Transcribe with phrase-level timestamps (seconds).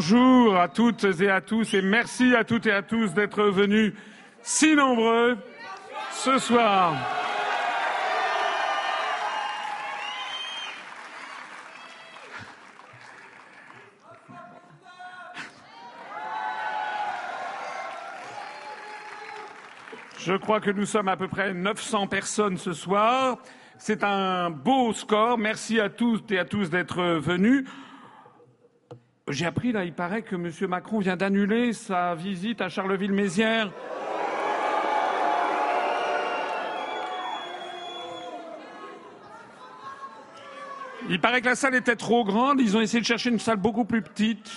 [0.00, 3.92] bonjour à toutes et à tous et merci à toutes et à tous d'être venus
[4.40, 5.36] si nombreux
[6.10, 6.94] ce soir.
[20.18, 23.36] Je crois que nous sommes à peu près 900 personnes ce soir.
[23.76, 25.36] C'est un beau score.
[25.36, 27.66] Merci à toutes et à tous d'être venus.
[29.30, 30.50] J'ai appris, là, il paraît que M.
[30.68, 33.70] Macron vient d'annuler sa visite à Charleville-Mézières.
[41.08, 42.60] Il paraît que la salle était trop grande.
[42.60, 44.50] Ils ont essayé de chercher une salle beaucoup plus petite.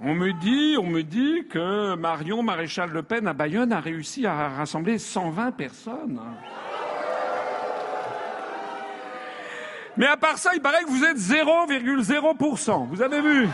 [0.00, 4.26] On me dit, on me dit que Marion Maréchal Le Pen à Bayonne a réussi
[4.26, 6.20] à rassembler 120 personnes.
[9.98, 12.86] Mais à part ça, il paraît que vous êtes 0,0%.
[12.86, 13.48] Vous avez vu?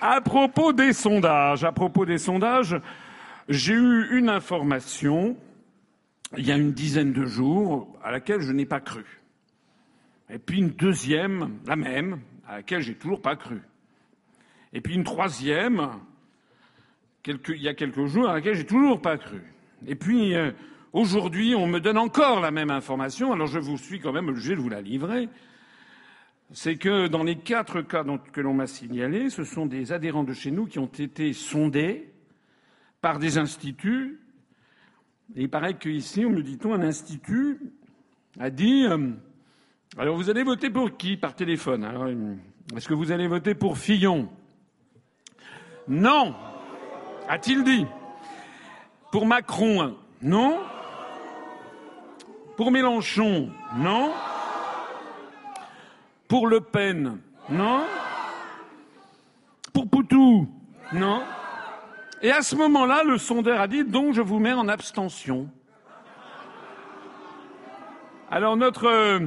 [0.00, 2.80] À propos des sondages, à propos des sondages,
[3.48, 5.36] j'ai eu une information
[6.36, 9.04] il y a une dizaine de jours à laquelle je n'ai pas cru.
[10.30, 13.60] Et puis une deuxième, la même, à laquelle j'ai toujours pas cru.
[14.72, 15.88] Et puis une troisième,
[17.26, 19.42] il y a quelques jours, à laquelle j'ai toujours pas cru.
[19.86, 20.52] Et puis euh,
[20.98, 24.54] aujourd'hui, on me donne encore la même information, alors je vous suis quand même obligé
[24.54, 25.28] de vous la livrer.
[26.52, 30.32] C'est que dans les quatre cas que l'on m'a signalés, ce sont des adhérents de
[30.32, 32.12] chez nous qui ont été sondés
[33.00, 34.20] par des instituts.
[35.36, 37.60] Et il paraît qu'ici, on me dit-on, un institut
[38.40, 39.10] a dit euh,
[39.96, 42.38] alors vous allez voter pour qui par téléphone
[42.74, 44.28] Est-ce que vous allez voter pour Fillon?
[45.86, 46.34] Non
[47.28, 47.86] A-t-il dit.
[49.10, 50.58] Pour Macron Non
[52.58, 54.10] Pour Mélenchon Non
[56.26, 57.84] Pour Le Pen Non
[59.72, 60.48] Pour Poutou
[60.92, 61.22] Non
[62.20, 65.48] Et à ce moment-là, le sondeur a dit donc je vous mets en abstention.
[68.28, 69.20] Alors notre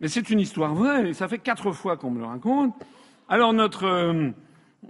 [0.00, 2.72] mais c'est une histoire vraie, ça fait quatre fois qu'on me le raconte.
[3.28, 4.30] Alors notre, euh,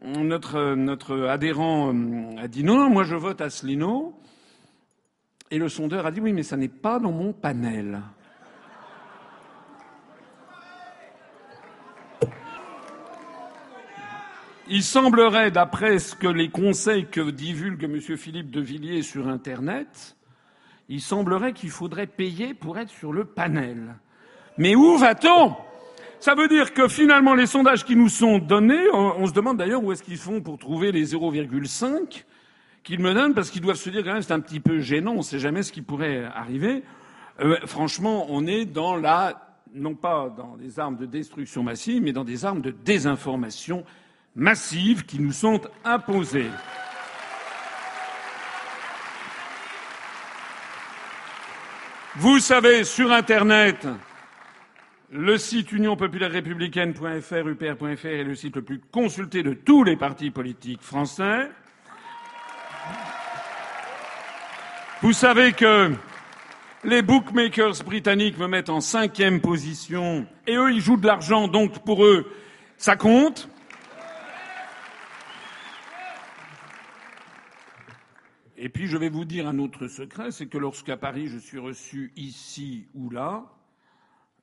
[0.02, 4.14] notre, notre adhérent euh, a dit non, non, moi je vote Asselineau.
[5.50, 8.00] Et le sondeur a dit oui, mais ça n'est pas dans mon panel.
[14.66, 18.00] Il semblerait, d'après ce que les conseils que divulgue M.
[18.16, 20.16] Philippe de Villiers sur Internet,
[20.88, 23.96] il semblerait qu'il faudrait payer pour être sur le panel.
[24.56, 25.54] Mais où va-t-on?
[26.18, 29.84] Ça veut dire que finalement, les sondages qui nous sont donnés, on, se demande d'ailleurs
[29.84, 32.24] où est-ce qu'ils font pour trouver les 0,5
[32.84, 35.12] qu'ils me donnent, parce qu'ils doivent se dire quand même c'est un petit peu gênant,
[35.12, 36.84] on ne sait jamais ce qui pourrait arriver.
[37.40, 42.12] Euh, franchement, on est dans la, non pas dans des armes de destruction massive, mais
[42.12, 43.84] dans des armes de désinformation
[44.36, 46.50] massive qui nous sont imposées.
[52.16, 53.88] Vous savez, sur Internet,
[55.10, 60.82] le site unionpopulaire-républicaine.fr, upr.fr est le site le plus consulté de tous les partis politiques
[60.82, 61.48] français.
[65.02, 65.92] Vous savez que
[66.84, 71.84] les bookmakers britanniques me mettent en cinquième position et eux, ils jouent de l'argent, donc
[71.84, 72.30] pour eux,
[72.76, 73.48] ça compte.
[78.56, 81.58] Et puis je vais vous dire un autre secret, c'est que lorsqu'à Paris je suis
[81.58, 83.44] reçu ici ou là,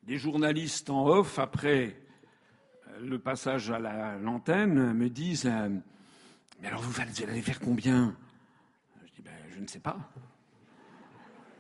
[0.03, 1.95] des journalistes en off, après
[2.99, 5.69] le passage à l'antenne, me disent euh,
[6.61, 8.15] Mais alors, vous allez faire combien?
[9.61, 9.95] Je ne sais pas.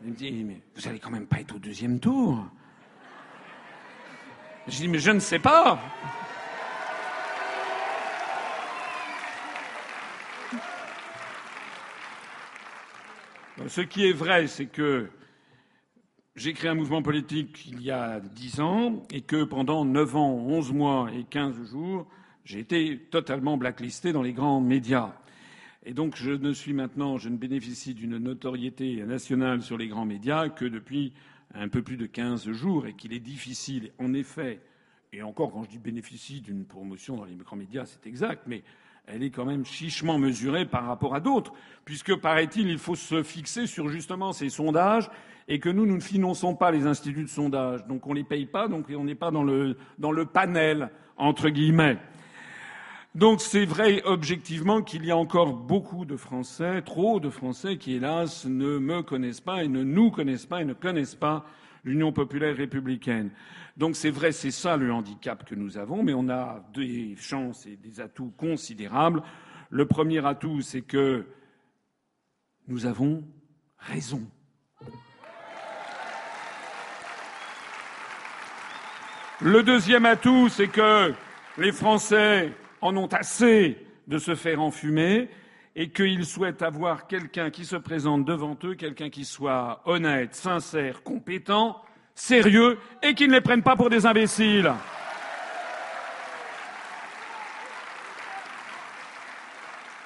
[0.03, 2.43] Il me dit Mais vous allez quand même pas être au deuxième tour
[4.67, 5.79] Je dis Mais je ne sais pas
[13.67, 15.07] Ce qui est vrai, c'est que
[16.35, 20.33] j'ai créé un mouvement politique il y a dix ans et que pendant neuf ans,
[20.33, 22.07] onze mois et quinze jours,
[22.45, 25.13] j'ai été totalement blacklisté dans les grands médias.
[25.83, 30.05] Et donc je ne suis maintenant, je ne bénéficie d'une notoriété nationale sur les grands
[30.05, 31.13] médias que depuis
[31.53, 34.59] un peu plus de quinze jours et qu'il est difficile, en effet,
[35.11, 38.63] et encore quand je dis bénéficie d'une promotion dans les grands médias, c'est exact, mais
[39.07, 43.23] elle est quand même chichement mesurée par rapport à d'autres, puisque, paraît-il, il faut se
[43.23, 45.09] fixer sur justement ces sondages
[45.47, 47.85] et que nous, nous ne finançons pas les instituts de sondage.
[47.87, 50.91] Donc on ne les paye pas, donc on n'est pas dans le, dans le panel,
[51.17, 51.97] entre guillemets.
[53.13, 57.95] Donc c'est vrai objectivement qu'il y a encore beaucoup de Français, trop de Français, qui
[57.95, 61.45] hélas ne me connaissent pas et ne nous connaissent pas et ne connaissent pas
[61.83, 63.31] l'Union populaire républicaine.
[63.75, 67.65] Donc c'est vrai, c'est ça le handicap que nous avons, mais on a des chances
[67.65, 69.23] et des atouts considérables.
[69.69, 71.25] Le premier atout, c'est que
[72.69, 73.23] nous avons
[73.77, 74.21] raison.
[79.41, 81.13] Le deuxième atout, c'est que
[81.57, 85.29] les Français en ont assez de se faire enfumer
[85.75, 91.03] et qu'ils souhaitent avoir quelqu'un qui se présente devant eux, quelqu'un qui soit honnête, sincère,
[91.03, 91.81] compétent,
[92.13, 94.71] sérieux et qui ne les prenne pas pour des imbéciles.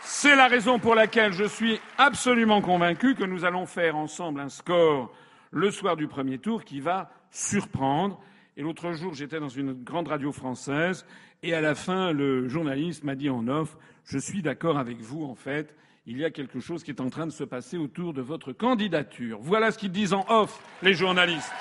[0.02, 4.50] C'est la raison pour laquelle je suis absolument convaincu que nous allons faire ensemble un
[4.50, 5.14] score
[5.52, 8.20] le soir du premier tour qui va surprendre.
[8.58, 11.06] Et l'autre jour, j'étais dans une grande radio française
[11.46, 15.24] et à la fin, le journaliste m'a dit en off, je suis d'accord avec vous,
[15.24, 15.76] en fait,
[16.08, 18.52] il y a quelque chose qui est en train de se passer autour de votre
[18.52, 19.38] candidature.
[19.42, 21.52] Voilà ce qu'ils disent en off, les journalistes.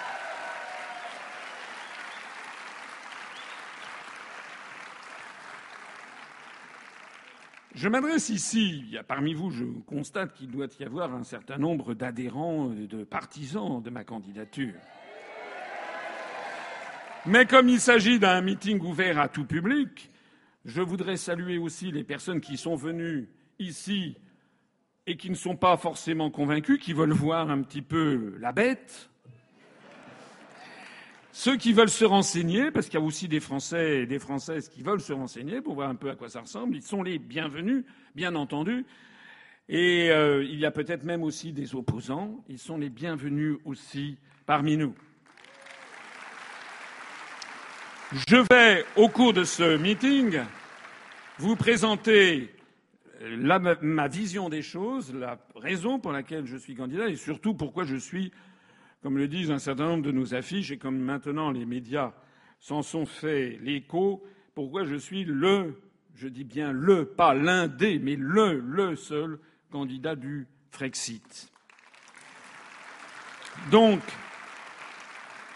[7.75, 12.69] Je m'adresse ici, parmi vous, je constate qu'il doit y avoir un certain nombre d'adhérents,
[12.69, 14.73] de partisans de ma candidature.
[17.27, 20.11] Mais comme il s'agit d'un meeting ouvert à tout public,
[20.67, 24.19] je voudrais saluer aussi les personnes qui sont venues ici
[25.07, 29.09] et qui ne sont pas forcément convaincus, qui veulent voir un petit peu la bête.
[31.33, 34.69] Ceux qui veulent se renseigner, parce qu'il y a aussi des Français et des Françaises
[34.69, 37.19] qui veulent se renseigner pour voir un peu à quoi ça ressemble, ils sont les
[37.19, 37.85] bienvenus,
[38.15, 38.85] bien entendu.
[39.71, 44.19] Et euh, il y a peut-être même aussi des opposants, ils sont les bienvenus aussi
[44.45, 44.95] parmi nous.
[48.15, 50.41] Je vais, au cours de ce meeting,
[51.39, 52.55] vous présenter
[53.21, 57.97] ma vision des choses, la raison pour laquelle je suis candidat et surtout pourquoi je
[57.97, 58.31] suis,
[59.03, 62.13] comme le disent un certain nombre de nos affiches et comme maintenant les médias
[62.61, 64.23] s'en sont fait l'écho,
[64.55, 65.83] pourquoi je suis le,
[66.15, 69.41] je dis bien le, pas l'un des, mais le, le seul
[69.73, 71.51] candidat du Frexit.
[73.73, 74.01] Donc,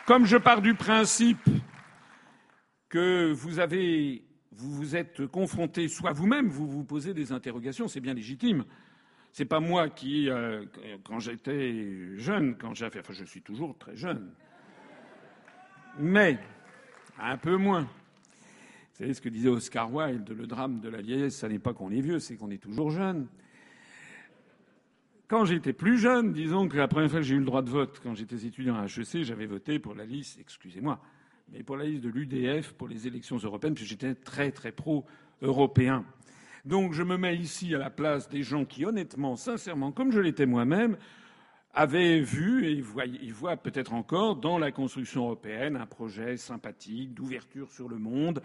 [0.06, 1.48] comme je pars du principe
[2.88, 8.14] que vous avez, vous êtes confronté, soit vous-même, vous vous posez des interrogations, c'est bien
[8.14, 8.64] légitime.
[9.32, 10.64] C'est pas moi qui, euh,
[11.04, 14.30] quand j'étais jeune, quand j'avais, enfin, je suis toujours très jeune,
[15.98, 16.38] mais
[17.20, 17.82] un peu moins.
[17.82, 21.72] Vous savez ce que disait Oscar Wilde, le drame de la vieillesse, ça n'est pas
[21.72, 23.28] qu'on est vieux, c'est qu'on est toujours jeune.
[25.28, 27.68] Quand j'étais plus jeune, disons que la première fois que j'ai eu le droit de
[27.68, 31.00] vote, quand j'étais étudiant à HEC, j'avais voté pour la liste, excusez-moi,
[31.52, 36.04] mais pour la liste de l'UDF pour les élections européennes, puisque j'étais très très pro-européen.
[36.64, 40.20] Donc je me mets ici à la place des gens qui, honnêtement, sincèrement, comme je
[40.20, 40.96] l'étais moi-même,
[41.74, 42.80] avaient vu et
[43.30, 48.42] voient, peut-être encore dans la construction européenne un projet sympathique d'ouverture sur le monde,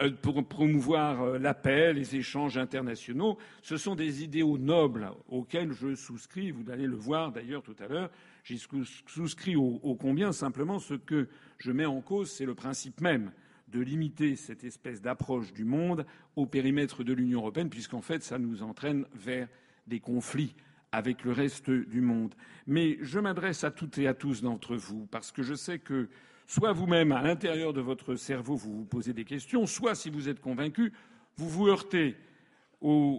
[0.00, 3.38] euh, pour promouvoir euh, la paix, les échanges internationaux.
[3.62, 6.50] Ce sont des idéaux nobles auxquels je souscris.
[6.50, 8.10] Vous allez le voir d'ailleurs tout à l'heure.
[8.42, 8.62] J'y
[9.06, 10.32] souscris au combien?
[10.32, 11.28] Simplement, ce que
[11.58, 13.32] je mets en cause, c'est le principe même
[13.68, 18.38] de limiter cette espèce d'approche du monde au périmètre de l'Union européenne, puisqu'en fait, ça
[18.38, 19.48] nous entraîne vers
[19.86, 20.54] des conflits
[20.92, 22.34] avec le reste du monde.
[22.66, 26.08] Mais je m'adresse à toutes et à tous d'entre vous, parce que je sais que
[26.46, 30.28] soit vous-même, à l'intérieur de votre cerveau, vous vous posez des questions, soit, si vous
[30.28, 30.92] êtes convaincu,
[31.36, 32.16] vous vous heurtez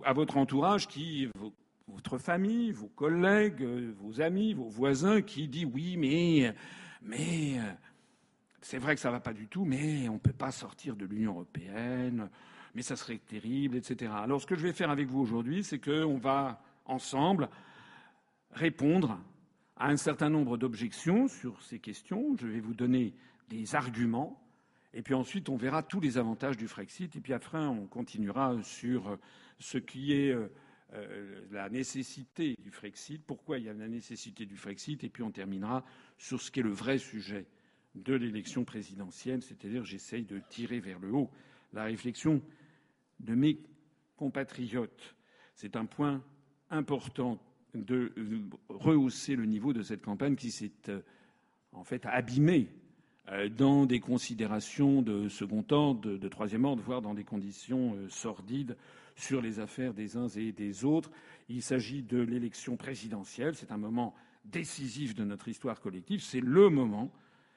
[0.04, 1.28] à votre entourage qui,
[1.88, 3.66] votre famille, vos collègues,
[4.00, 6.54] vos amis, vos voisins, qui dit oui, mais,
[7.02, 7.60] mais,
[8.66, 10.96] c'est vrai que ça ne va pas du tout, mais on ne peut pas sortir
[10.96, 12.32] de l'Union européenne,
[12.74, 14.12] mais ça serait terrible, etc.
[14.16, 17.48] Alors ce que je vais faire avec vous aujourd'hui, c'est qu'on va ensemble
[18.54, 19.20] répondre
[19.76, 22.36] à un certain nombre d'objections sur ces questions.
[22.40, 23.14] Je vais vous donner
[23.50, 24.44] des arguments,
[24.96, 28.58] et puis ensuite on verra tous les avantages du Frexit, et puis après on continuera
[28.64, 29.20] sur
[29.60, 30.52] ce qui est euh,
[30.94, 35.22] euh, la nécessité du Frexit, pourquoi il y a la nécessité du Frexit, et puis
[35.22, 35.86] on terminera
[36.18, 37.46] sur ce qui est le vrai sujet
[37.96, 41.30] de l'élection présidentielle, c'est-à-dire j'essaye de tirer vers le haut
[41.74, 42.42] la réflexion
[43.20, 43.60] de mes
[44.18, 45.16] compatriotes.
[45.56, 46.24] C'est un point
[46.70, 47.40] important
[47.74, 48.12] de
[48.70, 51.02] rehausser le niveau de cette campagne qui s'est euh,
[51.74, 52.70] en fait abîmée
[53.30, 58.10] euh, dans des considérations de second ordre, de, troisième ordre, voire dans des conditions euh,
[58.10, 58.78] sordides
[59.16, 61.12] sur les affaires des uns et des autres.
[61.50, 63.56] Il s'agit de l'élection présidentielle.
[63.56, 64.14] C'est un moment
[64.46, 66.22] décisif de notre histoire collective.
[66.22, 67.12] C'est le moment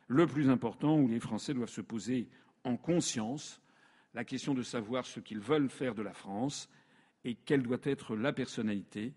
[0.09, 2.29] le plus important où les Français doivent se poser
[2.65, 3.63] en conscience
[4.15, 6.69] la question de savoir ce qu'ils veulent faire de la France
[7.25, 9.13] et quelle doit être la personnalité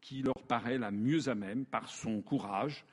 [0.00, 2.84] qui leur paraît la mieux à même par son courage,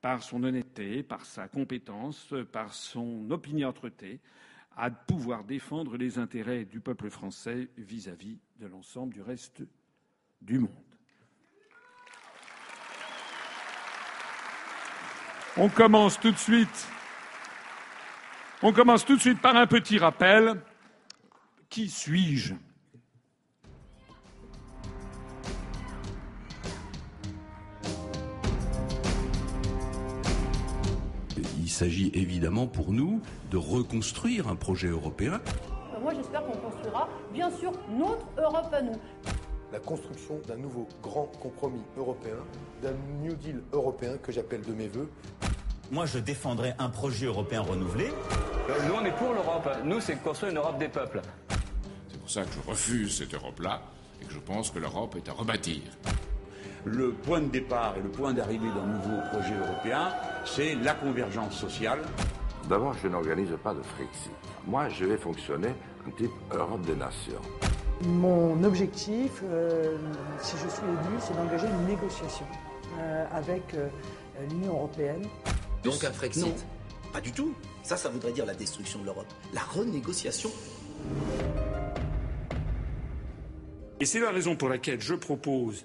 [0.00, 4.20] par son honnêteté, par sa compétence, par son opiniâtreté,
[4.74, 9.62] à pouvoir défendre les intérêts du peuple français vis-à-vis de l'ensemble du reste
[10.40, 10.70] du monde.
[15.58, 16.88] On commence tout de suite.
[18.64, 20.54] On commence tout de suite par un petit rappel.
[21.68, 22.54] Qui suis-je?
[31.58, 35.40] Il s'agit évidemment pour nous de reconstruire un projet européen.
[36.00, 38.96] Moi, j'espère qu'on construira, bien sûr, notre Europe à nous.
[39.72, 42.36] La construction d'un nouveau grand compromis européen,
[42.80, 45.10] d'un New Deal européen que j'appelle de mes voeux.
[45.92, 48.06] Moi, je défendrai un projet européen renouvelé.
[48.06, 49.68] Euh, nous, on est pour l'Europe.
[49.84, 51.20] Nous, c'est construire une Europe des peuples.
[52.10, 53.82] C'est pour ça que je refuse cette Europe-là
[54.18, 55.82] et que je pense que l'Europe est à rebâtir.
[56.86, 60.14] Le point de départ et le point d'arrivée d'un nouveau projet européen,
[60.46, 61.98] c'est la convergence sociale.
[62.70, 64.32] D'abord, je n'organise pas de Frexit.
[64.66, 65.74] Moi, je vais fonctionner
[66.08, 67.42] en type Europe des nations.
[68.06, 69.98] Mon objectif, euh,
[70.40, 72.46] si je suis élu, c'est d'engager une négociation
[72.98, 73.88] euh, avec euh,
[74.48, 75.26] l'Union européenne.
[75.84, 76.66] Donc un Frexit
[77.12, 77.54] Pas du tout.
[77.82, 79.26] Ça, ça voudrait dire la destruction de l'Europe.
[79.52, 80.50] La renégociation.
[84.00, 85.84] Et c'est la raison pour laquelle je propose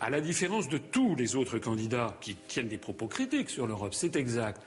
[0.00, 3.94] à la différence de tous les autres candidats qui tiennent des propos critiques sur l'Europe,
[3.94, 4.60] c'est exact.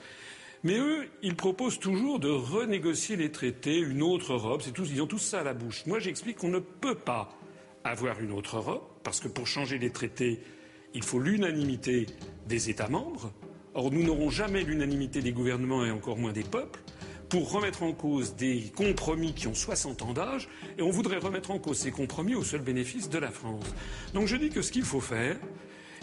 [0.62, 5.00] Mais eux, ils proposent toujours de renégocier les traités, une autre Europe, c'est tous, ils
[5.00, 5.86] ont tous ça à la bouche.
[5.86, 7.30] Moi, j'explique qu'on ne peut pas
[7.84, 10.40] avoir une autre Europe, parce que pour changer les traités,
[10.92, 12.06] il faut l'unanimité
[12.46, 13.32] des États membres.
[13.74, 16.80] Or, nous n'aurons jamais l'unanimité des gouvernements et encore moins des peuples
[17.28, 21.52] pour remettre en cause des compromis qui ont 60 ans d'âge, et on voudrait remettre
[21.52, 23.64] en cause ces compromis au seul bénéfice de la France.
[24.14, 25.36] Donc je dis que ce qu'il faut faire,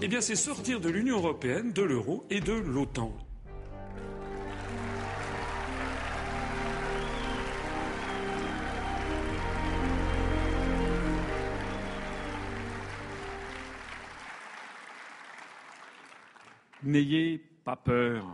[0.02, 3.12] eh bien, c'est sortir de l'Union européenne, de l'euro et de l'OTAN.
[16.84, 18.26] N'ayez pas peur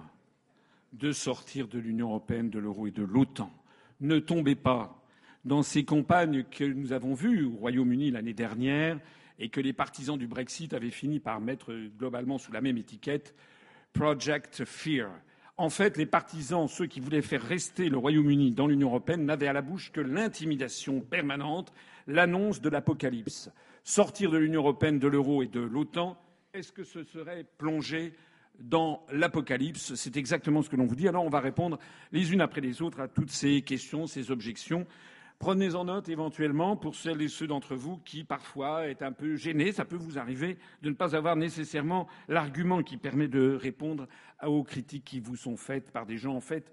[0.92, 3.52] de sortir de l'Union européenne, de l'euro et de l'OTAN.
[4.00, 5.04] Ne tombez pas
[5.44, 9.00] dans ces campagnes que nous avons vues au Royaume-Uni l'année dernière
[9.40, 13.34] et que les partisans du Brexit avaient fini par mettre globalement sous la même étiquette
[13.92, 15.10] Project Fear.
[15.58, 19.48] En fait, les partisans, ceux qui voulaient faire rester le Royaume-Uni dans l'Union européenne, n'avaient
[19.48, 21.74] à la bouche que l'intimidation permanente,
[22.06, 23.50] l'annonce de l'apocalypse.
[23.84, 26.20] Sortir de l'Union européenne, de l'euro et de l'OTAN,
[26.54, 28.14] est-ce que ce serait plonger
[28.60, 29.96] dans l'Apocalypse.
[29.96, 31.08] C'est exactement ce que l'on vous dit.
[31.08, 31.80] Alors on va répondre
[32.12, 34.86] les unes après les autres à toutes ces questions, ces objections.
[35.40, 39.36] Prenez en note éventuellement pour celles et ceux d'entre vous qui parfois est un peu
[39.36, 44.08] gênés, ça peut vous arriver de ne pas avoir nécessairement l'argument qui permet de répondre
[44.46, 46.72] aux critiques qui vous sont faites par des gens en fait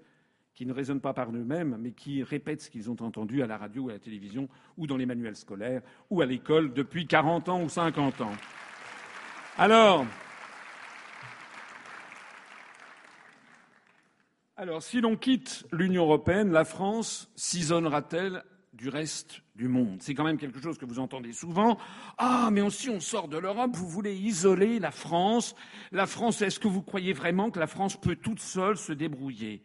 [0.53, 3.57] qui ne raisonnent pas par eux-mêmes, mais qui répètent ce qu'ils ont entendu à la
[3.57, 4.47] radio ou à la télévision
[4.77, 8.33] ou dans les manuels scolaires ou à l'école depuis 40 ans ou 50 ans.
[9.57, 10.05] Alors,
[14.61, 19.97] Alors, si l'on quitte l'Union européenne, la France s'isolera-t-elle du reste du monde?
[20.03, 21.79] C'est quand même quelque chose que vous entendez souvent.
[22.19, 25.55] Ah, mais si on sort de l'Europe, vous voulez isoler la France.
[25.91, 29.63] La France, est-ce que vous croyez vraiment que la France peut toute seule se débrouiller?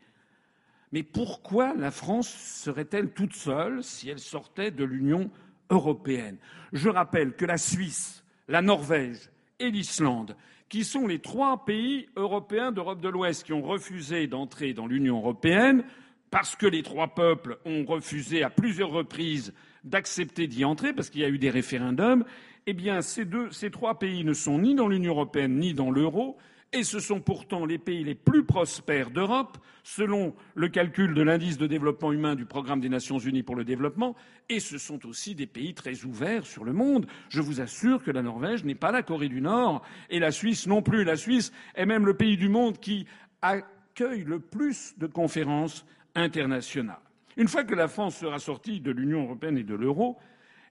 [0.92, 5.30] Mais pourquoi la France serait-elle toute seule si elle sortait de l'Union
[5.68, 6.38] européenne?
[6.72, 10.38] Je rappelle que la Suisse, la Norvège et l'Islande
[10.68, 15.18] qui sont les trois pays européens d'Europe de l'Ouest qui ont refusé d'entrer dans l'Union
[15.18, 15.84] européenne
[16.30, 19.54] parce que les trois peuples ont refusé à plusieurs reprises
[19.84, 22.24] d'accepter d'y entrer parce qu'il y a eu des référendums,
[22.66, 25.90] eh bien ces, deux, ces trois pays ne sont ni dans l'Union européenne ni dans
[25.90, 26.36] l'euro
[26.72, 31.58] et ce sont pourtant les pays les plus prospères d'Europe, selon le calcul de l'indice
[31.58, 34.16] de développement humain du programme des Nations unies pour le développement,
[34.48, 37.06] et ce sont aussi des pays très ouverts sur le monde.
[37.28, 40.66] Je vous assure que la Norvège n'est pas la Corée du Nord, et la Suisse
[40.66, 41.04] non plus.
[41.04, 43.06] La Suisse est même le pays du monde qui
[43.42, 46.98] accueille le plus de conférences internationales.
[47.36, 50.18] Une fois que la France sera sortie de l'Union européenne et de l'euro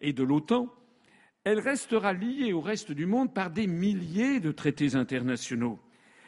[0.02, 0.68] et de l'OTAN,
[1.44, 5.80] elle restera liée au reste du monde par des milliers de traités internationaux.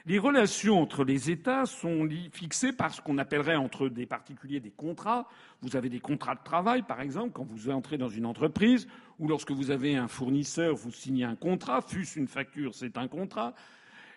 [0.07, 4.71] Les relations entre les États sont fixées par ce qu'on appellerait entre des particuliers des
[4.71, 5.27] contrats.
[5.61, 8.87] Vous avez des contrats de travail, par exemple, quand vous entrez dans une entreprise,
[9.19, 13.09] ou lorsque vous avez un fournisseur, vous signez un contrat, fût-ce une facture, c'est un
[13.09, 13.53] contrat.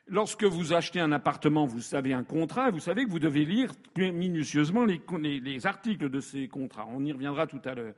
[0.06, 3.44] Lorsque vous achetez un appartement, vous avez un contrat et vous savez que vous devez
[3.44, 6.86] lire minutieusement les, les, les articles de ces contrats.
[6.88, 7.94] On y reviendra tout à l'heure.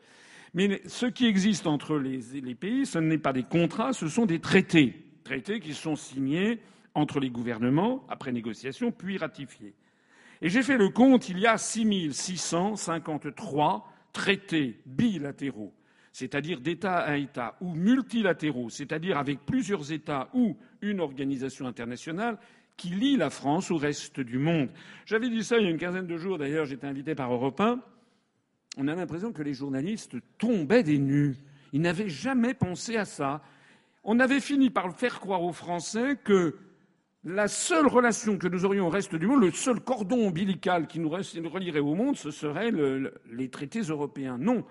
[0.55, 4.25] Mais ce qui existe entre les, les pays, ce n'est pas des contrats, ce sont
[4.25, 5.05] des traités.
[5.25, 6.59] Traités qui sont signés
[6.95, 9.75] entre les gouvernements, après négociation, puis ratifiés.
[10.41, 15.73] Et j'ai fait le compte, il y a 6653 traités bilatéraux,
[16.13, 22.39] c'est-à-dire d'État à État, ou multilatéraux, c'est-à-dire avec plusieurs États ou une organisation internationale,
[22.77, 24.69] qui lient la France au reste du monde.
[25.07, 27.61] J'avais dit ça il y a une quinzaine de jours, d'ailleurs, j'étais invité par Europe
[27.61, 27.81] 1.
[28.79, 31.37] On a l'impression que les journalistes tombaient des nues.
[31.73, 33.43] Ils n'avaient jamais pensé à ça.
[34.03, 36.57] On avait fini par faire croire aux Français que
[37.25, 40.99] la seule relation que nous aurions au reste du monde, le seul cordon ombilical qui
[40.99, 44.39] nous relierait au monde, ce serait le, les traités européens.
[44.39, 44.65] Non.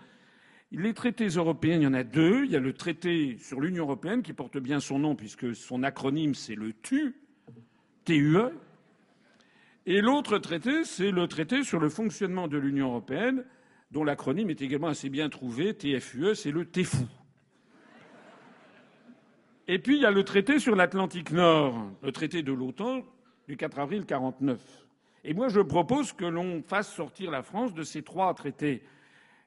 [0.73, 2.45] Les traités européens, il y en a deux.
[2.45, 5.83] Il y a le traité sur l'Union européenne qui porte bien son nom puisque son
[5.83, 7.15] acronyme c'est le TUE,
[8.05, 8.37] TUE.
[9.85, 13.43] Et l'autre traité, c'est le traité sur le fonctionnement de l'Union européenne,
[13.91, 17.05] dont l'acronyme est également assez bien trouvé, TFUE, c'est le TEFU.
[19.73, 23.05] Et puis il y a le traité sur l'Atlantique Nord, le traité de l'OTAN
[23.47, 24.59] du 4 avril 1949.
[25.23, 28.83] Et moi, je propose que l'on fasse sortir la France de ces trois traités.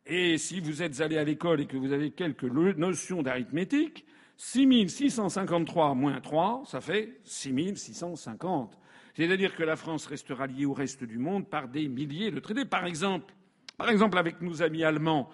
[0.06, 4.06] Et si vous êtes allé à l'école et que vous avez quelques notions d'arithmétique,
[4.38, 8.78] 6653 moins 3, ça fait 6650.
[9.12, 12.64] C'est-à-dire que la France restera liée au reste du monde par des milliers de traités.
[12.64, 13.34] Par exemple,
[13.76, 15.28] par exemple avec nos amis allemands,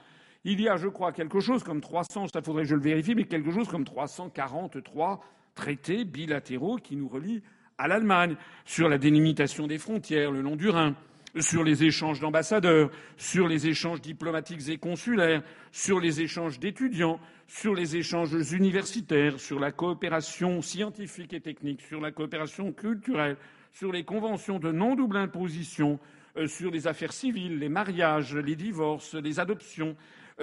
[0.44, 3.14] il y a, je crois, quelque chose comme 300, ça faudrait que je le vérifie,
[3.14, 5.22] mais quelque chose comme 343
[5.54, 7.42] traités bilatéraux qui nous relient
[7.76, 10.94] à l'Allemagne sur la délimitation des frontières le long du Rhin,
[11.38, 17.74] sur les échanges d'ambassadeurs, sur les échanges diplomatiques et consulaires, sur les échanges d'étudiants, sur
[17.74, 23.36] les échanges universitaires, sur la coopération scientifique et technique, sur la coopération culturelle,
[23.72, 25.98] sur les conventions de non-double imposition,
[26.36, 29.96] euh, sur les affaires civiles, les mariages, les divorces, les adoptions,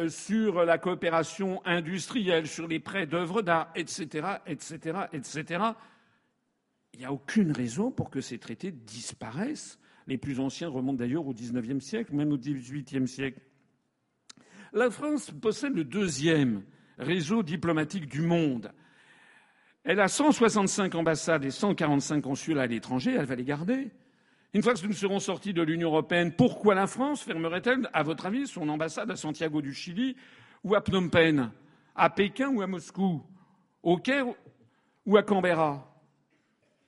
[0.09, 5.63] sur la coopération industrielle, sur les prêts d'œuvres d'art, etc., etc., etc.
[6.93, 9.79] Il n'y a aucune raison pour que ces traités disparaissent.
[10.07, 13.41] Les plus anciens remontent d'ailleurs au XIXe siècle, même au XVIIIe siècle.
[14.73, 16.63] La France possède le deuxième
[16.97, 18.71] réseau diplomatique du monde.
[19.83, 23.91] Elle a 165 ambassades et 145 consulats à l'étranger, elle va les garder.
[24.57, 28.25] Une fois que nous serons sortis de l'Union européenne, pourquoi la France fermerait-elle, à votre
[28.25, 30.15] avis, son ambassade à Santiago du Chili
[30.63, 31.51] ou à Phnom Penh,
[31.95, 33.21] à Pékin ou à Moscou,
[33.83, 34.25] au Caire
[35.05, 36.01] ou à Canberra?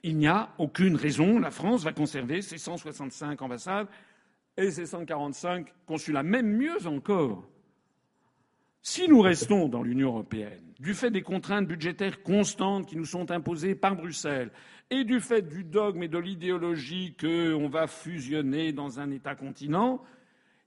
[0.02, 1.38] Il n'y a aucune raison.
[1.38, 3.88] La France va conserver ses 165 ambassades
[4.58, 7.48] et ses 145 consulats, même mieux encore.
[8.82, 13.30] Si nous restons dans l'Union européenne, du fait des contraintes budgétaires constantes qui nous sont
[13.30, 14.50] imposées par Bruxelles
[14.92, 20.02] et du fait du dogme et de l'idéologie qu'on va fusionner dans un État continent,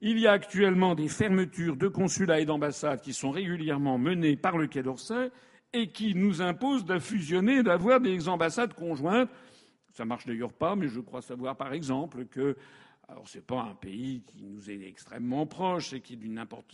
[0.00, 4.58] il y a actuellement des fermetures de consulats et d'ambassades qui sont régulièrement menées par
[4.58, 5.30] le Quai d'Orsay
[5.72, 9.30] et qui nous imposent de fusionner, d'avoir des ambassades conjointes.
[9.92, 12.56] Ça marche d'ailleurs pas, mais je crois savoir par exemple que
[13.08, 16.18] alors c'est pas un pays qui nous est extrêmement proche et qui,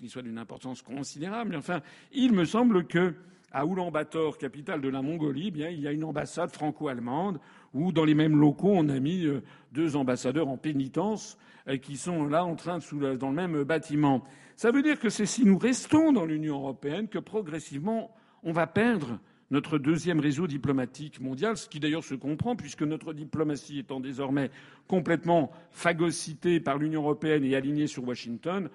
[0.09, 1.81] soit d'une importance considérable, enfin,
[2.13, 3.15] il me semble que
[3.53, 7.39] à Oulan-Bator, capitale de la Mongolie, eh bien, il y a une ambassade franco-allemande
[7.73, 11.97] où, dans les mêmes locaux, on a mis euh, deux ambassadeurs en pénitence euh, qui
[11.97, 14.23] sont là en train de dans le même bâtiment.
[14.57, 18.11] Ça veut dire que c'est si nous restons dans l'Union européenne que progressivement
[18.43, 19.19] on va perdre
[19.51, 24.51] notre deuxième réseau diplomatique mondial, ce qui d'ailleurs se comprend puisque notre diplomatie étant désormais
[24.87, 28.69] complètement phagocytée par l'Union européenne et alignée sur Washington,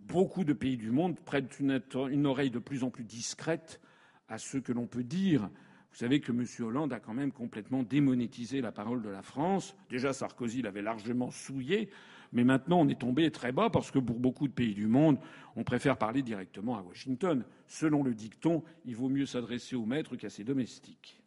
[0.00, 3.80] beaucoup de pays du monde prêtent une oreille de plus en plus discrète
[4.28, 5.48] à ce que l'on peut dire.
[5.90, 6.44] Vous savez que M.
[6.60, 9.74] Hollande a quand même complètement démonétisé la parole de la France.
[9.90, 11.90] Déjà, Sarkozy l'avait largement souillé.
[12.32, 15.18] Mais maintenant, on est tombé très bas parce que pour beaucoup de pays du monde,
[15.56, 17.42] on préfère parler directement à Washington.
[17.66, 21.18] Selon le dicton, il vaut mieux s'adresser au maître qu'à ses domestiques.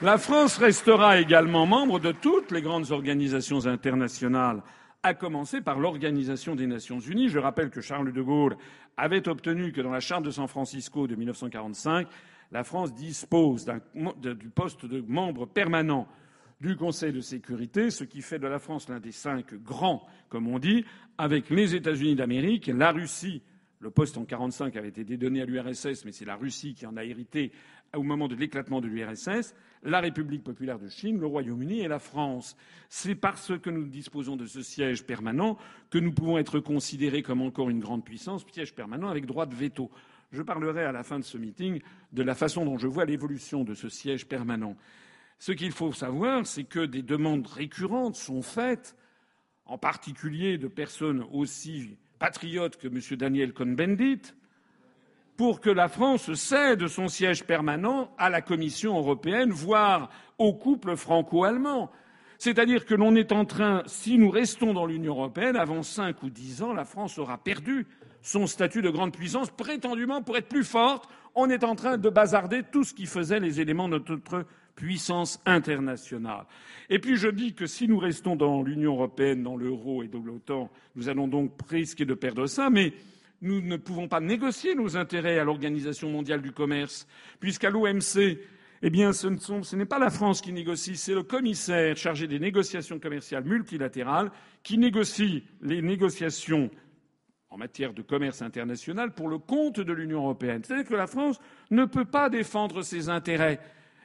[0.00, 4.62] La France restera également membre de toutes les grandes organisations internationales,
[5.08, 7.30] à commencer par l'Organisation des Nations Unies.
[7.30, 8.58] Je rappelle que Charles de Gaulle
[8.98, 12.06] avait obtenu que dans la Charte de San Francisco de 1945,
[12.52, 16.06] la France dispose du poste de membre permanent
[16.60, 20.46] du Conseil de sécurité, ce qui fait de la France l'un des cinq grands, comme
[20.46, 20.84] on dit,
[21.16, 23.42] avec les États-Unis d'Amérique, la Russie.
[23.80, 26.96] Le poste en 1945 avait été donné à l'URSS, mais c'est la Russie qui en
[26.98, 27.52] a hérité
[27.96, 31.98] au moment de l'éclatement de l'URSS, la République populaire de Chine, le Royaume-Uni et la
[31.98, 32.56] France.
[32.88, 35.56] C'est parce que nous disposons de ce siège permanent
[35.90, 39.54] que nous pouvons être considérés comme encore une grande puissance, siège permanent avec droit de
[39.54, 39.90] veto.
[40.32, 41.80] Je parlerai à la fin de ce meeting
[42.12, 44.76] de la façon dont je vois l'évolution de ce siège permanent.
[45.38, 48.96] Ce qu'il faut savoir, c'est que des demandes récurrentes sont faites,
[49.64, 53.00] en particulier de personnes aussi patriotes que M.
[53.16, 54.34] Daniel Cohn-Bendit,
[55.38, 60.96] pour que la France cède son siège permanent à la Commission européenne, voire au couple
[60.96, 61.92] franco-allemand.
[62.38, 66.28] C'est-à-dire que l'on est en train, si nous restons dans l'Union européenne, avant cinq ou
[66.28, 67.86] dix ans, la France aura perdu
[68.20, 71.08] son statut de grande puissance, prétendument pour être plus forte.
[71.36, 75.40] On est en train de bazarder tout ce qui faisait les éléments de notre puissance
[75.46, 76.46] internationale.
[76.90, 80.18] Et puis je dis que si nous restons dans l'Union européenne, dans l'euro et dans
[80.18, 82.92] l'OTAN, nous allons donc risquer de perdre ça, mais
[83.40, 87.06] nous ne pouvons pas négocier nos intérêts à l'Organisation mondiale du commerce,
[87.40, 88.38] puisqu'à l'OMC,
[88.82, 93.44] eh ce n'est pas la France qui négocie, c'est le commissaire chargé des négociations commerciales
[93.44, 94.30] multilatérales
[94.62, 96.70] qui négocie les négociations
[97.50, 100.62] en matière de commerce international pour le compte de l'Union européenne.
[100.62, 103.58] C'est-à-dire que la France ne peut pas défendre ses intérêts.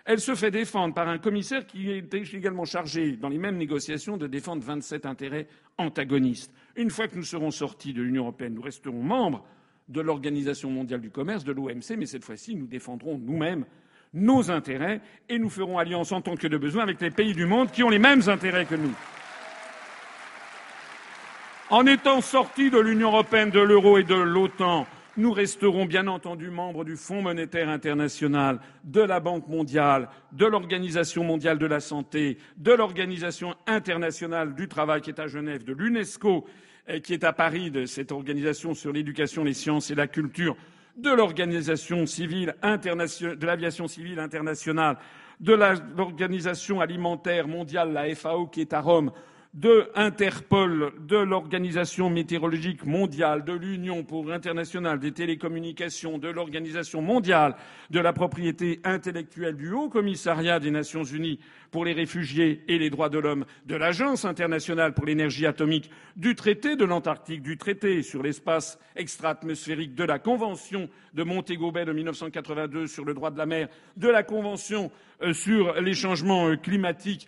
[0.06, 4.18] Elle se fait défendre par un commissaire qui est également chargé, dans les mêmes négociations,
[4.18, 6.54] de défendre 27 intérêts antagonistes.
[6.76, 9.46] Une fois que nous serons sortis de l'Union européenne, nous resterons membres
[9.88, 13.66] de l'Organisation mondiale du commerce, de l'OMC, mais cette fois-ci, nous défendrons nous-mêmes
[14.14, 17.46] nos intérêts et nous ferons alliance en tant que de besoin avec les pays du
[17.46, 18.94] monde qui ont les mêmes intérêts que nous.
[21.70, 24.86] En étant sortis de l'Union européenne, de l'euro et de l'OTAN,
[25.18, 31.24] nous resterons bien entendu membres du Fonds monétaire international, de la Banque mondiale, de l'Organisation
[31.24, 36.46] mondiale de la santé, de l'Organisation internationale du travail qui est à Genève, de l'UNESCO
[37.04, 40.58] qui est à Paris, de cette organisation sur l'éducation, les sciences et la culture,
[40.98, 44.98] de l'Organisation civile internationale, de l'aviation civile internationale,
[45.40, 49.12] de l'Organisation alimentaire mondiale, la FAO, qui est à Rome,
[49.54, 57.56] de Interpol, de l'Organisation météorologique mondiale, de l'Union pour internationale des télécommunications, de l'Organisation mondiale
[57.92, 61.40] de la propriété intellectuelle, du Haut Commissariat des Nations unies
[61.70, 66.34] pour les réfugiés et les droits de l'homme, de l'Agence internationale pour l'énergie atomique, du
[66.34, 71.94] traité de l'Antarctique, du traité sur l'espace extra-atmosphérique, de la Convention de Montego Bay de
[71.94, 74.90] 1982 sur le droit de la mer, de la Convention
[75.32, 77.28] sur les changements climatiques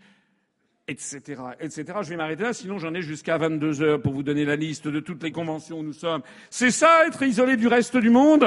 [0.87, 1.83] etc., etc.
[2.01, 4.87] Je vais m'arrêter là, sinon j'en ai jusqu'à 22 heures pour vous donner la liste
[4.87, 6.21] de toutes les conventions où nous sommes.
[6.49, 8.45] C'est ça, être isolé du reste du monde?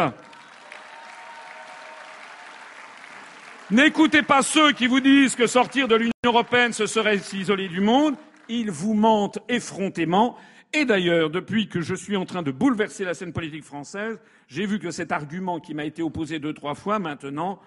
[3.70, 7.81] N'écoutez pas ceux qui vous disent que sortir de l'Union européenne, ce serait s'isoler du
[7.81, 8.14] monde.
[8.48, 10.38] Ils vous mentent effrontément.
[10.72, 14.64] Et d'ailleurs, depuis que je suis en train de bouleverser la scène politique française, j'ai
[14.64, 17.61] vu que cet argument qui m'a été opposé deux, trois fois, maintenant,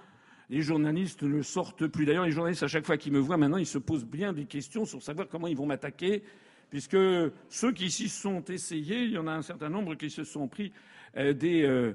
[0.52, 2.06] les journalistes ne sortent plus.
[2.06, 4.44] D'ailleurs, les journalistes, à chaque fois qu'ils me voient maintenant, ils se posent bien des
[4.44, 6.24] questions sur savoir comment ils vont m'attaquer,
[6.70, 6.98] puisque
[7.48, 10.50] ceux qui s'y sont essayés, il y en a un certain nombre qui se sont
[10.50, 10.74] pris
[11.16, 11.64] euh, des.
[11.64, 11.94] Euh...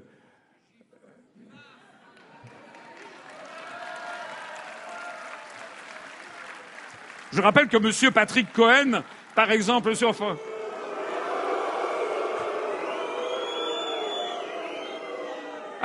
[7.31, 8.11] Je rappelle que M.
[8.11, 9.03] Patrick Cohen,
[9.35, 10.15] par exemple, sur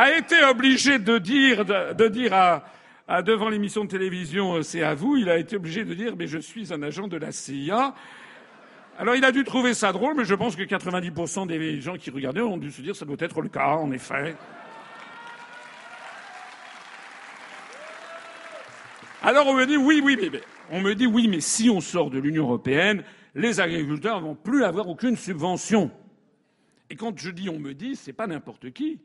[0.03, 5.17] a été obligé de dire, de, dire à, devant l'émission de télévision C'est à vous,
[5.17, 7.95] il a été obligé de dire Mais je suis un agent de la CIA.
[8.99, 12.11] Alors il a dû trouver ça drôle, mais je pense que 90% des gens qui
[12.11, 14.35] regardaient ont dû se dire Ça doit être le cas, en effet.
[19.23, 20.41] Alors on me dit oui, oui, mais,
[20.73, 23.05] on me dit oui, mais si on sort de l'Union européenne,
[23.37, 25.93] les agriculteurs ne vont plus avoir aucune subvention.
[26.91, 28.99] Et quand je dis on me dit, c'est pas n'importe qui.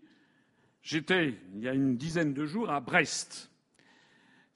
[0.82, 3.52] J'étais, il y a une dizaine de jours, à Brest.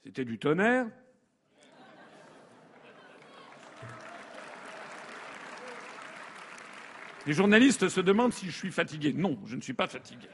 [0.02, 0.86] C'était du tonnerre.
[7.26, 9.12] Les journalistes se demandent si je suis fatigué.
[9.12, 10.26] Non, je ne suis pas fatigué.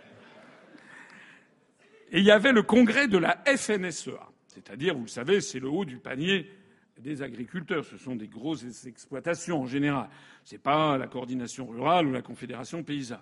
[2.11, 4.27] Et il y avait le congrès de la FNSEA.
[4.47, 6.51] C'est-à-dire, vous le savez, c'est le haut du panier
[6.99, 7.85] des agriculteurs.
[7.85, 10.09] Ce sont des grosses exploitations en général.
[10.45, 13.21] Ce n'est pas la coordination rurale ou la confédération paysanne.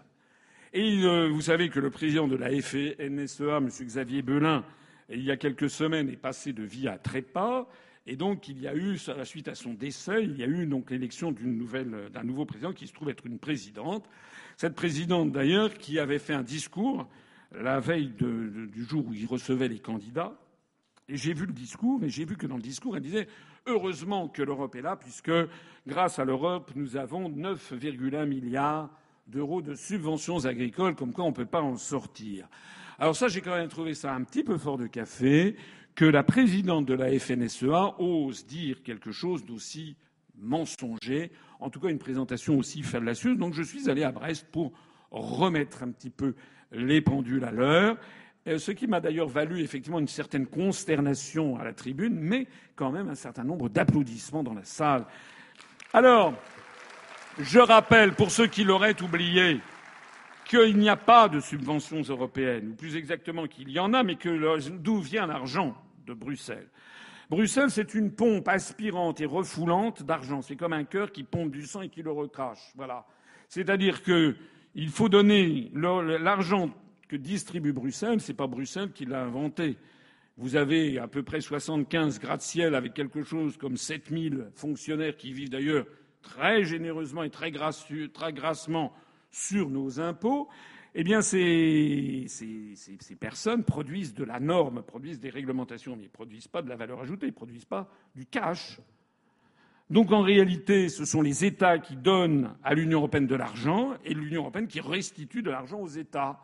[0.73, 3.69] Et euh, vous savez que le président de la FNSEA, M.
[3.69, 4.65] Xavier Belin,
[5.09, 7.69] il y a quelques semaines, est passé de vie à trépas.
[8.07, 10.47] Et donc, il y a eu, à la suite à son décès, il y a
[10.47, 14.09] eu donc l'élection nouvelle, d'un nouveau président qui se trouve être une présidente.
[14.57, 17.09] Cette présidente, d'ailleurs, qui avait fait un discours
[17.53, 20.37] la veille du jour où il recevait les candidats.
[21.09, 23.29] Et j'ai vu le discours, et j'ai vu que dans le discours, elle disait
[23.67, 25.31] heureusement que l'Europe est là, puisque
[25.87, 28.91] grâce à l'Europe, nous avons 9,1 milliards
[29.27, 32.49] d'euros de subventions agricoles, comme quoi on ne peut pas en sortir.
[32.99, 35.57] Alors ça, j'ai quand même trouvé ça un petit peu fort de café
[35.95, 39.97] que la présidente de la FNSEA ose dire quelque chose d'aussi
[40.39, 43.39] mensonger, en tout cas une présentation aussi fallacieuse.
[43.39, 44.73] Donc je suis allé à Brest pour
[45.11, 46.35] remettre un petit peu
[46.73, 47.97] les pendules à l'heure,
[48.49, 52.93] euh, ce qui m'a d'ailleurs valu effectivement une certaine consternation à la tribune, mais quand
[52.93, 55.07] même un certain nombre d'applaudissements dans la salle.
[55.93, 56.35] Alors,
[57.39, 59.61] je rappelle, pour ceux qui l'auraient oublié,
[60.45, 64.17] qu'il n'y a pas de subventions européennes, ou plus exactement qu'il y en a, mais
[64.17, 66.69] que d'où vient l'argent de Bruxelles
[67.29, 70.43] Bruxelles, c'est une pompe aspirante et refoulante d'argent.
[70.43, 72.73] C'est comme un cœur qui pompe du sang et qui le recrache.
[72.77, 73.05] Voilà.
[73.49, 76.71] C'est-à-dire qu'il faut donner l'argent
[77.09, 78.21] que distribue Bruxelles.
[78.21, 79.77] C'est pas Bruxelles qui l'a inventé.
[80.37, 85.51] Vous avez à peu près 75 gratte-ciel avec quelque chose comme 7000 fonctionnaires qui vivent
[85.51, 85.87] d'ailleurs
[86.27, 88.93] très généreusement et très, grassement
[89.31, 90.49] sur nos impôts
[90.99, 92.27] eh bien, ces,
[93.21, 97.01] personnes produisent de la norme, produisent des réglementations, mais ne produisent pas de la valeur
[97.03, 98.81] ajoutée, ne produisent pas du cash.
[99.91, 104.15] Donc, en réalité, ce sont les États qui donnent à l'Union européenne de l'argent et
[104.15, 106.41] l'Union européenne qui restitue de l'argent aux États.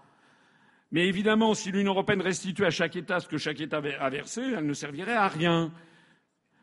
[0.90, 4.42] Mais évidemment, si l'Union européenne restitue à chaque État ce que chaque État a versé,
[4.42, 5.72] elle ne servirait à rien.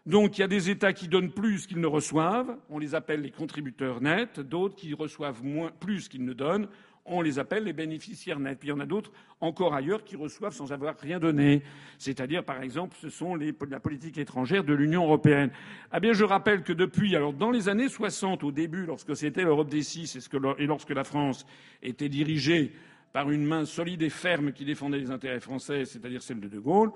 [0.09, 3.21] Donc il y a des États qui donnent plus qu'ils ne reçoivent, on les appelle
[3.21, 5.43] les contributeurs nets, d'autres qui reçoivent
[5.79, 6.67] plus qu'ils ne donnent,
[7.05, 8.57] on les appelle les bénéficiaires nets.
[8.57, 11.61] Puis il y en a d'autres encore ailleurs qui reçoivent sans avoir rien donné.
[11.99, 15.51] C'est-à-dire, par exemple, ce sont les, la politique étrangère de l'Union européenne.
[15.95, 19.43] Eh bien, je rappelle que depuis, alors dans les années 60, au début, lorsque c'était
[19.43, 21.45] l'Europe des six et lorsque la France
[21.83, 22.73] était dirigée
[23.13, 26.59] par une main solide et ferme qui défendait les intérêts français, c'est-à-dire celle de De
[26.59, 26.91] Gaulle,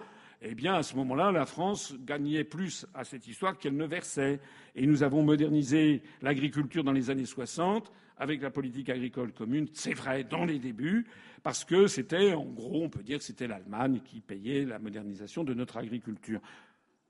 [0.46, 4.42] eh bien, à ce moment-là, la France gagnait plus à cette histoire qu'elle ne versait.
[4.76, 9.94] Et nous avons modernisé l'agriculture dans les années 60 avec la politique agricole commune, c'est
[9.94, 11.08] vrai, dans les débuts,
[11.42, 15.44] parce que c'était, en gros, on peut dire que c'était l'Allemagne qui payait la modernisation
[15.44, 16.40] de notre agriculture.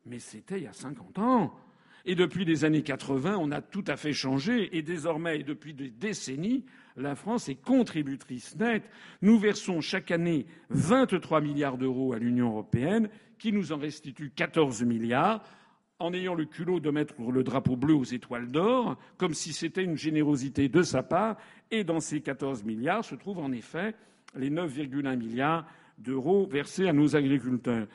[0.05, 1.53] Mais c'était il y a 50 ans.
[2.05, 4.75] Et depuis les années 80, on a tout à fait changé.
[4.75, 6.65] Et désormais, et depuis des décennies,
[6.97, 8.89] la France est contributrice nette.
[9.21, 14.83] Nous versons chaque année 23 milliards d'euros à l'Union européenne, qui nous en restitue 14
[14.83, 15.43] milliards
[15.99, 19.83] en ayant le culot de mettre le drapeau bleu aux étoiles d'or, comme si c'était
[19.83, 21.37] une générosité de sa part.
[21.71, 23.95] Et dans ces 14 milliards se trouvent en effet
[24.35, 25.65] les 9,1 milliards
[25.97, 27.87] d'euros versés à nos agriculteurs.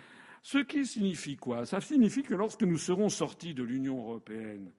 [0.42, 1.66] Ce qui signifie quoi?
[1.66, 4.70] Ça signifie que lorsque nous serons sortis de l'Union européenne,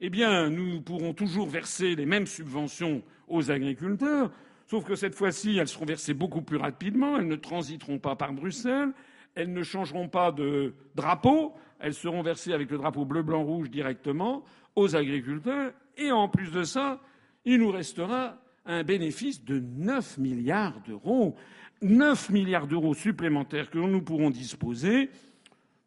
[0.00, 4.30] eh bien, nous pourrons toujours verser les mêmes subventions aux agriculteurs,
[4.66, 8.32] sauf que cette fois-ci, elles seront versées beaucoup plus rapidement, elles ne transiteront pas par
[8.32, 8.92] Bruxelles,
[9.34, 13.70] elles ne changeront pas de drapeau, elles seront versées avec le drapeau bleu, blanc, rouge
[13.70, 14.44] directement
[14.76, 15.72] aux agriculteurs.
[15.96, 17.00] Et en plus de ça,
[17.44, 21.34] il nous restera un bénéfice de 9 milliards d'euros.
[21.82, 25.10] 9 milliards d'euros supplémentaires que nous pourrons disposer,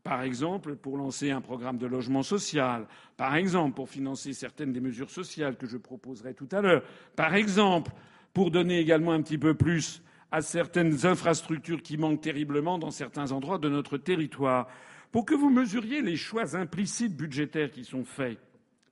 [0.04, 4.80] par exemple, pour lancer un programme de logement social, par exemple, pour financer certaines des
[4.80, 6.84] mesures sociales que je proposerai tout à l'heure,
[7.16, 7.92] par exemple,
[8.34, 10.02] pour donner également un petit peu plus
[10.32, 14.68] à certaines infrastructures qui manquent terriblement dans certains endroits de notre territoire.
[15.12, 18.40] Pour que vous mesuriez les choix implicites budgétaires qui sont faits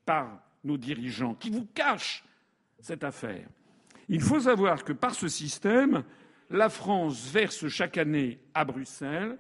[0.06, 2.26] par nos dirigeants, qui vous cachent
[2.82, 3.48] cette affaire,
[4.10, 6.04] il faut savoir que par ce système,
[6.50, 9.38] la France verse chaque année à Bruxelles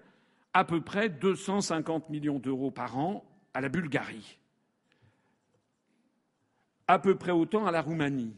[0.54, 4.40] à peu près 250 millions d'euros par an à la Bulgarie,
[6.88, 8.36] à peu près autant à la Roumanie,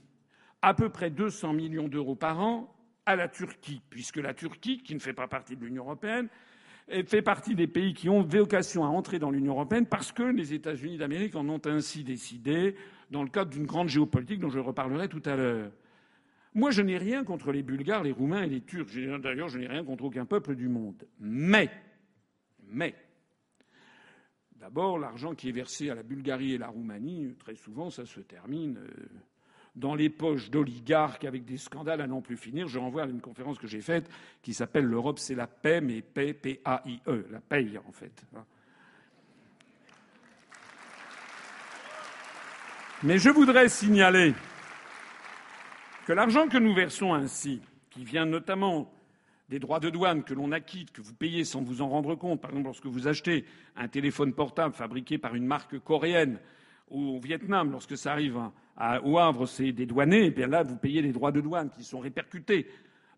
[0.61, 2.73] à peu près 200 millions d'euros par an
[3.05, 6.27] à la Turquie, puisque la Turquie, qui ne fait pas partie de l'Union européenne,
[7.05, 10.53] fait partie des pays qui ont vocation à entrer dans l'Union européenne parce que les
[10.53, 12.75] États-Unis d'Amérique en ont ainsi décidé
[13.09, 15.71] dans le cadre d'une grande géopolitique dont je reparlerai tout à l'heure.
[16.53, 18.91] Moi, je n'ai rien contre les Bulgares, les Roumains et les Turcs.
[19.21, 21.07] D'ailleurs, je n'ai rien contre aucun peuple du monde.
[21.19, 21.69] Mais,
[22.67, 22.93] mais,
[24.55, 28.19] d'abord, l'argent qui est versé à la Bulgarie et la Roumanie, très souvent, ça se
[28.19, 28.89] termine euh,
[29.75, 32.67] dans les poches d'oligarques avec des scandales à n'en plus finir.
[32.67, 34.09] Je renvoie à une conférence que j'ai faite
[34.41, 38.25] qui s'appelle L'Europe, c'est la paix, mais paix, P-A-I-E, la paye en fait.
[43.03, 44.33] Mais je voudrais signaler
[46.05, 48.91] que l'argent que nous versons ainsi, qui vient notamment
[49.49, 52.41] des droits de douane que l'on acquitte, que vous payez sans vous en rendre compte,
[52.41, 56.39] par exemple lorsque vous achetez un téléphone portable fabriqué par une marque coréenne
[56.89, 58.39] ou au Vietnam, lorsque ça arrive
[59.03, 61.99] au Havre, c'est dédouané, et bien là, vous payez des droits de douane qui sont
[61.99, 62.67] répercutés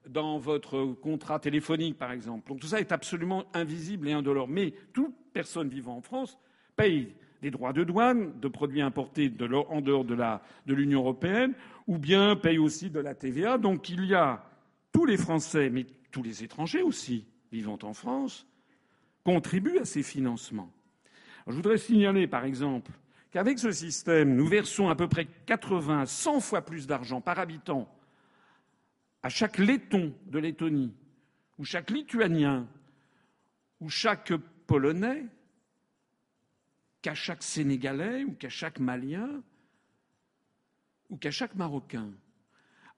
[0.08, 2.50] dans votre contrat téléphonique, par exemple.
[2.50, 4.48] Donc tout ça est absolument invisible et indolore.
[4.48, 6.38] Mais toute personne vivant en France
[6.76, 9.30] paye des droits de douane de produits importés
[9.70, 11.54] en dehors de l'Union européenne,
[11.88, 13.58] ou bien paye aussi de la TVA.
[13.58, 14.46] Donc il y a
[14.94, 18.48] tous les Français, mais tous les étrangers aussi, vivant en France,
[19.26, 20.72] contribuent à ces financements.
[21.46, 22.92] je voudrais signaler, par exemple,
[23.30, 27.94] qu'avec ce système, nous versons à peu près 80 100 fois plus d'argent par habitant
[29.22, 30.94] à chaque letton de Lettonie,
[31.58, 32.68] ou chaque lituanien,
[33.82, 34.32] ou chaque
[34.66, 35.26] polonais,
[37.04, 39.44] qu'à chaque sénégalais, ou qu'à chaque malien,
[41.10, 42.10] ou qu'à chaque marocain.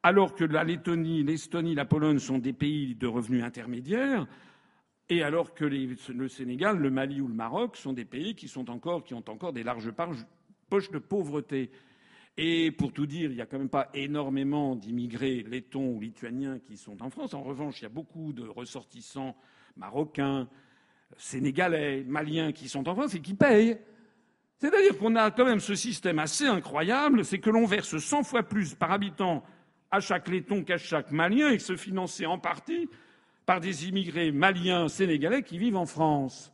[0.04, 4.28] Alors que la Lettonie, l'Estonie, la Pologne sont des pays de revenus intermédiaires,
[5.10, 8.70] et alors que le Sénégal, le Mali ou le Maroc sont des pays qui, sont
[8.70, 9.92] encore, qui ont encore des larges
[10.70, 11.72] poches de pauvreté.
[12.38, 16.60] Et pour tout dire, il n'y a quand même pas énormément d'immigrés lettons ou lituaniens
[16.60, 17.34] qui sont en France.
[17.34, 19.36] En revanche, il y a beaucoup de ressortissants
[19.78, 20.48] marocains,
[21.18, 23.80] sénégalais, maliens qui sont en France et qui payent.
[24.58, 28.44] C'est-à-dire qu'on a quand même ce système assez incroyable, c'est que l'on verse 100 fois
[28.44, 29.44] plus par habitant
[29.92, 32.90] à chaque letton qu'à chaque malien et que se financer en partie
[33.46, 36.52] par des immigrés maliens, sénégalais qui vivent en France.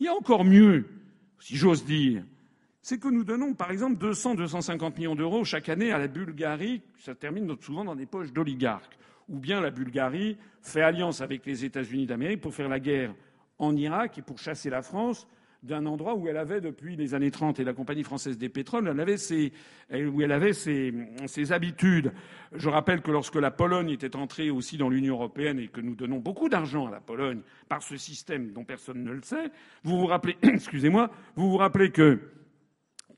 [0.00, 0.86] Il y a encore mieux,
[1.38, 2.24] si j'ose dire,
[2.82, 6.82] c'est que nous donnons, par exemple, 200, 250 millions d'euros chaque année à la Bulgarie.
[6.98, 8.96] Ça termine souvent dans des poches d'oligarques.
[9.28, 13.12] Ou bien la Bulgarie fait alliance avec les États-Unis d'Amérique pour faire la guerre
[13.58, 15.26] en Irak et pour chasser la France
[15.62, 18.88] d'un endroit où elle avait, depuis les années 30 et la Compagnie française des pétroles,
[18.88, 19.52] elle avait ses,
[19.92, 20.94] où elle avait ses,
[21.26, 22.12] ses, habitudes.
[22.54, 25.94] Je rappelle que lorsque la Pologne était entrée aussi dans l'Union européenne et que nous
[25.94, 29.50] donnons beaucoup d'argent à la Pologne par ce système dont personne ne le sait,
[29.82, 32.20] vous vous rappelez, excusez-moi, vous vous rappelez que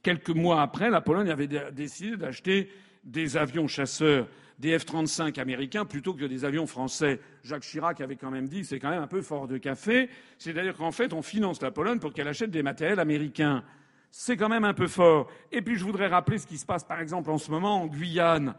[0.02, 2.70] quelques mois après, la Pologne avait décidé d'acheter
[3.04, 7.20] des avions chasseurs des F-35 américains plutôt que des avions français.
[7.44, 10.08] Jacques Chirac avait quand même dit c'est quand même un peu fort de café.
[10.38, 13.62] C'est-à-dire qu'en fait, on finance la Pologne pour qu'elle achète des matériels américains.
[14.10, 15.28] C'est quand même un peu fort.
[15.52, 17.86] Et puis, je voudrais rappeler ce qui se passe, par exemple, en ce moment en
[17.86, 18.54] Guyane.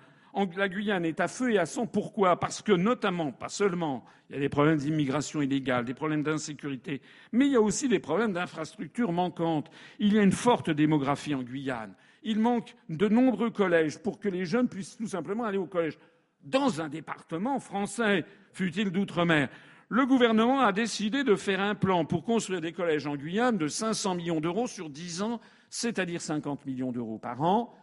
[0.56, 1.88] La Guyane est à feu et à sang.
[1.88, 2.40] Pourquoi?
[2.40, 7.02] Parce que, notamment, pas seulement, il y a des problèmes d'immigration illégale, des problèmes d'insécurité,
[7.32, 9.72] mais il y a aussi des problèmes d'infrastructures manquantes.
[9.98, 11.96] Il y a une forte démographie en Guyane.
[12.24, 15.98] Il manque de nombreux collèges pour que les jeunes puissent tout simplement aller au collège.
[16.44, 19.50] Dans un département français, fût-il d'outre-mer,
[19.92, 23.68] le gouvernement a décidé de faire un plan pour construire des collèges en Guyane de
[23.68, 27.74] 500 millions d'euros sur 10 ans, c'est-à-dire 50 millions d'euros par an.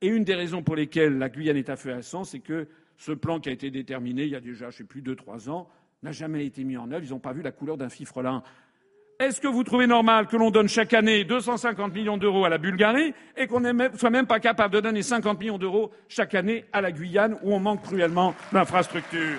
[0.00, 2.68] Et une des raisons pour lesquelles la Guyane est à feu à sang, c'est que
[2.98, 5.50] ce plan qui a été déterminé il y a déjà, je sais plus, deux, trois
[5.50, 5.68] ans,
[6.04, 7.04] n'a jamais été mis en œuvre.
[7.04, 8.44] Ils n'ont pas vu la couleur d'un fifrelin.
[9.18, 12.58] Est-ce que vous trouvez normal que l'on donne chaque année 250 millions d'euros à la
[12.58, 16.66] Bulgarie et qu'on ne soit même pas capable de donner 50 millions d'euros chaque année
[16.70, 19.38] à la Guyane où on manque cruellement d'infrastructures?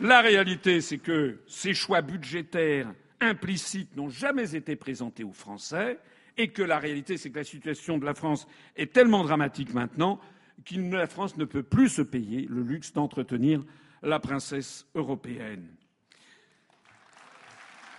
[0.00, 2.86] La réalité, c'est que ces choix budgétaires
[3.20, 5.98] implicites n'ont jamais été présentés aux Français
[6.38, 10.18] et que la réalité, c'est que la situation de la France est tellement dramatique maintenant
[10.64, 13.62] que la France ne peut plus se payer le luxe d'entretenir
[14.02, 15.66] la princesse européenne.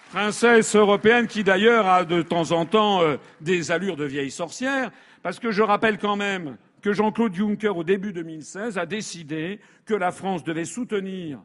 [0.09, 4.91] Princesse européenne qui d'ailleurs a de temps en temps euh, des allures de vieille sorcière,
[5.23, 9.95] parce que je rappelle quand même que Jean-Claude Juncker, au début 2016, a décidé que
[9.95, 11.41] la France devait soutenir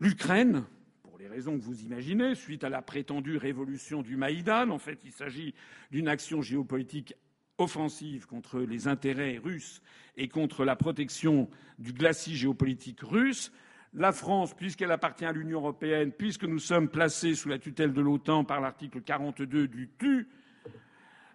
[0.00, 0.64] l'Ukraine,
[1.02, 4.70] pour les raisons que vous imaginez, suite à la prétendue révolution du Maïdan.
[4.70, 5.54] En fait, il s'agit
[5.92, 7.14] d'une action géopolitique
[7.58, 9.80] offensive contre les intérêts russes
[10.16, 13.52] et contre la protection du glacis géopolitique russe.
[13.92, 18.00] La France, puisqu'elle appartient à l'Union européenne, puisque nous sommes placés sous la tutelle de
[18.00, 20.28] l'OTAN par l'article 42 du TU,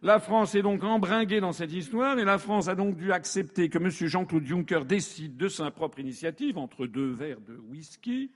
[0.01, 3.69] la France est donc embringuée dans cette histoire et la France a donc dû accepter
[3.69, 3.89] que M.
[3.89, 8.31] Jean-Claude Juncker décide de sa propre initiative, entre deux verres de whisky,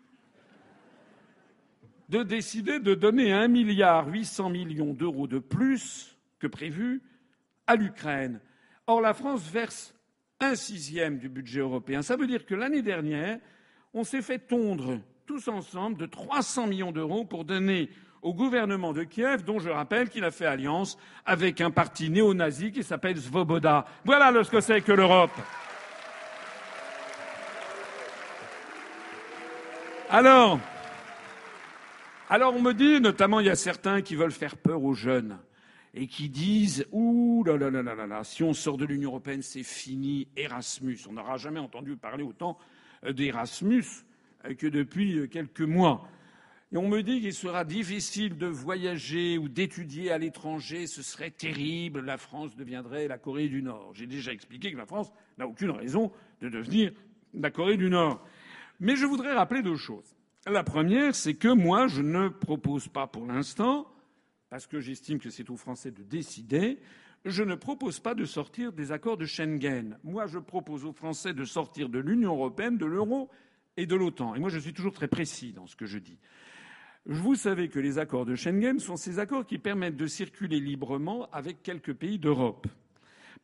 [2.10, 7.02] de décider de donner un milliard d'euros de plus que prévu
[7.68, 8.40] à l'Ukraine.
[8.88, 9.94] Or, la France verse
[10.40, 12.02] un sixième du budget européen.
[12.02, 13.40] Ça veut dire que l'année dernière,
[13.94, 17.90] on s'est fait tondre tous ensemble de 300 millions d'euros pour donner
[18.22, 22.72] au gouvernement de Kiev, dont je rappelle qu'il a fait alliance avec un parti néo-nazi
[22.72, 23.86] qui s'appelle Svoboda.
[24.06, 25.32] Voilà ce que c'est que l'Europe.
[30.10, 30.60] Alors,
[32.30, 35.38] alors on me dit, notamment il y a certains qui veulent faire peur aux jeunes
[35.94, 39.42] et qui disent Ouh là là là là là si on sort de l'Union européenne,
[39.42, 41.00] c'est fini, Erasmus.
[41.10, 42.58] On n'aura jamais entendu parler autant
[43.06, 43.86] euh, d'Erasmus
[44.46, 46.08] euh, que depuis euh, quelques mois.
[46.72, 51.30] Et on me dit qu'il sera difficile de voyager ou d'étudier à l'étranger, ce serait
[51.30, 53.92] terrible, la France deviendrait la Corée du Nord.
[53.94, 56.92] J'ai déjà expliqué que la France n'a aucune raison de devenir
[57.36, 58.26] la Corée du Nord.
[58.80, 60.16] Mais je voudrais rappeler deux choses.
[60.48, 63.88] La première, c'est que moi, je ne propose pas pour l'instant
[64.54, 66.78] parce que j'estime que c'est aux Français de décider,
[67.26, 69.98] je ne propose pas de sortir des accords de Schengen.
[70.04, 73.32] Moi, je propose aux Français de sortir de l'Union européenne, de l'euro
[73.78, 74.36] et de l'OTAN.
[74.36, 76.20] Et moi, je suis toujours très précis dans ce que je dis.
[77.08, 81.28] Vous savez que les accords de Schengen sont ces accords qui permettent de circuler librement
[81.32, 82.68] avec quelques pays d'Europe.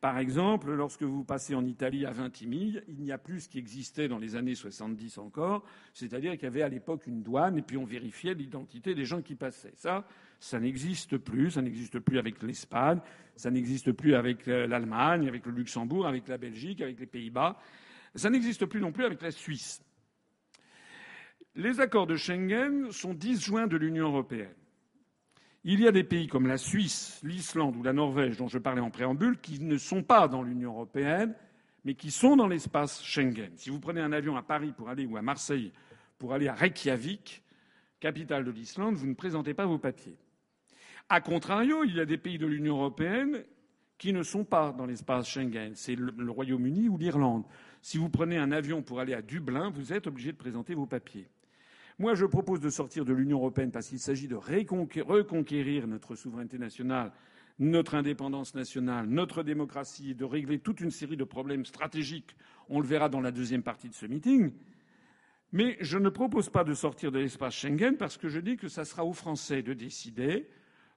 [0.00, 3.58] Par exemple, lorsque vous passez en Italie à Vintimille, il n'y a plus ce qui
[3.58, 7.62] existait dans les années 70 encore, c'est-à-dire qu'il y avait à l'époque une douane et
[7.62, 9.74] puis on vérifiait l'identité des gens qui passaient.
[9.76, 10.06] Ça,
[10.40, 11.50] ça n'existe plus.
[11.50, 13.00] Ça n'existe plus avec l'Espagne,
[13.36, 17.58] ça n'existe plus avec euh, l'Allemagne, avec le Luxembourg, avec la Belgique, avec les Pays-Bas.
[18.14, 19.82] Ça n'existe plus non plus avec la Suisse.
[21.54, 24.54] Les accords de Schengen sont disjoints de l'Union européenne.
[25.62, 28.80] Il y a des pays comme la Suisse, l'Islande ou la Norvège, dont je parlais
[28.80, 31.34] en préambule, qui ne sont pas dans l'Union européenne,
[31.84, 33.52] mais qui sont dans l'espace Schengen.
[33.56, 35.72] Si vous prenez un avion à Paris pour aller ou à Marseille
[36.18, 37.42] pour aller à Reykjavik,
[38.00, 40.16] capitale de l'Islande, vous ne présentez pas vos papiers.
[41.10, 43.44] A contrario, il y a des pays de l'Union européenne
[43.98, 45.72] qui ne sont pas dans l'espace Schengen.
[45.74, 47.44] C'est le Royaume-Uni ou l'Irlande.
[47.82, 50.86] Si vous prenez un avion pour aller à Dublin, vous êtes obligé de présenter vos
[50.86, 51.28] papiers.
[52.00, 56.56] Moi, je propose de sortir de l'Union européenne parce qu'il s'agit de reconquérir notre souveraineté
[56.56, 57.12] nationale,
[57.58, 62.34] notre indépendance nationale, notre démocratie, de régler toute une série de problèmes stratégiques.
[62.70, 64.50] On le verra dans la deuxième partie de ce meeting.
[65.52, 68.68] Mais je ne propose pas de sortir de l'espace Schengen parce que je dis que
[68.68, 70.48] ça sera aux Français de décider,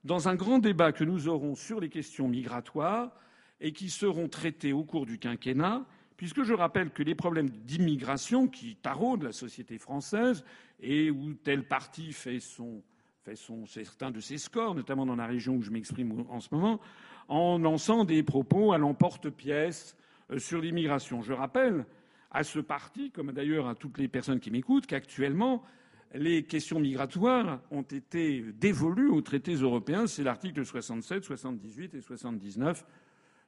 [0.05, 3.11] dans un grand débat que nous aurons sur les questions migratoires
[3.59, 5.85] et qui seront traités au cours du quinquennat,
[6.23, 10.45] puisque je rappelle que les problèmes d'immigration qui taraudent la société française
[10.79, 12.81] et où tel parti fait, son,
[13.25, 13.35] fait
[13.83, 16.79] certains de ses scores, notamment dans la région où je m'exprime en ce moment,
[17.27, 19.97] en lançant des propos à l'emporte-pièce
[20.31, 21.21] euh, sur l'immigration.
[21.21, 21.85] Je rappelle
[22.31, 25.61] à ce parti, comme d'ailleurs à toutes les personnes qui m'écoutent, qu'actuellement,
[26.13, 30.07] les questions migratoires ont été dévolues aux traités européens.
[30.07, 32.85] C'est l'article 67, 78 et 79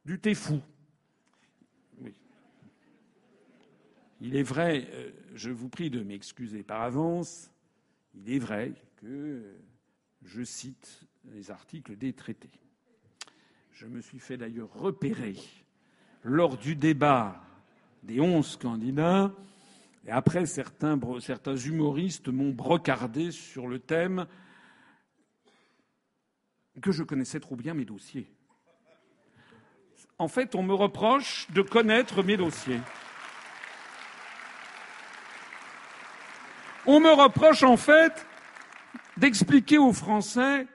[0.03, 0.55] du TEFU.
[4.21, 7.51] Il est vrai, euh, je vous prie de m'excuser par avance,
[8.13, 9.43] il est vrai que
[10.23, 12.61] je cite les articles des traités.
[13.71, 15.35] Je me suis fait d'ailleurs repérer
[16.23, 17.43] lors du débat
[18.03, 19.33] des onze candidats,
[20.07, 24.27] et après certains, certains humoristes m'ont brocardé sur le thème
[26.81, 28.27] que je connaissais trop bien mes dossiers.
[30.17, 32.79] En fait, on me reproche de connaître mes dossiers.
[36.87, 38.25] On me reproche en fait
[39.17, 40.67] d'expliquer aux Français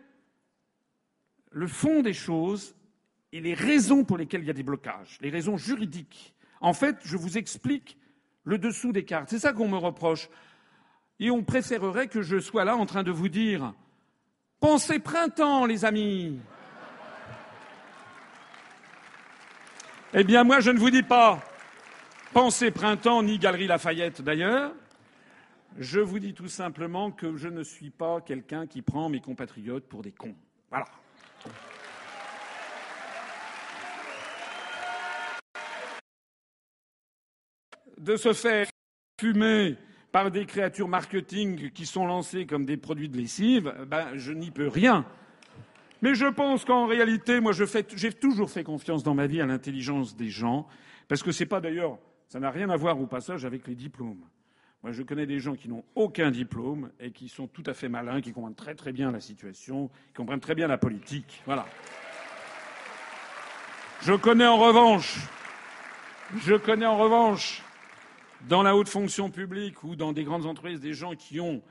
[1.53, 2.75] le fond des choses
[3.33, 6.35] et les raisons pour lesquelles il y a des blocages, les raisons juridiques.
[6.61, 7.97] En fait, je vous explique
[8.45, 9.31] le dessous des cartes.
[9.31, 10.29] C'est ça qu'on me reproche.
[11.21, 13.75] Et on préférerait que je sois là en train de vous dire
[14.59, 16.39] Pensez printemps, les amis.
[20.13, 21.41] Eh bien, moi, je ne vous dis pas
[22.33, 24.73] Pensez printemps, ni Galerie Lafayette d'ailleurs.
[25.79, 29.89] Je vous dis tout simplement que je ne suis pas quelqu'un qui prend mes compatriotes
[29.89, 30.35] pour des cons.
[30.68, 30.87] Voilà.
[37.99, 38.66] De se faire
[39.21, 39.77] fumer
[40.11, 44.51] par des créatures marketing qui sont lancées comme des produits de lessive, ben, je n'y
[44.51, 45.07] peux rien.
[46.03, 50.16] Mais je pense qu'en réalité, moi, j'ai toujours fait confiance dans ma vie à l'intelligence
[50.16, 50.66] des gens,
[51.09, 51.99] parce que c'est pas d'ailleurs,
[52.29, 54.25] ça n'a rien à voir au passage avec les diplômes.
[54.83, 57.89] Moi, je connais des gens qui n'ont aucun diplôme et qui sont tout à fait
[57.89, 61.43] malins, qui comprennent très très bien la situation, qui comprennent très bien la politique.
[61.45, 61.66] Voilà.
[64.01, 65.18] Je connais en revanche,
[66.39, 67.62] je connais en revanche,
[68.49, 71.62] dans la haute fonction publique ou dans des grandes entreprises, des gens qui ont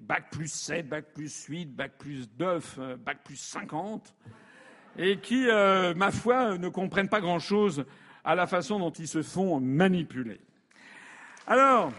[0.00, 4.14] bac plus 7, bac plus 8, bac plus 9, euh, bac plus 50,
[4.98, 7.86] et qui, euh, ma foi, ne comprennent pas grand-chose
[8.24, 10.40] à la façon dont ils se font manipuler.
[11.46, 11.92] Alors,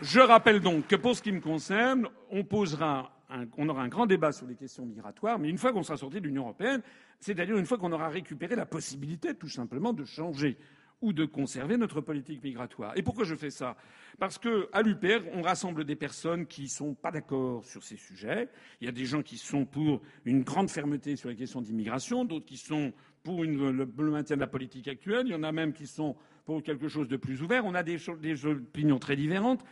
[0.00, 3.12] je rappelle donc que pour ce qui me concerne, on posera
[3.58, 6.20] on aura un grand débat sur les questions migratoires, mais une fois qu'on sera sorti
[6.20, 6.82] de l'Union européenne,
[7.20, 10.58] c'est-à-dire une fois qu'on aura récupéré la possibilité tout simplement de changer
[11.00, 12.92] ou de conserver notre politique migratoire.
[12.96, 13.76] Et pourquoi je fais ça?
[14.18, 18.48] Parce qu'à l'UPR, on rassemble des personnes qui ne sont pas d'accord sur ces sujets.
[18.80, 22.24] Il y a des gens qui sont pour une grande fermeté sur les questions d'immigration,
[22.24, 25.72] d'autres qui sont pour le, maintien de la politique actuelle, il y en a même
[25.72, 27.64] qui sont pour quelque chose de plus ouvert.
[27.64, 27.98] On a des,
[28.46, 29.64] opinions très différentes,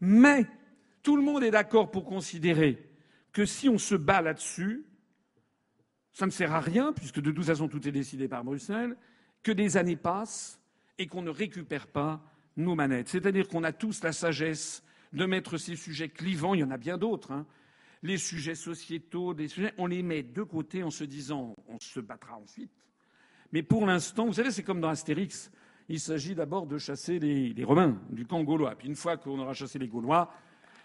[0.00, 0.46] mais
[1.02, 2.82] tout le monde est d'accord pour considérer
[3.32, 4.84] que si on se bat là-dessus,
[6.12, 8.96] ça ne sert à rien, puisque de toute façon tout est décidé par Bruxelles,
[9.42, 10.60] que des années passent
[10.98, 12.22] et qu'on ne récupère pas
[12.56, 13.08] nos manettes.
[13.08, 16.78] C'est-à-dire qu'on a tous la sagesse de mettre ces sujets clivants, il y en a
[16.78, 17.46] bien d'autres, hein,
[18.02, 19.34] les sujets sociétaux,
[19.78, 22.70] on les met de côté en se disant on se battra ensuite.
[23.52, 25.50] Mais pour l'instant, vous savez, c'est comme dans Astérix.
[25.88, 28.74] Il s'agit d'abord de chasser les, Romains du camp gaulois.
[28.74, 30.32] Puis une fois qu'on aura chassé les Gaulois,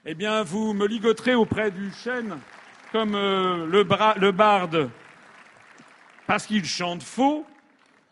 [0.05, 2.37] eh bien, vous me ligoterez auprès du chêne
[2.91, 4.91] comme euh, le, barde
[6.27, 7.45] parce qu'il chante faux.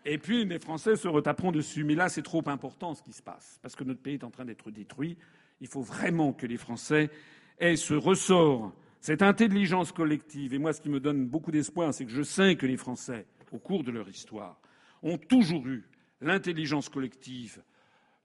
[0.04, 1.84] Et puis les Français se retaperont dessus.
[1.84, 4.32] Mais là, c'est trop important ce qui se passe, parce que notre pays est en
[4.32, 5.16] train d'être détruit.
[5.62, 7.12] Il faut vraiment que les Français
[7.60, 10.56] aient ce ressort, cette intelligence collective.
[10.56, 13.28] Et moi, ce qui me donne beaucoup d'espoir, c'est que je sais que les Français,
[13.52, 14.60] au cours de leur histoire,
[15.04, 15.88] ont toujours eu
[16.22, 17.62] l'intelligence collective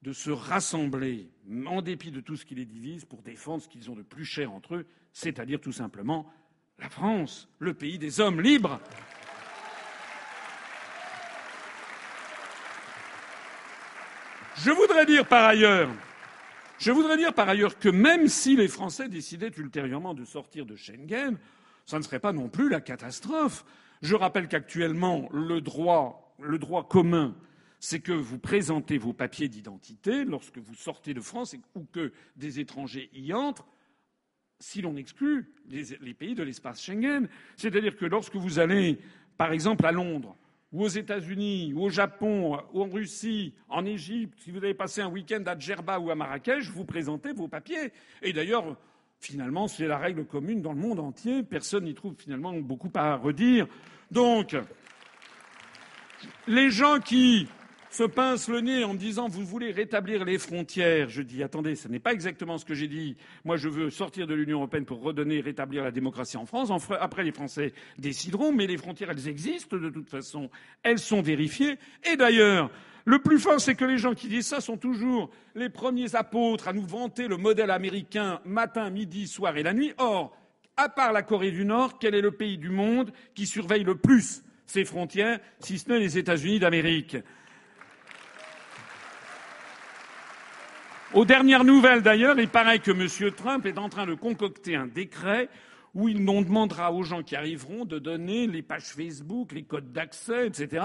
[0.03, 1.31] de se rassembler,
[1.67, 4.25] en dépit de tout ce qui les divise, pour défendre ce qu'ils ont de plus
[4.25, 6.31] cher entre eux, c'est-à-dire tout simplement
[6.79, 8.81] la France, le pays des hommes libres.
[14.57, 15.89] Je voudrais dire par ailleurs,
[16.79, 20.77] je voudrais dire par ailleurs que même si les Français décidaient ultérieurement de sortir de
[20.77, 21.39] Schengen,
[21.87, 23.65] ça ne serait pas non plus la catastrophe.
[24.03, 27.35] Je rappelle qu'actuellement, le droit, le droit commun,
[27.85, 32.59] c'est que vous présentez vos papiers d'identité lorsque vous sortez de France ou que des
[32.59, 33.67] étrangers y entrent,
[34.59, 37.29] si l'on exclut les, les pays de l'espace Schengen.
[37.57, 38.99] C'est-à-dire que lorsque vous allez,
[39.37, 40.35] par exemple, à Londres,
[40.73, 45.03] ou aux États-Unis, ou au Japon, ou en Russie, en Égypte, si vous avez passé
[45.03, 47.93] un week-end à Djerba ou à Marrakech, vous présentez vos papiers.
[48.23, 48.79] Et d'ailleurs,
[49.19, 51.43] finalement, c'est la règle commune dans le monde entier.
[51.43, 53.67] Personne n'y trouve finalement beaucoup à redire.
[54.11, 54.57] Donc,
[56.47, 57.47] les gens qui
[57.95, 61.77] se pincent le nez en me disant vous voulez rétablir les frontières, je dis attendez,
[61.77, 63.17] ce n'est pas exactement ce que j'ai dit.
[63.45, 66.73] Moi, je veux sortir de l'Union européenne pour redonner, rétablir la démocratie en France.
[66.99, 70.51] Après, les Français décideront, mais les frontières, elles existent de toute façon.
[70.83, 71.79] Elles sont vérifiées.
[72.11, 72.69] Et d'ailleurs,
[73.05, 76.67] le plus fort, c'est que les gens qui disent ça sont toujours les premiers apôtres
[76.67, 79.93] à nous vanter le modèle américain matin, midi, soir et la nuit.
[79.99, 80.37] Or,
[80.77, 83.95] à part la Corée du Nord, quel est le pays du monde qui surveille le
[83.95, 87.19] plus ses frontières, si ce n'est les États-Unis d'Amérique?
[91.15, 93.33] Aux dernières nouvelles, d'ailleurs, il paraît que M.
[93.33, 95.49] Trump est en train de concocter un décret
[95.95, 99.93] où il on demandera aux gens qui arriveront de donner les pages Facebook, les codes
[99.93, 100.85] d'accès, etc.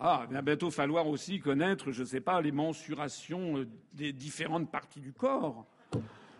[0.00, 4.14] Ah, il va bientôt falloir aussi connaître, je ne sais pas, les mensurations euh, des
[4.14, 5.66] différentes parties du corps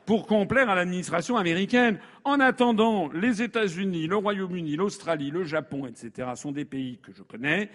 [0.06, 1.98] pour complaire à l'administration américaine.
[2.24, 7.22] En attendant, les États-Unis, le Royaume-Uni, l'Australie, le Japon, etc., sont des pays que je
[7.22, 7.70] connais.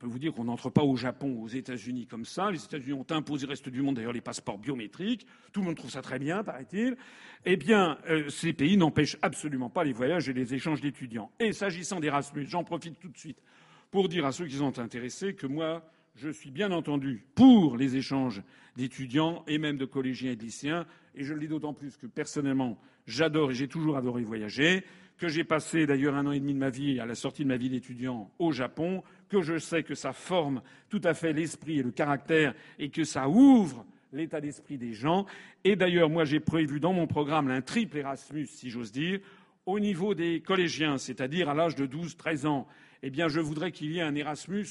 [0.00, 2.50] Je peux vous dire qu'on n'entre pas au Japon, aux États-Unis comme ça.
[2.50, 5.26] Les États-Unis ont imposé au reste du monde d'ailleurs les passeports biométriques.
[5.52, 6.96] Tout le monde trouve ça très bien, paraît-il.
[7.44, 11.30] Eh bien, euh, ces pays n'empêchent absolument pas les voyages et les échanges d'étudiants.
[11.38, 13.42] Et s'agissant d'Erasmus, j'en profite tout de suite
[13.90, 15.84] pour dire à ceux qui sont intéressés que moi,
[16.14, 18.42] je suis bien entendu pour les échanges
[18.76, 20.86] d'étudiants et même de collégiens et de lycéens.
[21.14, 24.82] Et je le dis d'autant plus que personnellement, j'adore et j'ai toujours adoré voyager,
[25.18, 27.48] que j'ai passé d'ailleurs un an et demi de ma vie à la sortie de
[27.48, 30.60] ma vie d'étudiant au Japon, que je sais que ça forme
[30.90, 35.24] tout à fait l'esprit et le caractère et que ça ouvre l'état d'esprit des gens.
[35.64, 39.20] Et d'ailleurs, moi, j'ai prévu dans mon programme un triple Erasmus, si j'ose dire,
[39.66, 42.66] au niveau des collégiens, c'est-à-dire à, l'âge de 12-13 ans.
[43.02, 44.66] Eh bien, je voudrais qu'il y ait un Erasmus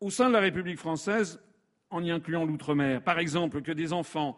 [0.00, 1.40] au sein de la République française
[1.90, 3.02] en y incluant l'outre-mer.
[3.02, 4.36] Par exemple, que des enfants,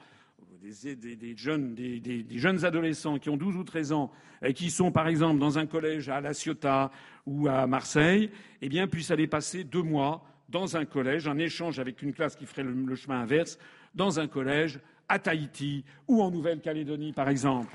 [0.61, 4.11] des, jeunes, des, jeunes adolescents qui ont 12 ou 13 ans
[4.43, 6.91] et qui sont, par exemple, dans un collège à La Ciotat
[7.27, 8.31] ou à Marseille,
[8.63, 12.37] eh bien, puissent aller passer deux mois dans un collège, en échange avec une classe
[12.37, 13.59] qui ferait le, le chemin inverse,
[13.95, 17.75] dans un collège à Tahiti ou en Nouvelle-Calédonie, par exemple.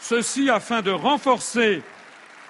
[0.00, 1.82] Ceci afin de renforcer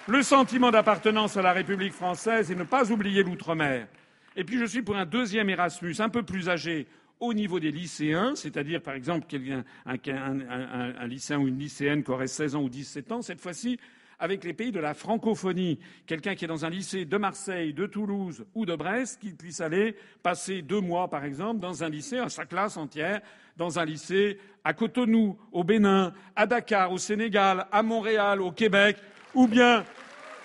[0.07, 3.89] le sentiment d'appartenance à la République française et ne pas oublier l'outre-mer.
[4.37, 6.87] Et puis je suis pour un deuxième Erasmus un peu plus âgé
[7.21, 12.03] au niveau des lycéens, c'est-à-dire par exemple un, un- un- un lycéen ou une lycéenne
[12.05, 13.79] qui aurait 16 ans ou 17 ans, cette fois-ci
[14.19, 15.79] avec les pays de la francophonie.
[16.07, 19.61] Quelqu'un qui est dans un lycée de Marseille, de Toulouse ou de Brest, qui puisse
[19.61, 23.21] aller passer deux mois, par exemple, dans un lycée, à sa classe entière,
[23.59, 28.97] dans un lycée à Cotonou, au Bénin, à Dakar, au Sénégal, à Montréal, au Québec,
[29.35, 29.85] ou bien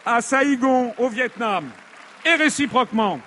[0.06, 1.70] à Saïgon, au Vietnam,
[2.26, 3.22] et réciproquement.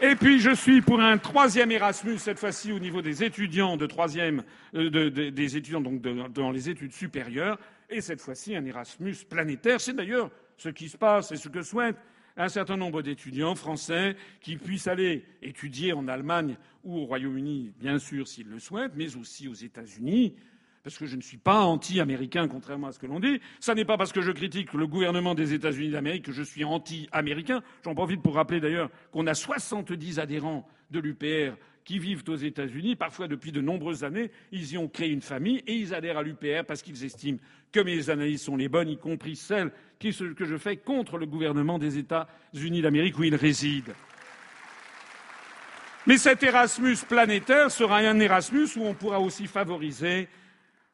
[0.00, 3.86] Et puis je suis pour un troisième Erasmus, cette fois-ci au niveau des étudiants de
[3.86, 4.44] troisième,
[4.74, 7.58] euh, de- de- des étudiants donc dans les études supérieures,
[7.90, 9.80] et cette fois-ci un Erasmus planétaire.
[9.80, 11.96] C'est d'ailleurs ce qui se passe et ce que souhaitent
[12.36, 17.98] un certain nombre d'étudiants français qui puissent aller étudier en Allemagne ou au Royaume-Uni, bien
[17.98, 20.36] sûr s'ils le souhaitent, mais aussi aux États-Unis.
[20.84, 23.40] Parce que je ne suis pas anti-américain, contrairement à ce que l'on dit.
[23.60, 26.64] Ça n'est pas parce que je critique le gouvernement des États-Unis d'Amérique que je suis
[26.64, 27.62] anti-américain.
[27.84, 32.96] J'en profite pour rappeler d'ailleurs qu'on a 70 adhérents de l'UPR qui vivent aux États-Unis,
[32.96, 34.30] parfois depuis de nombreuses années.
[34.52, 37.38] Ils y ont créé une famille et ils adhèrent à l'UPR parce qu'ils estiment
[37.72, 41.78] que mes analyses sont les bonnes, y compris celles que je fais contre le gouvernement
[41.78, 43.92] des États-Unis d'Amérique où ils résident.
[46.06, 50.28] Mais cet Erasmus planétaire sera un Erasmus où on pourra aussi favoriser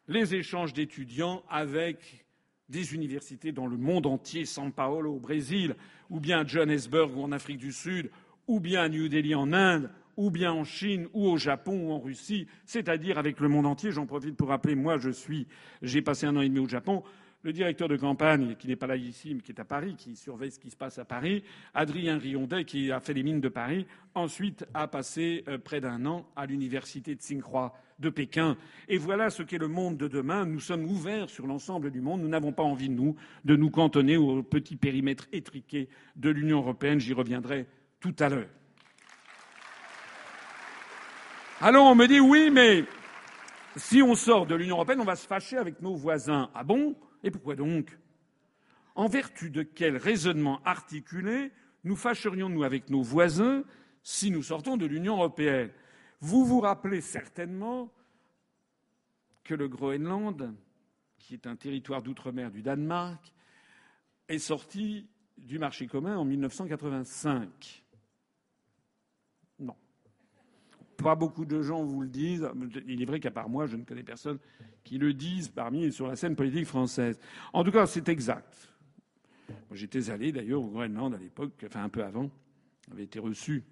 [0.08, 2.24] les échanges d'étudiants avec
[2.68, 5.76] des universités dans le monde entier, São Paulo au Brésil,
[6.10, 8.10] ou bien Johannesburg en Afrique du Sud,
[8.46, 11.98] ou bien New Delhi en Inde, ou bien en Chine, ou au Japon, ou en
[11.98, 13.90] Russie, c'est-à-dire avec le monde entier.
[13.90, 15.46] J'en profite pour rappeler, moi, je suis,
[15.82, 17.02] j'ai passé un an et demi au Japon.
[17.44, 20.16] Le directeur de campagne, qui n'est pas là ici, mais qui est à Paris, qui
[20.16, 23.50] surveille ce qui se passe à Paris, Adrien Riondet, qui a fait les mines de
[23.50, 28.56] Paris, ensuite a passé euh, près d'un an à l'université de Tsinghua de Pékin.
[28.88, 30.46] Et voilà ce qu'est le monde de demain.
[30.46, 32.22] Nous sommes ouverts sur l'ensemble du monde.
[32.22, 33.14] Nous n'avons pas envie, nous,
[33.44, 36.98] de nous cantonner au petit périmètre étriqué de l'Union européenne.
[36.98, 37.66] J'y reviendrai
[38.00, 38.48] tout à l'heure.
[41.60, 42.86] Alors on me dit oui, mais
[43.76, 46.48] si on sort de l'Union européenne, on va se fâcher avec nos voisins.
[46.54, 46.96] Ah bon?
[47.24, 47.98] Et pourquoi donc?
[48.94, 51.50] En vertu de quel raisonnement articulé
[51.82, 53.64] nous fâcherions-nous avec nos voisins
[54.02, 55.70] si nous sortons de l'Union européenne?
[56.20, 57.92] Vous vous rappelez certainement
[59.42, 60.54] que le Groenland,
[61.18, 63.32] qui est un territoire d'outre-mer du Danemark,
[64.28, 65.08] est sorti
[65.38, 67.83] du marché commun en 1985.
[70.96, 72.48] Pas beaucoup de gens vous le disent.
[72.86, 74.38] Il est vrai qu'à part moi, je ne connais personne
[74.82, 77.18] qui le dise parmi sur la scène politique française.
[77.52, 78.70] En tout cas, c'est exact.
[79.72, 82.30] J'étais allé d'ailleurs au Groenland à l'époque, enfin un peu avant.
[82.88, 83.64] J'avais été reçu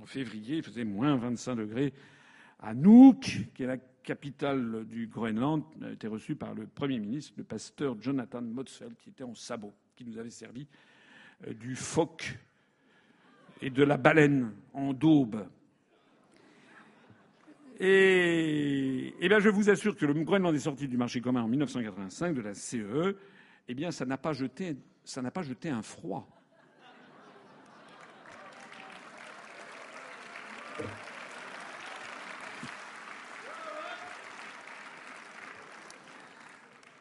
[0.00, 1.92] en février, il faisait moins 25 degrés.
[2.60, 7.34] À Nuuk, qui est la capitale du Groenland, a été reçu par le Premier ministre,
[7.36, 10.66] le pasteur Jonathan Motzfeldt, qui était en sabot, qui nous avait servi
[11.46, 12.38] euh, du phoque
[13.60, 15.46] et de la baleine en daube.
[17.80, 21.48] Et, eh bien, je vous assure que le Groenland est sorti du marché commun en
[21.48, 23.16] 1985 de la CE.
[23.68, 26.28] Eh bien, ça n'a pas jeté, ça n'a pas jeté un froid.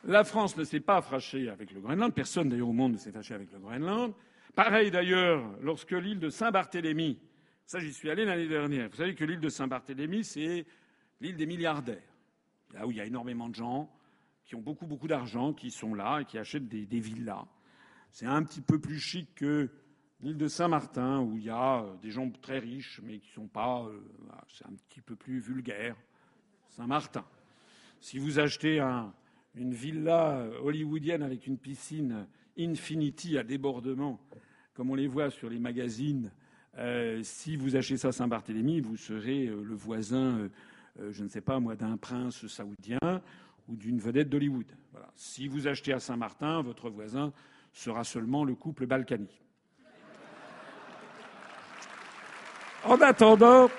[0.03, 2.13] La France ne s'est pas fâchée avec le Groenland.
[2.13, 4.13] Personne d'ailleurs au monde ne s'est fâché avec le Groenland.
[4.55, 7.19] Pareil d'ailleurs lorsque l'île de Saint-Barthélemy
[7.67, 8.89] ça, j'y suis allé l'année dernière.
[8.89, 10.65] Vous savez que l'île de Saint-Barthélemy, c'est
[11.19, 12.15] l'île des milliardaires.
[12.73, 13.93] Là où il y a énormément de gens
[14.45, 17.45] qui ont beaucoup, beaucoup d'argent, qui sont là et qui achètent des, villas.
[18.09, 19.69] C'est un petit peu plus chic que
[20.21, 23.33] l'île de Saint-Martin, où il y a euh, des gens très riches, mais qui ne
[23.33, 23.83] sont pas.
[23.83, 23.99] Euh,
[24.47, 25.97] c'est un petit peu plus vulgaire.
[26.69, 27.25] Saint-Martin.
[27.99, 28.79] Si vous achetez
[29.55, 34.21] une villa euh, hollywoodienne avec une piscine Infinity à débordement,
[34.73, 36.31] comme on les voit sur les magazines
[36.77, 40.49] euh, si vous achetez ça à Saint-Barthélemy, vous serez euh, le voisin,
[40.99, 42.99] euh, je ne sais pas moi, d'un prince saoudien
[43.67, 44.71] ou d'une vedette d'Hollywood.
[45.15, 47.33] Si vous achetez à Saint-Martin, votre voisin
[47.73, 49.41] sera seulement le couple Balkany.
[52.83, 53.69] En attendant,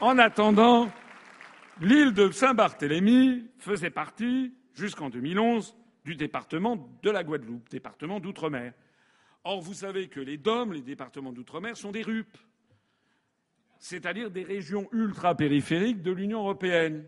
[0.00, 0.90] en attendant,
[1.80, 8.74] l'île de Saint-Barthélemy faisait partie, jusqu'en 2011, du département de la Guadeloupe, département d'outre-mer.
[9.44, 12.26] Or, vous savez que les DOM, les départements d'outre-mer, sont des RUP,
[13.78, 17.04] c'est-à-dire des régions ultra-périphériques de l'Union européenne.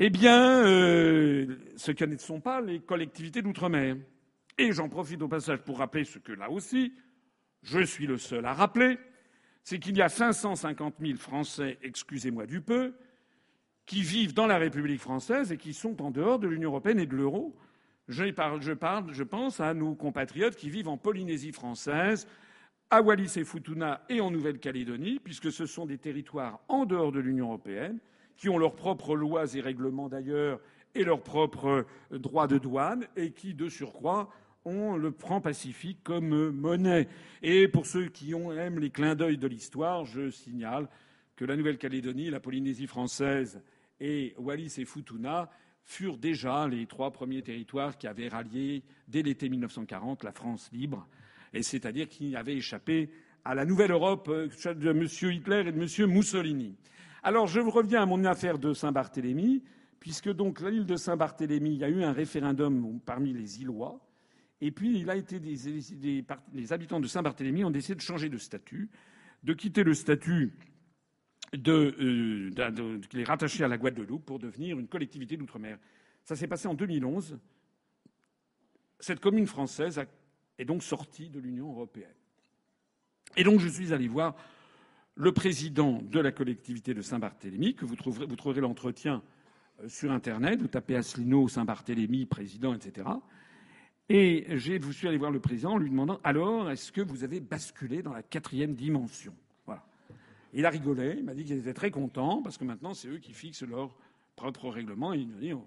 [0.00, 3.96] Eh bien, euh, ce que ne sont pas les collectivités d'outre-mer.
[4.58, 6.92] Et j'en profite au passage pour rappeler ce que là aussi,
[7.62, 8.98] je suis le seul à rappeler,
[9.62, 12.94] c'est qu'il y a 550 000 Français, excusez-moi du peu,
[13.86, 17.06] qui vivent dans la République française et qui sont en dehors de l'Union européenne et
[17.06, 17.56] de l'euro,
[18.08, 22.26] je parle, je pense à nos compatriotes qui vivent en Polynésie française,
[22.90, 27.20] à Wallis et Futuna et en Nouvelle-Calédonie, puisque ce sont des territoires en dehors de
[27.20, 27.98] l'Union européenne,
[28.36, 30.60] qui ont leurs propres lois et règlements d'ailleurs
[30.94, 34.30] et leurs propres droits de douane, et qui, de surcroît,
[34.64, 37.08] ont le franc pacifique comme monnaie.
[37.42, 40.88] Et pour ceux qui aiment les clins d'œil de l'histoire, je signale
[41.36, 43.62] que la Nouvelle-Calédonie, la Polynésie française
[44.00, 45.50] et Wallis et Futuna
[45.84, 51.06] furent déjà les trois premiers territoires qui avaient rallié, dès l'été 1940, la France libre,
[51.52, 53.10] et c'est-à-dire qui avaient échappé
[53.44, 55.06] à la nouvelle Europe euh, de M.
[55.32, 56.10] Hitler et de M.
[56.10, 56.76] Mussolini.
[57.22, 59.62] Alors, je reviens à mon affaire de Saint-Barthélemy,
[59.98, 63.98] puisque donc l'île de Saint-Barthélemy, il y a eu un référendum parmi les îlois,
[64.60, 68.90] et puis il a été les habitants de Saint-Barthélemy ont décidé de changer de statut,
[69.44, 70.52] de quitter le statut
[71.52, 75.78] de, euh, les rattacher à la Guadeloupe pour devenir une collectivité d'outre-mer.
[76.24, 77.38] Ça s'est passé en 2011.
[79.00, 80.00] Cette commune française
[80.58, 82.14] est donc sortie de l'Union européenne.
[83.36, 84.34] Et donc je suis allé voir
[85.14, 89.22] le président de la collectivité de Saint-Barthélemy, que vous trouverez, vous trouverez l'entretien
[89.82, 90.60] euh, sur Internet.
[90.60, 93.08] Vous tapez Asselineau, Saint-Barthélemy, président, etc.
[94.08, 97.40] Et je suis allé voir le président en lui demandant alors, est-ce que vous avez
[97.40, 99.34] basculé dans la quatrième dimension?
[100.52, 103.18] Il a rigolé, il m'a dit qu'il était très content parce que maintenant c'est eux
[103.18, 103.94] qui fixent leur
[104.36, 105.12] propre règlement.
[105.12, 105.66] Et il m'a dit oh,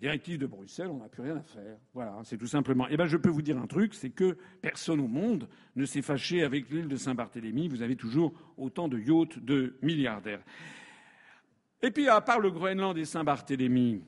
[0.00, 1.76] directive de Bruxelles, on n'a plus rien à faire.
[1.92, 2.86] Voilà, c'est tout simplement.
[2.88, 6.02] Eh ben, je peux vous dire un truc, c'est que personne au monde ne s'est
[6.02, 7.68] fâché avec l'île de Saint-Barthélemy.
[7.68, 10.42] Vous avez toujours autant de yachts de milliardaires.
[11.82, 14.02] Et puis, à part le Groenland et Saint-Barthélemy,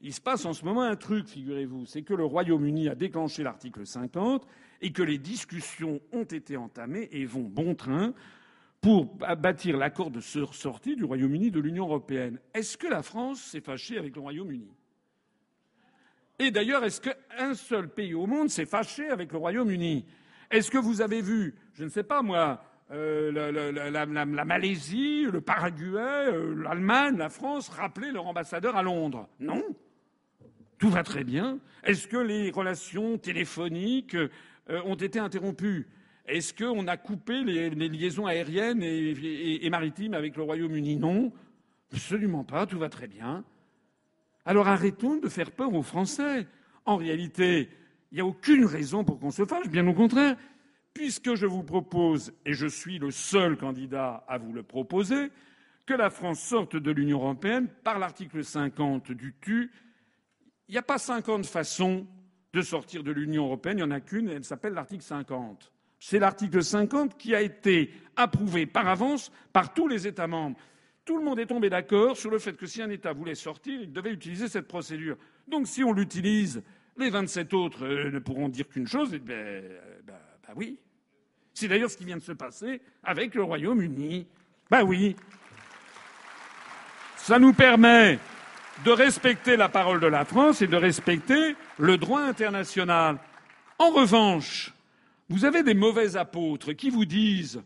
[0.00, 3.42] il se passe en ce moment un truc, figurez-vous, c'est que le Royaume-Uni a déclenché
[3.42, 4.46] l'article 50
[4.82, 8.12] et que les discussions ont été entamées et vont bon train
[8.84, 12.38] pour bâtir l'accord de sortie du Royaume-Uni de l'Union européenne.
[12.52, 14.68] Est-ce que la France s'est fâchée avec le Royaume-Uni?
[16.38, 20.04] Et d'ailleurs, est-ce qu'un seul pays au monde s'est fâché avec le Royaume-Uni?
[20.50, 25.98] Est-ce que vous avez vu, je ne sais pas moi, euh, la, Malaisie, le Paraguay,
[25.98, 29.30] euh, l'Allemagne, la France rappeler leur ambassadeur à Londres?
[29.40, 29.64] Non.
[30.76, 31.58] Tout va très bien.
[31.84, 34.28] Est-ce que les relations téléphoniques euh,
[34.84, 35.86] ont été interrompues?
[36.26, 40.96] Est-ce qu'on a coupé les, liaisons aériennes et maritimes avec le Royaume-Uni?
[40.96, 41.32] Non.
[41.92, 42.66] Absolument pas.
[42.66, 43.44] Tout va très bien.
[44.44, 46.46] Alors arrêtons de faire peur aux Français.
[46.84, 47.70] En réalité,
[48.10, 50.36] il n'y a aucune raison pour qu'on se fâche, bien au contraire,
[50.92, 55.30] puisque je vous propose, et je suis le seul candidat à vous le proposer,
[55.86, 59.70] que la France sorte de l'Union européenne par l'article 50 du TU.
[60.68, 62.06] Il n'y a pas 50 façons
[62.52, 65.73] de sortir de l'Union européenne, il n'y en a qu'une, et elle s'appelle l'article 50.
[66.06, 70.58] C'est l'article 50 qui a été approuvé par avance par tous les États membres.
[71.02, 73.80] Tout le monde est tombé d'accord sur le fait que si un État voulait sortir,
[73.80, 75.16] il devait utiliser cette procédure.
[75.48, 76.62] Donc si on l'utilise,
[76.98, 80.12] les 27 autres euh, ne pourront dire qu'une chose, et ben, euh, ben,
[80.46, 80.78] ben, oui.
[81.54, 84.26] C'est d'ailleurs ce qui vient de se passer avec le Royaume-Uni.
[84.70, 85.16] Ben oui.
[87.16, 88.18] Ça nous permet
[88.84, 93.16] de respecter la parole de la France et de respecter le droit international.
[93.78, 94.73] En revanche,
[95.28, 97.62] vous avez des mauvais apôtres qui vous disent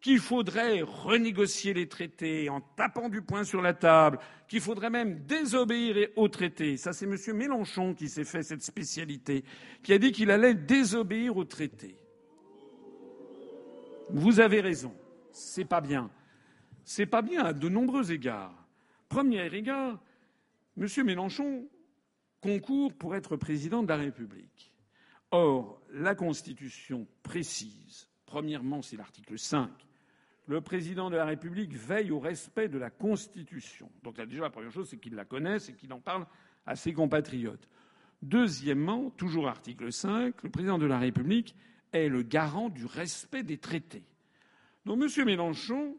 [0.00, 5.24] qu'il faudrait renégocier les traités en tapant du poing sur la table, qu'il faudrait même
[5.26, 6.76] désobéir aux traités.
[6.76, 7.36] Ça, c'est M.
[7.36, 9.44] Mélenchon qui s'est fait cette spécialité,
[9.82, 11.96] qui a dit qu'il allait désobéir aux traités.
[14.08, 14.94] Vous avez raison.
[15.32, 16.10] C'est pas bien.
[16.84, 18.66] C'est pas bien à de nombreux égards.
[19.08, 20.00] Premier égard,
[20.78, 20.86] M.
[21.04, 21.68] Mélenchon
[22.40, 24.72] concourt pour être président de la République.
[25.30, 29.70] Or, la Constitution précise, premièrement, c'est l'article 5,
[30.46, 33.90] le président de la République veille au respect de la Constitution.
[34.02, 36.26] Donc là, déjà, la première chose, c'est qu'il la connaisse et qu'il en parle
[36.66, 37.68] à ses compatriotes.
[38.22, 41.54] Deuxièmement, toujours article 5, le président de la République
[41.92, 44.04] est le garant du respect des traités.
[44.84, 45.24] Donc M.
[45.24, 45.96] Mélenchon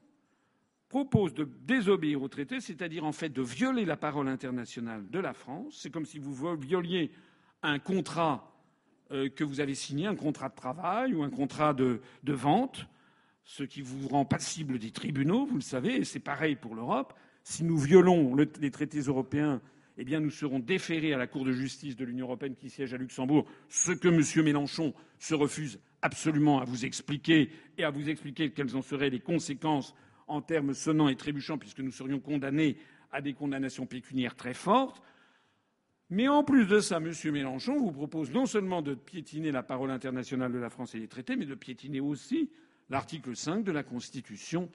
[0.89, 5.33] propose de désobéir aux traités, c'est-à-dire en fait de violer la parole internationale de la
[5.33, 5.79] France.
[5.81, 7.11] C'est comme si vous violiez
[7.63, 8.50] un contrat
[9.35, 12.87] que vous avez signé, un contrat de travail ou un contrat de vente
[13.51, 17.13] ce qui vous rend passible des tribunaux, vous le savez, et c'est pareil pour l'Europe.
[17.43, 19.61] Si nous violons les traités européens,
[19.97, 22.93] eh bien, nous serons déférés à la Cour de justice de l'Union européenne qui siège
[22.93, 24.45] à Luxembourg, ce que M.
[24.45, 29.19] Mélenchon se refuse absolument à vous expliquer et à vous expliquer quelles en seraient les
[29.19, 29.93] conséquences
[30.27, 32.77] en termes sonnants et trébuchants, puisque nous serions condamnés
[33.11, 35.01] à des condamnations pécuniaires très fortes.
[36.11, 37.13] Mais en plus de ça, M.
[37.31, 41.07] Mélenchon vous propose non seulement de piétiner la parole internationale de la France et les
[41.07, 42.51] traités, mais de piétiner aussi
[42.89, 44.69] l'article 5 de la Constitution,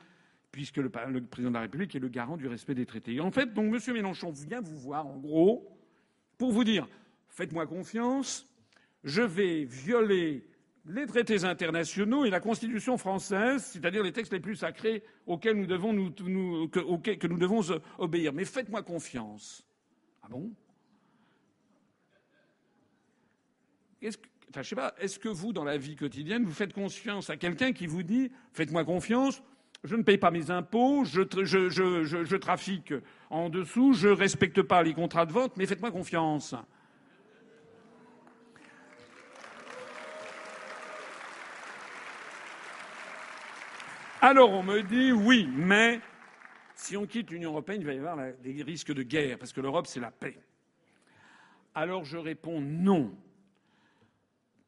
[0.51, 3.16] puisque le, président de la République est le garant du respect des traités.
[3.16, 3.95] Et en fait, donc, M.
[3.95, 5.68] Mélenchon vient vous voir, en gros,
[6.39, 6.89] pour vous dire
[7.28, 8.47] faites-moi confiance,
[9.05, 10.49] je vais violer
[10.87, 15.66] les traités internationaux et la Constitution française, c'est-à-dire les textes les plus sacrés auxquels nous
[15.66, 16.11] devons, nous,
[16.68, 17.61] que, que nous devons
[17.99, 18.32] obéir.
[18.32, 19.66] Mais faites-moi confiance.
[20.22, 20.51] Ah bon?
[24.01, 27.37] Qu'est-ce que Enfin, pas, est-ce que vous, dans la vie quotidienne, vous faites confiance à
[27.37, 29.43] quelqu'un qui vous dit Faites-moi confiance,
[29.85, 32.95] je ne paye pas mes impôts, je, je, trafique
[33.29, 36.55] en dessous, je ne respecte pas les contrats de vente, mais faites-moi confiance.
[44.21, 46.01] Alors on me dit oui, mais
[46.75, 49.61] si on quitte l'Union européenne, il va y avoir des risques de guerre, parce que
[49.61, 50.39] l'Europe, c'est la paix.
[51.75, 53.13] Alors je réponds non.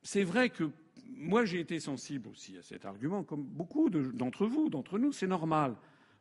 [0.03, 0.71] C'est vrai que
[1.17, 5.13] moi, j'ai été sensible aussi à cet argument, comme beaucoup d'entre vous, d'entre nous.
[5.13, 5.75] C'est normal.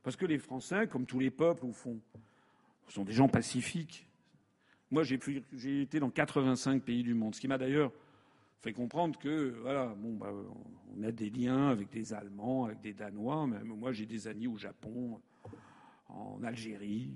[0.04, 2.00] Parce que les Français, comme tous les peuples, au fond,
[2.88, 4.08] sont des gens pacifiques.
[4.90, 7.92] Moi, j'ai été dans 85 pays du monde, ce qui m'a d'ailleurs
[8.62, 10.32] fait comprendre que, voilà, bon, bah,
[10.96, 13.46] on a des liens avec des Allemands, avec des Danois.
[13.46, 15.20] Même moi, j'ai des amis au Japon,
[16.10, 17.12] en Algérie,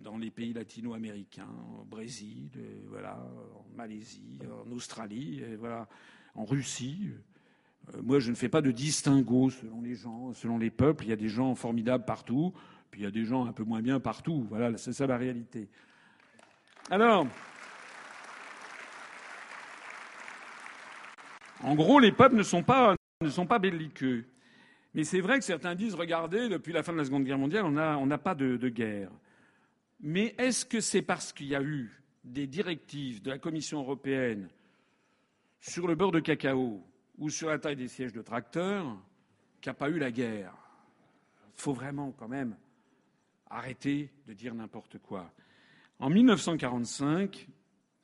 [0.00, 1.48] dans les pays latino-américains,
[1.80, 2.50] au Brésil,
[2.88, 3.18] voilà,
[3.54, 5.88] en Malaisie, en Australie, voilà,
[6.34, 7.10] en Russie,
[7.94, 11.04] Euh, moi, je ne fais pas de distinguo selon les gens, selon les peuples.
[11.04, 12.52] Il y a des gens formidables partout,
[12.90, 14.46] puis il y a des gens un peu moins bien partout.
[14.48, 15.68] Voilà, c'est ça la réalité.
[16.90, 17.26] Alors,
[21.62, 24.24] en gros, les peuples ne sont pas, ne sont pas belliqueux.
[24.94, 27.64] Mais c'est vrai que certains disent, regardez, depuis la fin de la Seconde Guerre mondiale,
[27.64, 29.10] on n'a pas de guerre.
[30.00, 31.90] Mais est-ce que c'est parce qu'il y a eu
[32.24, 34.48] des directives de la Commission européenne
[35.60, 36.82] sur le beurre de cacao
[37.18, 38.86] ou sur la taille des sièges de tracteurs
[39.60, 40.54] qu'il n'y a pas eu la guerre?
[41.56, 42.56] Il faut vraiment quand même
[43.48, 45.32] arrêter de dire n'importe quoi.
[45.98, 47.48] En 1945,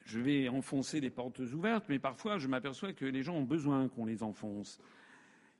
[0.05, 3.89] je vais enfoncer des portes ouvertes, mais parfois je m'aperçois que les gens ont besoin
[3.89, 4.81] qu'on les enfonce.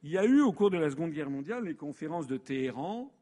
[0.03, 3.13] Il y a eu au cours de la Seconde Guerre mondiale les conférences de Téhéran,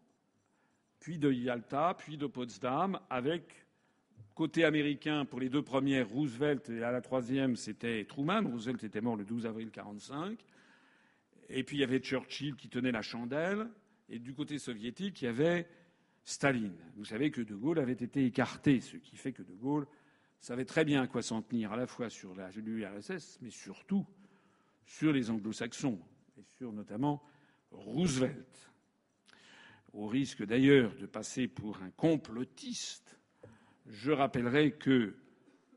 [1.00, 3.66] puis de Yalta, puis de Potsdam, avec
[4.34, 8.42] côté américain pour les deux premières Roosevelt et à la troisième c'était Truman.
[8.46, 10.38] Roosevelt était mort le 12 avril 1945.
[11.48, 13.68] Et puis il y avait Churchill qui tenait la chandelle.
[14.08, 15.66] Et du côté soviétique, il y avait
[16.24, 16.76] Staline.
[16.96, 19.86] Vous savez que De Gaulle avait été écarté, ce qui fait que De Gaulle
[20.38, 24.06] savait très bien à quoi s'en tenir, à la fois sur l'URSS, mais surtout
[24.84, 26.00] sur les anglo-saxons,
[26.38, 27.22] et sur notamment
[27.70, 28.69] Roosevelt.
[29.92, 33.18] Au risque d'ailleurs de passer pour un complotiste,
[33.88, 35.16] je rappellerai que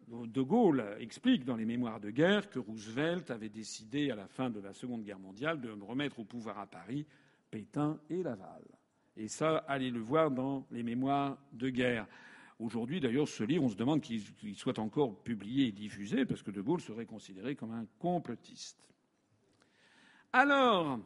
[0.08, 4.52] De Gaulle explique dans les mémoires de guerre que Roosevelt avait décidé à la fin
[4.52, 7.08] de la Seconde Guerre mondiale de remettre au pouvoir à Paris
[7.50, 8.64] Pétain et Laval.
[9.18, 12.08] Et ça, allez le voir dans les mémoires de guerre.
[12.60, 16.52] Aujourd'hui, d'ailleurs, ce livre, on se demande qu'il soit encore publié et diffusé, parce que
[16.52, 18.80] De Gaulle serait considéré comme un complotiste.
[20.32, 21.00] Alors,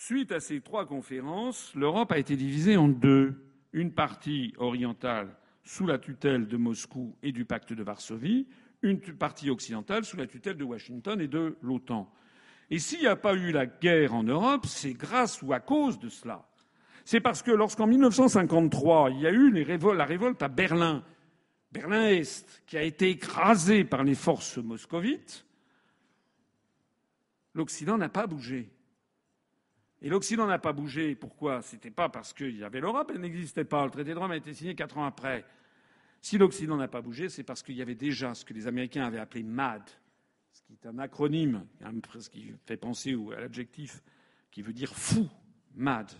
[0.00, 3.34] suite à ces trois conférences, l'Europe a été divisée en deux.
[3.74, 8.48] Une partie orientale sous la tutelle de Moscou et du pacte de Varsovie,
[8.80, 12.10] une partie occidentale sous la tutelle de Washington et de l'OTAN.
[12.70, 15.98] Et s'il n'y a pas eu la guerre en Europe, c'est grâce ou à cause
[15.98, 16.48] de cela.
[17.04, 21.04] C'est parce que lorsqu'en 1953, il y a eu la révolte à Berlin,
[21.72, 25.44] Berlin-Est, qui a été écrasée par les forces moscovites,
[27.52, 28.70] l'Occident n'a pas bougé.
[30.02, 31.14] Et l'Occident n'a pas bougé.
[31.14, 31.62] Pourquoi?
[31.62, 33.84] C'était pas parce qu'il y avait l'Europe, elle n'existait pas.
[33.84, 35.44] Le traité de Rome a été signé quatre ans après.
[36.22, 39.04] Si l'Occident n'a pas bougé, c'est parce qu'il y avait déjà ce que les Américains
[39.04, 39.82] avaient appelé MAD,
[40.52, 41.66] ce qui est un acronyme,
[42.18, 44.02] ce qui fait penser à l'adjectif
[44.50, 45.28] qui veut dire fou,
[45.74, 46.10] MAD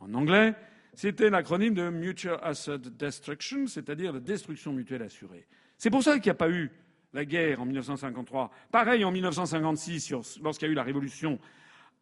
[0.00, 0.54] en anglais.
[0.94, 5.46] C'était l'acronyme de Mutual Asset Destruction, c'est-à-dire la destruction mutuelle assurée.
[5.76, 6.70] C'est pour ça qu'il n'y a pas eu
[7.12, 8.50] la guerre en 1953.
[8.70, 11.38] Pareil en 1956, lorsqu'il y a eu la révolution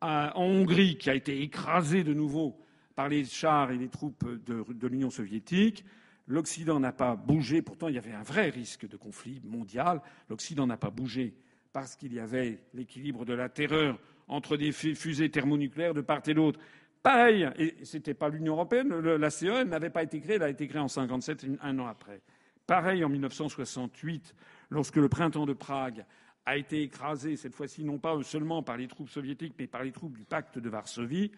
[0.01, 2.59] en Hongrie, qui a été écrasée de nouveau
[2.95, 5.84] par les chars et les troupes de, l'Union soviétique.
[6.26, 7.62] L'Occident n'a pas bougé.
[7.62, 10.01] Pourtant, il y avait un vrai risque de conflit mondial.
[10.28, 11.34] L'Occident n'a pas bougé
[11.72, 16.34] parce qu'il y avait l'équilibre de la terreur entre des fusées thermonucléaires de part et
[16.34, 16.61] d'autre.
[17.03, 20.66] Pareil, et c'était pas l'Union européenne, la CE n'avait pas été créée, elle a été
[20.66, 22.22] créée en 57, un an après.
[22.66, 24.34] Pareil en 1968,
[24.70, 26.07] lorsque le printemps de Prague
[26.47, 29.92] a été écrasé, cette fois-ci non pas seulement par les troupes soviétiques, mais par les
[29.92, 31.30] troupes du pacte de Varsovie,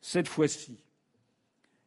[0.00, 0.82] cette fois-ci,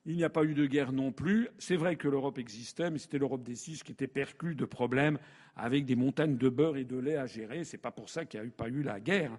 [0.06, 1.48] il n'y a pas eu de guerre non plus.
[1.58, 5.18] C'est vrai que l'Europe existait, mais c'était l'Europe des six qui était perclue de problèmes
[5.56, 7.64] avec des montagnes de beurre et de lait à gérer.
[7.64, 9.38] C'est pas pour ça qu'il n'y a pas eu la guerre.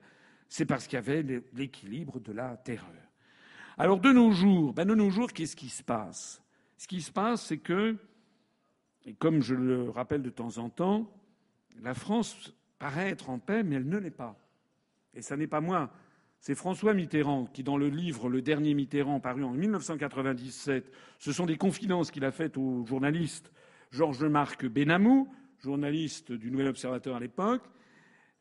[0.49, 1.25] C'est parce qu'il y avait
[1.55, 2.91] l'équilibre de la terreur.
[3.79, 6.43] Alors de nos jours, ben de nos jours, qu'est-ce qui se passe?
[6.79, 7.97] Ce qui se passe, c'est que,
[9.05, 11.11] et comme je le rappelle de temps en temps,
[11.81, 12.53] la France
[12.87, 14.39] paraît être en paix, mais elle ne l'est pas.
[15.13, 15.91] Et ça n'est pas moi.
[16.39, 21.47] C'est François Mitterrand qui, dans le livre Le dernier Mitterrand, paru en 1997, ce sont
[21.47, 23.51] des confidences qu'il a faites au journaliste
[23.91, 25.27] Georges-Marc Benamou,
[25.59, 27.65] journaliste du Nouvel Observateur à l'époque.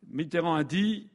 [0.09, 1.09] Mitterrand a dit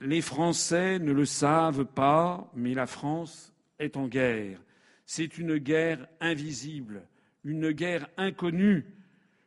[0.00, 4.60] Les Français ne le savent pas, mais la France est en guerre.
[5.06, 7.06] C'est une guerre invisible,
[7.44, 8.84] une guerre inconnue,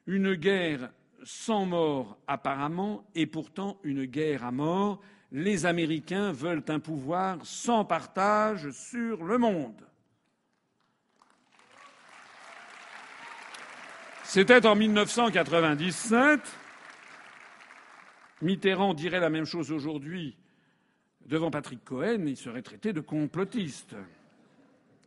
[0.05, 0.91] une guerre
[1.27, 5.01] sans mort apparemment, et pourtant une guerre à mort.
[5.31, 9.85] Les Américains veulent un pouvoir sans partage sur le monde.
[14.23, 16.39] C'était en 1997.
[18.41, 20.37] Mitterrand dirait la même chose aujourd'hui
[21.27, 23.95] devant Patrick Cohen, il serait traité de complotiste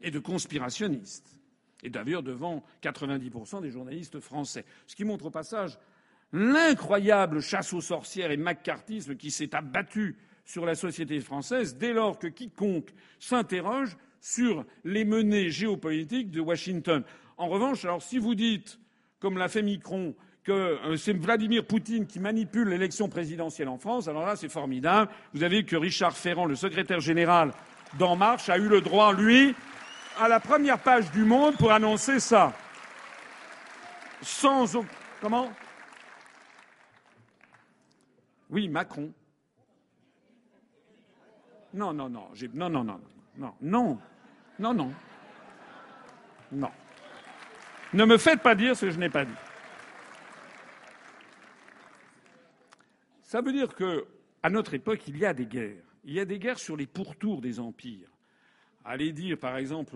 [0.03, 1.37] et de conspirationniste.
[1.83, 4.67] Et d'ailleurs devant 90% des journalistes français.
[4.87, 5.79] Ce qui montre au passage
[6.33, 12.19] l'incroyable chasse aux sorcières et macartisme qui s'est abattu sur la société française dès lors
[12.19, 17.05] que quiconque s'interroge sur les menées géopolitiques de Washington.
[17.37, 18.79] En revanche, alors si vous dites,
[19.19, 20.15] comme l'a fait Micron,
[20.45, 25.11] que euh, c'est Vladimir Poutine qui manipule l'élection présidentielle en France, alors là, c'est formidable.
[25.35, 27.53] Vous avez vu que Richard Ferrand, le secrétaire général
[27.99, 29.55] d'En Marche, a eu le droit, lui,
[30.19, 32.53] à la première page du Monde pour annoncer ça.
[34.23, 34.77] Sans.
[35.21, 35.51] Comment?
[38.51, 39.13] Oui, Macron.
[41.73, 42.29] Non, non, non.
[42.53, 43.01] Non, non, non.
[43.37, 43.99] Non, non.
[44.59, 44.93] Non, non.
[46.53, 46.71] Non.
[47.93, 49.33] Ne me faites pas dire ce que je n'ai pas dit.
[53.23, 54.05] Ça veut dire que,
[54.43, 55.85] à notre époque, il y a des guerres.
[56.03, 58.11] Il y a des guerres sur les pourtours des empires.
[58.85, 59.95] Allez dire, par exemple,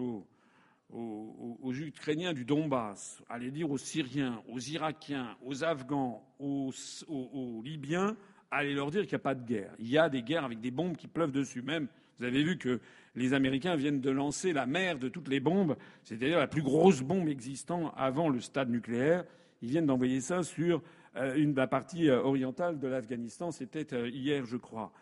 [0.90, 8.16] aux, Ukrainiens du Donbass, allez dire aux Syriens, aux Irakiens, aux Afghans, aux Libyens,
[8.54, 9.70] allez leur dire qu'il n'y a pas de guerre.
[9.78, 11.62] Il y a des guerres avec des bombes qui pleuvent dessus.
[11.62, 11.88] Même,
[12.18, 12.80] vous avez vu que
[13.16, 17.00] les Américains viennent de lancer la mère de toutes les bombes, c'est-à-dire la plus grosse
[17.00, 19.24] bombe existant avant le stade nucléaire.
[19.62, 20.82] Ils viennent d'envoyer ça sur
[21.16, 23.50] euh, une, la partie euh, orientale de l'Afghanistan.
[23.50, 24.92] C'était euh, hier, je crois.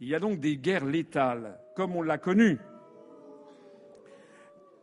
[0.00, 2.58] Il y a donc des guerres létales, comme on l'a connu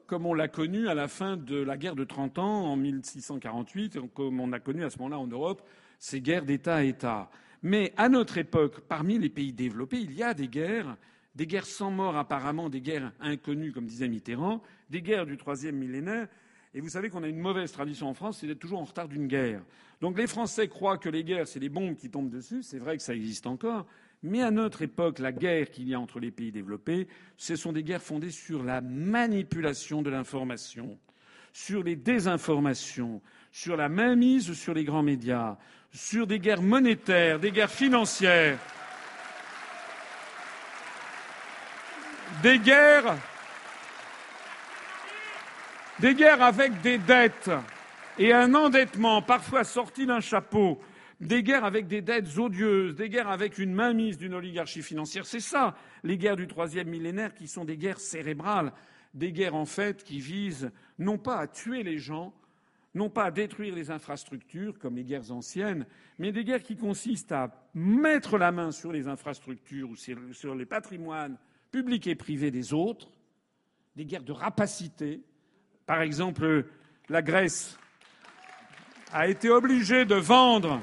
[0.07, 3.99] comme on l'a connu à la fin de la guerre de 30 ans en 1648,
[4.15, 5.61] comme on a connu à ce moment-là en Europe
[5.99, 7.29] ces guerres d'État à État.
[7.61, 10.95] Mais à notre époque, parmi les pays développés, il y a des guerres,
[11.35, 15.75] des guerres sans mort apparemment, des guerres inconnues, comme disait Mitterrand, des guerres du troisième
[15.75, 16.27] millénaire.
[16.73, 19.07] Et vous savez qu'on a une mauvaise tradition en France, c'est d'être toujours en retard
[19.07, 19.63] d'une guerre.
[20.01, 22.63] Donc les Français croient que les guerres, c'est les bombes qui tombent dessus.
[22.63, 23.85] C'est vrai que ça existe encore.
[24.21, 27.07] Mais à notre époque, la guerre qu'il y a entre les pays développés,
[27.37, 30.99] ce sont des guerres fondées sur la manipulation de l'information,
[31.53, 35.57] sur les désinformations, sur la mainmise sur les grands médias,
[35.91, 38.57] sur des guerres monétaires, des guerres financières,
[42.43, 43.17] des guerres,
[45.99, 47.51] des guerres avec des dettes
[48.17, 50.79] et un endettement parfois sorti d'un chapeau
[51.19, 55.25] des guerres avec des dettes odieuses, des guerres avec une mainmise d'une oligarchie financière.
[55.25, 58.71] C'est ça, les guerres du troisième millénaire, qui sont des guerres cérébrales,
[59.13, 62.33] des guerres en fait qui visent non pas à tuer les gens,
[62.95, 65.85] non pas à détruire les infrastructures comme les guerres anciennes,
[66.17, 70.65] mais des guerres qui consistent à mettre la main sur les infrastructures ou sur les
[70.65, 71.37] patrimoines
[71.71, 73.09] publics et privés des autres,
[73.95, 75.21] des guerres de rapacité.
[75.85, 76.65] Par exemple,
[77.09, 77.77] la Grèce
[79.11, 80.81] a été obligée de vendre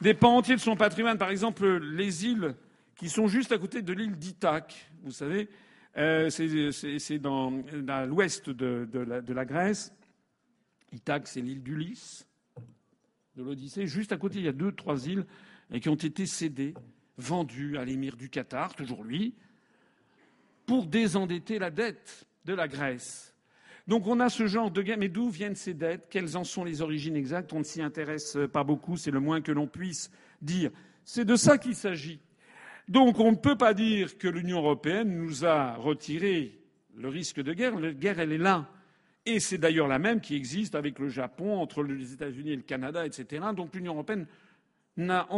[0.00, 2.54] des pans entiers de son patrimoine, par exemple les îles
[2.96, 5.48] qui sont juste à côté de l'île d'Ithaque, vous savez,
[5.96, 7.50] euh, c'est dans,
[8.06, 9.92] l'ouest de, la, Grèce.
[10.92, 12.26] Ithaque, c'est l'île d'Ulysse,
[13.36, 13.86] de l'Odyssée.
[13.86, 15.26] Juste à côté, il y a deux, trois îles
[15.80, 16.74] qui ont été cédées,
[17.16, 19.34] vendues à l'émir du Qatar, toujours lui,
[20.66, 23.34] pour désendetter la dette de la Grèce.
[23.86, 24.98] Donc on a ce genre de guerre.
[24.98, 26.08] Mais d'où viennent ces dettes?
[26.10, 27.52] Quelles en sont les origines exactes?
[27.52, 30.10] On ne s'y intéresse pas beaucoup, c'est le moins que l'on puisse
[30.42, 30.70] dire.
[31.04, 32.20] C'est de ça qu'il s'agit.
[32.86, 36.60] Donc on ne peut pas dire que l'Union européenne nous a retiré
[36.96, 37.78] le risque de guerre.
[37.78, 38.70] La guerre, elle est là.
[39.28, 42.62] Et c'est d'ailleurs la même qui existe avec le Japon, entre les États-Unis et le
[42.62, 43.46] Canada, etc.
[43.54, 44.26] Donc l'Union européenne
[44.96, 45.28] n'a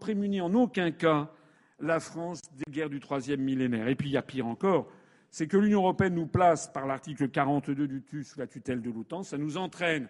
[0.00, 1.30] prémuni en aucun cas
[1.78, 3.88] la France des guerres du troisième millénaire.
[3.88, 4.90] Et puis il y a pire encore
[5.36, 8.90] c'est que l'Union européenne nous place, par l'article 42 du TU, sous la tutelle de
[8.90, 9.22] l'OTAN.
[9.22, 10.08] Ça nous entraîne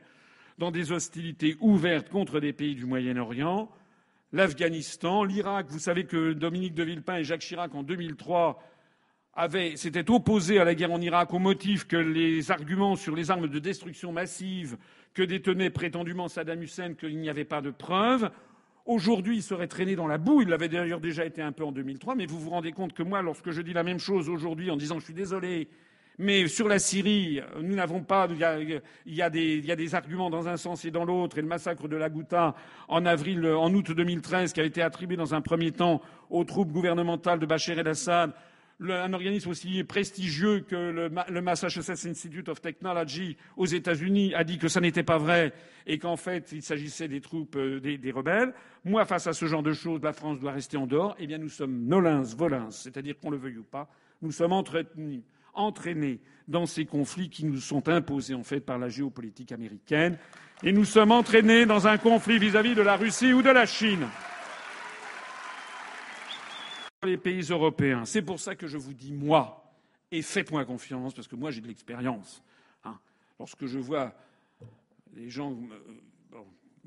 [0.57, 3.68] dans des hostilités ouvertes contre des pays du Moyen-Orient,
[4.32, 5.66] l'Afghanistan, l'Irak.
[5.68, 8.62] Vous savez que Dominique de Villepin et Jacques Chirac, en 2003,
[9.74, 13.49] s'étaient opposés à la guerre en Irak au motif que les arguments sur les armes
[13.49, 14.76] de destruction massive
[15.14, 18.30] que détenait prétendument Saddam Hussein, qu'il n'y avait pas de preuves.
[18.84, 20.43] Aujourd'hui, il serait traîné dans la boue.
[20.43, 22.14] Il l'avait d'ailleurs déjà été un peu en 2003.
[22.14, 24.76] Mais vous vous rendez compte que moi, lorsque je dis la même chose aujourd'hui en
[24.76, 25.68] disant je suis désolé,
[26.18, 28.28] mais sur la Syrie, nous n'avons pas.
[28.30, 30.84] Il y, a, il, y a des, il y, a, des, arguments dans un sens
[30.84, 31.37] et dans l'autre.
[31.39, 32.55] Et le massacre de la Ghouta
[32.89, 36.72] en avril, en août 2013, qui a été attribué dans un premier temps aux troupes
[36.72, 38.32] gouvernementales de Bachar el-Assad,
[38.81, 44.68] un organisme aussi prestigieux que le, Massachusetts Institute of Technology aux États-Unis a dit que
[44.68, 45.53] ça n'était pas vrai
[45.87, 48.53] et qu'en fait il s'agissait des troupes euh, des, rebelles.
[48.85, 51.16] Moi, face à ce genre de choses, la France doit rester en dehors.
[51.18, 53.89] Eh bien, nous sommes nolins volins, c'est-à-dire qu'on le veuille ou pas,
[54.22, 55.22] nous sommes entraînés,
[55.55, 60.18] entraînés dans ces conflits qui nous sont imposés en fait par la géopolitique américaine,
[60.62, 63.51] et nous sommes entraînés dans un conflit vis à -vis de la Russie ou de
[63.51, 64.07] la Chine
[67.05, 68.05] les pays européens.
[68.05, 69.62] C'est pour ça que je vous dis, moi,
[70.11, 72.42] et faites-moi confiance, parce que moi j'ai de l'expérience.
[72.84, 72.99] Hein.
[73.38, 74.14] Lorsque je vois
[75.14, 75.57] les gens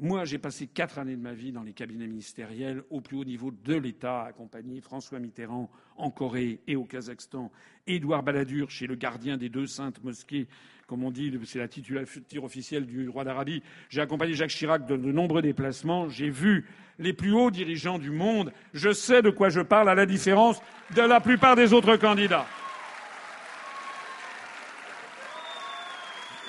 [0.01, 3.25] Moi, j'ai passé quatre années de ma vie dans les cabinets ministériels au plus haut
[3.25, 7.51] niveau de l'État, accompagné François Mitterrand en Corée et au Kazakhstan,
[7.85, 10.47] Édouard Balladur chez le gardien des deux saintes mosquées,
[10.87, 13.61] comme on dit, c'est la titulature officielle du roi d'Arabie.
[13.89, 16.07] J'ai accompagné Jacques Chirac dans de nombreux déplacements.
[16.07, 16.65] J'ai vu
[16.97, 18.53] les plus hauts dirigeants du monde.
[18.73, 20.61] Je sais de quoi je parle, à la différence
[20.95, 22.47] de la plupart des autres candidats.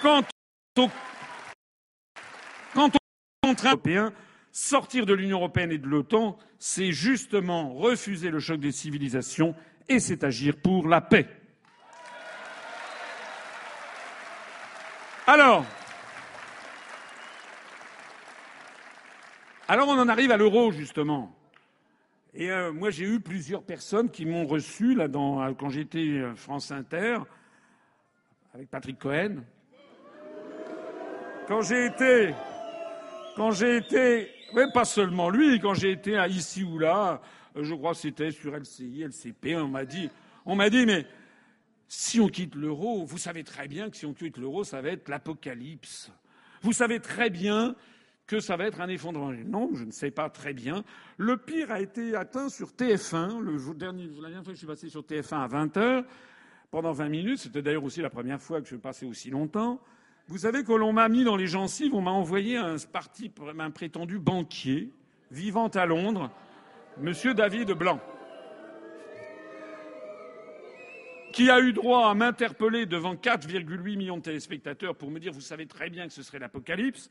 [0.01, 0.23] Quant
[0.79, 0.89] au,
[3.55, 4.13] quant européen,
[4.53, 9.55] sortir de l'Union européenne et de l'OTAN, c'est justement refuser le choc des civilisations
[9.89, 11.27] et c'est agir pour la paix.
[15.27, 15.65] Alors,
[19.69, 21.37] alors on en arrive à l'euro justement.
[22.35, 26.35] Et euh, moi j'ai eu plusieurs personnes qui m'ont reçu là dans, quand j'étais euh,
[26.35, 27.19] France Inter
[28.55, 29.43] avec Patrick Cohen.
[31.47, 32.35] Quand j'ai été
[33.37, 37.21] quand j'ai été, même pas seulement lui, quand j'ai été à ici ou là,
[37.57, 40.11] euh, je crois que c'était sur LCI, LCP, on m'a dit,
[40.47, 41.07] on m'a dit, mais
[41.89, 44.91] si on quitte l'euro, vous savez très bien que si on quitte l'euro, ça va
[44.91, 46.13] être l'apocalypse.
[46.63, 47.75] Vous savez très bien
[48.27, 49.33] que ça va être un effondrement.
[49.45, 50.85] Non, je ne sais pas très bien.
[51.17, 54.59] Le pire a été atteint sur TF1, le jour dernier, la dernière fois que je
[54.59, 56.05] suis passé sur TF1 à 20 heures,
[56.71, 57.39] pendant 20 minutes.
[57.39, 59.81] C'était d'ailleurs aussi la première fois que je passais aussi longtemps.
[60.29, 63.71] Vous savez que l'on m'a mis dans les gencives, on m'a envoyé un parti, un
[63.71, 64.91] prétendu banquier,
[65.31, 66.31] vivant à Londres,
[66.99, 68.01] Monsieur David Blanc,
[71.33, 75.41] qui a eu droit à m'interpeller devant 4,8 millions de téléspectateurs pour me dire Vous
[75.41, 77.11] savez très bien que ce serait l'apocalypse.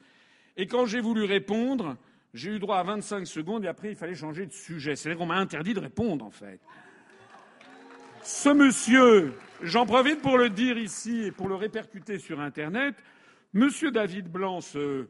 [0.58, 1.96] Et quand j'ai voulu répondre,
[2.34, 4.96] j'ai eu droit à 25 secondes et après il fallait changer de sujet.
[4.96, 6.60] C'est-à-dire qu'on m'a interdit de répondre, en fait.
[8.24, 12.96] Ce monsieur J'en profite pour le dire ici et pour le répercuter sur Internet.
[13.54, 15.06] Monsieur David Blanc, ce,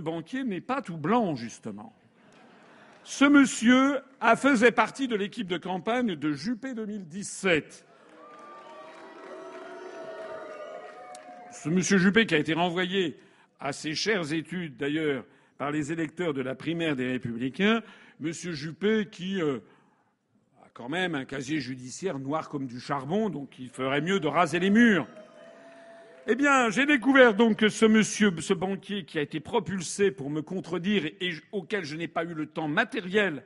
[0.00, 1.94] banquier, n'est pas tout blanc, justement.
[3.04, 4.00] Ce monsieur
[4.36, 7.86] faisait partie de l'équipe de campagne de Juppé 2017.
[11.52, 13.16] Ce monsieur Juppé qui a été renvoyé
[13.60, 15.24] à ses chères études, d'ailleurs,
[15.58, 17.82] par les électeurs de la primaire des Républicains,
[18.18, 19.60] monsieur Juppé qui euh,
[20.74, 24.58] quand même un casier judiciaire noir comme du charbon, donc il ferait mieux de raser
[24.58, 25.06] les murs.
[26.26, 30.42] Eh bien, j'ai découvert donc ce monsieur, ce banquier qui a été propulsé pour me
[30.42, 33.44] contredire et auquel je n'ai pas eu le temps matériel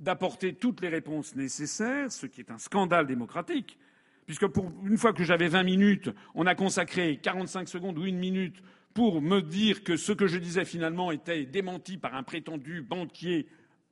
[0.00, 3.78] d'apporter toutes les réponses nécessaires, ce qui est un scandale démocratique,
[4.24, 8.18] puisque pour une fois que j'avais 20 minutes, on a consacré 45 secondes ou une
[8.18, 8.62] minute
[8.94, 13.46] pour me dire que ce que je disais finalement était démenti par un prétendu banquier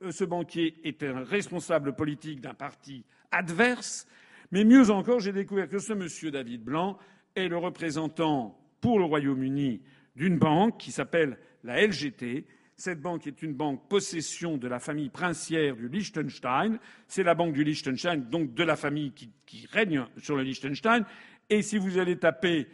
[0.09, 4.07] ce banquier est un responsable politique d'un parti adverse.
[4.51, 6.97] Mais mieux encore, j'ai découvert que ce monsieur David Blanc
[7.35, 9.81] est le représentant pour le Royaume-Uni
[10.15, 12.45] d'une banque qui s'appelle la LGT.
[12.75, 16.79] Cette banque est une banque possession de la famille princière du Liechtenstein.
[17.07, 21.05] C'est la banque du Liechtenstein, donc de la famille qui, qui règne sur le Liechtenstein.
[21.49, 22.67] Et si vous allez taper,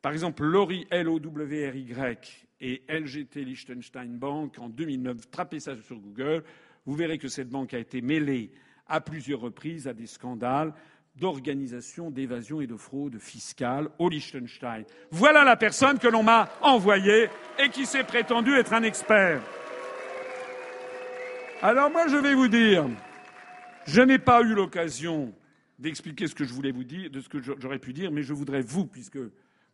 [0.00, 5.30] par exemple, Lori, L-O-W-R-Y, et LGT Liechtenstein Bank en 2009.
[5.30, 6.44] Trappez ça sur Google.
[6.86, 8.50] Vous verrez que cette banque a été mêlée
[8.86, 10.72] à plusieurs reprises à des scandales
[11.16, 14.84] d'organisation d'évasion et de fraude fiscale au Liechtenstein.
[15.10, 19.42] Voilà la personne que l'on m'a envoyée et qui s'est prétendu être un expert.
[21.62, 22.88] Alors moi, je vais vous dire,
[23.86, 25.34] je n'ai pas eu l'occasion
[25.78, 28.32] d'expliquer ce que je voulais vous dire, de ce que j'aurais pu dire, mais je
[28.32, 29.30] voudrais vous, puisque vous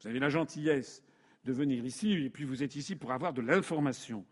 [0.06, 1.02] avez la gentillesse
[1.46, 4.24] de venir ici, et puis vous êtes ici pour avoir de l'information,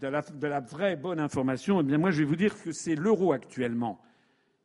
[0.00, 3.32] de la, vraie bonne information, eh bien moi je vais vous dire que c'est l'euro
[3.32, 4.02] actuellement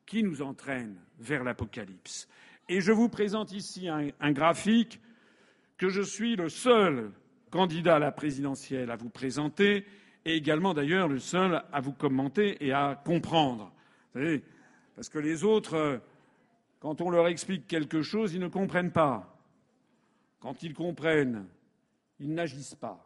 [0.07, 2.27] qui nous entraîne vers l'apocalypse.
[2.67, 4.99] Et je vous présente ici un, un graphique
[5.77, 7.11] que je suis le seul
[7.51, 9.85] candidat à la présidentielle à vous présenter,
[10.25, 13.71] et également d'ailleurs le seul à vous commenter et à comprendre.
[14.13, 14.43] Vous savez,
[14.95, 16.01] parce que les autres,
[16.79, 19.37] quand on leur explique quelque chose, ils ne comprennent pas.
[20.39, 21.45] Quand ils comprennent,
[22.19, 23.03] ils n'agissent pas.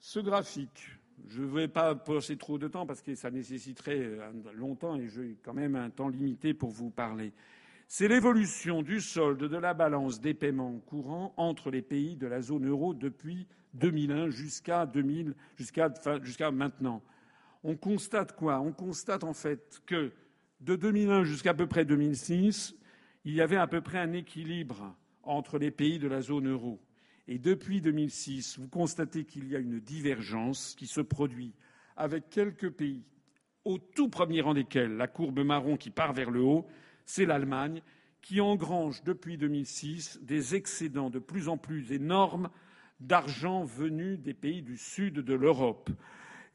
[0.00, 4.18] Ce graphique, je ne vais pas passer trop de temps parce que ça nécessiterait
[4.54, 7.32] longtemps et j'ai quand même un temps limité pour vous parler.
[7.88, 12.42] C'est l'évolution du solde de la balance des paiements courants entre les pays de la
[12.42, 15.92] zone euro depuis 2001 jusqu'à 2000, jusqu'à,
[16.22, 17.02] jusqu'à maintenant.
[17.64, 18.60] On constate quoi?
[18.60, 20.12] On constate en fait que
[20.60, 22.74] de 2001 jusqu'à peu près 2006,
[23.24, 26.78] il y avait à peu près un équilibre entre les pays de la zone euro.
[27.28, 31.52] Et depuis 2006, vous constatez qu'il y a une divergence qui se produit
[31.94, 33.04] avec quelques pays,
[33.66, 36.66] au tout premier rang desquels la courbe marron qui part vers le haut,
[37.04, 37.82] c'est l'Allemagne,
[38.22, 42.48] qui engrange depuis 2006 des excédents de plus en plus énormes
[42.98, 45.90] d'argent venu des pays du sud de l'Europe.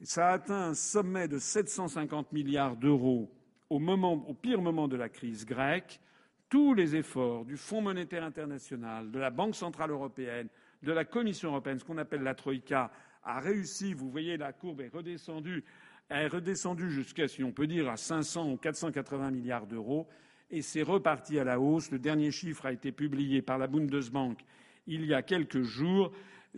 [0.02, 3.30] Ça a atteint un sommet de 750 milliards d'euros
[3.70, 6.00] au, au pire moment de la crise grecque.
[6.48, 10.48] Tous les efforts du Fonds monétaire international, de la Banque centrale européenne,
[10.84, 12.90] de la Commission européenne, ce qu'on appelle la Troïka,
[13.24, 13.94] a réussi.
[13.94, 15.64] Vous voyez, la courbe est redescendue.
[16.10, 20.06] Est redescendue jusqu'à, si on peut dire, à 500 ou 480 milliards d'euros.
[20.50, 21.90] Et c'est reparti à la hausse.
[21.90, 24.38] Le dernier chiffre a été publié par la Bundesbank
[24.86, 26.12] il y a quelques jours.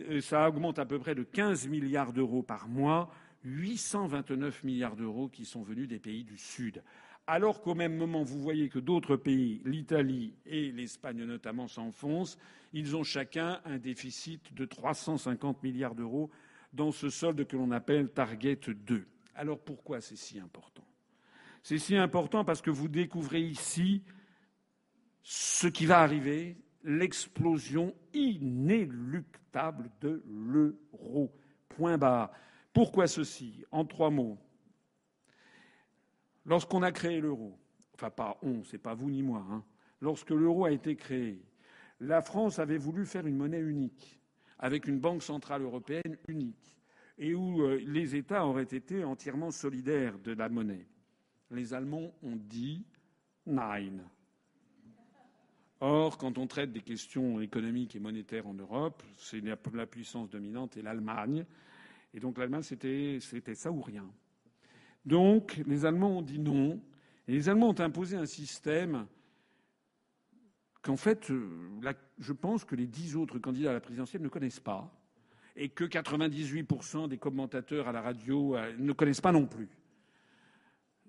[0.09, 3.09] Euh, ça augmente à peu près de 15 milliards d'euros par mois.
[3.43, 6.83] 829 milliards d'euros qui sont venus des pays du Sud.
[7.29, 12.37] Alors qu'au même moment, vous voyez que d'autres pays, l'Italie et l'Espagne notamment, s'enfoncent,
[12.71, 16.29] ils ont chacun un déficit de 350 milliards d'euros
[16.71, 19.05] dans ce solde que l'on appelle Target 2.
[19.35, 20.87] Alors pourquoi c'est si important?
[21.63, 24.03] C'est si important parce que vous découvrez ici
[25.21, 26.55] ce qui va arriver,
[26.85, 31.33] l'explosion inéluctable de l'euro.
[31.67, 32.31] Point barre.
[32.71, 33.65] Pourquoi ceci?
[33.71, 34.37] En trois mots.
[36.47, 37.59] Lorsqu'on a créé l'euro,
[37.93, 39.65] enfin pas on, c'est pas vous ni moi, hein,
[39.99, 41.43] lorsque l'euro a été créé,
[41.99, 44.21] la France avait voulu faire une monnaie unique,
[44.57, 46.77] avec une banque centrale européenne unique,
[47.17, 50.87] et où euh, les États auraient été entièrement solidaires de la monnaie.
[51.51, 52.85] Les Allemands ont dit
[53.45, 53.99] Nein.
[55.81, 59.03] Or, quand on traite des questions économiques et monétaires en Europe,
[59.73, 61.45] la puissance dominante et l'Allemagne.
[62.13, 63.19] Et donc l'Allemagne, c'était
[63.53, 64.09] ça ou rien.
[65.07, 66.81] Donc les Allemands ont dit non.
[67.29, 69.07] Et les Allemands ont imposé un système
[70.81, 71.81] qu'en fait, euh,
[72.19, 74.93] je pense que les dix autres candidats à la présidentielle ne connaissent pas.
[75.55, 79.69] Et que 98% des commentateurs à la radio euh, ne connaissent pas non plus.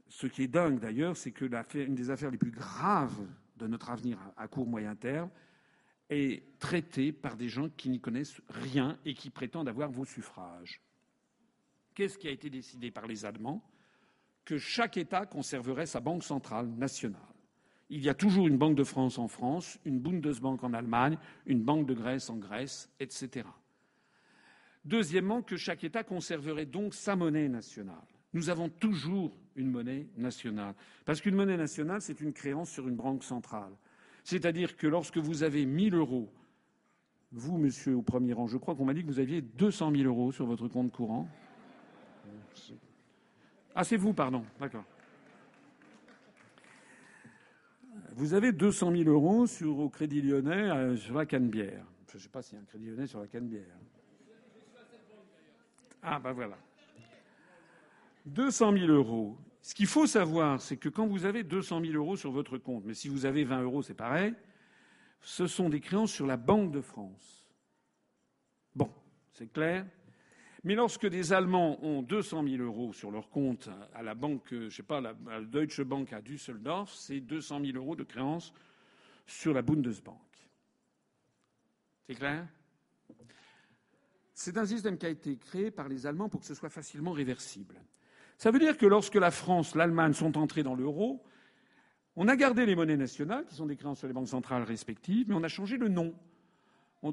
[0.06, 3.26] Ce qui est dingue d'ailleurs, c'est que une des affaires les plus graves
[3.56, 5.28] de notre avenir à court moyen terme
[6.08, 10.80] est traitée par des gens qui n'y connaissent rien et qui prétendent avoir vos suffrages.
[11.96, 13.60] Qu'est-ce qui a été décidé par les Allemands?
[14.48, 17.20] Que chaque État conserverait sa banque centrale nationale.
[17.90, 21.62] Il y a toujours une Banque de France en France, une Bundesbank en Allemagne, une
[21.62, 23.46] Banque de Grèce en Grèce, etc.
[24.86, 28.06] Deuxièmement, que chaque État conserverait donc sa monnaie nationale.
[28.32, 30.74] Nous avons toujours une monnaie nationale.
[31.04, 33.76] Parce qu'une monnaie nationale, c'est une créance sur une banque centrale.
[34.24, 36.32] C'est-à-dire que lorsque vous avez 1000 euros,
[37.32, 40.04] vous, monsieur, au premier rang, je crois qu'on m'a dit que vous aviez 200 000
[40.04, 41.28] euros sur votre compte courant.
[43.74, 44.44] Ah, c'est vous, pardon.
[44.58, 44.84] D'accord.
[48.12, 51.84] Vous avez 200 000 euros sur, au Crédit Lyonnais sur la Canebière.
[52.10, 53.76] Je ne sais pas s'il y a un Crédit Lyonnais sur la Canebière.
[56.02, 56.58] Ah, ben voilà.
[58.26, 59.36] 200 000 euros.
[59.62, 62.84] Ce qu'il faut savoir, c'est que quand vous avez 200 000 euros sur votre compte,
[62.84, 64.34] mais si vous avez 20 euros, c'est pareil,
[65.20, 67.48] ce sont des créances sur la Banque de France.
[68.74, 68.90] Bon,
[69.32, 69.86] c'est clair?
[70.68, 74.68] Mais lorsque des Allemands ont 200 000 euros sur leur compte à la banque, je
[74.68, 78.52] sais pas, la, Deutsche Bank à Düsseldorf, c'est 200 000 euros de créances
[79.24, 80.20] sur la Bundesbank.
[82.06, 82.46] C'est clair?
[84.34, 87.12] C'est un système qui a été créé par les Allemands pour que ce soit facilement
[87.12, 87.76] réversible.
[88.36, 91.24] Ça veut dire que lorsque la France, l'Allemagne sont entrés dans l'euro,
[92.14, 95.30] on a gardé les monnaies nationales, qui sont des créances sur les banques centrales respectives,
[95.30, 96.14] mais on a changé le nom.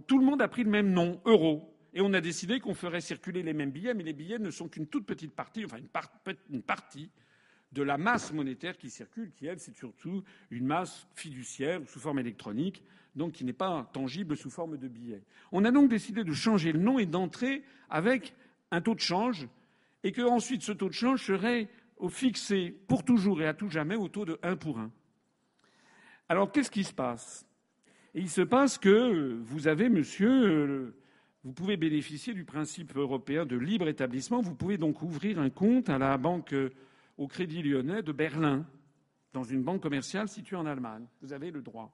[0.07, 1.71] tout le monde a pris le même nom, euro.
[1.95, 4.67] Et on a décidé qu'on ferait circuler les mêmes billets, mais les billets ne sont
[4.67, 7.09] qu'une toute petite partie, enfin une, partie
[7.71, 12.19] de la masse monétaire qui circule, qui, elle, c'est surtout une masse fiduciaire sous forme
[12.19, 12.83] électronique,
[13.15, 15.23] donc qui n'est pas tangible sous forme de billets.
[15.53, 18.35] On a donc décidé de changer le nom et d'entrer avec
[18.71, 19.47] un taux de change,
[20.03, 21.69] et que ensuite ce taux de change serait
[22.09, 24.91] fixé pour toujours et à tout jamais au taux de 1 pour 1.
[26.27, 27.47] Alors qu'est-ce qui se passe?
[28.13, 30.93] Il se passe que vous avez, monsieur,
[31.45, 34.41] vous pouvez bénéficier du principe européen de libre établissement.
[34.41, 36.71] Vous pouvez donc ouvrir un compte à la banque euh,
[37.19, 38.65] au Crédit Lyonnais de Berlin,
[39.31, 41.05] dans une banque commerciale située en Allemagne.
[41.21, 41.91] Vous avez le droit.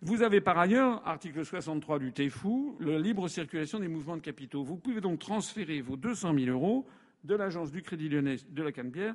[0.00, 4.64] Vous avez par ailleurs, article 63 du TFU, la libre circulation des mouvements de capitaux.
[4.64, 6.86] Vous pouvez donc transférer vos 200 000 euros
[7.24, 9.14] de l'agence du Crédit Lyonnais de la Canebière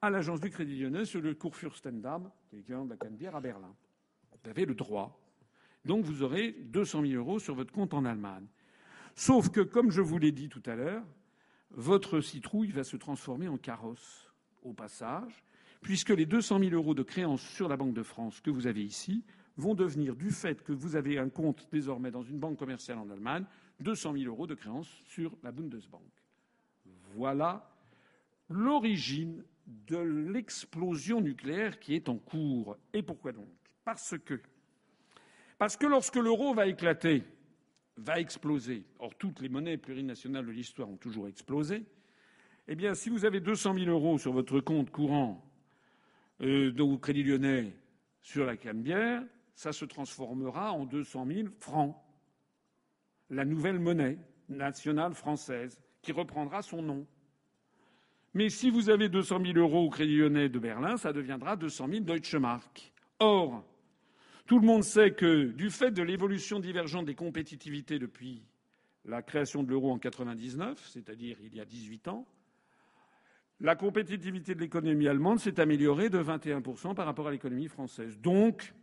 [0.00, 1.92] à l'agence du Crédit Lyonnais sur le cours qui est
[2.52, 3.74] l'équivalent de la Canebière, à Berlin.
[4.44, 5.18] Vous avez le droit.
[5.84, 8.46] Donc vous aurez 200 000 euros sur votre compte en Allemagne.
[9.16, 11.02] Sauf que, comme je vous l'ai dit tout à l'heure,
[11.70, 14.30] votre citrouille va se transformer en carrosse
[14.62, 15.42] au passage,
[15.80, 18.84] puisque les 200 000 euros de créances sur la Banque de France que vous avez
[18.84, 19.24] ici
[19.56, 23.08] vont devenir, du fait que vous avez un compte désormais dans une banque commerciale en
[23.08, 23.46] Allemagne,
[23.80, 26.02] 200 000 euros de créances sur la Bundesbank.
[27.14, 27.72] Voilà
[28.50, 32.76] l'origine de l'explosion nucléaire qui est en cours.
[32.92, 33.48] Et pourquoi donc?
[33.82, 34.40] Parce que,
[35.56, 37.24] parce que lorsque l'euro va éclater,
[37.96, 38.84] va exploser.
[38.98, 41.84] Or, toutes les monnaies plurinationales de l'histoire ont toujours explosé.
[42.68, 45.44] Eh bien, si vous avez 200 000 euros sur votre compte courant
[46.40, 47.72] euh, au Crédit Lyonnais
[48.22, 49.22] sur la Canebière,
[49.54, 51.96] ça se transformera en 200 000 francs.
[53.30, 54.18] La nouvelle monnaie
[54.48, 57.06] nationale française qui reprendra son nom.
[58.34, 61.88] Mais si vous avez 200 000 euros au Crédit Lyonnais de Berlin, ça deviendra 200
[61.88, 62.92] 000 Deutsche Mark.
[63.18, 63.64] Or,
[64.46, 68.42] tout le monde sait que, du fait de l'évolution divergente des compétitivités depuis
[69.04, 72.26] la création de l'euro en 99, c'est-à-dire il y a 18 ans,
[73.60, 78.18] la compétitivité de l'économie allemande s'est améliorée de 21% par rapport à l'économie française.
[78.18, 78.74] Donc,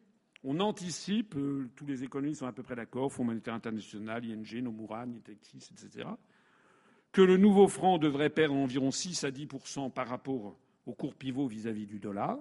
[0.43, 4.61] on anticipe, euh, tous les économistes sont à peu près d'accord, Fonds monétaire international, ING,
[4.61, 6.09] Nomura, Nitexis, etc.,
[7.11, 9.47] que le nouveau franc devrait perdre environ 6 à 10
[9.93, 12.39] par rapport au cours pivot vis-à-vis du dollar,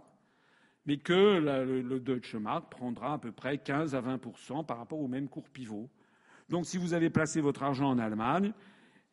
[0.86, 4.20] mais que le, Deutsche Mark prendra à peu près 15 à 20
[4.66, 5.88] par rapport au même cours pivot.
[6.48, 8.52] Donc si vous avez placé votre argent en Allemagne,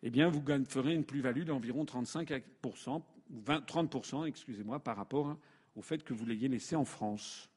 [0.04, 2.32] eh vous ferez une plus-value d'environ 35
[2.64, 5.38] ou 20, 30 excusez-moi, par rapport
[5.76, 7.50] au fait que vous l'ayez laissé en France.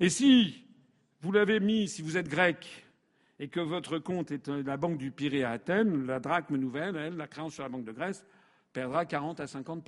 [0.00, 0.64] Et si
[1.20, 2.84] vous l'avez mis, si vous êtes grec,
[3.38, 6.96] et que votre compte est euh, la banque du Pirée à Athènes, la drachme nouvelle,
[6.96, 8.24] elle, la créance sur la banque de Grèce,
[8.72, 9.84] perdra 40 à 50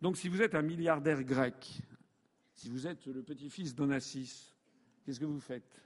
[0.00, 1.82] Donc si vous êtes un milliardaire grec,
[2.54, 4.54] si vous êtes le petit-fils d'Onassis,
[5.04, 5.82] qu'est-ce que vous faites?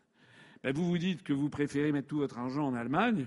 [0.63, 3.27] Ben, Vous vous dites que vous préférez mettre tout votre argent en Allemagne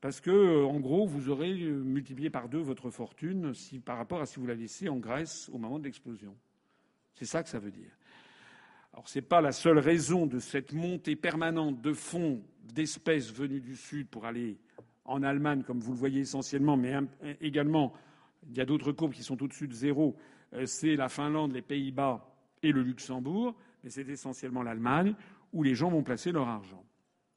[0.00, 3.52] parce que, euh, en gros, vous aurez euh, multiplié par deux votre fortune
[3.84, 6.36] par rapport à si vous la laissez en Grèce au moment de l'explosion.
[7.14, 7.90] C'est ça que ça veut dire.
[8.92, 13.60] Alors ce n'est pas la seule raison de cette montée permanente de fonds d'espèces venues
[13.60, 14.58] du Sud pour aller
[15.04, 16.94] en Allemagne, comme vous le voyez essentiellement, mais
[17.40, 17.92] également,
[18.48, 20.16] il y a d'autres courbes qui sont au-dessus de zéro.
[20.54, 22.32] Euh, c'est la Finlande, les Pays-Bas
[22.62, 25.14] et le Luxembourg, mais c'est essentiellement l'Allemagne
[25.52, 26.84] où les gens vont placer leur argent.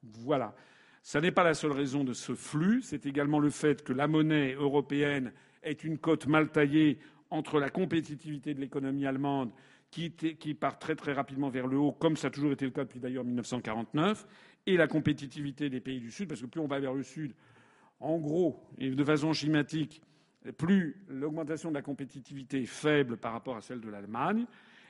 [0.03, 0.55] Voilà.
[1.01, 4.07] Ça n'est pas la seule raison de ce flux, c'est également le fait que la
[4.07, 5.31] monnaie européenne
[5.63, 6.99] est une cote mal taillée
[7.29, 9.51] entre la compétitivité de l'économie allemande
[9.91, 10.09] qui,
[10.53, 12.99] part très très rapidement vers le haut, comme ça a toujours été le cas depuis
[12.99, 14.27] d'ailleurs 1949,
[14.67, 17.33] et la compétitivité des pays du Sud, parce que plus on va vers le Sud,
[17.99, 20.01] en gros, et de façon schématique,
[20.57, 24.45] plus l'augmentation de la compétitivité est faible par rapport à celle de l'Allemagne.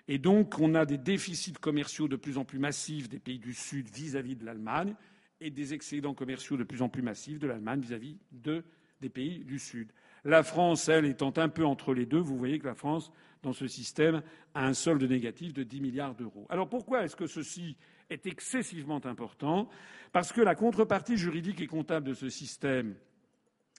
[0.07, 3.53] Et donc, on a des déficits commerciaux de plus en plus massifs des pays du
[3.53, 4.95] Sud vis-à-vis de l'Allemagne
[5.41, 9.59] et des excédents commerciaux de plus en plus massifs de l'Allemagne vis-à-vis des pays du
[9.59, 9.91] Sud.
[10.25, 13.11] La France, elle, étant un peu entre les deux, vous voyez que la France
[13.41, 14.21] dans ce système
[14.53, 16.45] a un solde négatif de 10 milliards d'euros.
[16.49, 17.77] Alors pourquoi est-ce que ceci
[18.09, 19.69] est excessivement important?
[20.11, 22.95] Parce que la contrepartie juridique et comptable de ce système,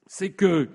[0.06, 0.70] c'est que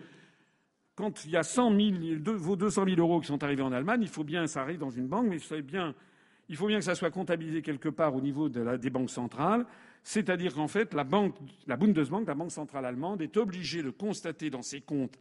[0.95, 4.01] quand il y a 100 000, vos 200 000 euros qui sont arrivés en Allemagne,
[4.01, 7.11] il faut bien, ça arrive dans une banque, mais il faut bien que ça soit
[7.11, 9.65] comptabilisé quelque part au niveau des banques centrales.
[10.03, 11.35] C'est-à-dire qu'en fait, la, banque,
[11.67, 15.19] la Bundesbank, la banque centrale allemande, est obligée de constater dans ses comptes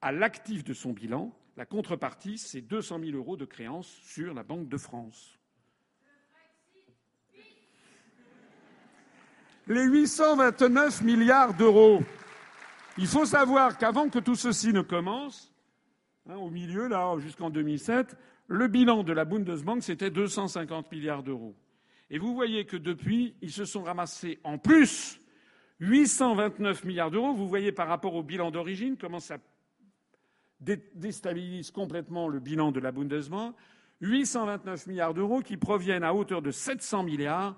[0.00, 4.42] à l'actif de son bilan la contrepartie, c'est 200 000 euros de créances sur la
[4.42, 5.38] Banque de France.
[9.68, 12.02] Les 829 milliards d'euros.
[12.98, 15.52] Il faut savoir qu'avant que tout ceci ne commence,
[16.28, 18.16] hein, au milieu, là, jusqu'en 2007,
[18.48, 21.54] le bilan de la Bundesbank, c'était 250 milliards d'euros.
[22.10, 25.20] Et vous voyez que depuis, ils se sont ramassés en plus
[25.80, 27.32] 829 milliards d'euros.
[27.32, 29.38] Vous voyez par rapport au bilan d'origine comment ça
[30.60, 33.56] déstabilise complètement le bilan de la Bundesbank,
[34.02, 37.56] 829 milliards d'euros qui proviennent à hauteur de 700 milliards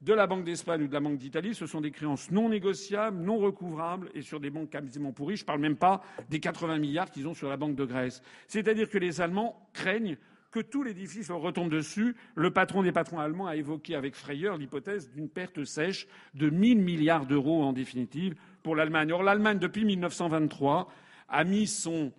[0.00, 1.54] de la Banque d'Espagne ou de la Banque d'Italie.
[1.54, 5.36] Ce sont des créances non négociables, non recouvrables et sur des banques quasiment pourries.
[5.36, 8.22] Je ne parle même pas des 80 milliards qu'ils ont sur la Banque de Grèce.
[8.46, 10.16] C'est-à-dire que les Allemands craignent
[10.50, 12.16] que tout l'édifice leur retombe dessus.
[12.34, 16.78] Le patron des patrons allemands a évoqué avec frayeur l'hypothèse d'une perte sèche de 1000
[16.78, 19.12] milliards d'euros en définitive pour l'Allemagne.
[19.12, 20.88] Or, l'Allemagne, depuis 1923,
[21.28, 22.12] a mis son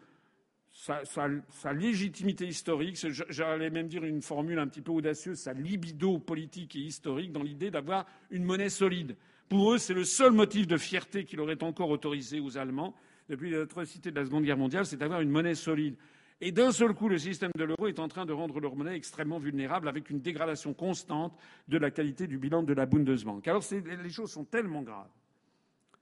[1.05, 2.97] sa, légitimité historique,
[3.29, 7.43] j'allais même dire une formule un petit peu audacieuse, sa libido politique et historique dans
[7.43, 9.15] l'idée d'avoir une monnaie solide.
[9.49, 12.95] Pour eux, c'est le seul motif de fierté qu'il aurait encore autorisé aux Allemands
[13.29, 15.95] depuis l'atrocité de la Seconde Guerre mondiale, c'est d'avoir une monnaie solide.
[16.39, 18.95] Et d'un seul coup, le système de l'euro est en train de rendre leur monnaie
[18.95, 21.35] extrêmement vulnérable avec une dégradation constante
[21.67, 23.47] de la qualité du bilan de la Bundesbank.
[23.47, 25.09] Alors les choses sont tellement graves,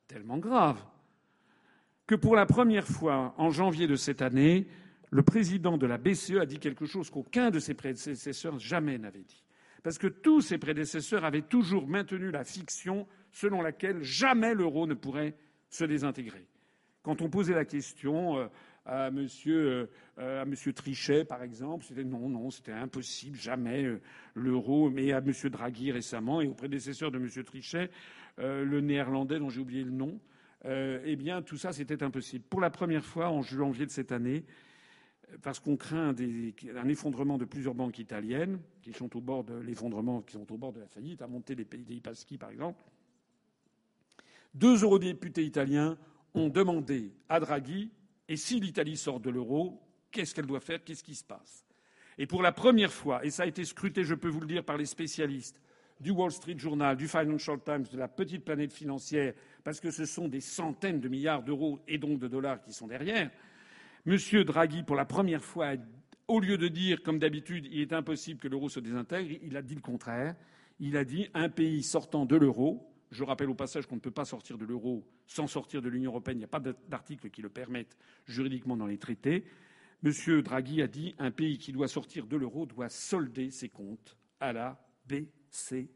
[0.08, 0.84] tellement graves,
[2.08, 4.68] que pour la première fois en janvier de cette année,
[5.12, 9.24] le président de la BCE a dit quelque chose qu'aucun de ses prédécesseurs jamais n'avait
[9.24, 9.44] dit.
[9.84, 14.94] Parce que tous ses prédécesseurs avaient toujours maintenu la fiction selon laquelle jamais l'euro ne
[14.94, 15.36] pourrait
[15.70, 16.48] se désintégrer.
[17.04, 18.48] Quand on posait la question euh,
[18.86, 21.86] à Monsieur, euh, à Monsieur Trichet, par exemple.
[21.86, 24.02] C'était non, non, c'était impossible, jamais euh,
[24.36, 24.90] l'euro.
[24.90, 27.90] Mais à Monsieur Draghi récemment et au prédécesseur de Monsieur Trichet,
[28.40, 30.20] euh, le néerlandais dont j'ai oublié le nom,
[30.68, 32.46] eh bien, tout ça, c'était impossible.
[32.50, 34.46] Pour la première fois, en janvier de cette année,
[35.42, 40.22] parce qu'on craint un effondrement de plusieurs banques italiennes qui sont au bord de l'effondrement,
[40.22, 42.84] qui sont au bord de la faillite, à monter les pays Paschi, par exemple.
[44.54, 45.98] Deux eurodéputés italiens
[46.34, 47.92] ont demandé à Draghi
[48.28, 49.82] et si l'Italie sort de l'euro,
[50.12, 50.84] qu'est-ce qu'elle doit faire?
[50.84, 51.66] Qu'est-ce qui se passe?
[52.18, 54.64] Et pour la première fois, et ça a été scruté, je peux vous le dire,
[54.64, 55.60] par les spécialistes
[56.00, 59.34] du Wall Street Journal, du Financial Times, de la petite planète financière,
[59.66, 62.86] parce que ce sont des centaines de milliards d'euros et donc de dollars qui sont
[62.86, 63.32] derrière,
[64.06, 64.18] M.
[64.44, 65.74] Draghi, pour la première fois,
[66.28, 69.64] au lieu de dire, comme d'habitude, il est impossible que l'euro se désintègre, il a
[69.64, 70.36] dit le contraire.
[70.80, 74.12] Il a dit un pays sortant de l'euro, je rappelle au passage qu'on ne peut
[74.12, 76.38] pas sortir de l'euro sans sortir de l'Union européenne.
[76.38, 77.98] Il n'y a pas d'article qui le permette
[78.28, 79.46] juridiquement dans les traités.
[80.04, 80.42] M.
[80.44, 84.54] Draghi a dit un pays qui doit sortir de l'euro doit solder ses comptes à
[84.54, 85.88] la BCE.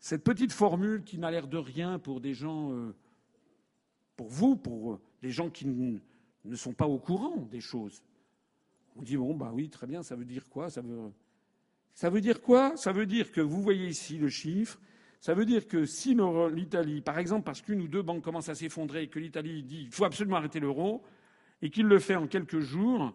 [0.00, 2.94] Cette petite formule qui n'a l'air de rien pour des gens, euh,
[4.16, 8.02] pour vous, pour des gens qui ne sont pas au courant des choses.
[8.96, 10.70] On dit bon, bah oui, très bien, ça veut dire quoi?
[10.70, 11.10] Ça veut...
[11.94, 12.76] ça veut dire quoi?
[12.76, 14.78] Ça veut dire que vous voyez ici le chiffre,
[15.20, 16.16] ça veut dire que si
[16.52, 19.82] l'Italie, par exemple, parce qu'une ou deux banques commencent à s'effondrer et que l'Italie dit
[19.82, 21.02] il faut absolument arrêter l'euro,
[21.60, 23.12] et qu'il le fait en quelques jours,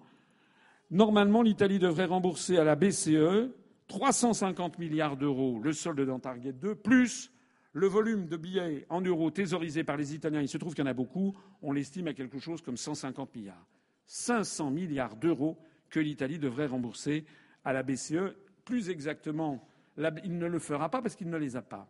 [0.91, 3.49] normalement l'Italie devrait rembourser à la BCE
[3.87, 7.31] 350 milliards d'euros, le solde dans Target 2, plus
[7.73, 10.41] le volume de billets en euros thésaurisés par les Italiens.
[10.41, 13.35] Il se trouve qu'il y en a beaucoup, on l'estime à quelque chose comme 150
[13.35, 13.67] milliards.
[14.05, 15.57] 500 milliards d'euros
[15.89, 17.25] que l'Italie devrait rembourser
[17.63, 18.35] à la BCE.
[18.65, 21.87] Plus exactement, il ne le fera pas parce qu'il ne les a pas.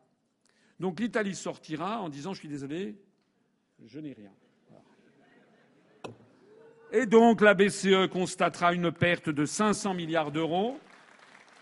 [0.79, 2.97] Donc l'Italie sortira en disant Je suis désolé,
[3.85, 4.31] je n'ai rien.
[6.91, 10.77] Et donc la BCE constatera une perte de 500 milliards d'euros.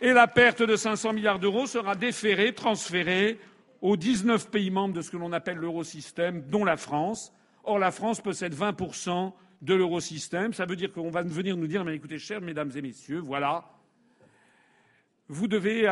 [0.02, 3.40] Et la perte de 500 milliards d'euros sera déférée, transférée
[3.82, 7.32] aux 19 pays membres de ce que l'on appelle l'eurosystème, dont la France.
[7.64, 10.53] Or, la France possède 20% de l'eurosystème.
[10.53, 13.72] Ça veut dire qu'on va venir nous dire, mais écoutez, chers mesdames et messieurs, voilà,
[15.28, 15.88] vous devez,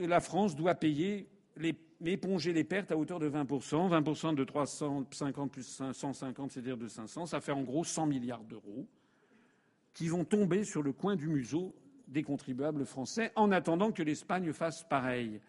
[0.00, 3.88] la France doit payer les éponger les pertes à hauteur de 20%.
[3.88, 8.88] 20% de 350 plus 150, c'est-à-dire de 500, ça fait en gros 100 milliards d'euros
[9.94, 11.74] qui vont tomber sur le coin du museau
[12.12, 15.40] des contribuables français en attendant que l'Espagne fasse pareil.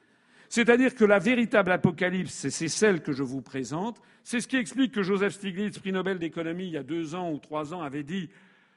[0.50, 4.02] C'est-à-dire que la véritable apocalypse, c'est celle que je vous présente.
[4.24, 7.32] C'est ce qui explique que Joseph Stiglitz, prix Nobel d'économie, il y a deux ans
[7.32, 8.30] ou trois ans, avait dit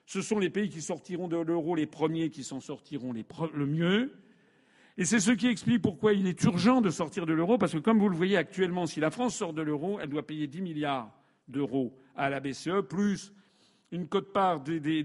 [0.07, 4.13] ce sont les pays qui sortiront de l'euro les premiers qui s'en sortiront le mieux.
[4.99, 7.79] Et c'est ce qui explique pourquoi il est urgent de sortir de l'euro, parce que
[7.79, 10.63] comme vous le voyez actuellement, si la France sort de l'euro, elle doit payer 10
[10.63, 11.13] milliards
[11.49, 13.33] d'euros à la BCE, plus
[13.93, 14.99] une cote-part des, billets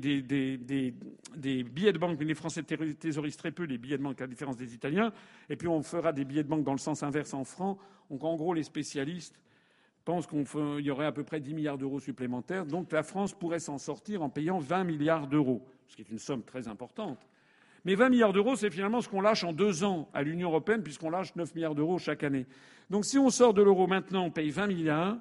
[1.94, 2.18] de banque.
[2.20, 5.14] Mais les Français thésaurisent très peu les billets de banque, à la différence des Italiens.
[5.50, 7.78] Et puis on fera des billets de banque dans le sens inverse en francs.
[8.10, 9.40] Donc en gros, les spécialistes
[10.04, 12.66] pensent qu'il y aurait à peu près 10 milliards d'euros supplémentaires.
[12.66, 16.20] Donc la France pourrait s'en sortir en payant 20 milliards d'euros, ce qui est une
[16.20, 17.20] somme très importante.
[17.86, 20.84] Mais 20 milliards d'euros, c'est finalement ce qu'on lâche en deux ans à l'Union européenne,
[20.84, 22.46] puisqu'on lâche 9 milliards d'euros chaque année.
[22.90, 25.18] Donc si on sort de l'euro maintenant, on paye 20 milliards.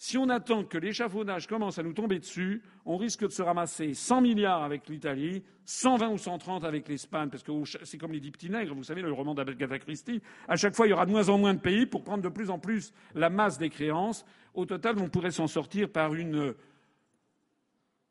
[0.00, 3.94] Si on attend que l'échafaudage commence à nous tomber dessus, on risque de se ramasser
[3.94, 7.50] 100 milliards avec l'Italie, 120 ou 130 avec l'Espagne, parce que
[7.82, 10.22] c'est comme les dix petits vous savez, le roman d'Agatha Christie.
[10.46, 12.28] À chaque fois, il y aura de moins en moins de pays pour prendre de
[12.28, 14.24] plus en plus la masse des créances.
[14.54, 16.12] Au total, on pourrait s'en sortir par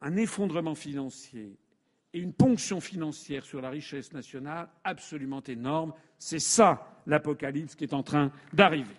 [0.01, 1.57] un effondrement financier
[2.13, 5.93] et une ponction financière sur la richesse nationale absolument énorme.
[6.19, 8.95] C'est ça l'apocalypse qui est en train d'arriver.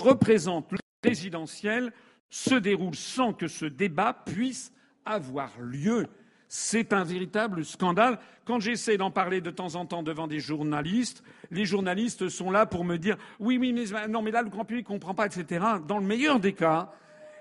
[0.00, 1.92] Représente le présidentiel
[2.30, 4.72] se déroule sans que ce débat puisse
[5.04, 6.06] avoir lieu.
[6.48, 8.18] C'est un véritable scandale.
[8.44, 12.64] Quand j'essaie d'en parler de temps en temps devant des journalistes, les journalistes sont là
[12.64, 15.26] pour me dire oui, oui, mais non, mais là, le grand public ne comprend pas,
[15.26, 15.64] etc.
[15.86, 16.90] Dans le meilleur des cas,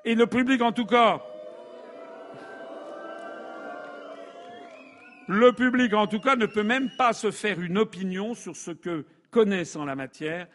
[0.03, 1.21] et le public, en tout cas,
[5.27, 8.71] le public, en tout cas, ne peut même pas se faire une opinion sur ce
[8.71, 10.47] que connaissent en la matière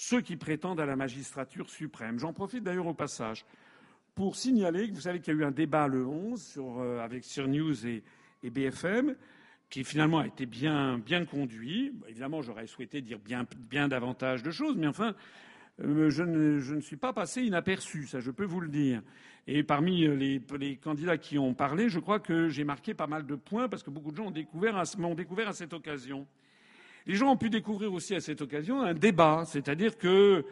[0.00, 2.18] ceux qui prétendent à la magistrature suprême.
[2.18, 3.44] J'en profite d'ailleurs au passage
[4.14, 7.00] pour signaler que vous savez qu'il y a eu un débat le 11 sur, euh,
[7.00, 8.02] avec Sur News et,
[8.42, 9.14] BFM
[9.68, 11.92] qui finalement a été bien, bien conduit.
[12.08, 15.14] Évidemment, j'aurais souhaité dire bien, bien davantage de choses, mais enfin,
[15.82, 19.02] euh, je, ne, suis pas passé inaperçu, ça je peux vous le dire.
[19.46, 23.26] Et parmi les, les candidats qui ont parlé, je crois que j'ai marqué pas mal
[23.26, 24.82] de points parce que beaucoup de gens m'ont découvert,
[25.14, 26.26] découvert à cette occasion.
[27.06, 30.44] Les gens ont pu découvrir aussi à cette occasion un débat, c'est-à-dire que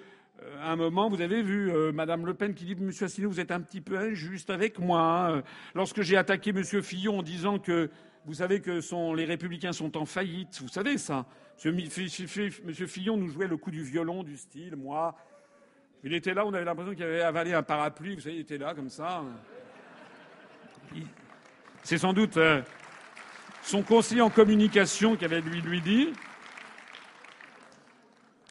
[0.42, 3.30] euh, à un moment, vous avez vu euh, Madame Le Pen qui dit Monsieur Asselineau,
[3.30, 5.00] vous êtes un petit peu injuste avec moi.
[5.36, 5.42] hein.
[5.74, 7.90] Lorsque j'ai attaqué Monsieur Fillon en disant que
[8.24, 11.26] vous savez que son- les Républicains sont en faillite, vous savez ça.
[11.64, 15.16] Monsieur, Fillon nous jouait le coup du violon du style, moi.
[16.04, 18.58] Il était là, on avait l'impression qu'il avait avalé un parapluie, vous savez, il était
[18.58, 19.24] là comme ça.
[21.82, 22.62] C'est sans doute euh,
[23.62, 26.10] son conseiller en communication qui avait lui lui dit.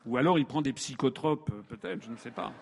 [0.08, 2.54] Ou alors il prend des psychotropes, euh, peut-être, je ne sais pas.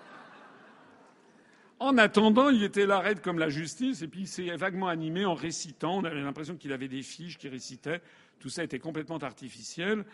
[1.80, 5.26] En attendant, il était là raide comme la justice, et puis il s'est vaguement animé
[5.26, 5.98] en récitant.
[5.98, 8.02] On avait l'impression qu'il avait des fiches qui récitaient.
[8.40, 10.06] Tout ça était complètement artificiel.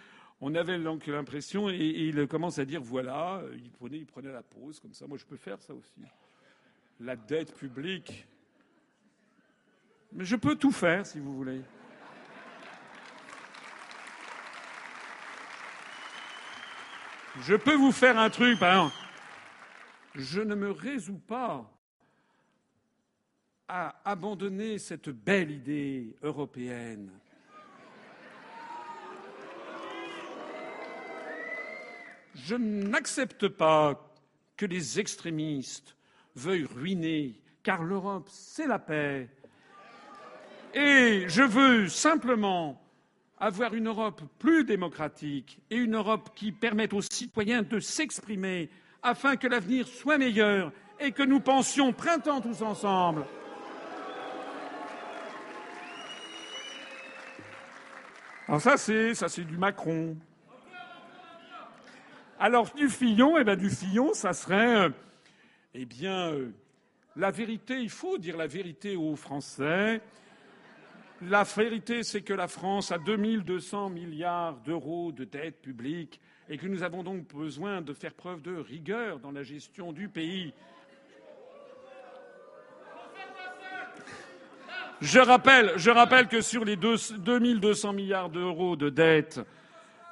[0.41, 4.05] On avait donc l'impression, et, et il commence à dire voilà, euh, il prenait, il
[4.05, 5.07] prenait la pause comme ça.
[5.07, 6.01] Moi, je peux faire ça aussi.
[6.99, 8.27] La dette publique.
[10.11, 11.61] Mais je peux tout faire, si vous voulez.
[17.39, 18.59] Je peux vous faire un truc.
[20.15, 21.71] Je ne me résous pas
[23.67, 27.09] à abandonner cette belle idée européenne.
[32.35, 34.13] Je n'accepte pas
[34.57, 35.95] que les extrémistes
[36.35, 39.29] veuillent ruiner, car l'Europe, c'est la paix.
[40.73, 42.80] Et je veux simplement
[43.41, 48.69] avoir une Europe plus démocratique et une Europe qui permette aux citoyens de s'exprimer
[49.01, 53.25] afin que l'avenir soit meilleur et que nous pensions printemps tous ensemble.
[58.47, 60.15] Alors ça c'est du Macron.
[62.39, 64.89] Alors du Fillon, eh ben du Fillon, ça serait euh,
[65.73, 66.51] eh bien euh,
[67.15, 70.01] la vérité, il faut dire la vérité aux Français.
[71.29, 76.19] La vérité, c'est que la France a 2200 milliards d'euros de dette publique
[76.49, 80.09] et que nous avons donc besoin de faire preuve de rigueur dans la gestion du
[80.09, 80.51] pays.
[84.99, 85.19] Je
[85.89, 89.41] rappelle, que sur les deux- 2200 milliards d'euros de dette,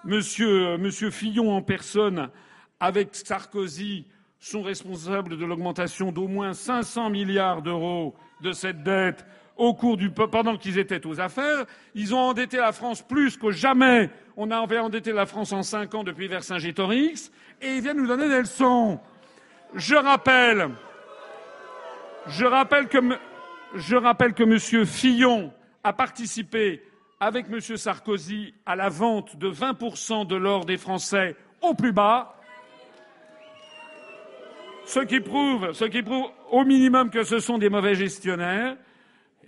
[0.04, 2.30] monsieur, monsieur Fillon en personne,
[2.80, 4.06] avec Sarkozy,
[4.40, 9.26] sont responsables de l'augmentation d'au moins 500 milliards d'euros de cette dette
[9.60, 11.66] au cours du pendant qu'ils étaient aux affaires.
[11.94, 14.10] Ils ont endetté la France plus que jamais.
[14.38, 17.30] On avait endetté la France en cinq ans depuis Vercingétorix,
[17.62, 19.00] et ils viennent nous donner des leçons.
[19.76, 20.70] Je rappelle,
[22.28, 22.98] je rappelle que,
[23.76, 24.86] je.
[24.86, 25.52] Fillon
[25.84, 26.82] a participé
[27.20, 27.60] avec M.
[27.60, 32.34] Sarkozy à la vente de 20% de l'or des Français au plus bas.
[34.86, 38.78] Ce qui prouve, ce qui prouve au minimum que ce sont des mauvais gestionnaires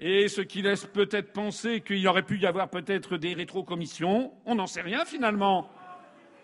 [0.02, 4.34] et ce qui laisse peut-être penser qu'il aurait pu y avoir peut-être des rétrocommissions.
[4.46, 5.70] On n'en sait rien finalement.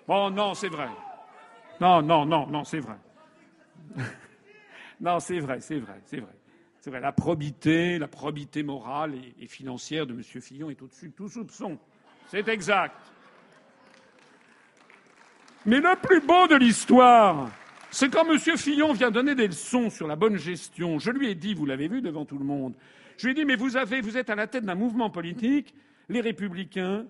[0.08, 0.88] Bon, non, c'est vrai.
[1.82, 2.98] Non, non, non, non, c'est vrai.
[5.02, 6.34] non, c'est vrai, c'est vrai, c'est vrai.
[6.80, 10.22] C'est vrai, la probité, la probité morale et, et financière de M.
[10.24, 11.78] Fillon est au-dessus de tout soupçon.
[12.28, 12.96] C'est exact.
[15.66, 17.50] Mais le plus beau de l'histoire,
[17.90, 18.38] c'est quand M.
[18.58, 21.00] Fillon vient donner des leçons sur la bonne gestion.
[21.00, 22.74] Je lui ai dit, vous l'avez vu devant tout le monde,
[23.18, 25.73] je lui ai dit, mais vous, êtes à la tête d'un mouvement politique,
[26.10, 27.06] les Républicains,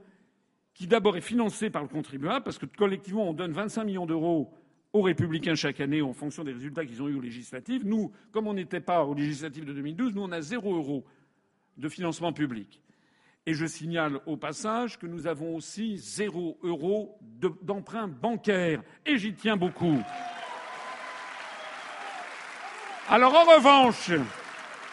[0.74, 4.54] qui d'abord est financé par le contribuable, parce que collectivement, on donne 25 millions d'euros
[4.94, 7.86] aux Républicains chaque année en fonction des résultats qu'ils ont eus aux législatives.
[7.86, 11.04] Nous, comme on n'était pas aux législatives de 2012, nous, on a zéro euro
[11.78, 12.82] de financement public.
[13.46, 18.82] Et je signale au passage que nous avons aussi zéro euro de- d'emprunt bancaire.
[19.06, 19.98] Et j'y tiens beaucoup.
[23.10, 24.12] Alors en revanche,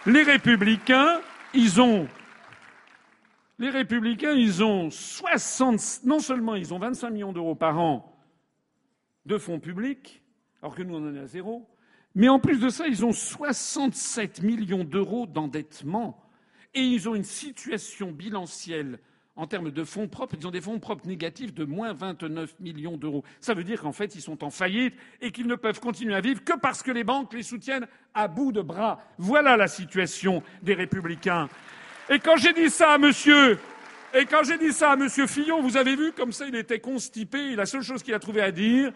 [0.07, 1.21] les républicains,
[1.53, 2.07] ils ont
[3.59, 8.11] les républicains, ils ont 60 non seulement ils ont 25 millions d'euros par an
[9.27, 10.23] de fonds publics,
[10.61, 11.69] alors que nous on en est à zéro,
[12.15, 16.21] mais en plus de ça, ils ont 67 millions d'euros d'endettement.
[16.75, 18.99] Et ils ont une situation bilancielle
[19.37, 22.97] en termes de fonds propres, ils ont des fonds propres négatifs de moins 29 millions
[22.97, 23.25] d'euros.
[23.41, 26.21] Ça veut dire qu'en fait, ils sont en faillite et qu'ils ne peuvent continuer à
[26.21, 29.01] vivre que parce que les banques les soutiennent à bout de bras.
[29.19, 31.49] Voilà la situation des républicains.
[32.09, 33.59] Et quand j'ai dit ça à monsieur,
[34.15, 36.79] et quand j'ai dit ça à monsieur Fillon, vous avez vu comme ça, il était
[36.79, 38.93] constipé et la seule chose qu'il a trouvé à dire,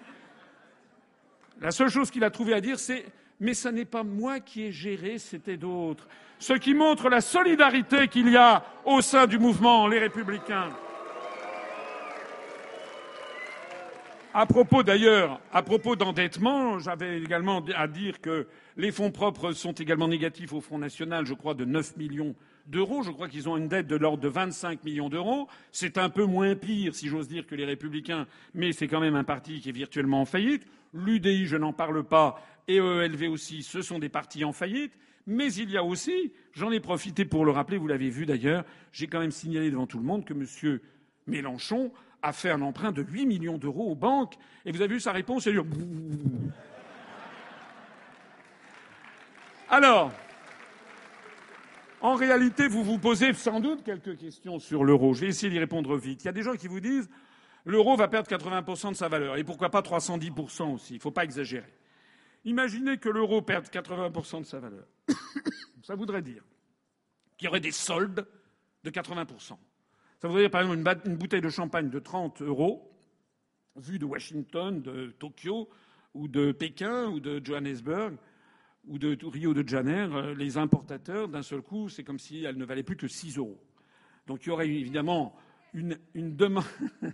[1.61, 3.05] la seule chose qu'il a trouvé à dire, c'est
[3.41, 6.09] mais ce n'est pas moi qui ai géré, c'était d'autres.
[6.39, 10.71] Ce qui montre la solidarité qu'il y a au sein du mouvement Les Républicains.
[14.35, 18.47] À propos d'ailleurs, à propos d'endettement, j'avais également à dire que
[18.77, 22.37] les fonds propres sont également négatifs au Front National, je crois, de 9 millions
[22.67, 23.03] d'euros.
[23.03, 25.49] Je crois qu'ils ont une dette de l'ordre de 25 millions d'euros.
[25.73, 29.17] C'est un peu moins pire, si j'ose dire, que les Républicains, mais c'est quand même
[29.17, 30.67] un parti qui est virtuellement en faillite.
[30.95, 34.93] L'UDI, je n'en parle pas, et ELV aussi, ce sont des partis en faillite.
[35.27, 38.65] Mais il y a aussi, j'en ai profité pour le rappeler, vous l'avez vu d'ailleurs,
[38.93, 40.81] j'ai quand même signalé devant tout le monde que M.
[41.27, 41.93] Mélenchon
[42.23, 44.37] a fait un emprunt de 8 millions d'euros aux banques.
[44.65, 45.69] Et vous avez vu sa réponse, elle dit
[49.71, 50.11] Alors,
[52.01, 55.13] en réalité, vous vous posez sans doute quelques questions sur l'euro.
[55.15, 56.23] Je vais essayer d'y répondre vite.
[56.25, 57.11] Il y a des gens qui vous disent
[57.67, 59.37] l'euro va perdre 80% de sa valeur.
[59.37, 60.95] Et pourquoi pas 310% aussi?
[60.95, 61.78] Il ne faut pas exagérer.
[62.45, 64.87] Imaginez que l'euro perde 80% de sa valeur.
[65.83, 66.43] Ça voudrait dire
[67.37, 68.27] qu'il y aurait des soldes
[68.85, 69.57] de 80%.
[70.21, 72.91] Ça voudrait dire, par exemple, une bouteille de champagne de 30 euros,
[73.77, 75.69] vue de Washington, de Tokyo,
[76.15, 78.15] ou de Pékin, ou de Johannesburg,
[78.87, 82.57] ou de Rio de Janeiro, euh, les importateurs, d'un seul coup, c'est comme si elle
[82.57, 83.61] ne valait plus que 6 euros.
[84.27, 85.37] Donc il y aurait évidemment
[85.75, 86.65] une, une demande.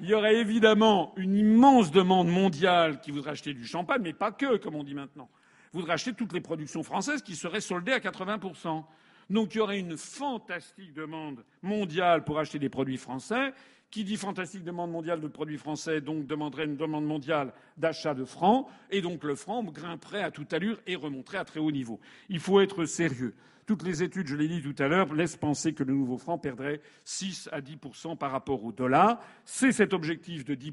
[0.00, 4.32] il y aurait évidemment une immense demande mondiale qui voudrait acheter du champagne, mais pas
[4.32, 5.28] que, comme on dit maintenant.
[5.72, 8.84] Voudrait acheter toutes les productions françaises qui seraient soldées à 80%.
[9.30, 13.52] Donc il y aurait une fantastique demande mondiale pour acheter des produits français.
[13.94, 18.24] Qui dit fantastique demande mondiale de produits français, donc demanderait une demande mondiale d'achat de
[18.24, 22.00] francs, et donc le franc grimperait à toute allure et remonterait à très haut niveau.
[22.28, 23.36] Il faut être sérieux.
[23.66, 26.38] Toutes les études, je l'ai dit tout à l'heure, laissent penser que le nouveau franc
[26.38, 27.78] perdrait 6 à 10
[28.18, 29.20] par rapport au dollar.
[29.44, 30.72] C'est cet objectif de 10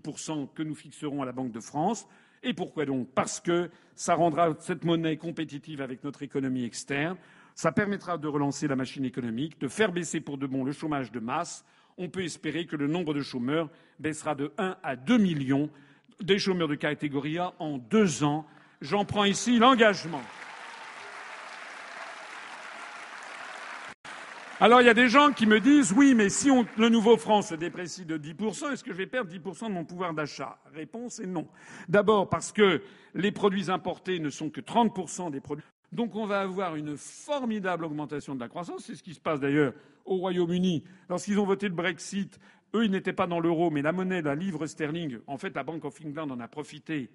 [0.55, 2.07] que nous fixerons à la Banque de France.
[2.41, 3.07] Et pourquoi donc?
[3.13, 7.17] Parce que ça rendra cette monnaie compétitive avec notre économie externe.
[7.53, 11.11] Ça permettra de relancer la machine économique, de faire baisser pour de bon le chômage
[11.11, 11.63] de masse.
[11.97, 13.69] On peut espérer que le nombre de chômeurs
[13.99, 15.69] baissera de 1 à 2 millions
[16.21, 18.45] des chômeurs de catégorie A en deux ans.
[18.81, 20.21] J'en prends ici l'engagement.
[24.59, 27.41] Alors il y a des gens qui me disent oui, mais si le nouveau franc
[27.41, 30.59] se déprécie de 10%, est-ce que je vais perdre 10% de mon pouvoir d'achat?
[30.75, 31.47] Réponse est non.
[31.89, 32.83] D'abord parce que
[33.15, 35.65] les produits importés ne sont que 30% des produits.
[35.91, 38.83] Donc on va avoir une formidable augmentation de la croissance.
[38.85, 39.73] C'est ce qui se passe d'ailleurs
[40.05, 40.83] au Royaume-Uni.
[41.09, 42.39] Lorsqu'ils ont voté le Brexit,
[42.75, 45.63] eux, ils n'étaient pas dans l'euro, mais la monnaie, la livre sterling, en fait, la
[45.63, 47.09] Bank of England en a profité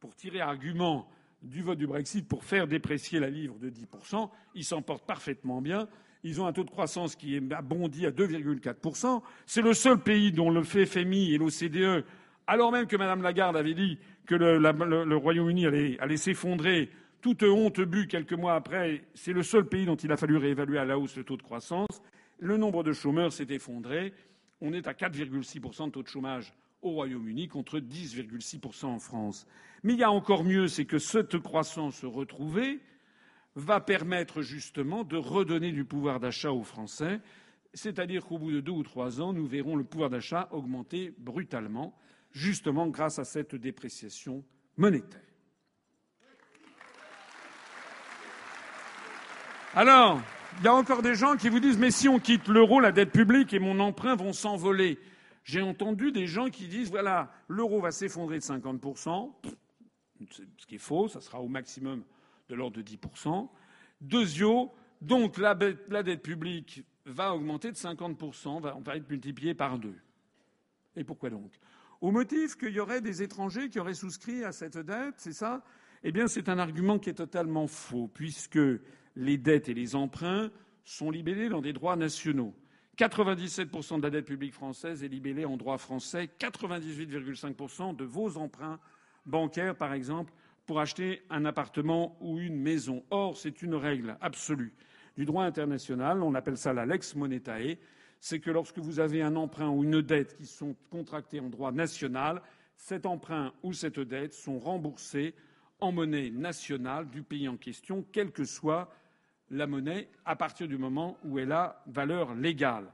[0.00, 1.08] pour tirer argument
[1.42, 4.28] du vote du Brexit pour faire déprécier la livre de 10%.
[4.54, 5.88] Ils s'en portent parfaitement bien.
[6.22, 9.22] Ils ont un taux de croissance qui a bondi à 2,4%.
[9.44, 12.04] C'est le seul pays dont le FMI et l'OCDE,
[12.46, 16.90] alors même que Mme Lagarde avait dit que le, Royaume-Uni allait, allait s'effondrer,
[17.20, 20.78] toute honte but quelques mois après, c'est le seul pays dont il a fallu réévaluer
[20.78, 22.02] à la hausse le taux de croissance.
[22.38, 24.12] Le nombre de chômeurs s'est effondré.
[24.60, 26.52] On est à 4,6% de taux de chômage
[26.82, 29.46] au Royaume-Uni contre 10,6% en France.
[29.82, 32.80] Mais il y a encore mieux, c'est que cette croissance retrouvée
[33.54, 37.20] va permettre justement de redonner du pouvoir d'achat aux Français.
[37.72, 41.96] C'est-à-dire qu'au bout de deux ou trois ans, nous verrons le pouvoir d'achat augmenter brutalement,
[42.32, 44.44] justement grâce à cette dépréciation
[44.76, 45.20] monétaire.
[49.74, 50.22] Alors,
[50.58, 52.92] il y a encore des gens qui vous disent mais si on quitte l'euro, la
[52.92, 54.98] dette publique et mon emprunt vont s'envoler.
[55.44, 59.32] J'ai entendu des gens qui disent voilà, l'euro va s'effondrer de 50%,
[60.30, 62.02] ce qui est faux, ça sera au maximum
[62.48, 63.48] de l'ordre de 10%.
[64.00, 69.96] Deuxièmement, donc la, dette publique va augmenter de 50%, on va être multiplié par deux.
[70.96, 71.52] Et pourquoi donc?
[72.00, 75.62] Au motif qu'il y aurait des étrangers qui auraient souscrit à cette dette, c'est ça?
[76.02, 78.58] Eh bien, c'est un argument qui est totalement faux, puisque
[79.16, 80.50] les dettes et les emprunts
[80.84, 82.54] sont libellés dans des droits nationaux.
[82.98, 88.78] 97% de la dette publique française est libellée en droit français, 98,5% de vos emprunts
[89.26, 90.32] bancaires, par exemple,
[90.64, 93.04] pour acheter un appartement ou une maison.
[93.10, 94.72] Or, c'est une règle absolue
[95.16, 97.78] du droit international, on appelle ça la lex monetae,
[98.20, 101.72] c'est que lorsque vous avez un emprunt ou une dette qui sont contractés en droit
[101.72, 102.42] national,
[102.76, 105.34] cet emprunt ou cette dette sont remboursés
[105.80, 108.90] en monnaie nationale du pays en question, quelle que soit
[109.50, 112.86] la monnaie, à partir du moment où elle a valeur légale.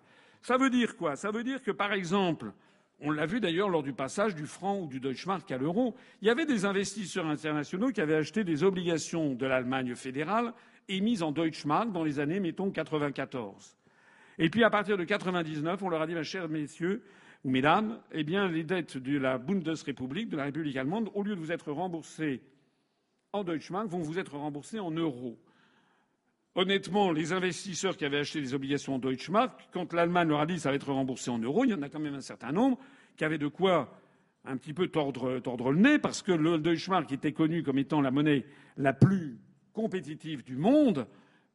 [0.43, 1.17] Ça veut dire quoi?
[1.17, 2.53] Ça veut dire que, par exemple,
[3.01, 5.95] on l'a vu d'ailleurs lors du passage du franc ou du Deutschmark à l'euro.
[6.21, 10.53] Il y avait des investisseurs internationaux qui avaient acheté des obligations de l'Allemagne fédérale
[10.89, 13.77] émises en Deutschmark dans les années, mettons, 94.
[14.39, 17.03] Et puis, à partir de 99, on leur a dit, mes chers messieurs
[17.45, 21.35] ou mesdames, eh bien, les dettes de la Bundesrepublik, de la République allemande, au lieu
[21.35, 22.41] de vous être remboursées
[23.33, 25.39] en Deutschmark, vont vous être remboursées en euros.
[26.55, 30.55] Honnêtement, les investisseurs qui avaient acheté des obligations en Deutschmark, quand l'Allemagne leur a dit
[30.55, 32.53] que ça va être remboursé en euros, il y en a quand même un certain
[32.53, 32.79] nombre
[33.17, 33.99] qui avaient de quoi
[34.45, 38.11] un petit peu tordre, le nez parce que le Deutschmark était connu comme étant la
[38.11, 38.45] monnaie
[38.77, 39.39] la plus
[39.73, 41.07] compétitive du monde,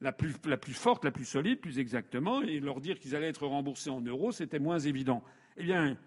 [0.01, 3.27] la plus, la plus forte, la plus solide, plus exactement, et leur dire qu'ils allaient
[3.27, 5.23] être remboursés en euros, c'était moins évident.
[5.57, 5.97] Eh bien,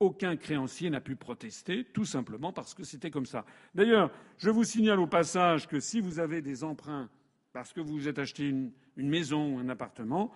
[0.00, 3.44] aucun créancier n'a pu protester, tout simplement parce que c'était comme ça.
[3.74, 7.10] D'ailleurs, je vous signale au passage que si vous avez des emprunts
[7.58, 10.30] parce que vous vous êtes acheté une, maison ou un appartement,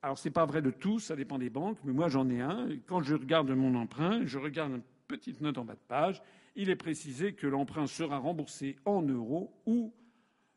[0.00, 2.68] alors c'est pas vrai de tous, ça dépend des banques, mais moi j'en ai un.
[2.86, 6.22] Quand je regarde mon emprunt, je regarde une petite note en bas de page.
[6.56, 9.92] Il est précisé que l'emprunt sera remboursé en euros ou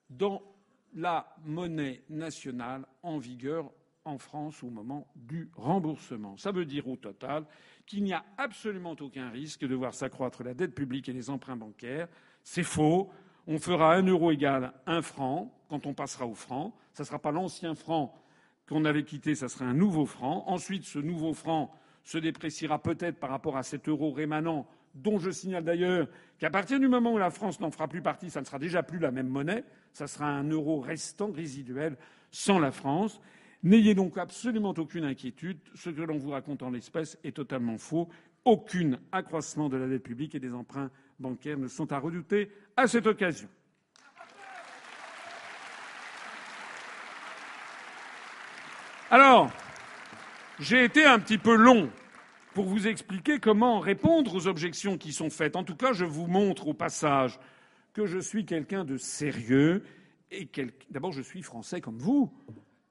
[0.10, 0.42] dans
[0.94, 3.70] la monnaie nationale en vigueur
[4.06, 6.38] en France au moment du remboursement.
[6.38, 7.44] Ça veut dire au total
[7.86, 11.58] qu'il n'y a absolument aucun risque de voir s'accroître la dette publique et les emprunts
[11.58, 12.08] bancaires.
[12.44, 13.12] C'est faux.
[13.48, 16.76] On fera un euro égal un franc quand on passera au franc.
[16.94, 18.14] Ça ne sera pas l'ancien franc
[18.68, 20.46] qu'on avait quitté, ça serait un nouveau franc.
[20.48, 21.74] Ensuite, ce nouveau franc
[22.04, 26.08] se dépréciera peut-être par rapport à cet euro rémanent, dont je signale d'ailleurs
[26.40, 28.84] qu'à partir du moment où la France n'en fera plus partie, ça ne sera déjà
[28.84, 29.64] plus la même monnaie,
[29.94, 31.98] ça sera un euro restant résiduel
[32.32, 33.20] sans la France.
[33.64, 35.60] N'ayez donc absolument aucune inquiétude.
[35.76, 38.10] Ce que l'on vous raconte en l'espèce est totalement faux.
[38.44, 40.90] Aucun accroissement de la dette publique et des emprunts
[41.22, 43.48] bancaires ne sont à redouter à cette occasion.
[49.10, 49.52] Alors,
[50.60, 51.90] j'ai été un petit peu long
[52.54, 55.56] pour vous expliquer comment répondre aux objections qui sont faites.
[55.56, 57.40] En tout cas, je vous montre au passage
[57.94, 59.84] que je suis quelqu'un de sérieux
[60.32, 60.72] et quel...
[60.90, 62.32] d'abord je suis français comme vous.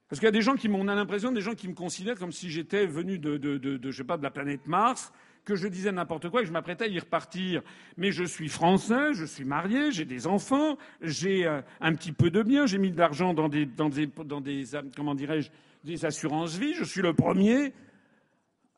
[0.09, 2.32] Parce qu'il y a des gens qui m'ont, l'impression des gens qui me considèrent comme
[2.32, 5.12] si j'étais venu de, de, de, de, je sais pas, de la planète Mars,
[5.45, 7.62] que je disais n'importe quoi et que je m'apprêtais à y repartir.
[7.97, 12.31] Mais je suis français, je suis marié, j'ai des enfants, j'ai euh, un petit peu
[12.31, 15.51] de biens, j'ai mis de l'argent dans des, dans euh, comment dirais-je,
[15.85, 16.75] des assurances vie.
[16.75, 17.73] Je suis le premier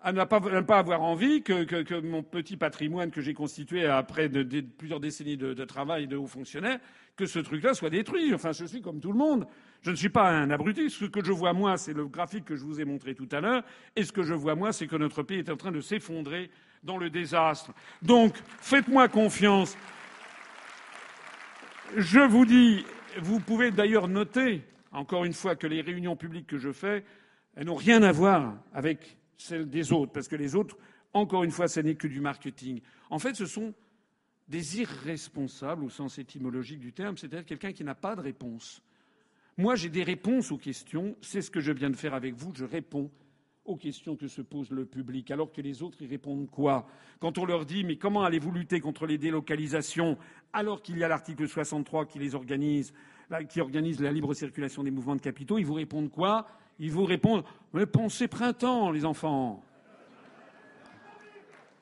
[0.03, 0.25] à ne
[0.61, 5.65] pas, avoir envie que, mon petit patrimoine que j'ai constitué après plusieurs décennies de, de
[5.65, 6.81] travail de haut fonctionnaire,
[7.17, 8.35] que ce truc-là soit détruit.
[8.35, 9.47] Enfin, je suis comme tout le monde.
[9.83, 10.91] Je ne suis pas un abruti.
[10.91, 13.41] Ce que je vois, moi, c'est le graphique que je vous ai montré tout à
[13.41, 13.63] l'heure.
[13.95, 16.51] Et ce que je vois, moi, c'est que notre pays est en train de s'effondrer
[16.83, 17.73] dans le désastre.
[18.01, 19.77] Donc, faites-moi confiance.
[21.97, 22.85] Je vous dis,
[23.21, 27.05] vous pouvez d'ailleurs noter, encore une fois, que les réunions publiques que je fais,
[27.55, 30.13] elles n'ont rien à voir avec celles des autres.
[30.13, 30.77] Parce que les autres,
[31.13, 32.81] encore une fois, ce n'est que du marketing.
[33.11, 33.75] En fait, ce sont
[34.49, 38.83] des irresponsables au sens étymologique du terme, c'est-à-dire quelqu'un qui n'a pas de réponse.
[39.57, 41.17] Moi, j'ai des réponses aux questions.
[41.21, 42.53] C'est ce que je viens de faire avec vous.
[42.55, 43.11] Je réponds
[43.65, 46.87] aux questions que se pose le public, alors que les autres y répondent quoi?
[47.21, 50.19] Quand on leur dit mais comment allez-vous lutter contre les délocalisations
[50.53, 52.93] alors qu'il y a l'article 63 qui les organise,
[53.49, 56.49] qui organise la libre circulation des mouvements de capitaux, ils vous répondent quoi?
[56.79, 59.63] Ils vous répondent mais pensez printemps, les enfants.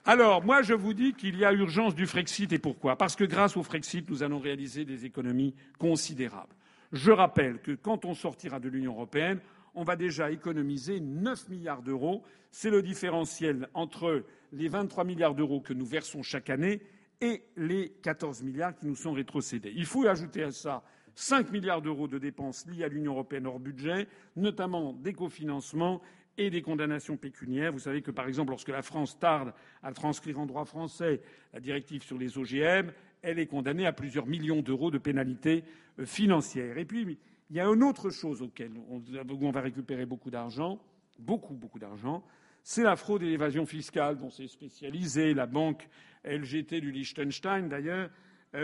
[0.04, 2.96] Alors, moi, je vous dis qu'il y a urgence du Frexit et pourquoi?
[2.96, 6.54] Parce que grâce au Frexit, nous allons réaliser des économies considérables.
[6.92, 9.40] Je rappelle que quand on sortira de l'Union européenne,
[9.74, 12.22] on va déjà économiser 9 milliards d'euros.
[12.50, 16.80] C'est le différentiel entre les 23 milliards d'euros que nous versons chaque année
[17.20, 19.72] et les 14 milliards qui nous sont rétrocédés.
[19.76, 20.82] Il faut ajouter à ça
[21.14, 24.06] 5 milliards d'euros de dépenses liées à l'Union européenne hors budget,
[24.36, 26.00] notamment des cofinancements
[26.38, 27.72] et des condamnations pécuniaires.
[27.72, 31.20] Vous savez que, par exemple, lorsque la France tarde à transcrire en droit français
[31.52, 32.92] la directive sur les OGM,
[33.22, 35.64] elle est condamnée à plusieurs millions d'euros de pénalités
[35.98, 36.78] euh, financières.
[36.78, 37.18] Et puis,
[37.50, 40.80] il y a une autre chose auquel on, où on va récupérer beaucoup d'argent,
[41.18, 42.24] beaucoup, beaucoup d'argent,
[42.62, 45.88] c'est la fraude et l'évasion fiscale dont s'est spécialisée la banque
[46.24, 48.10] LGT du Liechtenstein, d'ailleurs,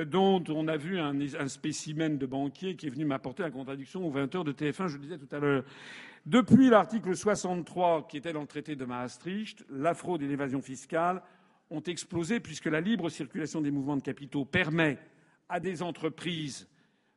[0.06, 4.04] dont on a vu un, un, spécimen de banquier qui est venu m'apporter la contradiction
[4.06, 5.64] aux 20 heures de TF1, je le disais tout à l'heure.
[6.26, 11.22] Depuis l'article 63, qui était dans le traité de Maastricht, la fraude et l'évasion fiscale
[11.70, 14.98] ont explosé puisque la libre circulation des mouvements de capitaux permet
[15.48, 16.68] à des entreprises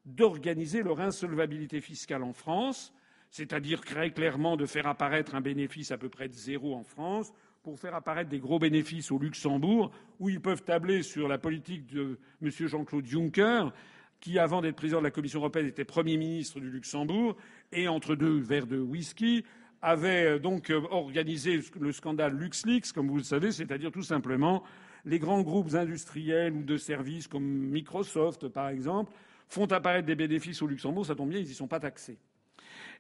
[0.06, 2.94] d'organiser leur insolvabilité fiscale en France,
[3.32, 7.34] c'est-à-dire très clairement de faire apparaître un bénéfice à peu près de zéro en France
[7.64, 11.88] pour faire apparaître des gros bénéfices au Luxembourg, où ils peuvent tabler sur la politique
[11.88, 12.50] de M.
[12.50, 13.72] Jean-Claude Juncker,
[14.20, 17.36] qui, avant d'être président de la Commission européenne, était Premier ministre du Luxembourg,
[17.72, 19.44] et entre deux verres de whisky,
[19.82, 24.64] avait euh, donc euh, organisé le scandale LuxLeaks, comme vous le savez, c'est-à-dire tout simplement
[25.06, 29.14] les grands groupes industriels ou de services comme Microsoft, par exemple,
[29.48, 32.18] font apparaître des bénéfices au Luxembourg, ça tombe bien, ils n'y sont pas taxés.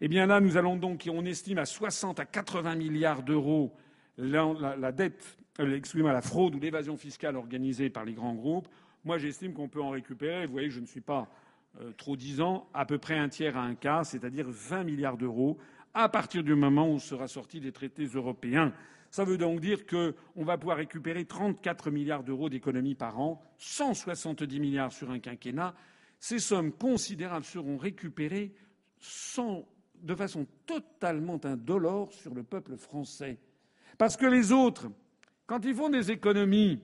[0.01, 3.75] Eh bien là, nous allons donc, on estime à 60 à 80 milliards d'euros
[4.19, 8.67] la, dette, euh, excusez-moi, la fraude ou l'évasion fiscale organisée par les grands groupes.
[9.05, 10.45] Moi, j'estime qu'on peut en récupérer.
[10.45, 11.29] Vous voyez, je ne suis pas
[11.79, 15.57] euh, trop disant, à peu près un tiers à un quart, c'est-à-dire 20 milliards d'euros,
[15.93, 18.73] à partir du moment où on sera sorti des traités européens.
[19.11, 24.59] Ça veut donc dire qu'on va pouvoir récupérer 34 milliards d'euros d'économies par an, 170
[24.59, 25.73] milliards sur un quinquennat.
[26.19, 28.53] Ces sommes considérables seront récupérées
[30.01, 33.39] de façon totalement indolore sur le peuple français.
[33.99, 34.87] Parce que les autres,
[35.45, 36.79] quand ils font des économies,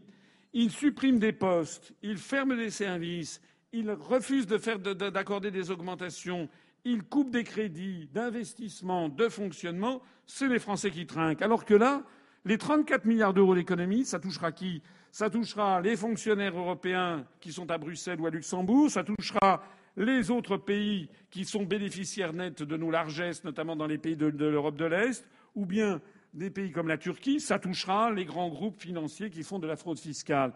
[0.52, 6.50] ils suppriment des postes, ils ferment des services, ils refusent d'accorder des augmentations,
[6.84, 11.42] ils coupent des crédits d'investissement, de fonctionnement, c'est les Français qui trinquent.
[11.42, 12.04] Alors que là,
[12.44, 14.82] les 34 milliards d'euros d'économies, ça touchera qui?
[15.14, 19.64] Ça touchera les fonctionnaires européens qui sont à Bruxelles ou à Luxembourg, ça touchera
[19.96, 24.30] les autres pays qui sont bénéficiaires nets de nos largesses, notamment dans les pays de,
[24.30, 25.26] de l'Europe de l'Est,
[25.56, 26.02] ou bien
[26.36, 29.78] des pays comme la Turquie, ça touchera les grands groupes financiers qui font de la
[29.78, 30.54] fraude fiscale.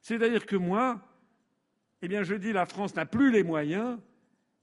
[0.00, 1.00] C'est-à-dire que moi,
[2.02, 3.98] eh je dis la France n'a plus les moyens,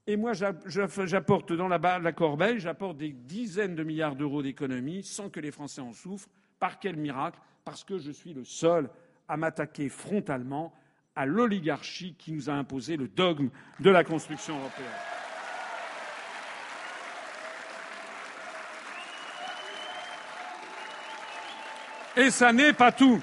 [0.07, 5.29] et moi, j'apporte dans la, la corbeille, j'apporte des dizaines de milliards d'euros d'économies sans
[5.29, 6.29] que les Français en souffrent.
[6.59, 7.39] Par quel miracle?
[7.63, 8.89] Parce que je suis le seul
[9.27, 10.73] à m'attaquer frontalement
[11.15, 15.20] à l'oligarchie qui nous a imposé le dogme de la construction européenne.
[22.17, 23.21] Et ça n'est pas tout.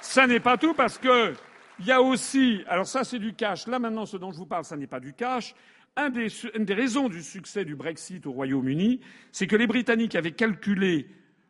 [0.00, 1.34] Ça n'est pas tout parce que
[1.78, 3.66] il y a aussi, alors ça c'est du cash.
[3.66, 5.54] Là maintenant, ce dont je vous parle, ça n'est pas du cash.
[5.96, 9.00] Une des raisons du succès du Brexit au Royaume-Uni,
[9.30, 11.06] c'est que les Britanniques avaient calculé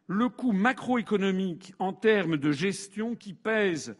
[0.08, 3.96] le coût macroéconomique en termes de gestion qui pèse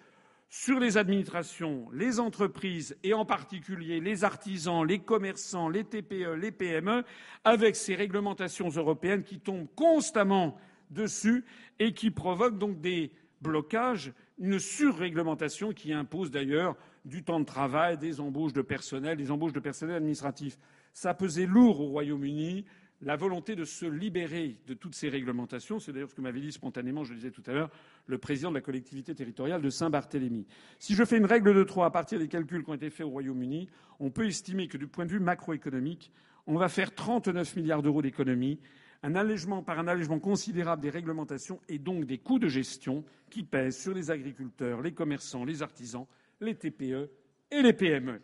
[0.48, 6.50] sur les administrations, les entreprises et en particulier les artisans, les commerçants, les TPE, les
[6.50, 7.04] PME,
[7.44, 10.58] avec ces réglementations européennes qui tombent constamment
[10.92, 11.44] dessus
[11.78, 17.98] et qui provoquent donc des blocages, une surréglementation qui impose d'ailleurs du temps de travail,
[17.98, 20.58] des embauches de personnel, des embauches de personnel administratif.
[20.92, 22.64] Ça pesait lourd au Royaume-Uni
[23.02, 25.80] la volonté de se libérer de toutes ces réglementations.
[25.80, 27.70] C'est d'ailleurs ce que m'avait dit spontanément, je le disais tout à l'heure,
[28.06, 30.46] le président de la collectivité territoriale de Saint-Barthélemy.
[30.78, 33.04] Si je fais une règle de trois à partir des calculs qui ont été faits
[33.04, 36.12] au Royaume-Uni, on peut estimer que du point de vue macroéconomique,
[36.46, 38.60] on va faire 39 milliards d'euros d'économies,
[39.02, 43.42] un allègement par un allègement considérable des réglementations et donc des coûts de gestion qui
[43.42, 46.06] pèsent sur les agriculteurs, les commerçants, les artisans,
[46.40, 47.10] les TPE
[47.50, 48.20] et les PME.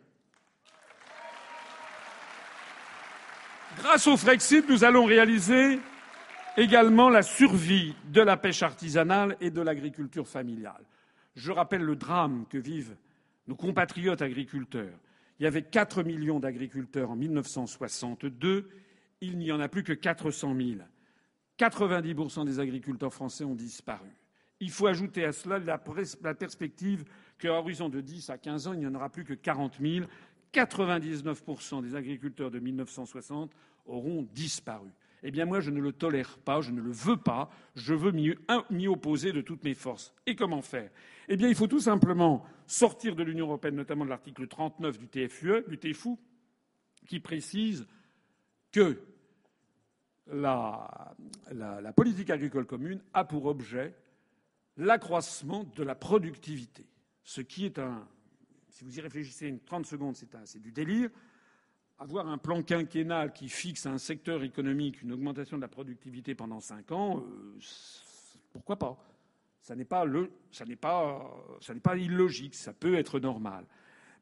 [3.78, 5.78] Grâce au Frexit, nous allons réaliser
[6.56, 10.84] également la survie de la pêche artisanale et de l'agriculture familiale.
[11.36, 12.96] Je rappelle le drame que vivent
[13.46, 14.98] nos compatriotes agriculteurs.
[15.38, 18.68] Il y avait 4 millions d'agriculteurs en 1962,
[19.20, 20.80] il n'y en a plus que 400 000.
[21.58, 24.08] 90% des agriculteurs français ont disparu.
[24.60, 25.78] Il faut ajouter à cela la,
[26.34, 27.04] perspective
[27.38, 30.06] qu'à horizon de 10 à 15 ans, il n'y en aura plus que 40 000.
[30.52, 33.52] 99% des agriculteurs de 1960
[33.86, 34.88] auront disparu.
[35.22, 38.12] Eh bien, moi, je ne le tolère pas, je ne le veux pas, je veux
[38.12, 40.14] m'y opposer de toutes mes forces.
[40.26, 40.90] Et comment faire?
[41.28, 45.08] Eh bien, il faut tout simplement sortir de l'Union européenne, notamment de l'article 39 du
[45.08, 46.16] TFUE, du TFU,
[47.06, 47.86] qui précise
[48.72, 49.00] que
[50.30, 51.14] la,
[51.96, 53.94] politique agricole commune a pour objet
[54.76, 56.86] l'accroissement de la productivité,
[57.22, 58.06] ce qui est un,
[58.68, 61.10] si vous y réfléchissez une 30 secondes, c'est du délire.
[61.98, 66.36] Avoir un plan quinquennal qui fixe à un secteur économique une augmentation de la productivité
[66.36, 67.58] pendant cinq ans, euh,
[68.52, 68.96] pourquoi pas
[69.60, 70.04] Ça n'est pas
[71.96, 73.66] illogique, ça peut être normal.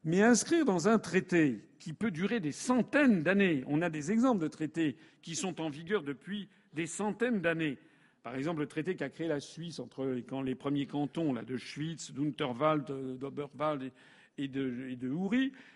[0.03, 4.41] Mais inscrire dans un traité qui peut durer des centaines d'années, on a des exemples
[4.41, 7.77] de traités qui sont en vigueur depuis des centaines d'années.
[8.23, 10.05] Par exemple, le traité qu'a créé la Suisse entre
[10.43, 13.91] les premiers cantons là, de Schwyz, d'Unterwald, d'Oberwald
[14.37, 14.97] et de, et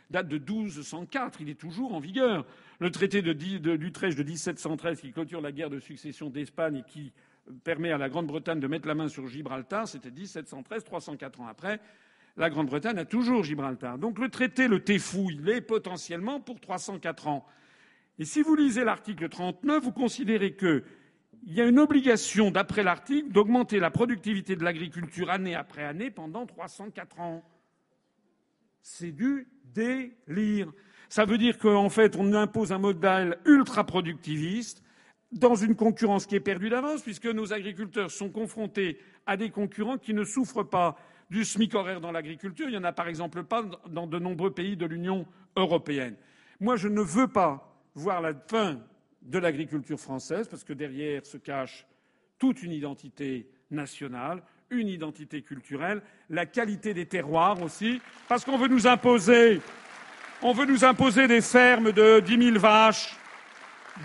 [0.09, 1.41] date de 1204.
[1.41, 2.45] Il est toujours en vigueur.
[2.79, 7.11] Le traité d'Utrecht de, de 1713 qui clôture la guerre de succession d'Espagne et qui
[7.63, 11.79] permet à la Grande-Bretagne de mettre la main sur Gibraltar, c'était 1713, 304 ans après.
[12.37, 13.97] La Grande-Bretagne a toujours Gibraltar.
[13.97, 17.45] Donc le traité, le TEFU, il est potentiellement pour 304 ans.
[18.19, 20.83] Et si vous lisez l'article 39, vous considérez qu'il
[21.47, 26.45] y a une obligation, d'après l'article, d'augmenter la productivité de l'agriculture année après année pendant
[26.45, 27.43] 304 ans.
[28.81, 30.71] C'est du délire.
[31.09, 34.83] Ça veut dire qu'en fait, on impose un modèle ultra-productiviste
[35.31, 39.97] dans une concurrence qui est perdue d'avance, puisque nos agriculteurs sont confrontés à des concurrents
[39.97, 40.97] qui ne souffrent pas
[41.31, 42.67] du SMIC horaire dans l'agriculture.
[42.67, 45.25] Il n'y en a par exemple pas dans de nombreux pays de l'Union
[45.55, 46.15] européenne.
[46.59, 48.79] Moi, je ne veux pas voir la fin
[49.23, 51.87] de l'agriculture française, parce que derrière se cache
[52.37, 58.69] toute une identité nationale une identité culturelle, la qualité des terroirs aussi, parce qu'on veut
[58.69, 59.61] nous imposer
[60.41, 63.15] On veut nous imposer des fermes de 10 000 vaches,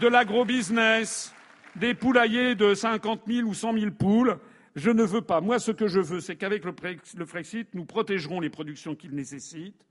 [0.01, 1.32] de l'agro-business,
[1.77, 4.36] des poulaillers de 50 000 ou 100 000 poules.
[4.77, 5.40] Je ne veux pas.
[5.40, 9.86] Moi, ce que je veux, c'est qu'avec le Frexit, nous protégerons les productions qu'ils nécessitent.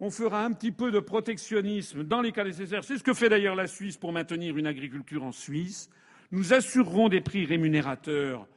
[0.00, 2.82] On fera un petit peu de protectionnisme dans les cas nécessaires.
[2.82, 5.88] C'est ce que fait d'ailleurs la Suisse pour maintenir une agriculture en Suisse.
[6.32, 8.48] Nous assurerons des prix rémunérateurs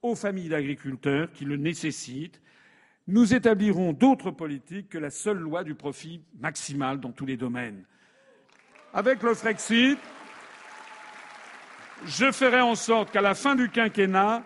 [0.00, 2.40] aux familles d'agriculteurs qui le nécessitent.
[3.08, 7.84] Nous établirons d'autres politiques que la seule loi du profit maximal dans tous les domaines.
[8.94, 9.98] Avec le Frexit,
[12.04, 14.44] je ferai en sorte qu'à la fin du quinquennat,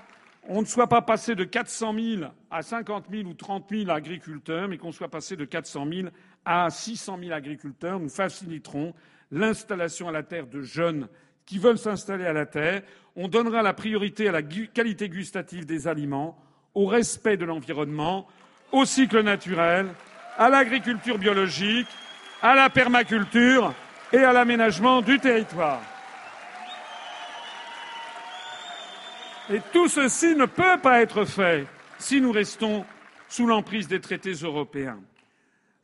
[0.49, 4.69] on ne soit pas passé de 400 000 à 50 000 ou 30 000 agriculteurs,
[4.69, 6.09] mais qu'on soit passé de 400 000
[6.45, 7.99] à 600 000 agriculteurs.
[7.99, 8.95] Nous faciliterons
[9.31, 11.09] l'installation à la terre de jeunes
[11.45, 12.83] qui veulent s'installer à la terre.
[13.17, 16.39] On donnera la priorité à la qualité gustative des aliments,
[16.75, 18.27] au respect de l'environnement,
[18.73, 19.89] au cycle naturel,
[20.37, 21.89] à l'agriculture biologique,
[22.43, 23.73] à la permaculture
[24.13, 25.81] et à l'aménagement du territoire.
[29.73, 31.67] Tout ceci ne peut pas être fait
[32.01, 32.85] si nous restons
[33.29, 34.99] sous l'emprise des traités européens.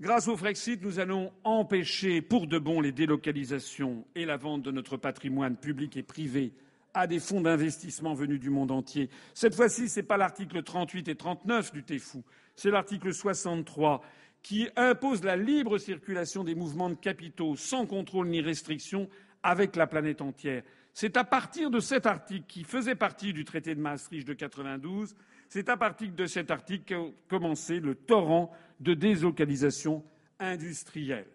[0.01, 4.73] Grâce au Frexit, nous allons empêcher pour de bon les délocalisations et la vente de
[4.73, 6.53] notre patrimoine public et privé
[6.93, 9.09] à des fonds d'investissement venus du monde entier.
[9.33, 12.19] Cette fois-ci, ce n'est pas l'article 38 et 39 du TEFU,
[12.57, 14.03] c'est l'article 63
[14.43, 19.09] qui impose la libre circulation des mouvements de capitaux sans contrôle ni restriction
[19.45, 20.65] avec la planète entière.
[20.95, 25.15] C'est à partir de cet article, qui faisait partie du traité de Maastricht de 92,
[25.49, 30.05] c'est à partir de cet article qu'a commencé le torrent de délocalisation
[30.39, 31.29] industrielle.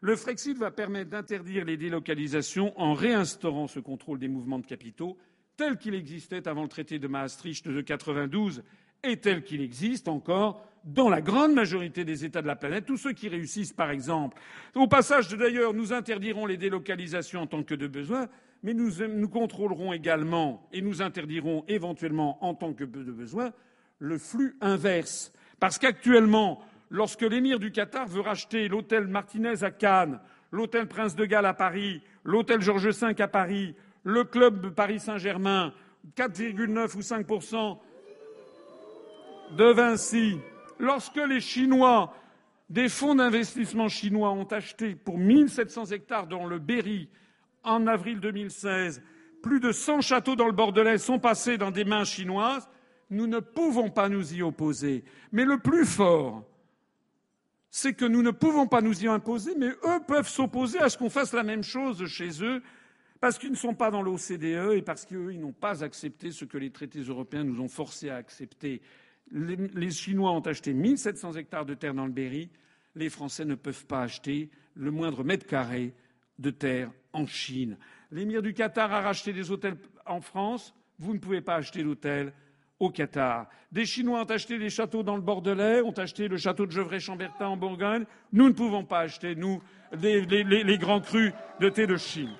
[0.00, 5.16] Le Frexit va permettre d'interdire les délocalisations en réinstaurant ce contrôle des mouvements de capitaux
[5.56, 8.62] tel qu'il existait avant le traité de Maastricht de 92
[9.04, 12.96] et tel qu'il existe encore dans la grande majorité des États de la planète, tous
[12.96, 14.40] ceux qui réussissent, par exemple.
[14.74, 18.28] Au passage, d'ailleurs, nous interdirons les délocalisations en tant que de besoin,
[18.62, 23.52] mais nous, contrôlerons également et nous interdirons éventuellement en tant que de besoin
[23.98, 25.32] le flux inverse.
[25.58, 26.60] Parce qu'actuellement,
[26.90, 30.20] lorsque l'émir du Qatar veut racheter l'hôtel Martinez à Cannes,
[30.50, 33.74] l'hôtel Prince de Galles à Paris, l'hôtel Georges V à Paris,
[34.04, 35.72] le club Paris Saint-Germain,
[36.16, 37.26] 4,9 ou 5
[39.56, 40.38] de Vinci,
[40.78, 42.14] lorsque les Chinois,
[42.70, 47.08] des fonds d'investissement chinois ont acheté pour 1700 hectares dans le Berry
[47.64, 49.02] en avril 2016,
[49.42, 52.68] plus de 100 châteaux dans le Bordelais sont passés dans des mains chinoises,
[53.10, 55.04] nous ne pouvons pas nous y opposer.
[55.32, 56.44] Mais le plus fort,
[57.70, 60.98] c'est que nous ne pouvons pas nous y imposer, mais eux peuvent s'opposer à ce
[60.98, 62.62] qu'on fasse la même chose chez eux,
[63.20, 66.44] parce qu'ils ne sont pas dans l'OCDE et parce qu'eux, ils n'ont pas accepté ce
[66.44, 68.82] que les traités européens nous ont forcés à accepter
[69.32, 72.50] les, Chinois ont acheté 1700 hectares de terre dans le Berry.
[72.94, 75.94] Les Français ne peuvent pas acheter le moindre mètre carré
[76.38, 77.76] de terre en Chine.
[78.10, 79.76] L'émir du Qatar a racheté des hôtels
[80.06, 80.74] en France.
[80.98, 82.32] Vous ne pouvez pas acheter d'hôtel
[82.78, 83.48] au Qatar.
[83.70, 87.46] Des Chinois ont acheté des châteaux dans le Bordelais, ont acheté le château de Gevrey-Chambertin
[87.46, 88.04] en Bourgogne.
[88.32, 89.62] Nous ne pouvons pas acheter, nous,
[89.92, 92.34] les grands crus de thé de Chine.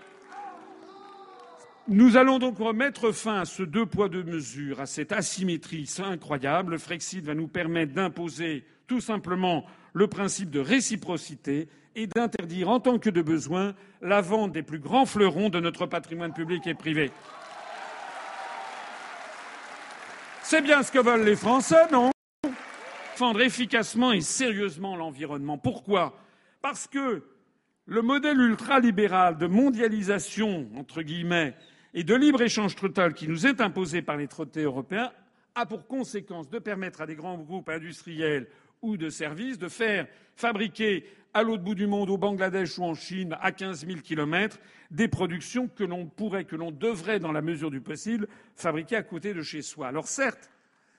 [1.88, 6.72] Nous allons donc remettre fin à ce deux poids deux mesures, à cette asymétrie incroyable.
[6.72, 12.80] Le Frexit va nous permettre d'imposer tout simplement le principe de réciprocité et d'interdire en
[12.80, 16.74] tant que de besoin la vente des plus grands fleurons de notre patrimoine public et
[16.74, 17.10] privé.
[20.42, 22.10] C'est bien ce que veulent les Français, non?
[23.12, 25.58] Défendre efficacement et sérieusement l'environnement.
[25.58, 26.18] Pourquoi?
[26.60, 27.22] Parce que
[27.86, 31.54] le modèle ultralibéral de mondialisation, entre guillemets,
[31.94, 35.12] et de libre-échange total qui nous est imposé par les traités européens
[35.54, 38.48] a pour conséquence de permettre à des grands groupes industriels
[38.82, 40.06] ou de services de faire
[40.36, 44.58] fabriquer à l'autre bout du monde, au Bangladesh ou en Chine, à 15 000 kilomètres,
[44.90, 49.02] des productions que l'on pourrait, que l'on devrait, dans la mesure du possible, fabriquer à
[49.02, 49.88] côté de chez soi.
[49.88, 50.50] Alors certes,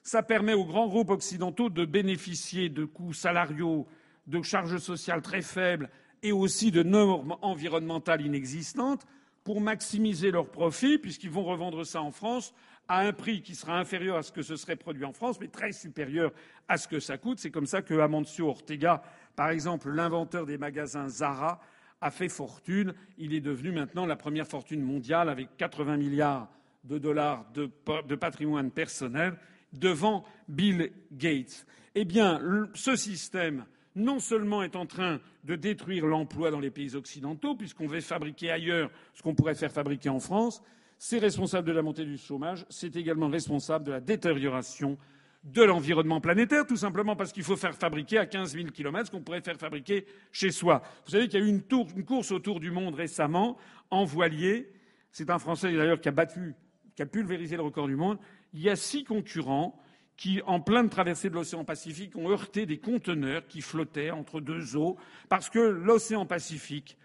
[0.01, 3.87] ça permet aux grands groupes occidentaux de bénéficier de coûts salariaux,
[4.25, 5.89] de charges sociales très faibles
[6.23, 9.05] et aussi de normes environnementales inexistantes
[9.43, 12.53] pour maximiser leurs profits, puisqu'ils vont revendre ça en France
[12.87, 15.47] à un prix qui sera inférieur à ce que ce serait produit en France, mais
[15.47, 16.31] très supérieur
[16.67, 17.39] à ce que ça coûte.
[17.39, 19.01] C'est comme ça que Amancio Ortega,
[19.35, 21.61] par exemple, l'inventeur des magasins Zara,
[22.01, 22.93] a fait fortune.
[23.17, 26.49] Il est devenu maintenant la première fortune mondiale avec 80 milliards
[26.83, 27.71] de dollars de,
[28.07, 29.37] de patrimoine personnel
[29.71, 31.65] devant Bill Gates.
[31.95, 32.41] Eh bien,
[32.73, 33.65] ce système
[33.95, 38.51] non seulement est en train de détruire l'emploi dans les pays occidentaux, puisqu'on veut fabriquer
[38.51, 40.63] ailleurs ce qu'on pourrait faire fabriquer en France,
[41.05, 44.97] c'est responsable de la montée du chômage, c'est également responsable de la détérioration
[45.43, 49.11] de l'environnement planétaire, tout simplement parce qu'il faut faire fabriquer à 15 000 km ce
[49.11, 50.81] qu'on pourrait faire fabriquer chez soi.
[51.03, 53.57] Vous savez qu'il y a eu une, course autour du monde récemment
[53.91, 54.71] en voilier.
[55.11, 56.55] C'est un Français d'ailleurs qui a battu,
[56.95, 58.17] qui a pulvérisé le record du monde.
[58.53, 59.77] Il y a six concurrents
[60.15, 64.77] qui, en pleine traversée de l'océan Pacifique, ont heurté des conteneurs qui flottaient entre deux
[64.77, 64.95] eaux
[65.27, 66.97] parce que l'océan Pacifique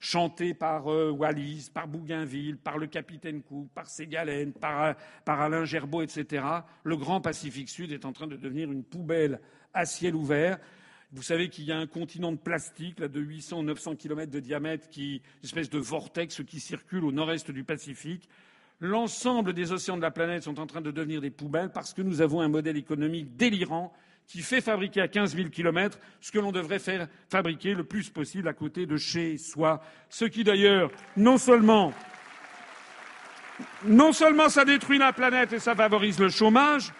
[0.00, 4.92] chanté par euh, Wallis, par Bougainville, par le capitaine Cook, par Ségalen, par, euh,
[5.24, 6.44] par, Alain Gerbeau, etc.,
[6.82, 9.40] le Grand Pacifique Sud est en train de devenir une poubelle
[9.72, 10.58] à ciel ouvert.
[11.12, 14.40] Vous savez qu'il y a un continent de plastique là, de 800 900 km de
[14.40, 18.28] diamètre, qui, une espèce de vortex qui circule au nord-est du Pacifique.
[18.80, 22.02] L'ensemble des océans de la planète sont en train de devenir des poubelles parce que
[22.02, 23.92] nous avons un modèle économique délirant
[24.26, 28.10] qui fait fabriquer à 15 000 kilomètres ce que l'on devrait faire fabriquer le plus
[28.10, 29.82] possible à côté de chez soi.
[30.08, 31.92] Ce qui d'ailleurs, non seulement,
[33.84, 36.92] non seulement ça détruit la planète et ça favorise le chômage,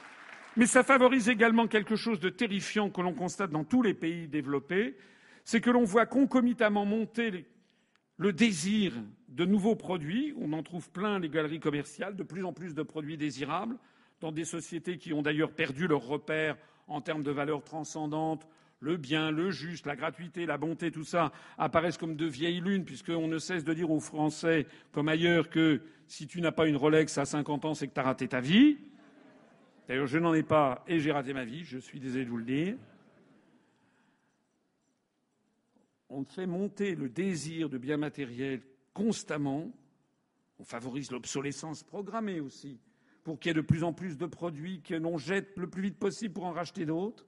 [0.57, 4.29] mais ça favorise également quelque chose de terrifiant que l'on constate dans tous les pays
[4.29, 4.97] développés,
[5.45, 7.47] c'est que l'on voit concomitamment monter
[8.17, 8.93] le désir
[9.29, 10.35] de nouveaux produits.
[10.39, 13.77] On en trouve plein les galeries commerciales, de plus en plus de produits désirables,
[14.21, 18.47] dans des sociétés qui ont d'ailleurs perdu leurs repères en termes de valeurs transcendantes,
[18.81, 22.85] le bien, le juste, la gratuité, la bonté, tout ça apparaissent comme de vieilles lunes,
[22.85, 26.77] puisqu'on ne cesse de dire aux Français, comme ailleurs, que si tu n'as pas une
[26.77, 28.77] Rolex à 50 ans, c'est que tu as raté ta vie.
[29.89, 32.37] D'ailleurs, je n'en ai pas et j'ai raté ma vie, je suis désolé de vous
[32.37, 32.77] le dire.
[36.11, 38.63] On fait monter le désir de biens matériels
[38.93, 39.73] constamment.
[40.59, 42.79] On favorise l'obsolescence programmée aussi
[43.25, 45.83] pour qu'il y ait de plus en plus de produits que l'on jette le plus
[45.83, 47.27] vite possible pour en racheter d'autres.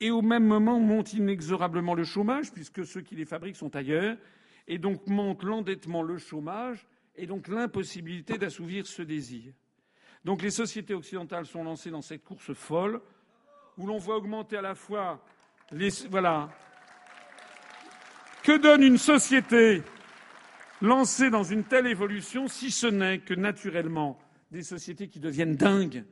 [0.00, 4.16] Et au même moment, monte inexorablement le chômage, puisque ceux qui les fabriquent sont ailleurs.
[4.68, 6.86] Et donc monte l'endettement, le chômage,
[7.16, 9.52] et donc l'impossibilité d'assouvir ce désir.
[10.24, 13.00] Donc les sociétés occidentales sont lancées dans cette course folle,
[13.76, 15.24] où l'on voit augmenter à la fois
[15.72, 15.88] les.
[16.08, 16.50] Voilà.
[18.44, 19.82] Que donne une société
[20.80, 24.18] lancée dans une telle évolution, si ce n'est que naturellement
[24.52, 26.04] des sociétés qui deviennent dingues,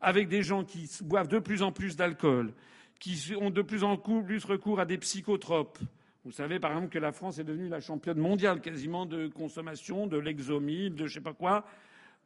[0.00, 2.54] avec des gens qui boivent de plus en plus d'alcool,
[2.98, 5.78] qui ont de plus en plus recours à des psychotropes.
[6.24, 10.06] Vous savez, par exemple, que la France est devenue la championne mondiale quasiment de consommation
[10.06, 11.66] de l'exomil, de je sais pas quoi,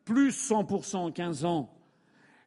[0.05, 1.76] plus 100% en 15 ans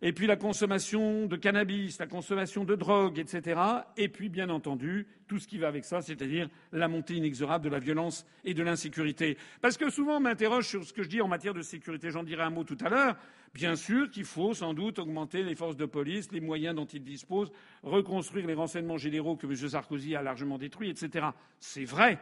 [0.02, 3.60] et puis la consommation de cannabis, la consommation de drogue, etc.
[3.98, 7.70] Et puis, bien entendu, tout ce qui va avec ça, c'est-à-dire la montée inexorable de
[7.70, 9.38] la violence et de l'insécurité.
[9.62, 12.12] Parce que souvent, on m'interroge sur ce que je dis en matière de sécurité.
[12.12, 13.18] J'en dirai un mot tout à l'heure.
[13.54, 17.04] Bien sûr qu'il faut sans doute augmenter les forces de police, les moyens dont ils
[17.04, 17.52] disposent,
[17.84, 19.56] reconstruire les renseignements généraux que M.
[19.56, 21.28] Sarkozy a largement détruits, etc.
[21.60, 22.20] C'est vrai.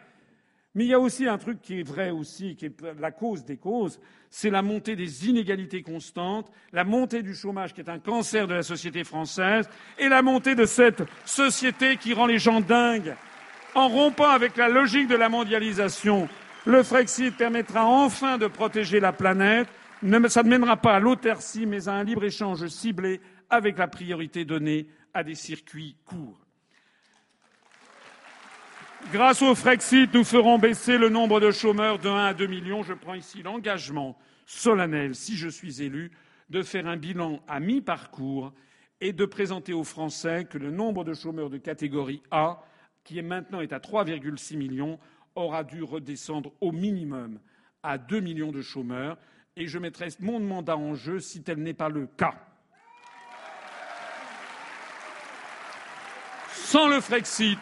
[0.77, 3.43] Mais il y a aussi un truc qui est vrai aussi, qui est la cause
[3.43, 3.99] des causes,
[4.29, 8.53] c'est la montée des inégalités constantes, la montée du chômage qui est un cancer de
[8.53, 9.67] la société française,
[9.97, 13.15] et la montée de cette société qui rend les gens dingues.
[13.73, 16.29] En rompant avec la logique de la mondialisation,
[16.67, 19.67] le Frexit permettra enfin de protéger la planète.
[20.27, 24.85] Ça ne mènera pas à l'autarcie, mais à un libre-échange ciblé avec la priorité donnée
[25.11, 26.46] à des circuits courts.
[29.13, 32.83] Grâce au Frexit, nous ferons baisser le nombre de chômeurs de 1 à 2 millions.
[32.83, 36.11] Je prends ici l'engagement solennel, si je suis élu,
[36.49, 38.51] de faire un bilan à mi-parcours
[38.99, 42.61] et de présenter aux Français que le nombre de chômeurs de catégorie A,
[43.05, 44.99] qui maintenant est à 3,6 millions,
[45.35, 47.39] aura dû redescendre au minimum
[47.83, 49.17] à 2 millions de chômeurs.
[49.55, 52.35] Et je mettrai mon mandat en jeu si tel n'est pas le cas.
[56.51, 57.57] Sans le Frexit,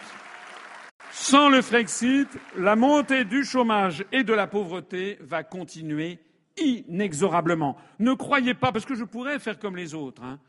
[1.18, 2.28] sans le Frexit,
[2.58, 6.20] la montée du chômage et de la pauvreté va continuer
[6.58, 7.78] inexorablement.
[8.00, 10.22] Ne croyez pas, parce que je pourrais faire comme les autres.
[10.24, 10.40] Hein.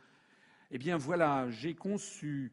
[0.72, 2.52] Eh bien voilà, j'ai conçu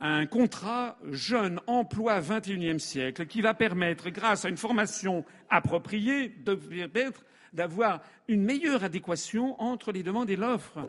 [0.00, 6.34] un contrat jeune emploi XXIe siècle qui va permettre, grâce à une formation appropriée,
[7.52, 10.80] d'avoir une meilleure adéquation entre les demandes et l'offre.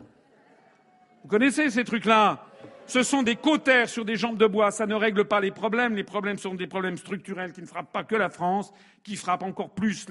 [1.22, 2.44] Vous connaissez ces trucs-là?
[2.88, 4.70] Ce sont des cautères sur des jambes de bois.
[4.70, 5.94] Ça ne règle pas les problèmes.
[5.94, 8.72] Les problèmes sont des problèmes structurels qui ne frappent pas que la France,
[9.04, 10.06] qui frappent encore plus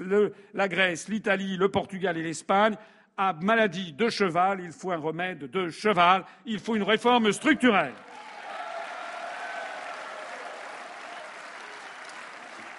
[0.54, 2.76] la Grèce, l'Italie, le Portugal et l'Espagne.
[3.16, 6.24] À maladie de cheval, il faut un remède de cheval.
[6.46, 7.94] Il faut une réforme structurelle.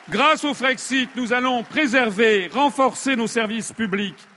[0.10, 4.29] Grâce au Frexit, nous allons préserver, renforcer nos services publics.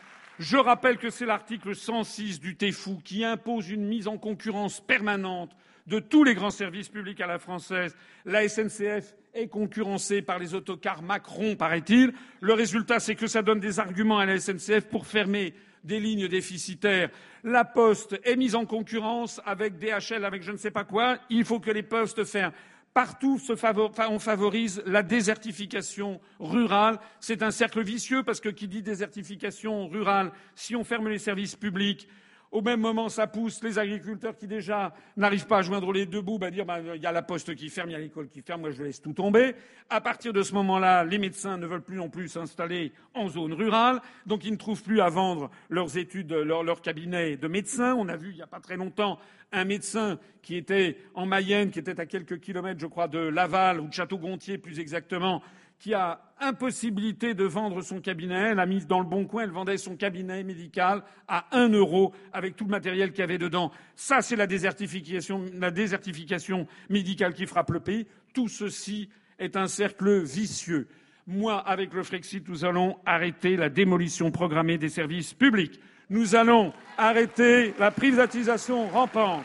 [0.42, 5.52] Je rappelle que c'est l'article 106 du TEFU qui impose une mise en concurrence permanente
[5.86, 7.94] de tous les grands services publics à la française.
[8.24, 12.12] La SNCF est concurrencée par les autocars Macron, paraît-il.
[12.40, 15.54] Le résultat, c'est que ça donne des arguments à la SNCF pour fermer
[15.84, 17.10] des lignes déficitaires.
[17.44, 21.18] La Poste est mise en concurrence avec DHL, avec je ne sais pas quoi.
[21.30, 22.52] Il faut que les postes ferment.
[22.94, 26.98] Partout, on favorise la désertification rurale.
[27.20, 31.56] C'est un cercle vicieux parce que qui dit désertification rurale, si on ferme les services
[31.56, 32.06] publics,
[32.52, 36.20] au même moment, ça pousse les agriculteurs qui déjà n'arrivent pas à joindre les deux
[36.20, 38.28] bouts, à dire bah, il y a la poste qui ferme, il y a l'école
[38.28, 39.54] qui ferme, moi je laisse tout tomber.
[39.88, 43.54] À partir de ce moment-là, les médecins ne veulent plus non plus s'installer en zone
[43.54, 47.94] rurale, donc ils ne trouvent plus à vendre leurs études, leur, leur cabinet de médecins.
[47.94, 49.18] On a vu il n'y a pas très longtemps
[49.52, 53.80] un médecin qui était en Mayenne, qui était à quelques kilomètres, je crois, de Laval
[53.80, 55.42] ou de Château-Gontier plus exactement,
[55.82, 58.50] qui a impossibilité de vendre son cabinet.
[58.50, 62.14] Elle a mis dans le bon coin, elle vendait son cabinet médical à un euro
[62.32, 63.72] avec tout le matériel qu'il y avait dedans.
[63.96, 68.06] Ça, c'est la désertification, la désertification médicale qui frappe le pays.
[68.32, 69.08] Tout ceci
[69.40, 70.86] est un cercle vicieux.
[71.26, 75.80] Moi, avec le Frexit, nous allons arrêter la démolition programmée des services publics.
[76.10, 79.44] Nous allons arrêter la privatisation rampante.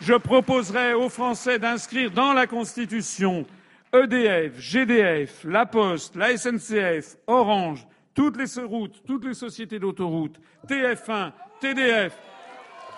[0.00, 3.46] Je proposerai aux Français d'inscrire dans la Constitution
[3.94, 11.32] EDF, GDF, La Poste, la SNCF, Orange, toutes les routes, toutes les sociétés d'autoroutes, TF1,
[11.60, 12.18] TDF,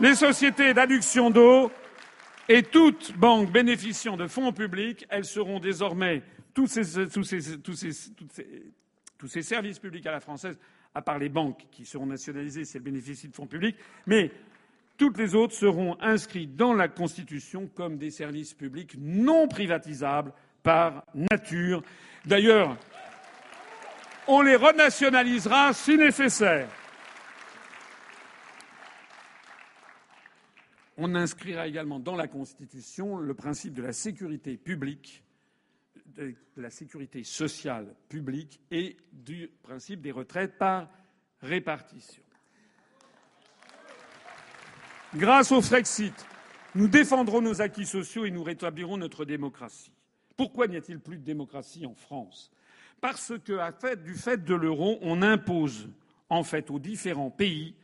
[0.00, 1.70] les sociétés d'adduction d'eau
[2.48, 6.22] et toutes banques bénéficiant de fonds publics, elles seront désormais
[6.54, 6.78] tous
[9.18, 10.58] tous ces services publics à la française,
[10.94, 14.30] à part les banques qui seront nationalisées si elles bénéficient de fonds publics, mais
[14.96, 20.32] toutes les autres seront inscrites dans la Constitution comme des services publics non privatisables
[20.66, 21.80] par nature.
[22.24, 22.76] D'ailleurs,
[24.26, 26.68] on les renationalisera si nécessaire.
[30.96, 35.22] On inscrira également dans la Constitution le principe de la sécurité publique,
[36.16, 40.88] de la sécurité sociale publique et du principe des retraites par
[41.42, 42.24] répartition.
[45.14, 46.26] Grâce au Frexit,
[46.74, 49.95] nous défendrons nos acquis sociaux et nous rétablirons notre démocratie.
[50.36, 52.50] Pourquoi n'y a-t-il plus de démocratie en France?
[53.00, 55.88] Parce que, du fait de l'euro, on impose
[56.28, 57.74] en fait aux différents pays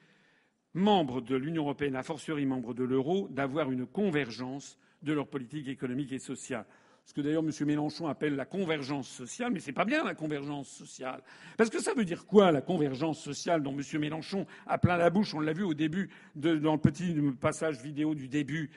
[0.74, 5.68] membres de l'Union européenne, a fortiori membres de l'euro, d'avoir une convergence de leur politique
[5.68, 6.64] économique et sociale.
[7.04, 7.50] Ce que d'ailleurs M.
[7.66, 11.20] Mélenchon appelle la convergence sociale, mais c'est pas bien la convergence sociale.
[11.56, 14.00] Parce que ça veut dire quoi la convergence sociale dont M.
[14.00, 15.34] Mélenchon a plein la bouche?
[15.34, 18.70] On l'a vu au début, dans le petit passage vidéo du début.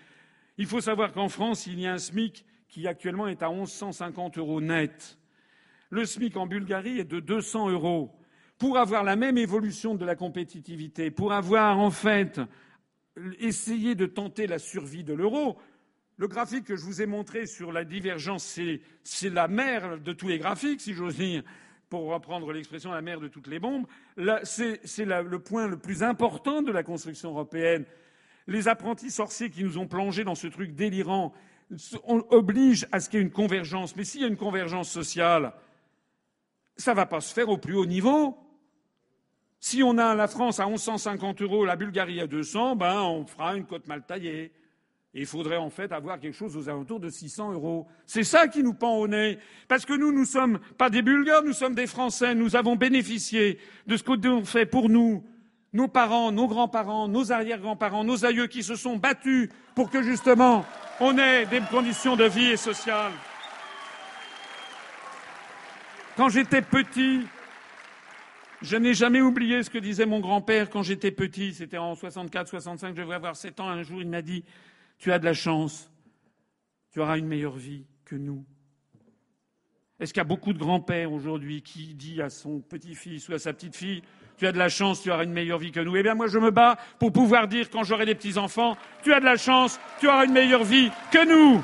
[0.58, 4.38] Il faut savoir qu'en France, il y a un SMIC qui actuellement est à 1150
[4.38, 5.18] euros net.
[5.90, 8.12] Le SMIC en Bulgarie est de 200 euros.
[8.58, 12.40] Pour avoir la même évolution de la compétitivité, pour avoir en fait
[13.40, 15.58] essayé de tenter la survie de l'euro,
[16.18, 18.60] le graphique que je vous ai montré sur la divergence,
[19.04, 21.44] c'est la mère de tous les graphiques, si j'ose dire,
[21.90, 23.86] pour reprendre l'expression la mère de toutes les bombes.
[24.44, 27.86] C'est le point le plus important de la construction européenne.
[28.48, 31.34] Les apprentis sorciers qui nous ont plongés dans ce truc délirant
[32.04, 33.96] on oblige à ce qu'il y ait une convergence.
[33.96, 35.54] Mais s'il y a une convergence sociale,
[36.78, 38.38] ça ne va pas se faire au plus haut niveau.
[39.60, 43.56] Si on a la France à 1150 euros, la Bulgarie à 200, ben on fera
[43.56, 44.52] une cote mal taillée.
[45.18, 47.88] Il faudrait en fait avoir quelque chose aux alentours de 600 euros.
[48.06, 49.40] C'est ça qui nous pend au nez.
[49.70, 52.36] Parce que nous, nous ne sommes pas des Bulgares, nous sommes des Français.
[52.36, 55.24] Nous avons bénéficié de ce qu'ont fait pour nous
[55.76, 60.66] nos parents, nos grands-parents, nos arrière-grands-parents, nos aïeux qui se sont battus pour que justement
[61.02, 63.12] on ait des conditions de vie et sociales.
[66.16, 67.28] Quand j'étais petit,
[68.62, 71.54] je n'ai jamais oublié ce que disait mon grand-père quand j'étais petit.
[71.54, 73.68] C'était en 64, 65, je devrais avoir 7 ans.
[73.68, 74.46] Un jour, il m'a dit
[74.98, 75.92] Tu as de la chance.
[76.92, 78.46] Tu auras une meilleure vie que nous.
[80.00, 83.40] Est-ce qu'il y a beaucoup de grands-pères aujourd'hui qui dit à son petit-fils ou à
[83.40, 84.02] sa petite-fille
[84.38, 85.96] tu as de la chance, tu auras une meilleure vie que nous.
[85.96, 89.20] Eh bien, moi, je me bats pour pouvoir dire, quand j'aurai des petits-enfants, tu as
[89.20, 91.64] de la chance, tu auras une meilleure vie que nous.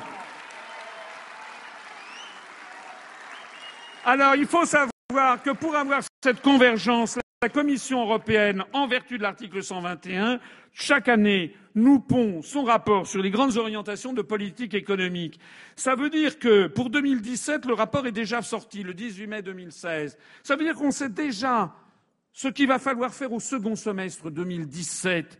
[4.05, 9.23] Alors, il faut savoir que pour avoir cette convergence, la Commission européenne, en vertu de
[9.23, 10.39] l'article 121,
[10.73, 15.39] chaque année, nous pond son rapport sur les grandes orientations de politique économique.
[15.75, 20.17] Ça veut dire que pour 2017, le rapport est déjà sorti, le 18 mai 2016.
[20.43, 21.73] Ça veut dire qu'on sait déjà
[22.33, 25.39] ce qu'il va falloir faire au second semestre 2017.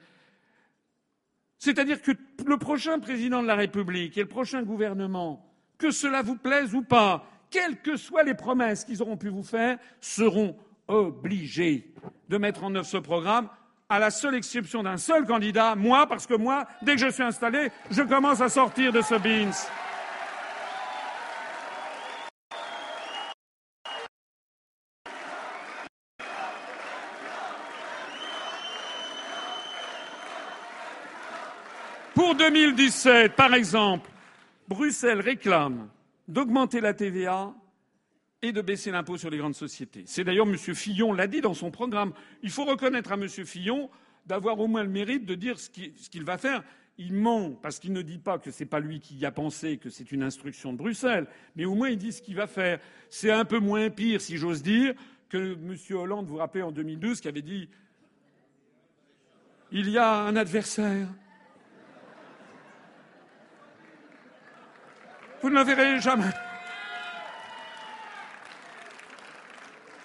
[1.57, 2.11] C'est-à-dire que
[2.45, 5.45] le prochain président de la République et le prochain gouvernement,
[5.77, 9.43] que cela vous plaise ou pas, quelles que soient les promesses qu'ils auront pu vous
[9.43, 10.57] faire, seront
[10.88, 11.93] obligés
[12.30, 13.49] de mettre en œuvre ce programme
[13.89, 17.23] à la seule exception d'un seul candidat, moi, parce que moi, dès que je suis
[17.23, 19.51] installé, je commence à sortir de ce beans.
[32.49, 34.09] 2017, par exemple,
[34.68, 35.88] Bruxelles réclame
[36.27, 37.53] d'augmenter la TVA
[38.41, 40.03] et de baisser l'impôt sur les grandes sociétés.
[40.07, 40.57] C'est d'ailleurs M.
[40.57, 42.13] Fillon l'a dit dans son programme.
[42.41, 43.30] Il faut reconnaître à M.
[43.30, 43.91] Fillon
[44.26, 46.63] d'avoir au moins le mérite de dire ce qu'il va faire.
[46.97, 49.91] Il ment parce qu'il ne dit pas que c'est pas lui qui a pensé, que
[49.91, 52.80] c'est une instruction de Bruxelles, mais au moins il dit ce qu'il va faire.
[53.11, 54.95] C'est un peu moins pire, si j'ose dire,
[55.30, 55.77] que M.
[55.91, 57.69] Hollande, vous rappelez, en 2012, qui avait dit
[59.72, 61.07] il y a un adversaire.
[65.41, 66.31] Vous ne le verrez jamais.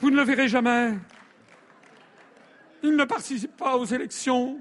[0.00, 0.94] Vous ne le verrez jamais.
[2.82, 4.58] Il ne participe pas aux élections.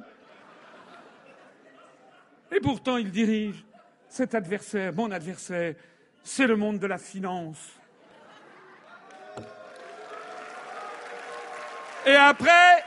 [2.51, 3.63] Et pourtant, il dirige
[4.09, 5.75] cet adversaire, mon adversaire,
[6.23, 7.73] c'est le monde de la finance.
[12.05, 12.83] Et après,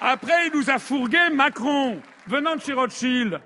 [0.00, 3.40] après, il nous a fourgué Macron, venant de chez Rothschild.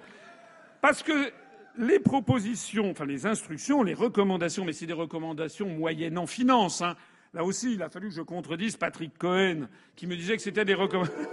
[0.81, 1.33] Parce que
[1.79, 6.83] les propositions, enfin les instructions, les recommandations, mais c'est des recommandations moyennes en finance.
[6.83, 6.97] Hein.
[7.35, 10.65] Là aussi, il a fallu que je contredise Patrick Cohen, qui me disait que c'était
[10.65, 11.23] des recommandations.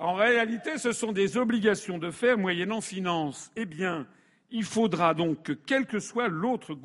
[0.00, 3.50] En réalité, ce sont des obligations de faire moyennant finance.
[3.56, 4.06] Eh bien,
[4.52, 6.78] il faudra donc que quel que soit l'autre,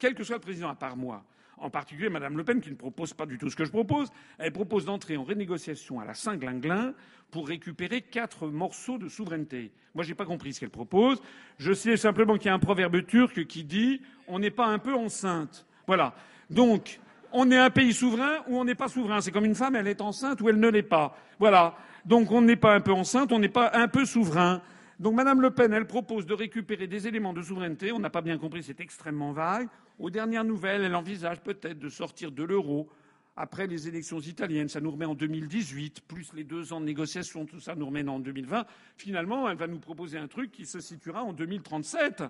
[0.00, 1.24] quel que soit le président à part moi,
[1.58, 4.10] en particulier Mme Le Pen, qui ne propose pas du tout ce que je propose,
[4.38, 6.92] elle propose d'entrer en renégociation à la Saint-Glinglin
[7.30, 9.72] pour récupérer quatre morceaux de souveraineté.
[9.94, 11.20] Moi, je n'ai pas compris ce qu'elle propose.
[11.58, 14.78] Je sais simplement qu'il y a un proverbe turc qui dit on n'est pas un
[14.78, 15.66] peu enceinte.
[15.86, 16.14] Voilà.
[16.50, 17.00] Donc,
[17.32, 19.20] on est un pays souverain ou on n'est pas souverain?
[19.20, 21.16] C'est comme une femme, elle est enceinte ou elle ne l'est pas.
[21.38, 21.76] Voilà.
[22.04, 24.62] Donc, on n'est pas un peu enceinte, on n'est pas un peu souverain.
[25.00, 27.92] Donc, Mme Le Pen, elle propose de récupérer des éléments de souveraineté.
[27.92, 29.68] On n'a pas bien compris, c'est extrêmement vague.
[29.98, 32.88] Aux dernières nouvelles, elle envisage peut-être de sortir de l'euro
[33.36, 34.68] après les élections italiennes.
[34.68, 38.06] Ça nous remet en 2018, plus les deux ans de négociation, tout ça nous remet
[38.08, 38.64] en 2020.
[38.96, 42.24] Finalement, elle va nous proposer un truc qui se situera en 2037.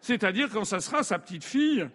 [0.00, 1.88] C'est-à-dire quand ça sera sa petite fille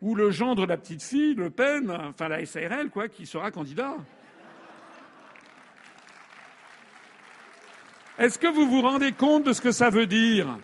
[0.00, 3.50] ou le gendre de la petite fille, Le Pen, enfin la SARL, quoi, qui sera
[3.50, 3.96] candidat.
[8.18, 10.58] Est-ce que vous vous rendez compte de ce que ça veut dire?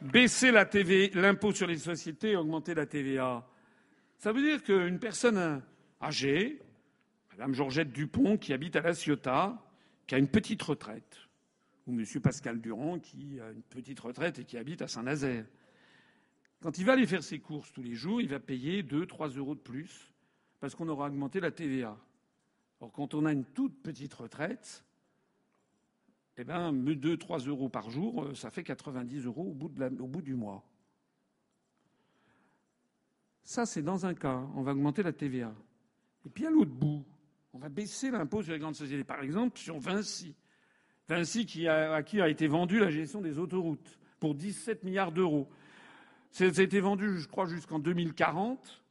[0.00, 3.46] Baisser la TV, l'impôt sur les sociétés, augmenter la TVA.
[4.18, 5.62] Ça veut dire qu'une personne
[6.02, 6.60] âgée,
[7.30, 9.62] Madame Georgette Dupont, qui habite à La Ciotat,
[10.06, 11.16] qui a une petite retraite,
[11.86, 15.46] ou Monsieur Pascal Durand, qui a une petite retraite et qui habite à Saint-Nazaire,
[16.62, 19.30] quand il va aller faire ses courses tous les jours, il va payer 2, 3
[19.30, 20.12] euros de plus
[20.60, 21.98] parce qu'on aura augmenté la TVA.
[22.78, 24.84] Or, quand on a une toute petite retraite,
[26.36, 30.34] eh bien, 2, 3 euros par jour, euh, ça fait 90 euros au bout du
[30.34, 30.64] mois.
[33.42, 35.52] Ça, c'est dans un cas, on va augmenter la TVA.
[36.26, 37.04] Et puis à l'autre bout,
[37.52, 39.04] on va baisser l'impôt sur les grandes sociétés.
[39.04, 40.34] Par exemple, sur Vinci.
[41.08, 45.12] Vinci qui a, à qui a été vendu la gestion des autoroutes pour 17 milliards
[45.12, 45.48] d'euros.
[46.30, 48.82] Ça a été vendu, je crois, jusqu'en 2040.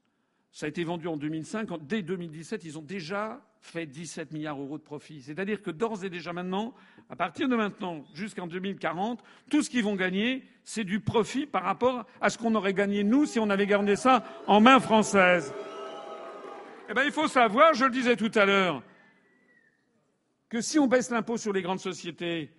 [0.51, 1.69] Ça a été vendu en 2005.
[1.87, 5.21] Dès 2017, ils ont déjà fait 17 milliards d'euros de profit.
[5.21, 6.73] C'est-à-dire que d'ores et déjà maintenant,
[7.09, 11.63] à partir de maintenant jusqu'en 2040, tout ce qu'ils vont gagner, c'est du profit par
[11.63, 15.53] rapport à ce qu'on aurait gagné nous si on avait gardé ça en main française.
[16.91, 18.83] Eh bien, il faut savoir, je le disais tout à l'heure,
[20.49, 22.51] que si on baisse l'impôt sur les grandes sociétés,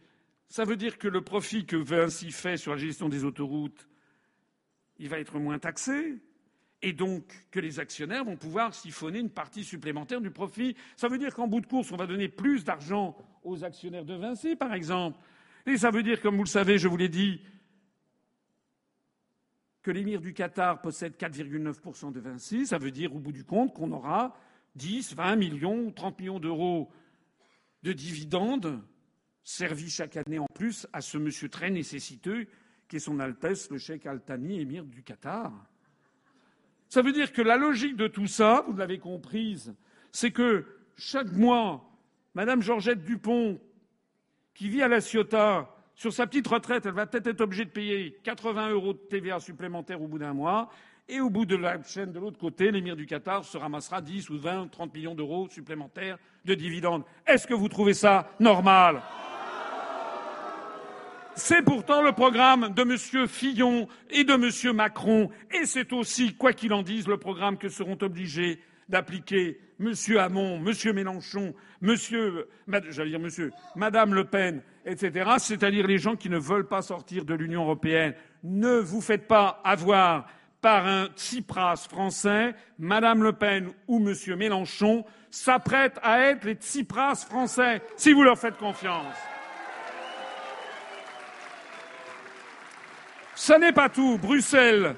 [0.48, 3.86] ça veut dire que le profit que Vinci fait sur la gestion des autoroutes,
[4.96, 6.14] il va être moins taxé
[6.80, 10.76] et donc que les actionnaires vont pouvoir siphonner une partie supplémentaire du profit.
[10.96, 13.14] Ça veut dire qu'en bout de course, on va donner plus d'argent
[13.44, 15.18] aux actionnaires de Vinci, par exemple.
[15.66, 17.42] Et ça veut dire, comme vous le savez, je vous l'ai dit,
[19.82, 22.66] que l'émir du Qatar possède 4,9% de Vinci.
[22.66, 24.36] Ça veut dire, au bout du compte, qu'on aura
[24.76, 26.90] 10, 20 millions ou 30 millions d'euros
[27.82, 28.80] de dividendes
[29.44, 32.46] servis chaque année en plus à ce monsieur très nécessiteux
[32.88, 35.52] qui est son Altesse le Cheikh Al-Thani, émir du Qatar.
[36.88, 39.74] Ça veut dire que la logique de tout ça, vous l'avez comprise,
[40.12, 41.90] c'est que chaque mois,
[42.34, 43.60] Madame Georgette Dupont,
[44.54, 47.70] qui vit à La Ciotat, sur sa petite retraite, elle va peut-être être obligée de
[47.70, 50.68] payer 80 euros de TVA supplémentaire au bout d'un mois.
[51.08, 54.28] Et au bout de la chaîne de l'autre côté, l'émir du Qatar se ramassera 10
[54.30, 57.04] ou 20, 30 millions d'euros supplémentaires de dividendes.
[57.24, 59.00] Est-ce que vous trouvez ça normal?
[61.36, 63.28] C'est pourtant le programme de M.
[63.28, 64.74] Fillon et de M.
[64.74, 68.58] Macron, et c'est aussi, quoi qu'il en dise, le programme que seront obligés
[68.88, 69.92] d'appliquer M.
[70.18, 70.94] Hamon, M.
[70.94, 71.94] Mélenchon, M.
[73.76, 78.14] Mme Le Pen, etc., c'est-à-dire les gens qui ne veulent pas sortir de l'Union européenne.
[78.42, 80.26] Ne vous faites pas avoir
[80.60, 87.26] par un Tsipras français, Madame Le Pen ou Monsieur Mélenchon s'apprêtent à être les Tsipras
[87.28, 89.16] français, si vous leur faites confiance.
[93.34, 94.18] Ce n'est pas tout.
[94.18, 94.94] Bruxelles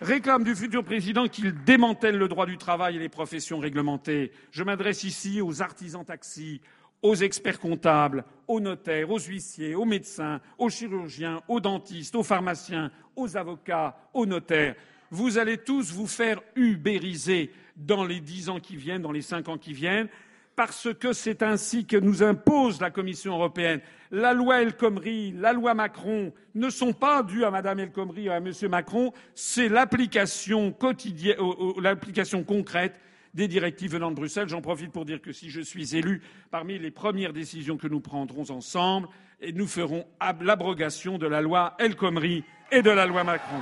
[0.00, 4.32] réclame du futur président qu'il démantèle le droit du travail et les professions réglementées.
[4.50, 6.60] Je m'adresse ici aux artisans taxis,
[7.04, 12.90] aux experts comptables, aux notaires, aux huissiers, aux médecins, aux chirurgiens, aux dentistes, aux pharmaciens,
[13.14, 14.74] aux avocats, aux notaires.
[15.10, 19.50] Vous allez tous vous faire ubériser dans les dix ans qui viennent, dans les cinq
[19.50, 20.08] ans qui viennent,
[20.56, 23.82] parce que c'est ainsi que nous impose la Commission européenne.
[24.10, 28.30] La loi El Khomri, la loi Macron ne sont pas dues à Mme El Khomri
[28.30, 28.50] ou à M.
[28.70, 31.36] Macron, c'est l'application quotidienne,
[31.82, 32.98] l'application concrète
[33.34, 34.48] des directives venant de Bruxelles.
[34.48, 38.00] J'en profite pour dire que si je suis élu, parmi les premières décisions que nous
[38.00, 39.08] prendrons ensemble,
[39.54, 40.06] nous ferons
[40.40, 43.60] l'abrogation de la loi El Khomri et de la loi Macron.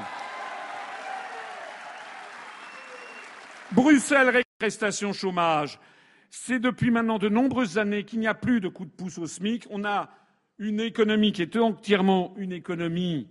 [3.72, 5.78] Bruxelles, prestations chômage.
[6.30, 9.26] C'est depuis maintenant de nombreuses années qu'il n'y a plus de coup de pouce au
[9.26, 9.66] SMIC.
[9.70, 10.10] On a
[10.58, 13.28] une économie qui est entièrement une économie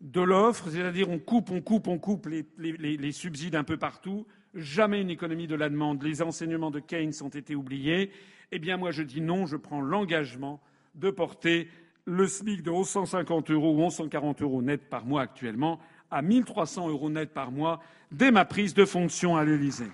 [0.00, 4.26] de l'offre, c'est-à-dire on coupe, on coupe, on coupe les, subsides un peu partout.
[4.54, 6.02] Jamais une économie de la demande.
[6.02, 8.10] Les enseignements de Keynes ont été oubliés.
[8.50, 9.46] Eh bien, moi, je dis non.
[9.46, 10.60] Je prends l'engagement
[10.94, 11.68] de porter
[12.06, 15.78] le SMIC de 1150 euros ou 1140 euros net par mois actuellement
[16.10, 17.80] à 1300 euros net par mois
[18.10, 19.90] dès ma prise de fonction à l'Élysée.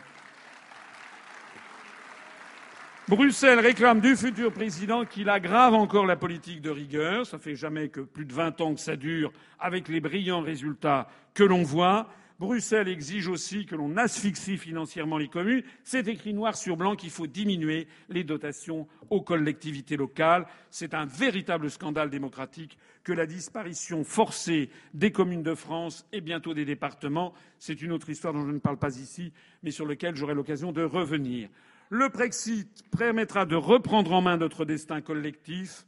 [3.09, 7.27] Bruxelles réclame du futur président qu'il aggrave encore la politique de rigueur.
[7.27, 11.09] Ça fait jamais que plus de 20 ans que ça dure avec les brillants résultats
[11.35, 12.09] que l'on voit.
[12.41, 15.63] Bruxelles exige aussi que l'on asphyxie financièrement les communes.
[15.85, 20.47] C'est écrit noir sur blanc qu'il faut diminuer les dotations aux collectivités locales.
[20.71, 26.55] C'est un véritable scandale démocratique que la disparition forcée des communes de France et bientôt
[26.55, 27.35] des départements.
[27.59, 29.33] C'est une autre histoire dont je ne parle pas ici,
[29.63, 31.49] mais sur laquelle j'aurai l'occasion de revenir.
[31.91, 35.87] Le Brexit permettra de reprendre en main notre destin collectif,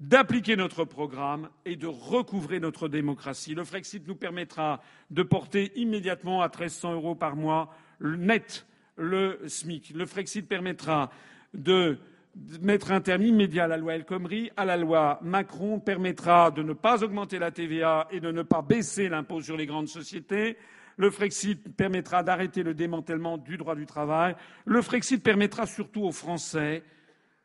[0.00, 3.54] d'appliquer notre programme et de recouvrer notre démocratie.
[3.54, 8.66] Le Frexit nous permettra de porter immédiatement à 1300 euros par mois net
[8.96, 9.90] le SMIC.
[9.94, 11.10] Le Frexit permettra
[11.54, 11.98] de
[12.60, 16.62] mettre un terme immédiat à la loi El Khomri, à la loi Macron, permettra de
[16.62, 20.56] ne pas augmenter la TVA et de ne pas baisser l'impôt sur les grandes sociétés,
[20.96, 24.36] le Frexit permettra d'arrêter le démantèlement du droit du travail.
[24.64, 26.82] Le Frexit permettra surtout aux Français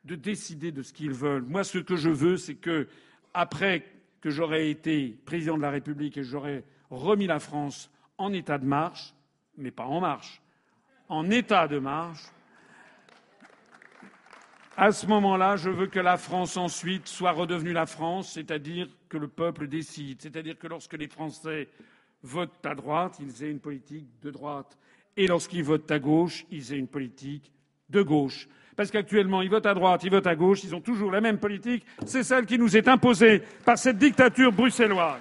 [0.07, 1.43] de décider de ce qu'ils veulent.
[1.43, 2.87] Moi, ce que je veux, c'est que,
[3.33, 3.85] après
[4.21, 8.57] que j'aurai été président de la République et que j'aurai remis la France en état
[8.57, 9.13] de marche,
[9.57, 10.41] mais pas en marche,
[11.09, 12.23] en état de marche,
[14.77, 19.17] à ce moment-là, je veux que la France ensuite soit redevenue la France, c'est-à-dire que
[19.17, 21.67] le peuple décide, c'est-à-dire que lorsque les Français
[22.23, 24.77] votent à droite, ils aient une politique de droite.
[25.17, 27.51] Et lorsqu'ils votent à gauche, ils aient une politique
[27.89, 28.47] de gauche.
[28.77, 31.39] Parce qu'actuellement, ils votent à droite, ils votent à gauche, ils ont toujours la même
[31.39, 31.83] politique.
[32.05, 35.19] C'est celle qui nous est imposée par cette dictature bruxelloise.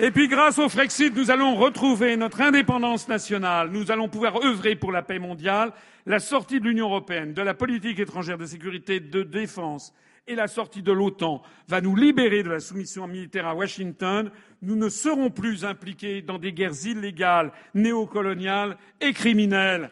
[0.00, 3.70] Et puis, grâce au Frexit, nous allons retrouver notre indépendance nationale.
[3.70, 5.72] Nous allons pouvoir œuvrer pour la paix mondiale,
[6.06, 9.94] la sortie de l'Union européenne, de la politique étrangère de sécurité, de défense
[10.30, 14.30] et la sortie de l'OTAN va nous libérer de la soumission militaire à Washington,
[14.62, 19.90] nous ne serons plus impliqués dans des guerres illégales, néocoloniales et criminelles.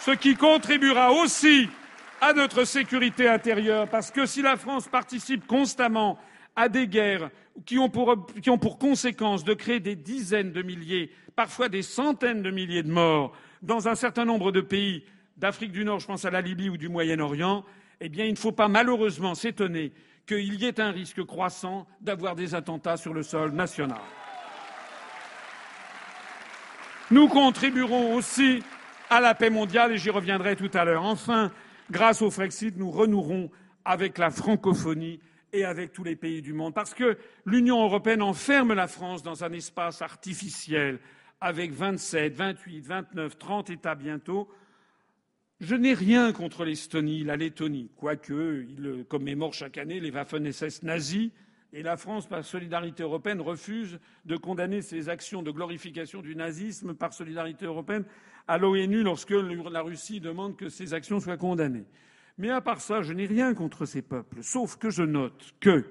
[0.00, 1.70] Ce qui contribuera aussi
[2.20, 6.18] à notre sécurité intérieure, parce que si la France participe constamment
[6.54, 7.30] à des guerres
[7.64, 12.82] qui ont pour, conséquence de créer des dizaines de milliers, parfois des centaines de milliers
[12.82, 13.32] de morts
[13.62, 15.04] dans un certain nombre de pays,
[15.40, 17.64] d'Afrique du Nord, je pense à la Libye ou du Moyen-Orient,
[18.00, 19.90] eh bien, il ne faut pas malheureusement s'étonner
[20.26, 23.98] qu'il y ait un risque croissant d'avoir des attentats sur le sol national.
[27.10, 28.62] Nous contribuerons aussi
[29.08, 31.04] à la paix mondiale et j'y reviendrai tout à l'heure.
[31.04, 31.50] Enfin,
[31.90, 33.50] grâce au Frexit, nous renouerons
[33.86, 35.20] avec la francophonie
[35.54, 39.42] et avec tous les pays du monde parce que l'Union européenne enferme la France dans
[39.42, 41.00] un espace artificiel
[41.40, 44.46] avec 27, 28, 29, 30 États bientôt
[45.60, 51.30] je n'ai rien contre l'Estonie, la Lettonie, quoique ils commémorent chaque année les Waffen-SS nazis,
[51.72, 56.94] et la France, par solidarité européenne, refuse de condamner ces actions de glorification du nazisme
[56.94, 58.04] par solidarité européenne
[58.48, 61.84] à l'ONU lorsque la Russie demande que ces actions soient condamnées.
[62.38, 65.84] Mais à part ça, je n'ai rien contre ces peuples, sauf que je note que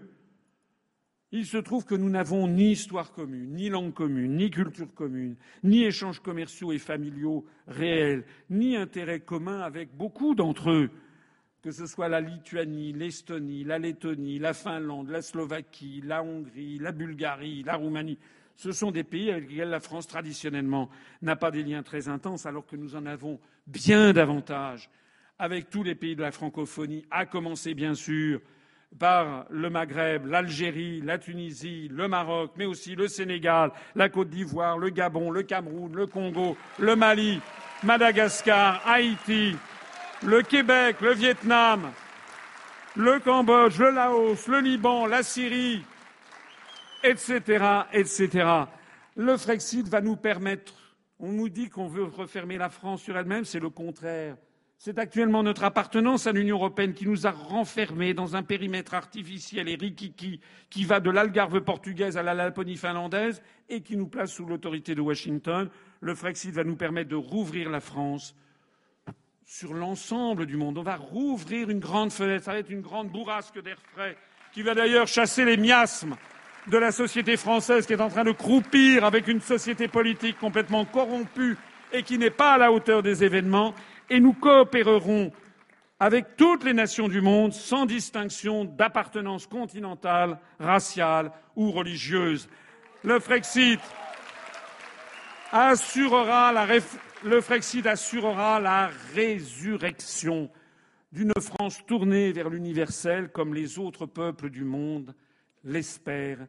[1.32, 5.36] il se trouve que nous n'avons ni histoire commune, ni langue commune, ni culture commune,
[5.64, 10.90] ni échanges commerciaux et familiaux réels, ni intérêts communs avec beaucoup d'entre eux.
[11.62, 16.94] que ce soit la Lituanie, l'Estonie, la Lettonie, la Finlande, la Slovaquie, la Hongrie, la
[16.94, 18.18] Bulgarie, la Roumanie,
[18.56, 20.90] ce sont des pays avec lesquels la France, traditionnellement,
[21.22, 24.90] n'a pas des liens très intenses, alors que nous en avons bien davantage
[25.38, 28.42] avec tous les pays de la francophonie, à commencer, bien sûr,
[28.98, 34.78] par le Maghreb, l'Algérie, la Tunisie, le Maroc, mais aussi le Sénégal, la Côte d'Ivoire,
[34.78, 37.40] le Gabon, le Cameroun, le Congo, le Mali,
[37.84, 39.56] Madagascar, Haïti,
[40.24, 41.92] le Québec, le Vietnam,
[42.96, 45.84] le Cambodge, le Laos, le Liban, la Syrie,
[47.04, 48.48] etc., etc.
[49.16, 50.74] Le Frexit va nous permettre.
[51.20, 54.36] On nous dit qu'on veut refermer la France sur elle-même, c'est le contraire.
[54.82, 59.68] C'est actuellement notre appartenance à l'Union européenne qui nous a renfermés dans un périmètre artificiel
[59.68, 60.40] et rikiki
[60.70, 64.96] qui va de l'Algarve portugaise à la Laponie finlandaise et qui nous place sous l'autorité
[64.96, 65.70] de Washington.
[66.00, 68.34] Le Frexit va nous permettre de rouvrir la France
[69.44, 70.78] sur l'ensemble du monde.
[70.78, 72.46] On va rouvrir une grande fenêtre.
[72.46, 74.16] Ça va être une grande bourrasque d'air frais
[74.54, 76.16] qui va d'ailleurs chasser les miasmes
[76.68, 80.86] de la société française qui est en train de croupir avec une société politique complètement
[80.86, 81.58] corrompue
[81.92, 83.74] et qui n'est pas à la hauteur des événements.
[84.10, 85.32] Et nous coopérerons
[86.00, 92.50] avec toutes les nations du monde sans distinction d'appartenance continentale, raciale ou religieuse.
[93.04, 93.80] Le Frexit
[95.52, 96.66] assurera la
[99.14, 100.50] résurrection
[101.12, 105.16] d'une France tournée vers l'universel comme les autres peuples du monde
[105.64, 106.48] l'espèrent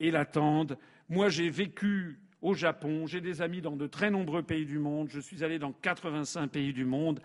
[0.00, 0.78] et l'attendent.
[1.08, 5.08] Moi, j'ai vécu au Japon, j'ai des amis dans de très nombreux pays du monde,
[5.10, 7.20] je suis allé dans 85 pays du monde.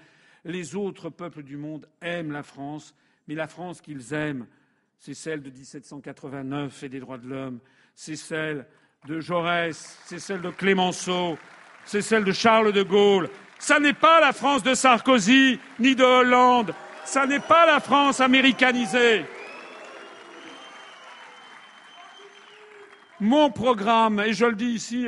[0.46, 2.96] Les autres peuples du monde aiment la France,
[3.28, 4.48] mais la France qu'ils aiment,
[4.98, 7.60] c'est celle de 1789 et des droits de l'homme,
[7.96, 8.66] c'est celle
[9.08, 11.38] de Jaurès, c'est celle de Clémenceau,
[11.86, 13.30] c'est celle de Charles de Gaulle.
[13.60, 16.74] Ça n'est pas la France de Sarkozy ni de Hollande.
[17.04, 19.26] Ça n'est pas la France américanisée.
[23.22, 25.08] Mon programme, et je le dis ici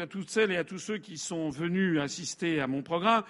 [0.00, 3.24] à toutes celles et à tous ceux qui sont venus assister à mon programme,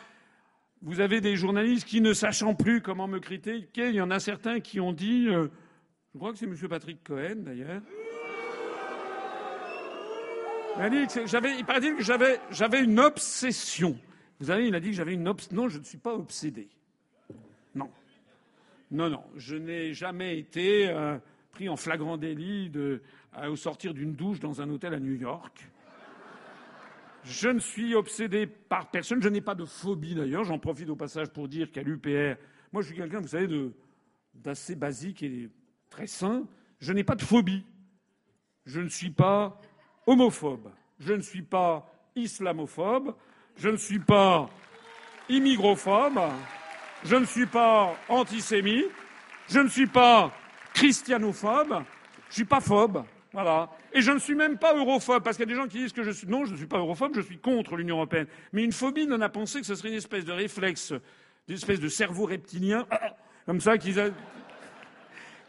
[0.83, 4.21] vous avez des journalistes qui, ne sachant plus comment me critiquer, il y en a
[4.21, 5.49] certains qui ont dit, euh,
[6.13, 6.55] je crois que c'est M.
[6.69, 7.81] Patrick Cohen d'ailleurs,
[10.77, 13.99] il paraît-il que j'avais, j'avais une obsession.
[14.41, 15.57] Vous savez, il a dit que j'avais une obsession.
[15.57, 16.69] Non, je ne suis pas obsédé.
[17.75, 17.91] Non.
[18.91, 19.25] Non, non.
[19.37, 21.17] Je n'ai jamais été euh,
[21.51, 23.01] pris en flagrant délit de,
[23.49, 25.69] au sortir d'une douche dans un hôtel à New York.
[27.25, 29.23] Je ne suis obsédé par personne.
[29.23, 30.45] Je n'ai pas de phobie d'ailleurs.
[30.45, 32.41] J'en profite au passage pour dire qu'à l'UPR,
[32.73, 33.49] moi je suis quelqu'un, vous savez,
[34.35, 35.51] d'assez basique et
[35.91, 36.47] très sain.
[36.81, 37.65] Je n'ai pas de phobie.
[38.65, 39.61] Je ne suis pas
[40.07, 40.71] homophobe.
[40.99, 43.15] Je ne suis pas islamophobe.
[43.57, 44.49] Je ne suis pas
[45.29, 46.21] immigrophobe.
[47.05, 48.87] Je ne suis pas antisémite.
[49.49, 50.33] Je ne suis pas
[50.73, 51.71] christianophobe.
[51.71, 53.05] Je ne suis pas phobe.
[53.41, 53.71] Voilà.
[53.93, 55.93] Et je ne suis même pas europhobe, parce qu'il y a des gens qui disent
[55.93, 56.27] que je suis.
[56.27, 58.27] Non, je ne suis pas europhobe, je suis contre l'Union européenne.
[58.53, 60.93] Mais une phobie, on a pensé que ce serait une espèce de réflexe,
[61.47, 62.85] une espèce de cerveau reptilien,
[63.47, 64.13] comme ça, qu'ils.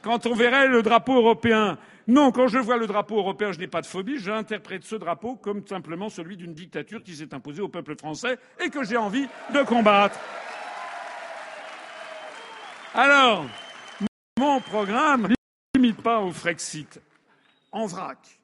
[0.03, 3.67] Quand on verrait le drapeau européen non, quand je vois le drapeau européen, je n'ai
[3.67, 4.17] pas de phobie.
[4.17, 8.71] J'interprète ce drapeau comme simplement celui d'une dictature qui s'est imposée au peuple français et
[8.71, 10.19] que j'ai envie de combattre.
[12.95, 13.45] Alors,
[14.39, 15.35] mon programme ne
[15.75, 16.99] limite pas au Frexit
[17.71, 18.39] en vrac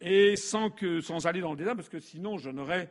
[0.00, 2.90] et sans, que, sans aller dans le débat, parce que sinon je n'aurais,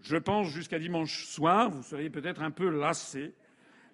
[0.00, 3.34] je pense, jusqu'à dimanche soir, vous seriez peut-être un peu lassé.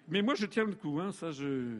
[0.07, 1.79] Mais moi, je tiens le coup, hein, ça je.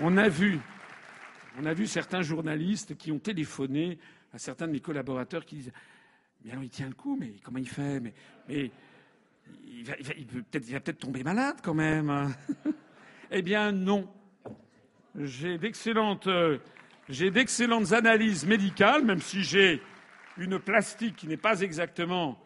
[0.00, 0.60] On, a vu,
[1.58, 3.98] on a vu certains journalistes qui ont téléphoné
[4.32, 5.72] à certains de mes collaborateurs qui disent
[6.44, 8.00] Mais alors il tient le coup, mais comment il fait?
[8.00, 8.70] Mais,
[9.66, 9.94] il va,
[10.80, 12.34] peut-être tomber malade quand même.
[13.30, 14.08] eh bien non.
[15.18, 16.28] J'ai d'excellentes,
[17.08, 19.82] j'ai d'excellentes analyses médicales, même si j'ai
[20.38, 22.38] une plastique qui n'est pas exactement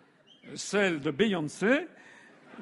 [0.54, 1.86] celle de Beyoncé.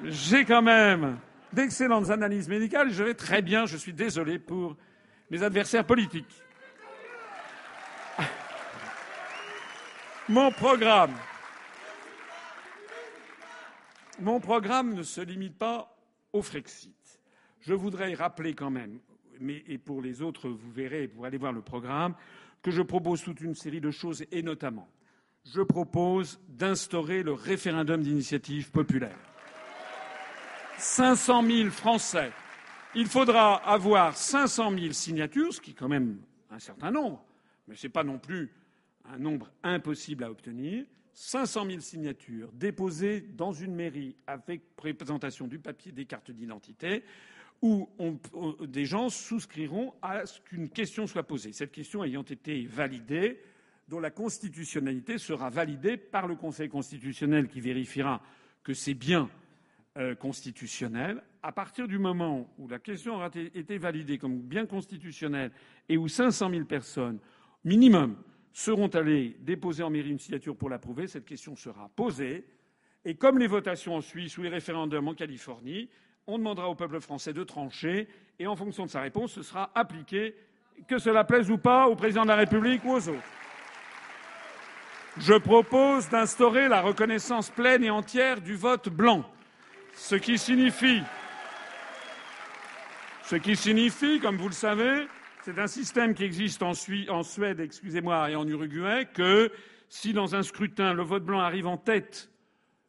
[0.02, 1.18] J'ai quand même
[1.52, 2.90] d'excellentes analyses médicales.
[2.90, 4.76] Je vais très bien, je suis désolé pour
[5.30, 6.42] mes adversaires politiques.
[10.28, 11.14] Mon programme.
[14.20, 15.96] Mon programme ne se limite pas
[16.32, 17.20] au Frexit.
[17.60, 19.00] Je voudrais rappeler quand même,
[19.68, 22.14] et pour les autres, vous verrez, pour aller voir le programme,
[22.62, 24.88] que je propose toute une série de choses et notamment,
[25.44, 29.18] je propose d'instaurer le référendum d'initiative populaire.
[30.78, 32.32] 500 000 Français.
[32.94, 36.20] Il faudra avoir 500 000 signatures, ce qui est quand même
[36.50, 37.24] un certain nombre,
[37.66, 38.52] mais ce n'est pas non plus
[39.04, 40.84] un nombre impossible à obtenir.
[41.14, 47.04] 500 000 signatures déposées dans une mairie avec présentation du papier des cartes d'identité
[47.62, 48.18] où on,
[48.66, 51.52] des gens souscriront à ce qu'une question soit posée.
[51.52, 53.40] Cette question ayant été validée,
[53.88, 58.20] dont la constitutionnalité sera validée par le Conseil constitutionnel qui vérifiera
[58.62, 59.30] que c'est bien
[59.96, 61.22] euh, constitutionnel.
[61.42, 65.52] À partir du moment où la question aura été validée comme bien constitutionnelle
[65.88, 67.18] et où 500 000 personnes
[67.64, 68.16] minimum
[68.54, 72.46] seront allées déposer en mairie une signature pour l'approuver, cette question sera posée.
[73.04, 75.90] Et comme les votations en Suisse ou les référendums en Californie,
[76.28, 78.08] on demandera au peuple français de trancher
[78.38, 80.36] et en fonction de sa réponse, ce sera appliqué,
[80.88, 83.28] que cela plaise ou pas au président de la République ou aux autres.
[85.18, 89.24] Je propose d'instaurer la reconnaissance pleine et entière du vote blanc,
[89.94, 91.02] ce qui signifie,
[93.24, 95.08] ce qui signifie, comme vous le savez,
[95.44, 99.52] c'est un système qui existe en, Suède, et en Uruguay, que
[99.90, 102.30] si dans un scrutin le vote blanc arrive en tête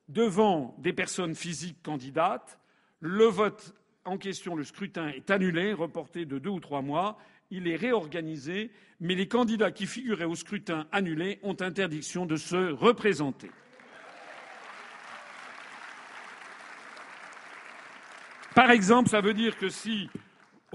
[0.08, 2.58] devant des personnes physiques candidates,
[3.02, 3.76] le vote
[4.06, 7.18] en question, le scrutin est annulé, reporté de deux ou trois mois,
[7.52, 8.72] il est réorganisé,
[9.02, 13.52] mais les candidats qui figuraient au scrutin annulé ont interdiction de se représenter.
[18.54, 20.10] Par exemple, ça veut dire que si,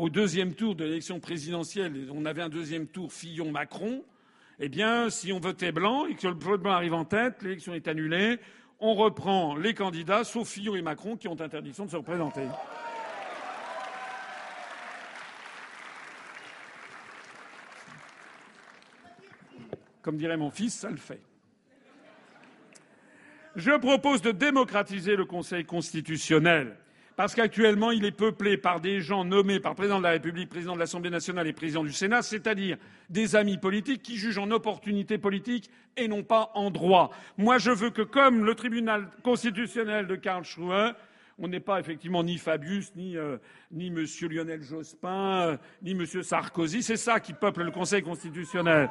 [0.01, 4.03] au deuxième tour de l'élection présidentielle, on avait un deuxième tour Fillon-Macron,
[4.59, 7.75] eh bien, si on votait blanc et que le vote blanc arrive en tête, l'élection
[7.75, 8.39] est annulée,
[8.79, 12.47] on reprend les candidats, sauf Fillon et Macron, qui ont interdiction de se représenter.
[20.01, 21.21] Comme dirait mon fils, ça le fait.
[23.55, 26.79] Je propose de démocratiser le Conseil constitutionnel
[27.21, 30.49] parce qu'actuellement il est peuplé par des gens nommés par le président de la République,
[30.49, 32.79] président de l'Assemblée nationale et président du Sénat, c'est-à-dire
[33.11, 35.69] des amis politiques qui jugent en opportunité politique
[35.99, 37.11] et non pas en droit.
[37.37, 40.95] Moi, je veux que, comme le tribunal constitutionnel de Karlsruhe,
[41.39, 43.37] on n'est pas effectivement ni Fabius, ni, euh,
[43.71, 44.07] ni M.
[44.31, 46.07] Lionel Jospin, euh, ni M.
[46.23, 46.83] Sarkozy.
[46.83, 48.89] C'est ça qui peuple le Conseil constitutionnel.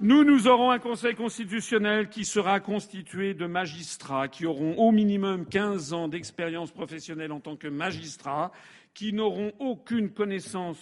[0.00, 5.44] Nous, nous aurons un Conseil constitutionnel qui sera constitué de magistrats qui auront au minimum
[5.44, 8.52] 15 ans d'expérience professionnelle en tant que magistrats,
[8.94, 10.78] qui n'auront aucune connaissance,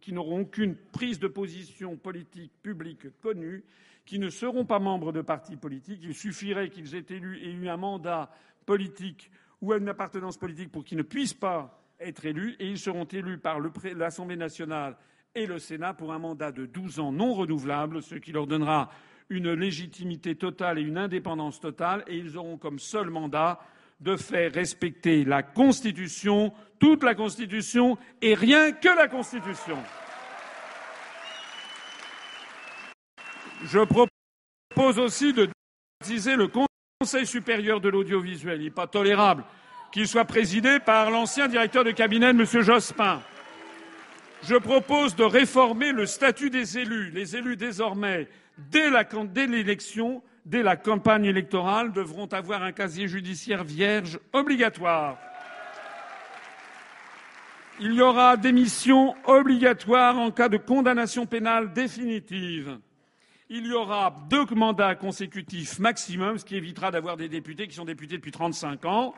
[0.00, 3.62] qui n'auront aucune prise de position politique publique connue,
[4.04, 6.00] qui ne seront pas membres de partis politiques.
[6.02, 8.32] Il suffirait qu'ils aient élus et eu un mandat
[8.66, 9.30] politique
[9.62, 13.38] ou une appartenance politique pour qu'ils ne puissent pas être élus, et ils seront élus
[13.38, 13.60] par
[13.94, 14.96] l'Assemblée nationale
[15.36, 18.90] et le Sénat pour un mandat de 12 ans non renouvelable, ce qui leur donnera
[19.28, 23.60] une légitimité totale et une indépendance totale, et ils auront comme seul mandat
[24.00, 29.76] de faire respecter la Constitution, toute la Constitution et rien que la Constitution.
[33.64, 35.48] Je propose aussi de
[36.00, 38.60] baptiser le Conseil supérieur de l'audiovisuel.
[38.60, 39.44] Il n'est pas tolérable
[39.92, 42.62] qu'il soit présidé par l'ancien directeur de cabinet de M.
[42.62, 43.22] Jospin.
[44.42, 47.10] Je propose de réformer le statut des élus.
[47.10, 48.88] Les élus, désormais, dès
[49.46, 55.18] l'élection, dès la campagne électorale, devront avoir un casier judiciaire vierge obligatoire.
[57.78, 62.78] Il y aura démission obligatoire en cas de condamnation pénale définitive.
[63.50, 67.84] Il y aura deux mandats consécutifs maximum, ce qui évitera d'avoir des députés qui sont
[67.84, 69.14] députés depuis 35 ans,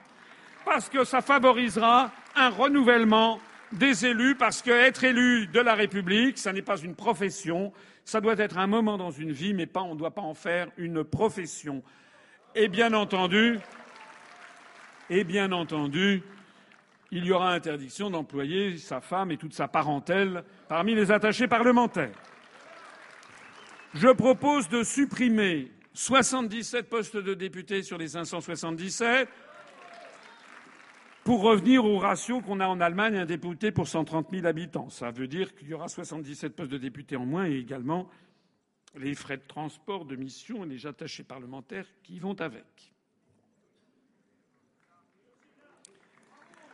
[0.64, 3.40] parce que ça favorisera un renouvellement
[3.72, 7.72] des élus parce qu'être élu de la République, ça n'est pas une profession,
[8.04, 10.34] ça doit être un moment dans une vie, mais pas, on ne doit pas en
[10.34, 11.82] faire une profession.
[12.54, 13.58] Et bien entendu,
[15.10, 16.22] et bien entendu,
[17.10, 22.16] il y aura interdiction d'employer sa femme et toute sa parentèle parmi les attachés parlementaires.
[23.94, 29.28] Je propose de supprimer 77 postes de députés sur les 577
[31.28, 34.88] pour revenir au ratio qu'on a en Allemagne, un député pour 130 000 habitants.
[34.88, 38.08] Ça veut dire qu'il y aura 77 postes de députés en moins et également
[38.96, 42.64] les frais de transport, de mission et les attachés parlementaires qui vont avec.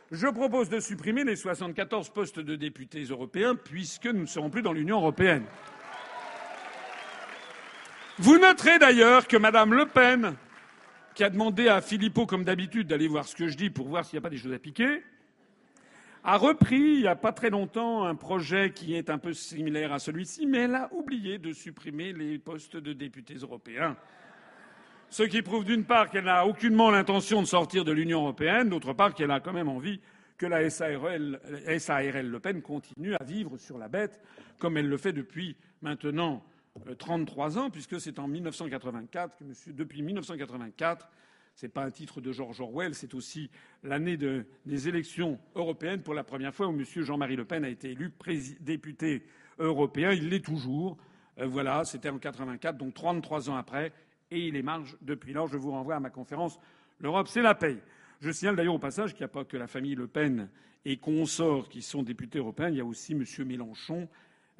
[0.09, 4.61] Je propose de supprimer les 74 postes de députés européens puisque nous ne serons plus
[4.61, 5.43] dans l'Union européenne.
[8.19, 10.37] Vous noterez d'ailleurs que Mme Le Pen
[11.15, 14.05] qui a demandé à Philippot, comme d'habitude, d'aller voir ce que je dis pour voir
[14.05, 15.01] s'il n'y a pas des choses à piquer,
[16.25, 19.93] a repris il n'y a pas très longtemps un projet qui est un peu similaire
[19.93, 23.95] à celui-ci, mais elle a oublié de supprimer les postes de députés européens.
[25.09, 28.91] Ce qui prouve d'une part qu'elle n'a aucunement l'intention de sortir de l'Union européenne, d'autre
[28.91, 30.01] part qu'elle a quand même envie
[30.37, 31.39] que la SARL,
[31.77, 34.19] SARL Le Pen continue à vivre sur la bête,
[34.59, 36.43] comme elle le fait depuis maintenant
[36.97, 41.09] 33 ans, puisque c'est en 1984 que monsieur, depuis 1984,
[41.55, 43.49] c'est pas un titre de George Orwell, c'est aussi
[43.83, 47.69] l'année de, des élections européennes pour la première fois où monsieur Jean-Marie Le Pen a
[47.69, 48.11] été élu
[48.59, 49.23] député
[49.57, 50.11] européen.
[50.11, 50.97] Il l'est toujours.
[51.39, 53.93] Euh, voilà, c'était en 84, donc 33 ans après,
[54.31, 55.47] et il émarge depuis lors.
[55.47, 56.59] Je vous renvoie à ma conférence
[56.99, 57.77] L'Europe, c'est la paix.
[58.21, 60.49] Je signale d'ailleurs au passage qu'il n'y a pas que la famille Le Pen
[60.85, 63.23] et consorts qui sont députés européens, il y a aussi M.
[63.45, 64.07] Mélenchon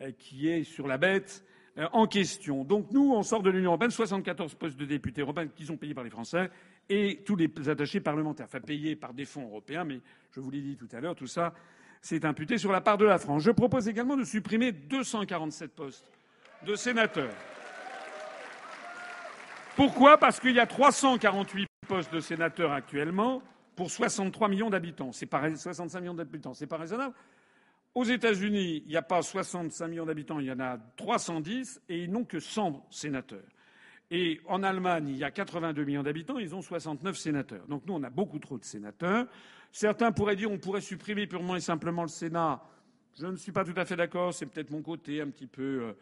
[0.02, 1.55] euh, qui est sur la bête euh,
[1.92, 2.64] en question.
[2.64, 5.94] Donc nous, on sort de l'Union européenne, 74 postes de députés européens qui sont payés
[5.94, 6.50] par les Français
[6.90, 10.00] et tous les attachés parlementaires, enfin payés par des fonds européens, mais
[10.32, 11.54] je vous l'ai dit tout à l'heure, tout ça,
[12.02, 13.44] c'est imputé sur la part de la France.
[13.44, 16.12] Je propose également de supprimer 247 postes
[16.66, 17.34] de sénateurs.
[19.76, 20.18] Pourquoi?
[20.18, 23.42] Parce qu'il y a 348 postes de sénateurs actuellement
[23.76, 25.12] pour 63 millions d'habitants.
[25.12, 27.14] C'est pas 65 millions d'habitants, c'est pas raisonnable.
[27.96, 32.04] Aux États-Unis, il n'y a pas 65 millions d'habitants, il y en a 310 et
[32.04, 33.48] ils n'ont que 100 sénateurs.
[34.12, 37.66] Et en Allemagne, il y a 82 millions d'habitants, ils ont 69 sénateurs.
[37.68, 39.28] Donc nous, on a beaucoup trop de sénateurs.
[39.72, 42.62] Certains pourraient dire on pourrait supprimer purement et simplement le Sénat.
[43.18, 44.34] Je ne suis pas tout à fait d'accord.
[44.34, 45.94] C'est peut-être mon côté un petit peu, euh,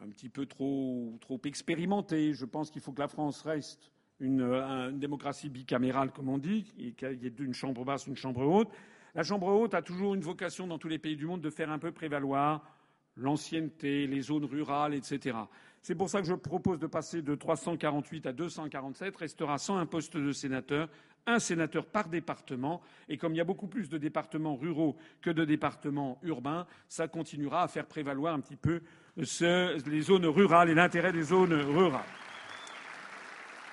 [0.00, 2.34] un petit peu trop, trop expérimenté.
[2.34, 3.90] Je pense qu'il faut que la France reste
[4.20, 8.16] une, une, démocratie bicamérale, comme on dit, et qu'il y ait une chambre basse, une
[8.16, 8.70] chambre haute.
[9.14, 11.70] La chambre haute a toujours une vocation dans tous les pays du monde de faire
[11.70, 12.62] un peu prévaloir
[13.16, 15.36] l'ancienneté, les zones rurales, etc.
[15.82, 19.16] C'est pour ça que je propose de passer de 348 à 247.
[19.16, 20.88] Restera sans un poste de sénateur,
[21.26, 22.82] un sénateur par département.
[23.08, 27.06] Et comme il y a beaucoup plus de départements ruraux que de départements urbains, ça
[27.06, 28.80] continuera à faire prévaloir un petit peu
[29.16, 32.02] les zones rurales et l'intérêt des zones rurales.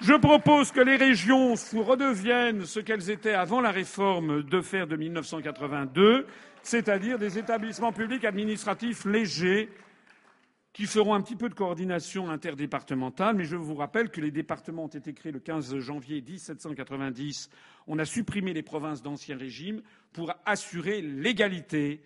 [0.01, 4.95] Je propose que les régions redeviennent ce qu'elles étaient avant la réforme de fer de
[4.95, 6.25] 1982,
[6.63, 9.69] c'est-à-dire des établissements publics administratifs légers
[10.73, 14.85] qui feront un petit peu de coordination interdépartementale, mais je vous rappelle que les départements
[14.85, 17.51] ont été créés le 15 janvier 1790.
[17.85, 22.01] On a supprimé les provinces d'ancien régime pour assurer l'égalité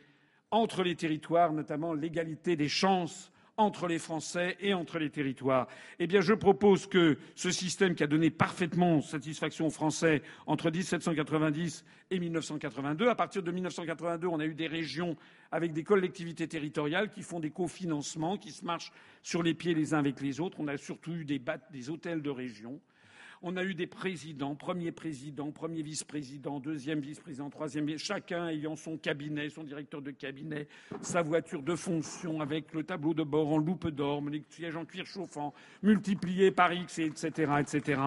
[0.51, 5.67] entre les territoires, notamment l'égalité des chances entre les Français et entre les territoires.
[5.99, 10.69] Eh bien, je propose que ce système qui a donné parfaitement satisfaction aux Français entre
[10.69, 15.15] 1790 et 1982, à partir de 1982, on a eu des régions
[15.51, 18.91] avec des collectivités territoriales qui font des cofinancements, qui se marchent
[19.23, 20.57] sur les pieds les uns avec les autres.
[20.59, 22.79] On a surtout eu des, des hôtels de région.
[23.41, 28.97] On a eu des présidents, premier président, premier vice-président, deuxième vice-président, troisième, chacun ayant son
[28.97, 30.67] cabinet, son directeur de cabinet,
[31.01, 34.85] sa voiture de fonction avec le tableau de bord en loupe d'or, les sièges en
[34.85, 37.99] cuir chauffant, multiplié par X, etc., etc.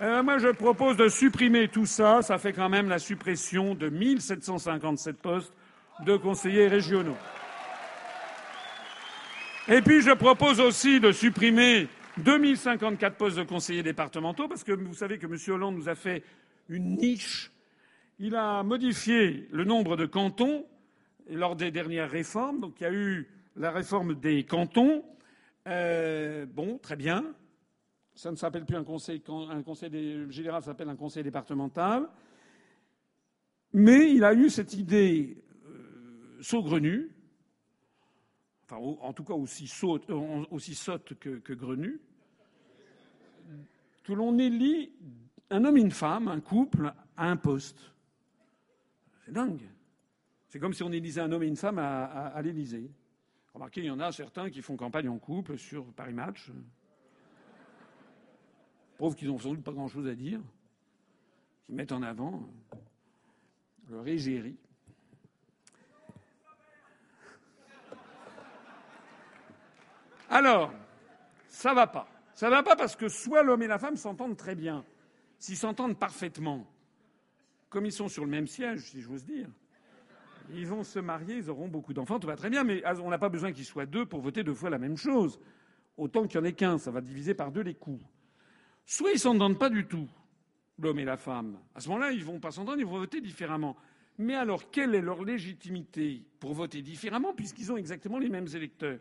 [0.00, 2.22] Euh, moi, je propose de supprimer tout ça.
[2.22, 5.52] Ça fait quand même la suppression de 1757 postes
[6.04, 7.16] de conseillers régionaux.
[9.68, 11.88] Et puis, je propose aussi de supprimer
[12.20, 15.36] 2054 postes de conseillers départementaux, parce que vous savez que M.
[15.54, 16.22] Hollande nous a fait
[16.68, 17.50] une niche.
[18.18, 20.66] Il a modifié le nombre de cantons
[21.30, 22.60] lors des dernières réformes.
[22.60, 25.04] Donc il y a eu la réforme des cantons.
[25.66, 27.34] Euh, bon, très bien.
[28.14, 32.08] Ça ne s'appelle plus un conseil, un conseil général, ça s'appelle un conseil départemental.
[33.72, 37.10] Mais il a eu cette idée euh, saugrenue,
[38.64, 42.00] enfin en tout cas euh, aussi sotte que, que grenue,
[44.10, 44.92] que l'on élit
[45.50, 47.92] un homme et une femme, un couple, à un poste.
[49.24, 49.68] C'est dingue.
[50.48, 52.90] C'est comme si on élisait un homme et une femme à, l'Élysée.
[53.54, 56.50] Remarquez, il y en a certains qui font campagne en couple sur Paris Match.
[58.98, 60.40] Pauvres qu'ils n'ont sans doute pas grand-chose à dire,
[61.66, 62.48] qui mettent en avant
[63.88, 64.56] leur égérie.
[70.28, 70.72] Alors,
[71.46, 72.09] ça va pas.
[72.40, 74.82] Ça ne va pas parce que soit l'homme et la femme s'entendent très bien.
[75.38, 76.66] S'ils s'entendent parfaitement,
[77.68, 79.46] comme ils sont sur le même siège, si j'ose dire,
[80.54, 83.18] ils vont se marier, ils auront beaucoup d'enfants, tout va très bien, mais on n'a
[83.18, 85.38] pas besoin qu'ils soient deux pour voter deux fois la même chose.
[85.98, 88.00] Autant qu'il y en ait qu'un, ça va diviser par deux les coûts.
[88.86, 90.08] Soit ils s'entendent pas du tout,
[90.78, 91.58] l'homme et la femme.
[91.74, 93.76] À ce moment-là, ils vont pas s'entendre, ils vont voter différemment.
[94.16, 98.98] Mais alors, quelle est leur légitimité pour voter différemment, puisqu'ils ont exactement les mêmes électeurs?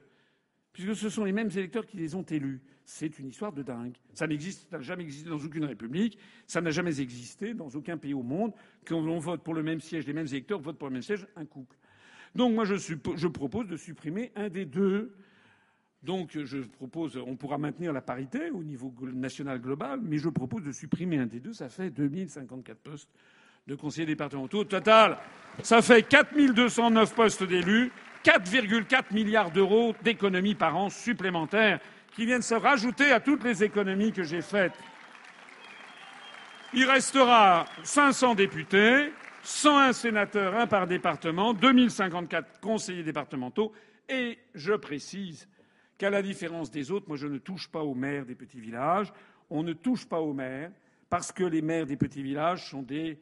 [0.73, 2.61] Puisque ce sont les mêmes électeurs qui les ont élus.
[2.85, 3.95] C'est une histoire de dingue.
[4.13, 4.35] Ça n'a
[4.81, 6.17] jamais existé dans aucune république.
[6.47, 8.51] Ça n'a jamais existé dans aucun pays au monde.
[8.85, 11.27] Quand on vote pour le même siège, les mêmes électeurs votent pour le même siège,
[11.35, 11.75] un couple.
[12.35, 15.13] Donc moi, je, je propose de supprimer un des deux.
[16.01, 20.63] Donc je propose, on pourra maintenir la parité au niveau national global, mais je propose
[20.63, 21.53] de supprimer un des deux.
[21.53, 23.09] Ça fait 2054 postes
[23.67, 24.59] de conseillers départementaux.
[24.59, 25.17] Au total,
[25.61, 27.91] ça fait 4209 postes d'élus
[28.23, 31.79] 4,4 milliards d'euros d'économies par an supplémentaires
[32.15, 34.73] qui viennent se rajouter à toutes les économies que j'ai faites.
[36.73, 39.11] Il restera 500 députés,
[39.43, 43.71] 101 sénateurs, un par département, 2054 conseillers départementaux,
[44.07, 45.47] et je précise
[45.97, 49.13] qu'à la différence des autres, moi je ne touche pas aux maires des petits villages.
[49.49, 50.71] On ne touche pas aux maires
[51.09, 53.19] parce que les maires des petits villages sont des.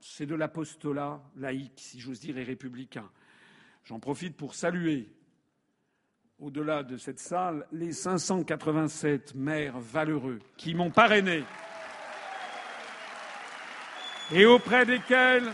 [0.00, 3.08] C'est de l'apostolat laïque, si j'ose dire, et républicain.
[3.86, 5.08] J'en profite pour saluer,
[6.40, 11.44] au-delà de cette salle, les 587 maires valeureux qui m'ont parrainé
[14.34, 15.52] et auprès desquels,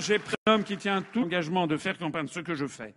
[0.00, 2.96] j'ai pris un homme qui tient tout l'engagement de faire campagne, ce que je fais,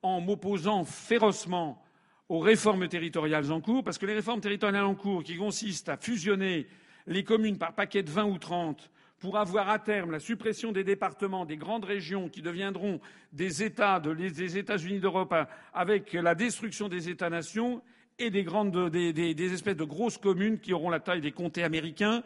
[0.00, 1.82] en m'opposant férocement
[2.28, 5.96] aux réformes territoriales en cours, parce que les réformes territoriales en cours, qui consistent à
[5.96, 6.68] fusionner
[7.08, 8.92] les communes par paquet de 20 ou 30
[9.24, 13.00] pour avoir à terme la suppression des départements, des grandes régions qui deviendront
[13.32, 15.34] des États des États-Unis d'Europe
[15.72, 17.80] avec la destruction des États-nations
[18.18, 22.22] et des, des espèces de grosses communes qui auront la taille des comtés américains,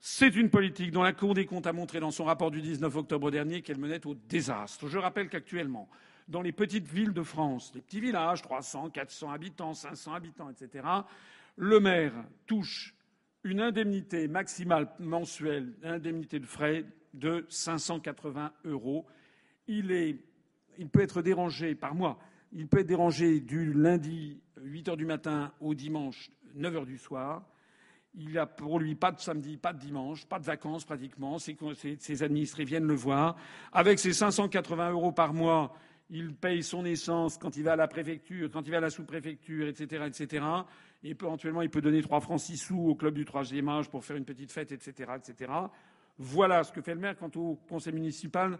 [0.00, 2.94] c'est une politique dont la Cour des comptes a montré dans son rapport du 19
[2.94, 4.86] octobre dernier qu'elle menait au désastre.
[4.86, 5.88] Je rappelle qu'actuellement,
[6.28, 10.84] dans les petites villes de France, les petits villages, 300, 400 habitants, 500 habitants, etc.,
[11.56, 12.12] le maire
[12.46, 12.93] touche
[13.44, 19.06] une indemnité maximale mensuelle, indemnité de frais de 580 euros.
[19.68, 20.18] Il,
[20.78, 22.18] il peut être dérangé par mois.
[22.52, 26.98] Il peut être dérangé du lundi 8 heures du matin au dimanche 9 heures du
[26.98, 27.44] soir.
[28.14, 31.38] Il n'y a pour lui pas de samedi, pas de dimanche, pas de vacances pratiquement.
[31.38, 33.36] Ses, administrés viennent le voir.
[33.72, 35.74] Avec ses 580 euros par mois,
[36.10, 38.90] il paye son essence quand il va à la préfecture, quand il va à la
[38.90, 40.44] sous-préfecture, etc.
[41.04, 44.04] Et éventuellement, il peut donner 3 francs 6 sous au club du troisième âge pour
[44.04, 45.12] faire une petite fête, etc..
[46.18, 47.16] Voilà ce que fait le maire.
[47.16, 48.58] Quant au conseil municipal,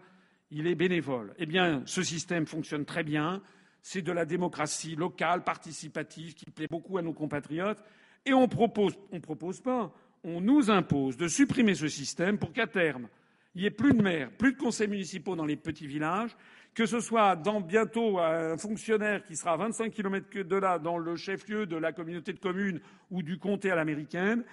[0.51, 1.33] il est bénévole.
[1.39, 3.41] Eh bien, ce système fonctionne très bien.
[3.81, 7.83] C'est de la démocratie locale, participative, qui plaît beaucoup à nos compatriotes.
[8.25, 9.91] Et on propose, on propose pas,
[10.23, 13.07] on nous impose de supprimer ce système pour qu'à terme,
[13.53, 16.35] il n'y ait plus de maires, plus de conseils municipaux dans les petits villages,
[16.75, 20.97] que ce soit dans bientôt un fonctionnaire qui sera à 25 km de là, dans
[20.97, 24.43] le chef-lieu de la communauté de communes ou du comté à l'américaine.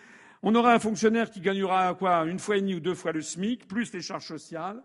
[0.45, 3.23] On aura un fonctionnaire qui gagnera quoi une fois et demie ou deux fois le
[3.23, 4.83] SMIC, plus les charges sociales,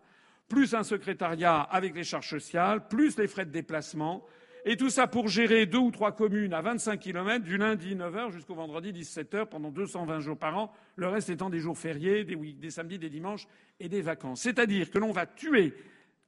[0.49, 4.25] plus un secrétariat avec les charges sociales, plus les frais de déplacement,
[4.65, 8.31] et tout ça pour gérer deux ou trois communes à 25 km du lundi 9h
[8.31, 12.35] jusqu'au vendredi 17h pendant 220 jours par an, le reste étant des jours fériés, des,
[12.35, 13.47] des samedis, des dimanches
[13.79, 14.41] et des vacances.
[14.41, 15.73] C'est-à-dire que l'on va tuer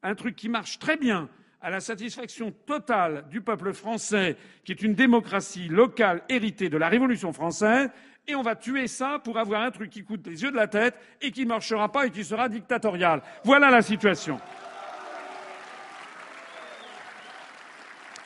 [0.04, 1.30] un truc qui marche très bien
[1.62, 6.88] à la satisfaction totale du peuple français, qui est une démocratie locale héritée de la
[6.88, 7.90] Révolution française,
[8.28, 10.68] et on va tuer ça pour avoir un truc qui coûte les yeux de la
[10.68, 13.22] tête et qui ne marchera pas et qui sera dictatorial.
[13.44, 14.40] Voilà la situation.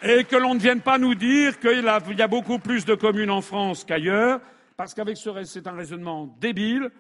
[0.03, 3.31] et que l'on ne vienne pas nous dire qu'il y a beaucoup plus de communes
[3.31, 4.41] en France qu'ailleurs,
[4.75, 6.91] parce qu'avec ce c'est un raisonnement débile.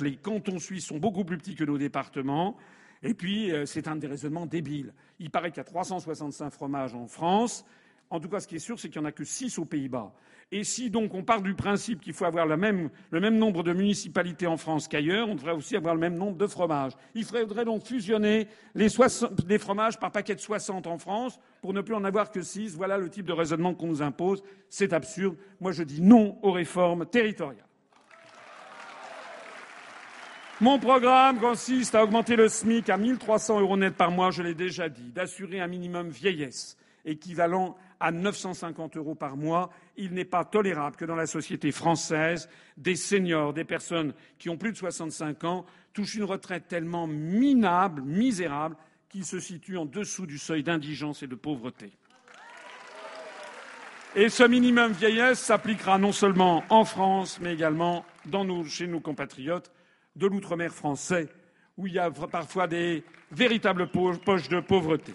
[0.00, 2.56] Les cantons suisses sont beaucoup plus petits que nos départements.
[3.02, 4.92] Et puis, euh, c'est un des raisonnements débiles.
[5.18, 7.64] Il paraît qu'il y a 365 fromages en France.
[8.10, 9.64] En tout cas, ce qui est sûr, c'est qu'il n'y en a que 6 aux
[9.64, 10.12] Pays-Bas.
[10.52, 12.90] Et si donc on part du principe qu'il faut avoir le même,
[13.36, 16.92] nombre de municipalités en France qu'ailleurs, on devrait aussi avoir le même nombre de fromages.
[17.14, 18.88] Il faudrait donc fusionner les,
[19.58, 22.76] fromages par paquet de 60 en France pour ne plus en avoir que 6.
[22.76, 24.44] Voilà le type de raisonnement qu'on nous impose.
[24.68, 25.36] C'est absurde.
[25.60, 27.66] Moi, je dis non aux réformes territoriales.
[30.60, 34.54] Mon programme consiste à augmenter le SMIC à 1300 euros net par mois, je l'ai
[34.54, 39.70] déjà dit, d'assurer un minimum vieillesse équivalent à 950 euros par mois.
[39.96, 44.56] Il n'est pas tolérable que dans la société française, des seniors, des personnes qui ont
[44.56, 48.76] plus de 65 ans, touchent une retraite tellement minable, misérable,
[49.08, 51.92] qu'ils se situent en dessous du seuil d'indigence et de pauvreté.
[54.14, 58.04] Et ce minimum vieillesse s'appliquera non seulement en France, mais également
[58.66, 59.70] chez nos compatriotes
[60.16, 61.28] de l'outre-mer français,
[61.76, 65.14] où il y a parfois des véritables poches de pauvreté.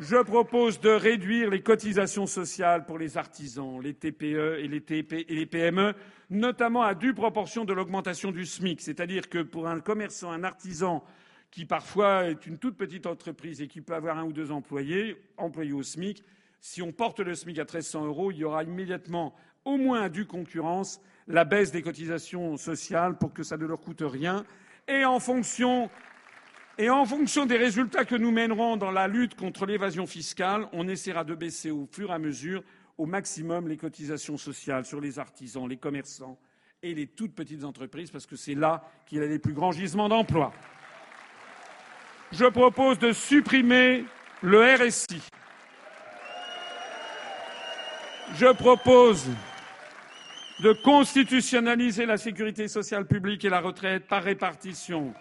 [0.00, 5.92] Je propose de réduire les cotisations sociales pour les artisans, les TPE et les, PME,
[6.30, 8.80] notamment à due proportion de l'augmentation du SMIC.
[8.80, 11.04] C'est-à-dire que pour un commerçant, un artisan
[11.50, 15.20] qui parfois est une toute petite entreprise et qui peut avoir un ou deux employés,
[15.36, 16.24] employés au SMIC,
[16.62, 19.34] si on porte le SMIC à 1300 euros, il y aura immédiatement,
[19.66, 23.80] au moins à due concurrence, la baisse des cotisations sociales pour que ça ne leur
[23.80, 24.46] coûte rien.
[24.88, 25.90] Et en fonction
[26.78, 30.88] et en fonction des résultats que nous mènerons dans la lutte contre l'évasion fiscale, on
[30.88, 32.62] essaiera de baisser au fur et à mesure
[32.96, 36.38] au maximum les cotisations sociales sur les artisans, les commerçants
[36.82, 39.72] et les toutes petites entreprises, parce que c'est là qu'il y a les plus grands
[39.72, 40.52] gisements d'emplois.
[42.32, 44.04] Je propose de supprimer
[44.42, 45.20] le RSI.
[48.36, 49.26] Je propose
[50.60, 55.12] de constitutionnaliser la sécurité sociale publique et la retraite par répartition.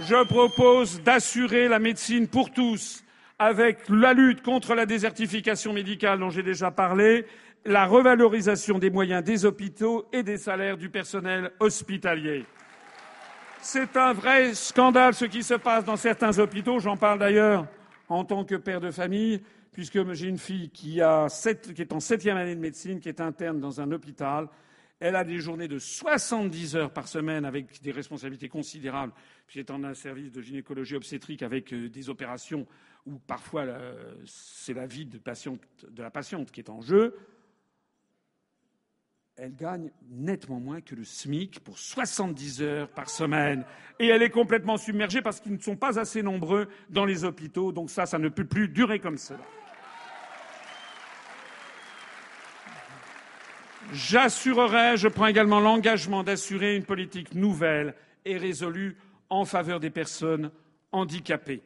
[0.00, 3.02] Je propose d'assurer la médecine pour tous
[3.38, 7.26] avec la lutte contre la désertification médicale dont j'ai déjà parlé,
[7.64, 12.44] la revalorisation des moyens des hôpitaux et des salaires du personnel hospitalier.
[13.60, 16.78] C'est un vrai scandale ce qui se passe dans certains hôpitaux.
[16.78, 17.66] J'en parle d'ailleurs
[18.08, 19.42] en tant que père de famille,
[19.72, 21.28] puisque j'ai une fille qui, est en
[22.00, 24.48] septième année de médecine, qui est interne dans un hôpital.
[24.98, 29.12] Elle a des journées de 70 heures par semaine avec des responsabilités considérables,
[29.46, 32.66] puis est en un service de gynécologie obstétrique avec euh, des opérations
[33.04, 33.66] où parfois
[34.24, 37.14] c'est la vie de, de la patiente qui est en jeu
[39.36, 43.64] elle gagne nettement moins que le SMIC pour 70 heures par semaine.
[43.98, 47.70] Et elle est complètement submergée parce qu'ils ne sont pas assez nombreux dans les hôpitaux.
[47.70, 49.40] Donc ça, ça ne peut plus durer comme cela.
[53.92, 58.96] J'assurerai, je prends également l'engagement d'assurer une politique nouvelle et résolue
[59.30, 60.50] en faveur des personnes
[60.92, 61.62] handicapées.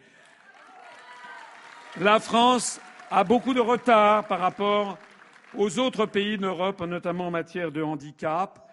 [1.98, 4.98] La France a beaucoup de retard par rapport
[5.56, 8.70] aux autres pays d'Europe, notamment en matière de handicap.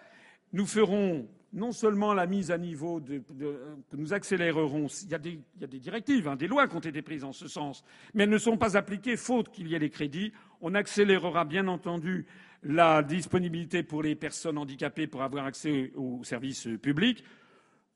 [0.52, 4.86] Nous ferons non seulement la mise à niveau, que nous accélérerons.
[5.04, 7.82] Il y a des, directives, hein, des lois qui ont été prises en ce sens,
[8.12, 10.32] mais elles ne sont pas appliquées faute qu'il y ait les crédits.
[10.60, 12.26] On accélérera bien entendu
[12.62, 17.24] la disponibilité pour les personnes handicapées pour avoir accès aux services publics.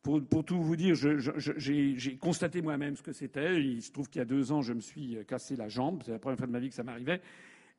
[0.02, 3.62] Pour, tout vous dire, j'ai constaté moi-même ce que c'était.
[3.62, 6.02] Il se trouve qu'il y a deux ans, je me suis cassé la jambe.
[6.04, 7.20] C'est la première fois de ma vie que ça m'arrivait.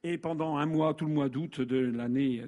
[0.03, 2.43] Et pendant un mois, tout le mois d'août de l'année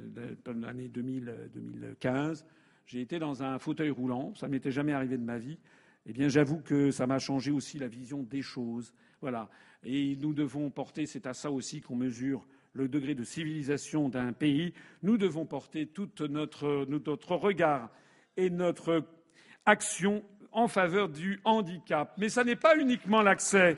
[0.45, 2.45] 2015,
[2.85, 4.33] j'ai été dans un fauteuil roulant.
[4.35, 5.57] Ça m'était jamais arrivé de ma vie.
[6.05, 8.93] Eh bien, j'avoue que ça m'a changé aussi la vision des choses.
[9.19, 9.49] Voilà.
[9.83, 14.33] Et nous devons porter, c'est à ça aussi qu'on mesure le degré de civilisation d'un
[14.33, 14.73] pays.
[15.01, 17.89] Nous devons porter tout notre, regard
[18.37, 19.03] et notre
[19.65, 22.13] action en faveur du handicap.
[22.17, 23.77] Mais ça n'est pas uniquement l'accès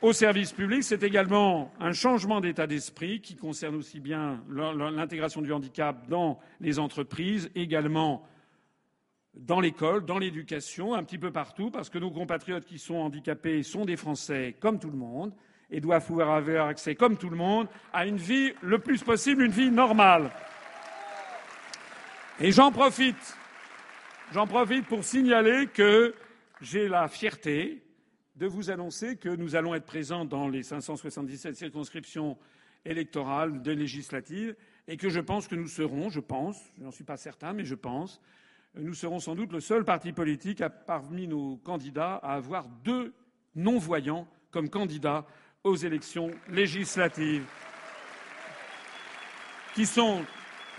[0.00, 5.52] au service public, c'est également un changement d'état d'esprit qui concerne aussi bien l'intégration du
[5.52, 8.24] handicap dans les entreprises, également
[9.34, 13.64] dans l'école, dans l'éducation, un petit peu partout, parce que nos compatriotes qui sont handicapés
[13.64, 15.32] sont des Français comme tout le monde
[15.70, 19.42] et doivent pouvoir avoir accès, comme tout le monde, à une vie le plus possible,
[19.42, 20.30] une vie normale.
[22.40, 23.36] Et j'en profite,
[24.32, 26.14] j'en profite pour signaler que
[26.60, 27.82] j'ai la fierté
[28.36, 32.38] de vous annoncer que nous allons être présents dans les 577 circonscriptions
[32.84, 34.54] électorales de législatives
[34.86, 37.64] et que je pense que nous serons, je pense, je n'en suis pas certain, mais
[37.64, 38.20] je pense,
[38.74, 43.12] nous serons sans doute le seul parti politique parmi nos candidats à avoir deux
[43.54, 45.26] non-voyants comme candidats
[45.64, 47.44] aux élections législatives,
[49.74, 50.24] qui sont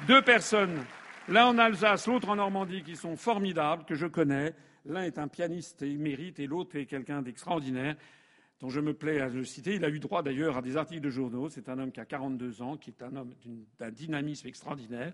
[0.08, 0.84] deux personnes,
[1.28, 4.54] l'un en Alsace, l'autre en Normandie, qui sont formidables, que je connais,
[4.86, 7.96] L'un est un pianiste émérite et l'autre est quelqu'un d'extraordinaire
[8.60, 9.76] dont je me plais à le citer.
[9.76, 11.50] Il a eu droit d'ailleurs à des articles de journaux.
[11.50, 13.34] C'est un homme qui a 42 ans, qui est un homme
[13.78, 15.14] d'un dynamisme extraordinaire,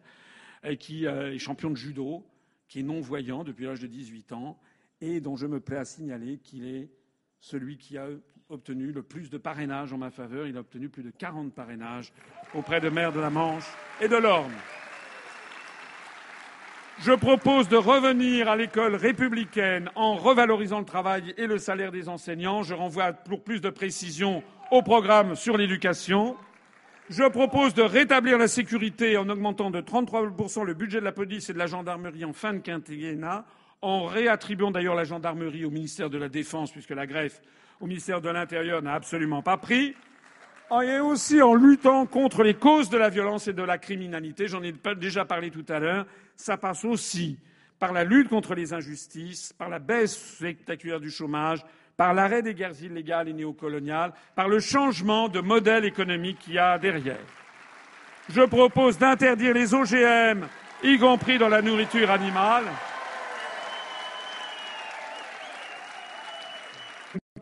[0.64, 2.24] et qui euh, est champion de judo,
[2.68, 4.60] qui est non-voyant depuis l'âge de 18 ans,
[5.02, 6.90] et dont je me plais à signaler qu'il est
[7.40, 8.08] celui qui a
[8.49, 10.45] obtenu le plus de parrainages en ma faveur.
[10.45, 12.14] Il a obtenu plus de 40 parrainages
[12.53, 13.65] auprès de maires de la Manche
[13.99, 14.53] et de l'Orne.
[16.99, 22.07] Je propose de revenir à l'école républicaine en revalorisant le travail et le salaire des
[22.07, 22.61] enseignants.
[22.61, 26.38] Je renvoie pour plus de précision au programme sur l'éducation.
[27.09, 31.49] Je propose de rétablir la sécurité en augmentant de 33% le budget de la police
[31.49, 33.43] et de la gendarmerie en fin de quinquennat,
[33.82, 37.41] en réattribuant d'ailleurs la gendarmerie au ministère de la Défense, puisque la greffe
[37.79, 39.95] au ministère de l'Intérieur n'a absolument pas pris.
[40.83, 44.47] Et aussi en luttant contre les causes de la violence et de la criminalité.
[44.47, 46.05] J'en ai déjà parlé tout à l'heure.
[46.35, 47.37] Ça passe aussi
[47.79, 51.63] par la lutte contre les injustices, par la baisse spectaculaire du chômage,
[51.97, 56.59] par l'arrêt des guerres illégales et néocoloniales, par le changement de modèle économique qu'il y
[56.59, 57.19] a derrière.
[58.29, 60.47] Je propose d'interdire les OGM,
[60.83, 62.65] y compris dans la nourriture animale.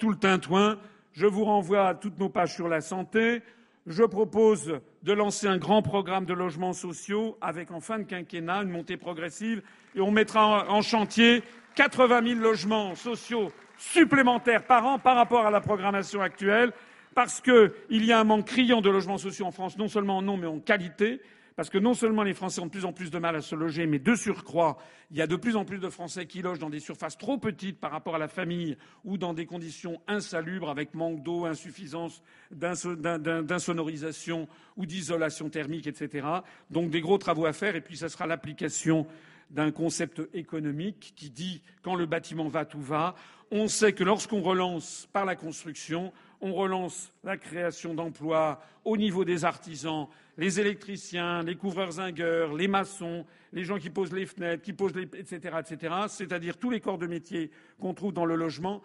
[0.03, 0.79] Tout le tintouin.
[1.13, 3.41] Je vous renvoie à toutes nos pages sur la santé.
[3.87, 8.63] Je propose de lancer un grand programme de logements sociaux avec, en fin de quinquennat,
[8.63, 9.61] une montée progressive.
[9.95, 11.41] Et on mettra en chantier
[11.75, 16.73] 80 000 logements sociaux supplémentaires par an par rapport à la programmation actuelle.
[17.15, 20.21] Parce qu'il y a un manque criant de logements sociaux en France, non seulement en
[20.21, 21.21] nom, mais en qualité,
[21.55, 23.55] parce que non seulement les Français ont de plus en plus de mal à se
[23.55, 24.77] loger, mais de surcroît,
[25.11, 27.37] il y a de plus en plus de Français qui logent dans des surfaces trop
[27.37, 32.23] petites par rapport à la famille ou dans des conditions insalubres avec manque d'eau, insuffisance
[32.51, 36.27] d'insonorisation ou d'isolation thermique, etc.
[36.69, 39.05] Donc des gros travaux à faire et puis ça sera l'application
[39.49, 43.15] d'un concept économique qui dit quand le bâtiment va, tout va.
[43.51, 46.11] On sait que lorsqu'on relance par la construction,
[46.43, 50.07] on relance la création d'emplois au niveau des artisans,
[50.37, 54.91] les électriciens, les couvreurs zingueurs, les maçons, les gens qui posent les fenêtres, qui posent
[54.97, 57.49] etc., etc., c'est-à-dire tous les corps de métier
[57.79, 58.81] qu'on trouve dans le logement.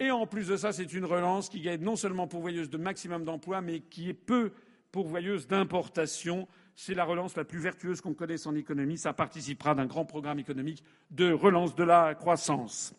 [0.00, 3.22] Et en plus de ça, c'est une relance qui est non seulement pourvoyeuse de maximum
[3.22, 4.52] d'emplois, mais qui est peu
[4.90, 6.48] pourvoyeuse d'importation.
[6.74, 8.96] C'est la relance la plus vertueuse qu'on connaisse en économie.
[8.96, 12.94] Ça participera d'un grand programme économique de relance de la croissance.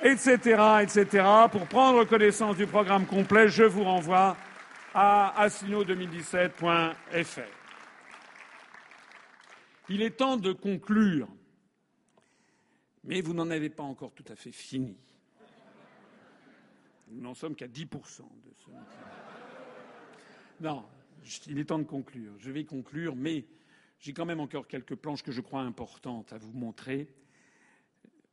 [0.00, 0.36] Etc.,
[0.82, 1.26] etc.
[1.50, 4.36] Pour prendre connaissance du programme complet, je vous renvoie
[4.94, 7.40] à assino2017.fr.
[9.88, 11.26] Il est temps de conclure,
[13.02, 14.96] mais vous n'en avez pas encore tout à fait fini.
[17.10, 18.70] Nous n'en sommes qu'à 10% de ce.
[20.60, 20.84] Non,
[21.48, 22.34] il est temps de conclure.
[22.38, 23.46] Je vais conclure, mais
[23.98, 27.08] j'ai quand même encore quelques planches que je crois importantes à vous montrer.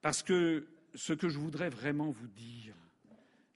[0.01, 2.73] Parce que ce que je voudrais vraiment vous dire,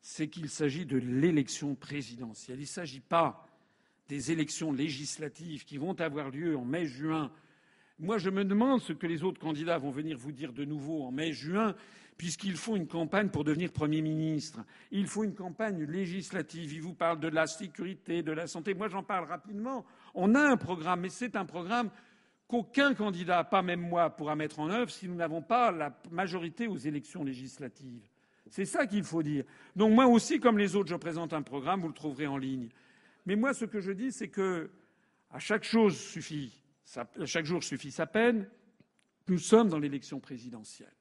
[0.02, 2.58] c'est qu'il s'agit de l'élection présidentielle.
[2.58, 3.46] Il ne s'agit pas
[4.08, 7.32] des élections législatives qui vont avoir lieu en mai-juin.
[8.00, 11.04] Moi, je me demande ce que les autres candidats vont venir vous dire de nouveau
[11.04, 11.76] en mai-juin,
[12.18, 14.62] puisqu'il faut une campagne pour devenir Premier ministre.
[14.92, 16.74] Il faut une campagne législative.
[16.74, 18.74] Ils vous parlent de la sécurité, de la santé.
[18.74, 19.86] Moi, j'en parle rapidement.
[20.16, 21.92] On a un programme, mais c'est un programme
[22.50, 26.68] qu'aucun candidat, pas même moi, pourra mettre en œuvre si nous n'avons pas la majorité
[26.68, 28.10] aux élections législatives.
[28.50, 29.46] C'est ça qu'il faut dire.
[29.76, 32.70] Donc moi aussi, comme les autres, je présente un programme, vous le trouverez en ligne.
[33.28, 34.72] Mais moi, ce que je dis, c'est que
[35.30, 36.60] à chaque chose suffit,
[37.26, 38.50] chaque jour suffit sa peine.
[39.28, 40.96] Nous sommes dans l'élection présidentielle.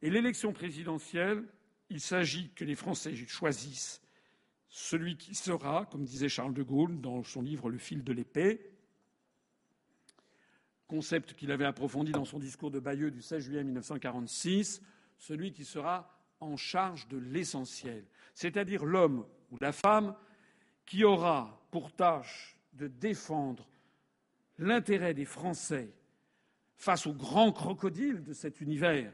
[0.00, 1.42] Et l'élection présidentielle,
[1.90, 4.00] il s'agit que les Français choisissent
[4.68, 8.77] celui qui sera, comme disait Charles de Gaulle dans son livre Le fil de l'épée,
[10.88, 14.82] concept qu'il avait approfondi dans son discours de Bayeux du 16 juillet 1946,
[15.18, 16.10] celui qui sera
[16.40, 20.14] en charge de l'essentiel, c'est-à-dire l'homme ou la femme
[20.86, 23.68] qui aura pour tâche de défendre
[24.58, 25.92] l'intérêt des Français
[26.76, 29.12] face aux grands crocodiles de cet univers,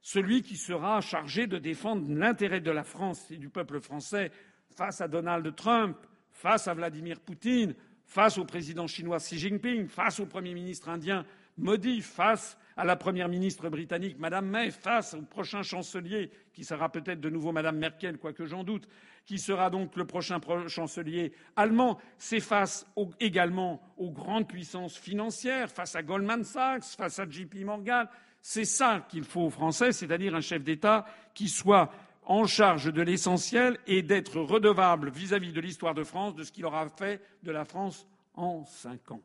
[0.00, 4.30] celui qui sera chargé de défendre l'intérêt de la France et du peuple français
[4.70, 5.96] face à Donald Trump,
[6.32, 7.74] face à Vladimir Poutine,
[8.08, 11.24] face au président chinois Xi Jinping, face au Premier ministre indien
[11.58, 16.90] Modi, face à la Première ministre britannique, Madame May, face au prochain chancelier, qui sera
[16.90, 18.88] peut-être de nouveau Madame Merkel, quoique j'en doute,
[19.26, 22.86] qui sera donc le prochain chancelier allemand, c'est face
[23.20, 28.06] également aux grandes puissances financières, face à Goldman Sachs, face à JP Morgan.
[28.40, 31.04] C'est ça qu'il faut aux Français, c'est-à-dire un chef d'État
[31.34, 31.90] qui soit
[32.28, 36.66] en charge de l'essentiel et d'être redevable vis-à-vis de l'histoire de France de ce qu'il
[36.66, 39.22] aura fait de la France en cinq ans.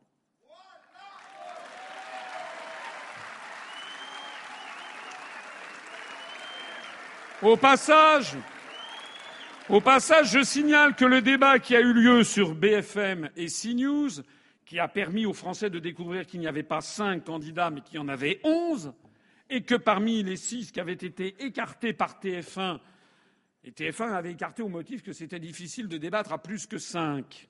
[7.42, 8.38] Au passage,
[9.68, 14.22] au passage, je signale que le débat qui a eu lieu sur BFM et CNews,
[14.66, 17.96] qui a permis aux Français de découvrir qu'il n'y avait pas cinq candidats, mais qu'il
[17.96, 18.94] y en avait onze,
[19.50, 22.80] et que parmi les six qui avaient été écartés par TF1,
[23.64, 27.50] et TF1 avait écarté au motif que c'était difficile de débattre à plus que cinq.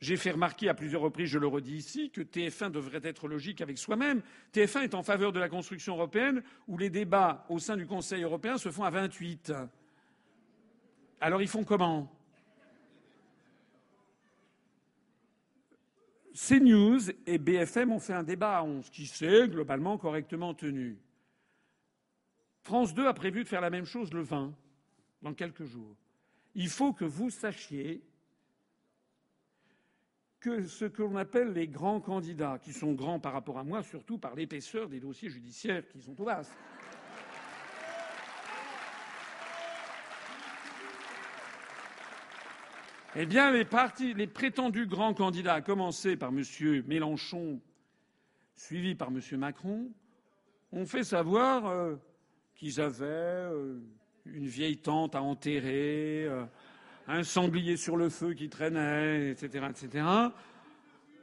[0.00, 3.60] J'ai fait remarquer à plusieurs reprises, je le redis ici, que TF1 devrait être logique
[3.62, 4.22] avec soi-même.
[4.52, 8.22] TF1 est en faveur de la construction européenne où les débats au sein du Conseil
[8.22, 9.52] européen se font à 28.
[11.20, 12.12] Alors ils font comment?
[16.34, 20.98] CNews et BFM ont fait un débat à 11 qui s'est globalement correctement tenu.
[22.60, 24.52] France 2 a prévu de faire la même chose le 20,
[25.22, 25.96] dans quelques jours.
[26.54, 28.02] Il faut que vous sachiez
[30.40, 33.82] que ce que l'on appelle les grands candidats, qui sont grands par rapport à moi,
[33.82, 36.56] surtout par l'épaisseur des dossiers judiciaires qui sont au vastes.
[43.18, 43.64] Eh bien, les,
[44.26, 46.42] prétendus grands candidats, à commencer par M.
[46.86, 47.62] Mélenchon,
[48.54, 49.20] suivi par M.
[49.38, 49.90] Macron,
[50.70, 51.96] ont fait savoir euh,
[52.54, 53.80] qu'ils avaient euh,
[54.34, 56.44] une vieille tante à enterrer, euh,
[57.08, 60.04] un sanglier sur le feu qui traînait, etc., etc.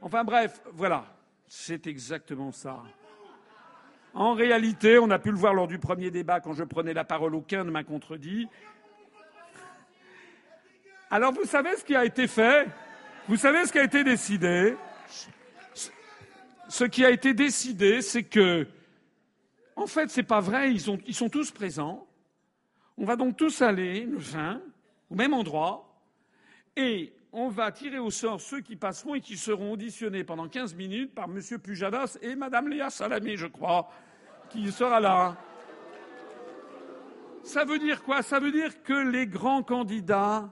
[0.02, 1.06] Enfin bref, voilà,
[1.48, 2.82] c'est exactement ça.
[4.14, 7.04] En réalité, on a pu le voir lors du premier débat, quand je prenais la
[7.04, 8.48] parole, aucun ne m'a contredit.
[11.10, 12.68] Alors vous savez ce qui a été fait?
[13.28, 14.76] Vous savez ce qui a été décidé?
[16.70, 18.68] Ce qui a été décidé, c'est que,
[19.76, 22.08] en fait, c'est pas vrai, ils, ils sont tous présents.
[22.98, 24.62] On va donc tous aller, le 20,
[25.10, 26.00] au même endroit,
[26.76, 30.76] et on va tirer au sort ceux qui passeront et qui seront auditionnés pendant 15
[30.76, 31.40] minutes par M.
[31.60, 33.90] Pujadas et Mme Léa Salamé, je crois,
[34.50, 35.36] qui sera là.
[37.44, 38.22] Ça veut dire quoi?
[38.22, 40.50] Ça veut dire que les grands candidats,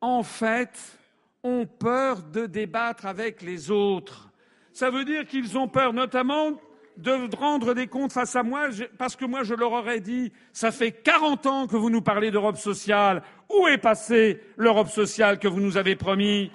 [0.00, 0.98] en fait,
[1.42, 4.30] ont peur de débattre avec les autres.
[4.72, 6.58] Ça veut dire qu'ils ont peur notamment
[6.96, 10.70] de rendre des comptes face à moi, parce que moi je leur aurais dit ça
[10.70, 13.22] fait 40 ans que vous nous parlez d'Europe sociale.
[13.50, 16.50] Où est passée l'Europe sociale que vous nous avez promis?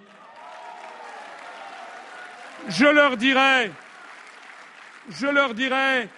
[2.67, 3.71] Je leur dirais,
[5.09, 6.09] je leur dirais,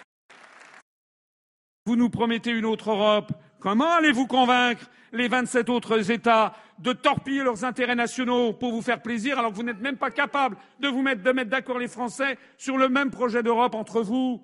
[1.86, 3.32] vous nous promettez une autre Europe.
[3.58, 9.02] Comment allez-vous convaincre les 27 autres États de torpiller leurs intérêts nationaux pour vous faire
[9.02, 12.78] plaisir alors que vous n'êtes même pas capable de vous mettre, d'accord les Français sur
[12.78, 14.42] le même projet d'Europe entre vous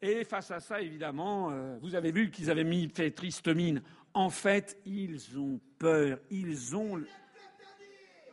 [0.00, 3.82] Et face à ça, évidemment, euh, vous avez vu qu'ils avaient mis fait triste mine.
[4.14, 6.18] En fait, ils ont peur.
[6.30, 7.00] Ils ont,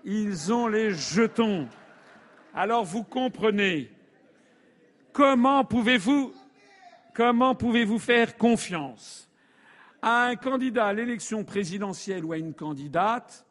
[0.06, 1.68] ils ont les jetons.
[2.56, 3.92] Alors vous comprenez.
[5.12, 6.34] Comment pouvez-vous
[7.14, 9.30] Comment pouvez-vous faire confiance?
[10.04, 13.46] À un candidat à l'élection présidentielle ou à une candidate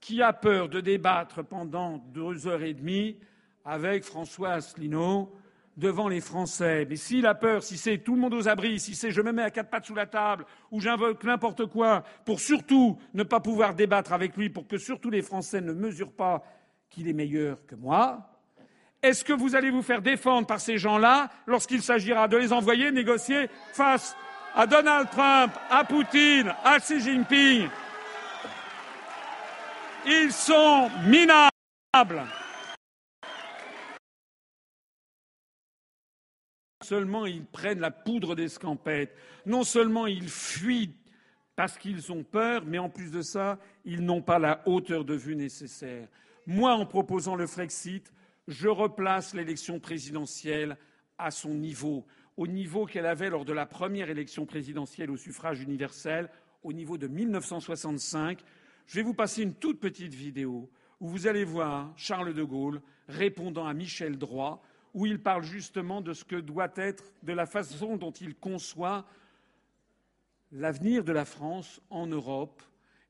[0.00, 3.18] qui a peur de débattre pendant deux heures et demie
[3.64, 5.34] avec François Asselineau
[5.76, 6.86] devant les Français.
[6.88, 9.32] Mais s'il a peur, si c'est tout le monde aux abris, si c'est je me
[9.32, 13.40] mets à quatre pattes sous la table ou j'invoque n'importe quoi pour surtout ne pas
[13.40, 16.44] pouvoir débattre avec lui, pour que surtout les Français ne mesurent pas
[16.90, 18.30] qu'il est meilleur que moi,
[19.02, 22.92] est-ce que vous allez vous faire défendre par ces gens-là lorsqu'il s'agira de les envoyer
[22.92, 24.16] négocier face
[24.58, 27.68] à Donald Trump, à Poutine, à Xi Jinping
[30.04, 32.26] Ils sont minables.
[36.82, 39.14] Seulement ils prennent la poudre d'escampette.
[39.46, 40.96] Non seulement ils fuient
[41.54, 45.14] parce qu'ils ont peur, mais en plus de ça, ils n'ont pas la hauteur de
[45.14, 46.08] vue nécessaire.
[46.46, 48.12] Moi, en proposant le Frexit,
[48.48, 50.76] je replace l'élection présidentielle
[51.16, 52.06] à son niveau,
[52.38, 56.30] au niveau qu'elle avait lors de la première élection présidentielle au suffrage universel,
[56.62, 58.38] au niveau de 1965.
[58.86, 62.80] Je vais vous passer une toute petite vidéo où vous allez voir Charles de Gaulle
[63.08, 64.62] répondant à Michel Droit,
[64.94, 69.04] où il parle justement de ce que doit être, de la façon dont il conçoit
[70.52, 72.62] l'avenir de la France en Europe.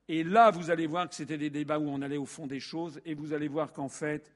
[0.07, 2.59] Et là, vous allez voir que c'était des débats où on allait au fond des
[2.59, 4.33] choses, et vous allez voir qu'en fait,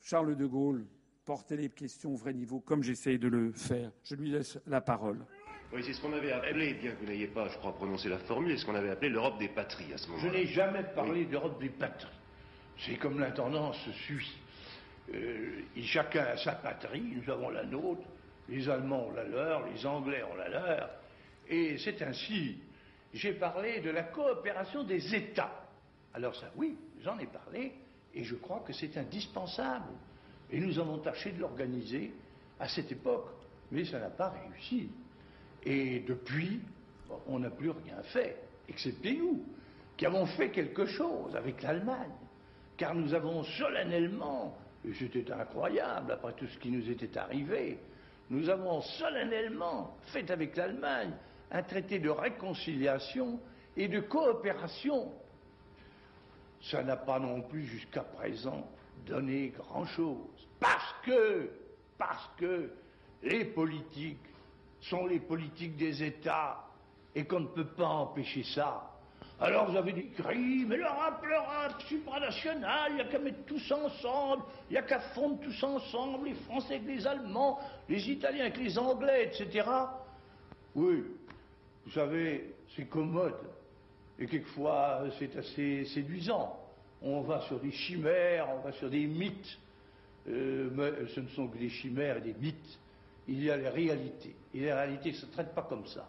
[0.00, 0.86] Charles de Gaulle
[1.28, 3.90] portait les questions au vrai niveau, comme j'essaie de le faire.
[4.02, 5.18] Je lui laisse la parole.
[5.74, 8.16] Oui, c'est ce qu'on avait appelé, bien que vous n'ayez pas, je crois, prononcé la
[8.16, 10.32] formule, c'est ce qu'on avait appelé l'Europe des patries à ce Je moment-là.
[10.32, 12.08] n'ai jamais parlé d'Europe des patries.
[12.78, 13.76] C'est comme l'intendance
[14.06, 14.38] suit.
[15.12, 18.08] Euh, et chacun a sa patrie, nous avons la nôtre,
[18.48, 20.90] les Allemands ont la leur, les Anglais ont la leur.
[21.46, 22.56] Et c'est ainsi.
[23.12, 25.68] J'ai parlé de la coopération des États.
[26.14, 26.74] Alors ça, oui,
[27.04, 27.74] j'en ai parlé,
[28.14, 29.92] et je crois que c'est indispensable.
[30.50, 32.12] Et nous avons tâché de l'organiser
[32.58, 33.28] à cette époque,
[33.70, 34.90] mais ça n'a pas réussi.
[35.64, 36.60] Et depuis,
[37.26, 38.36] on n'a plus rien fait,
[38.68, 39.44] excepté nous,
[39.96, 42.12] qui avons fait quelque chose avec l'Allemagne.
[42.76, 47.78] Car nous avons solennellement, et c'était incroyable après tout ce qui nous était arrivé,
[48.30, 51.12] nous avons solennellement fait avec l'Allemagne
[51.50, 53.40] un traité de réconciliation
[53.76, 55.12] et de coopération.
[56.62, 58.68] Ça n'a pas non plus jusqu'à présent
[59.06, 60.48] donné grand-chose.
[60.60, 61.50] Parce que,
[61.96, 62.70] parce que
[63.22, 64.18] les politiques
[64.80, 66.64] sont les politiques des États
[67.14, 68.90] et qu'on ne peut pas empêcher ça.
[69.40, 73.70] Alors vous avez des cris, mais l'Europe, l'Europe supranationale, il n'y a qu'à mettre tous
[73.70, 78.42] ensemble, il n'y a qu'à fondre tous ensemble, les Français avec les Allemands, les Italiens
[78.42, 79.68] avec les Anglais, etc.
[80.74, 81.04] Oui,
[81.86, 83.36] vous savez, c'est commode.
[84.18, 86.58] Et quelquefois, c'est assez séduisant.
[87.00, 89.58] On va sur des chimères, on va sur des mythes.
[90.28, 92.78] Euh, mais ce ne sont que des chimères et des mythes.
[93.28, 94.34] Il y a les réalités.
[94.54, 96.08] Et les réalités ne se traitent pas comme ça.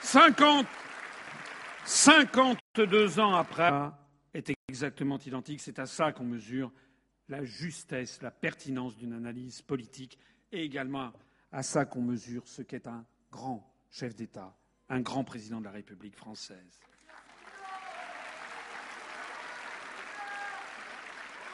[0.00, 0.66] Cinquante,
[1.84, 3.72] 52 ans après,
[4.32, 5.60] est exactement identique.
[5.60, 6.70] C'est à ça qu'on mesure
[7.28, 10.18] la justesse, la pertinence d'une analyse politique
[10.52, 11.12] et également
[11.54, 14.52] à ça qu'on mesure ce qu'est un grand chef d'État,
[14.88, 16.80] un grand président de la République française.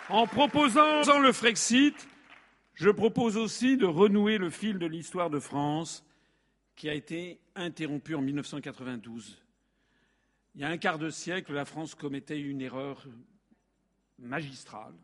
[0.08, 2.08] En proposant le Frexit,
[2.72, 6.02] je propose aussi de renouer le fil de l'histoire de France
[6.76, 9.36] qui a été interrompu en 1992.
[10.54, 13.06] Il y a un quart de siècle, la France commettait une erreur
[14.18, 14.94] magistral,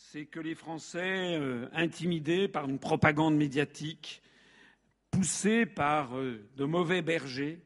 [0.00, 4.22] c'est que les Français, euh, intimidés par une propagande médiatique,
[5.10, 7.60] poussés par euh, de mauvais bergers,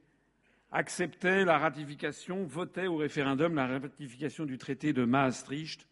[0.72, 5.86] acceptaient la ratification, votaient au référendum la ratification du traité de Maastricht,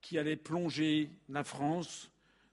[0.00, 2.12] qui allait plonger la France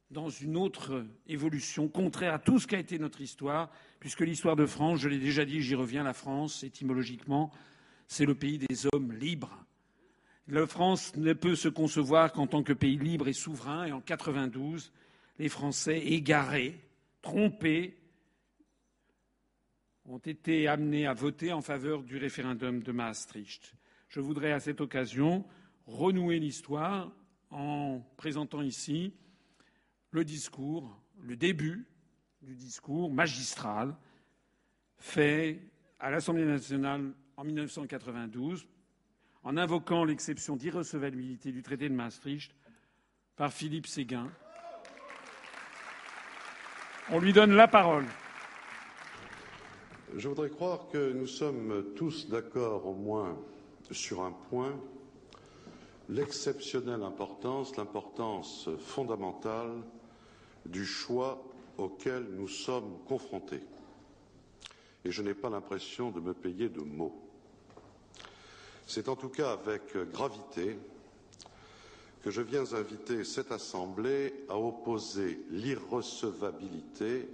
[0.10, 3.70] dans une autre évolution contraire à tout ce qu'a été notre histoire,
[4.00, 7.52] puisque l'histoire de France, je l'ai déjà dit, j'y reviens, la France, étymologiquement,
[8.08, 9.64] c'est le pays des hommes libres.
[10.48, 14.02] La France ne peut se concevoir qu'en tant que pays libre et souverain, et en
[14.02, 14.92] 92,
[15.40, 16.80] les Français égarés,
[17.22, 17.98] trompés,
[20.06, 23.74] ont été amenés à voter en faveur du référendum de Maastricht.
[24.10, 25.46] Je voudrais à cette occasion
[25.86, 27.12] renouer l'histoire
[27.50, 29.14] en présentant ici
[30.12, 31.88] le discours, le début
[32.42, 33.96] du discours magistral
[34.98, 35.62] fait
[36.00, 38.68] à l'Assemblée nationale en 1992
[39.44, 42.54] en invoquant l'exception d'irrecevabilité du traité de Maastricht
[43.36, 44.32] par Philippe Séguin.
[47.10, 48.06] On lui donne la parole.
[50.16, 53.38] Je voudrais croire que nous sommes tous d'accord au moins
[53.92, 54.80] sur un point,
[56.08, 59.82] l'exceptionnelle importance, l'importance fondamentale
[60.66, 61.44] du choix
[61.78, 63.64] auquel nous sommes confrontés.
[65.04, 67.23] Et je n'ai pas l'impression de me payer de mots.
[68.86, 70.78] C'est en tout cas avec gravité
[72.22, 77.28] que je viens inviter cette Assemblée à opposer l'irrecevabilité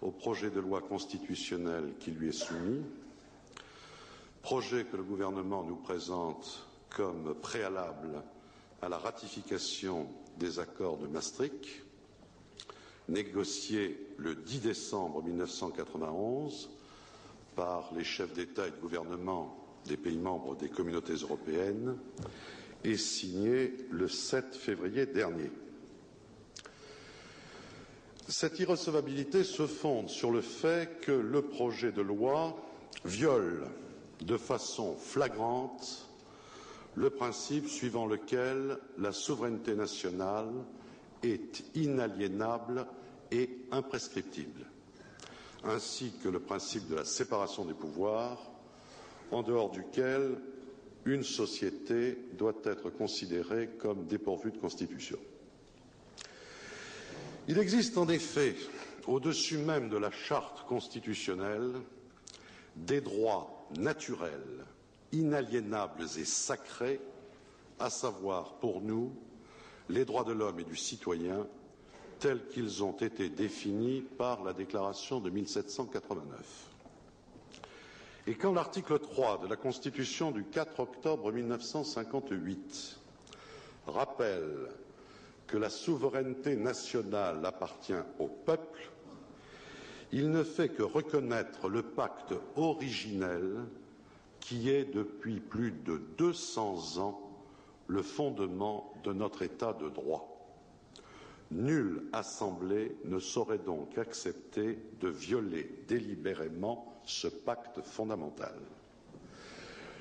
[0.00, 2.82] au projet de loi constitutionnelle qui lui est soumis,
[4.42, 8.22] projet que le gouvernement nous présente comme préalable
[8.82, 11.66] à la ratification des accords de Maastricht,
[13.08, 16.70] négocié le 10 décembre 1991
[17.56, 21.96] par les chefs d'État et de gouvernement des pays membres des communautés européennes
[22.84, 25.50] et signé le 7 février dernier.
[28.28, 32.56] Cette irrecevabilité se fonde sur le fait que le projet de loi
[33.04, 33.66] viole
[34.20, 36.08] de façon flagrante
[36.94, 40.50] le principe suivant lequel la souveraineté nationale
[41.22, 42.86] est inaliénable
[43.30, 44.66] et imprescriptible,
[45.64, 48.51] ainsi que le principe de la séparation des pouvoirs,
[49.32, 50.36] en dehors duquel
[51.04, 55.18] une société doit être considérée comme dépourvue de constitution.
[57.48, 58.54] Il existe en effet,
[59.06, 61.72] au-dessus même de la charte constitutionnelle,
[62.76, 64.64] des droits naturels,
[65.12, 67.00] inaliénables et sacrés,
[67.80, 69.12] à savoir pour nous
[69.88, 71.46] les droits de l'homme et du citoyen
[72.20, 76.71] tels qu'ils ont été définis par la déclaration de 1789.
[78.26, 82.98] Et quand l'article 3 de la Constitution du 4 octobre 1958
[83.88, 84.68] rappelle
[85.48, 88.90] que la souveraineté nationale appartient au peuple,
[90.12, 93.64] il ne fait que reconnaître le pacte originel
[94.38, 97.20] qui est depuis plus de 200 ans
[97.88, 100.28] le fondement de notre État de droit.
[101.50, 108.54] Nulle assemblée ne saurait donc accepter de violer délibérément ce pacte fondamental.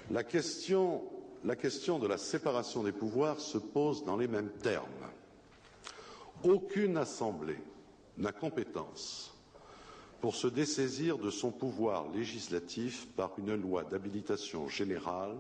[0.10, 1.04] La question,
[1.44, 4.86] la question, de la séparation des pouvoirs se pose dans les mêmes termes.
[6.44, 7.60] Aucune assemblée
[8.18, 9.34] n'a compétence
[10.20, 15.36] pour se dessaisir de son pouvoir législatif par une loi d'habilitation générale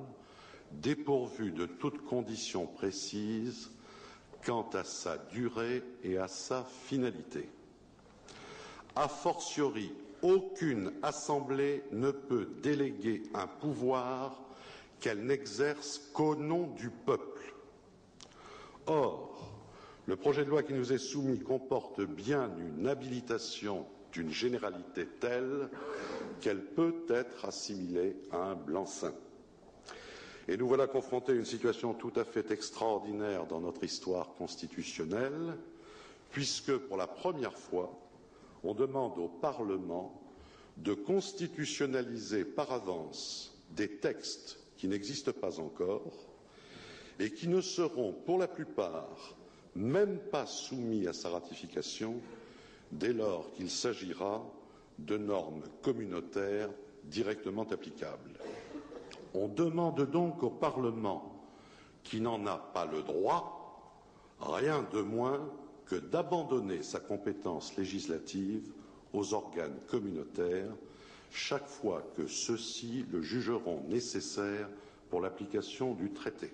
[0.71, 3.69] dépourvue de toute condition précise
[4.45, 7.47] quant à sa durée et à sa finalité.
[8.95, 9.91] A fortiori,
[10.23, 14.41] aucune assemblée ne peut déléguer un pouvoir
[14.99, 17.53] qu'elle n'exerce qu'au nom du peuple.
[18.87, 19.51] Or,
[20.05, 25.69] le projet de loi qui nous est soumis comporte bien une habilitation d'une généralité telle
[26.41, 29.13] qu'elle peut être assimilée à un blanc-seing.
[30.47, 35.55] Et nous voilà confrontés à une situation tout à fait extraordinaire dans notre histoire constitutionnelle,
[36.31, 38.00] puisque pour la première fois,
[38.63, 40.21] on demande au Parlement
[40.77, 46.11] de constitutionnaliser par avance des textes qui n'existent pas encore
[47.19, 49.35] et qui ne seront pour la plupart
[49.75, 52.15] même pas soumis à sa ratification
[52.91, 54.43] dès lors qu'il s'agira
[54.99, 56.69] de normes communautaires
[57.05, 58.31] directement applicables.
[59.33, 61.41] On demande donc au Parlement,
[62.03, 63.95] qui n'en a pas le droit,
[64.41, 65.49] rien de moins
[65.91, 68.71] que d'abandonner sa compétence législative
[69.11, 70.71] aux organes communautaires
[71.31, 74.69] chaque fois que ceux-ci le jugeront nécessaire
[75.09, 76.49] pour l'application du traité.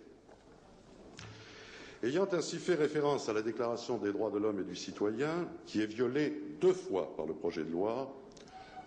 [2.01, 5.81] Ayant ainsi fait référence à la Déclaration des droits de l'homme et du citoyen, qui
[5.83, 8.11] est violée deux fois par le projet de loi,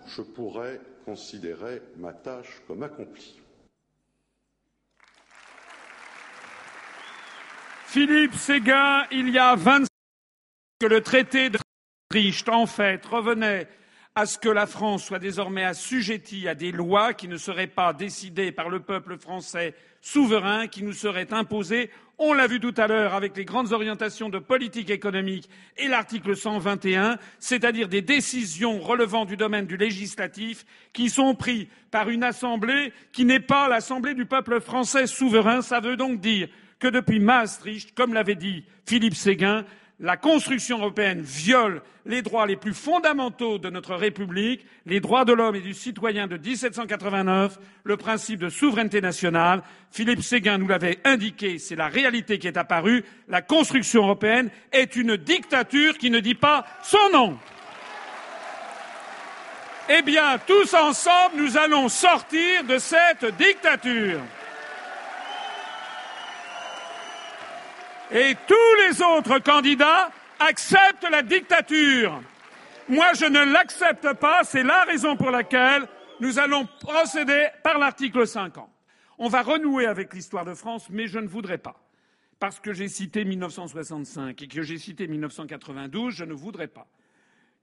[0.07, 3.41] je pourrais considérer ma tâche comme accomplie.
[7.87, 9.90] Philippe Séguin, il y a 25 ans
[10.81, 11.59] que le traité de
[12.11, 13.69] Maastricht, en fait, revenait
[14.15, 17.93] à ce que la France soit désormais assujettie à des lois qui ne seraient pas
[17.93, 21.91] décidées par le peuple français souverain, qui nous seraient imposées.
[22.19, 26.35] On l'a vu tout à l'heure avec les grandes orientations de politique économique et l'article
[26.35, 32.95] 121, c'est-à-dire des décisions relevant du domaine du législatif qui sont prises par une assemblée
[33.13, 35.61] qui n'est pas l'assemblée du peuple français souverain.
[35.61, 39.67] Ça veut donc dire que depuis Maastricht, comme l'avait dit Philippe Séguin,
[40.01, 45.35] la construction européenne viole les droits les plus fondamentaux de notre République, les droits de
[45.35, 49.63] l'homme et du citoyen de 1789, le principe de souveraineté nationale.
[49.91, 53.05] Philippe Séguin nous l'avait indiqué, c'est la réalité qui est apparue.
[53.29, 57.39] La construction européenne est une dictature qui ne dit pas son nom.
[59.91, 64.21] Eh bien, tous ensemble, nous allons sortir de cette dictature.
[68.13, 72.21] Et tous les autres candidats acceptent la dictature.
[72.89, 74.43] Moi, je ne l'accepte pas.
[74.43, 75.87] C'est la raison pour laquelle
[76.19, 78.69] nous allons procéder par l'article 50.
[79.19, 81.77] On va renouer avec l'histoire de France, mais je ne voudrais pas.
[82.41, 86.89] Parce que j'ai cité 1965 et que j'ai cité 1992, je ne voudrais pas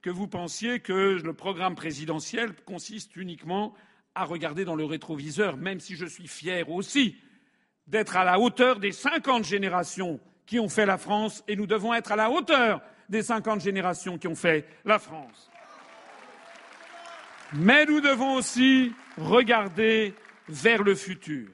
[0.02, 3.74] que vous pensiez que le programme présidentiel consiste uniquement
[4.16, 7.18] à regarder dans le rétroviseur, même si je suis fier aussi
[7.88, 11.94] d'être à la hauteur des 50 générations qui ont fait la France et nous devons
[11.94, 15.52] être à la hauteur des 50 générations qui ont fait la France.
[17.54, 20.16] Mais nous devons aussi regarder
[20.48, 21.50] vers le futur.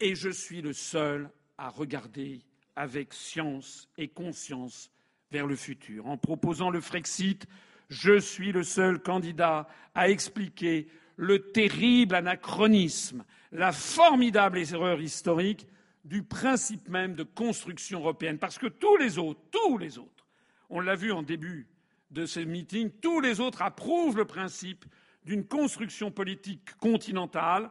[0.00, 2.42] Et je suis le seul à regarder
[2.76, 4.90] avec science et conscience
[5.30, 6.06] vers le futur.
[6.06, 7.46] En proposant le Frexit,
[7.88, 15.66] je suis le seul candidat à expliquer le terrible anachronisme, la formidable erreur historique
[16.04, 18.38] du principe même de construction européenne.
[18.38, 20.26] Parce que tous les autres, tous les autres,
[20.68, 21.66] on l'a vu en début
[22.10, 24.84] de ce meeting, tous les autres approuvent le principe
[25.24, 27.70] d'une construction politique continentale,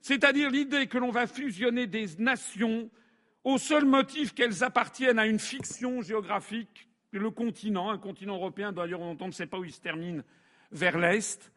[0.00, 2.90] c'est-à-dire l'idée que l'on va fusionner des nations
[3.44, 9.00] au seul motif qu'elles appartiennent à une fiction géographique, le continent, un continent européen d'ailleurs
[9.00, 10.22] on ne sait pas où il se termine,
[10.70, 11.52] vers l'Est,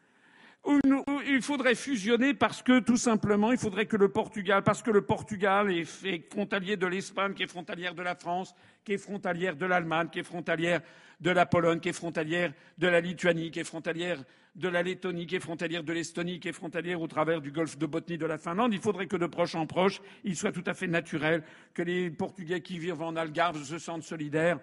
[1.28, 5.02] il faudrait fusionner parce que, tout simplement, il faudrait que le Portugal, parce que le
[5.02, 5.84] Portugal est,
[6.30, 8.54] frontalier de l'Espagne, qui est frontalière de la France,
[8.84, 10.80] qui est frontalière de l'Allemagne, qui est frontalière
[11.20, 14.22] de la Pologne, qui est frontalière de la Lituanie, qui est frontalière
[14.54, 17.76] de la Lettonie, qui est frontalière de l'Estonie, qui est frontalière au travers du golfe
[17.76, 18.72] de Botnie de la Finlande.
[18.72, 21.42] Il faudrait que de proche en proche, il soit tout à fait naturel
[21.74, 24.58] que les Portugais qui vivent en Algarve se sentent solidaires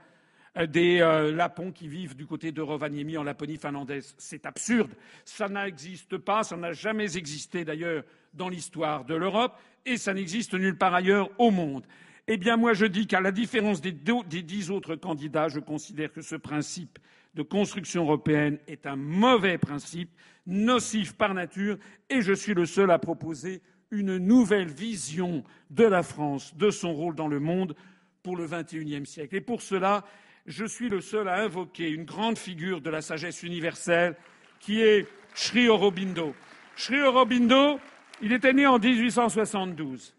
[0.67, 4.14] des euh, Lapons qui vivent du côté de Rovaniemi en Laponie finlandaise.
[4.17, 4.91] C'est absurde.
[5.25, 10.53] Ça n'existe pas, ça n'a jamais existé d'ailleurs dans l'histoire de l'Europe et ça n'existe
[10.53, 11.85] nulle part ailleurs au monde.
[12.27, 16.14] Eh bien, moi, je dis qu'à la différence des, des dix autres candidats, je considère
[16.14, 16.99] que ce principe
[17.33, 20.09] de construction européenne est un mauvais principe,
[20.45, 21.77] nocif par nature,
[22.09, 26.93] et je suis le seul à proposer une nouvelle vision de la France, de son
[26.93, 27.75] rôle dans le monde
[28.22, 29.35] pour le XXIe siècle.
[29.35, 30.06] Et pour cela,
[30.45, 34.15] je suis le seul à invoquer une grande figure de la sagesse universelle
[34.59, 36.35] qui est Sri Aurobindo.
[36.75, 37.80] Sri Aurobindo,
[38.22, 40.15] il était né en 1872.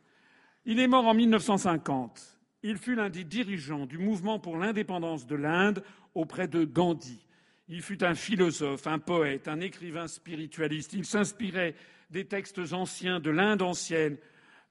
[0.66, 2.38] Il est mort en 1950.
[2.62, 7.26] Il fut l'un des dirigeants du mouvement pour l'indépendance de l'Inde auprès de Gandhi.
[7.68, 10.94] Il fut un philosophe, un poète, un écrivain spiritualiste.
[10.94, 11.74] Il s'inspirait
[12.10, 14.16] des textes anciens de l'Inde ancienne,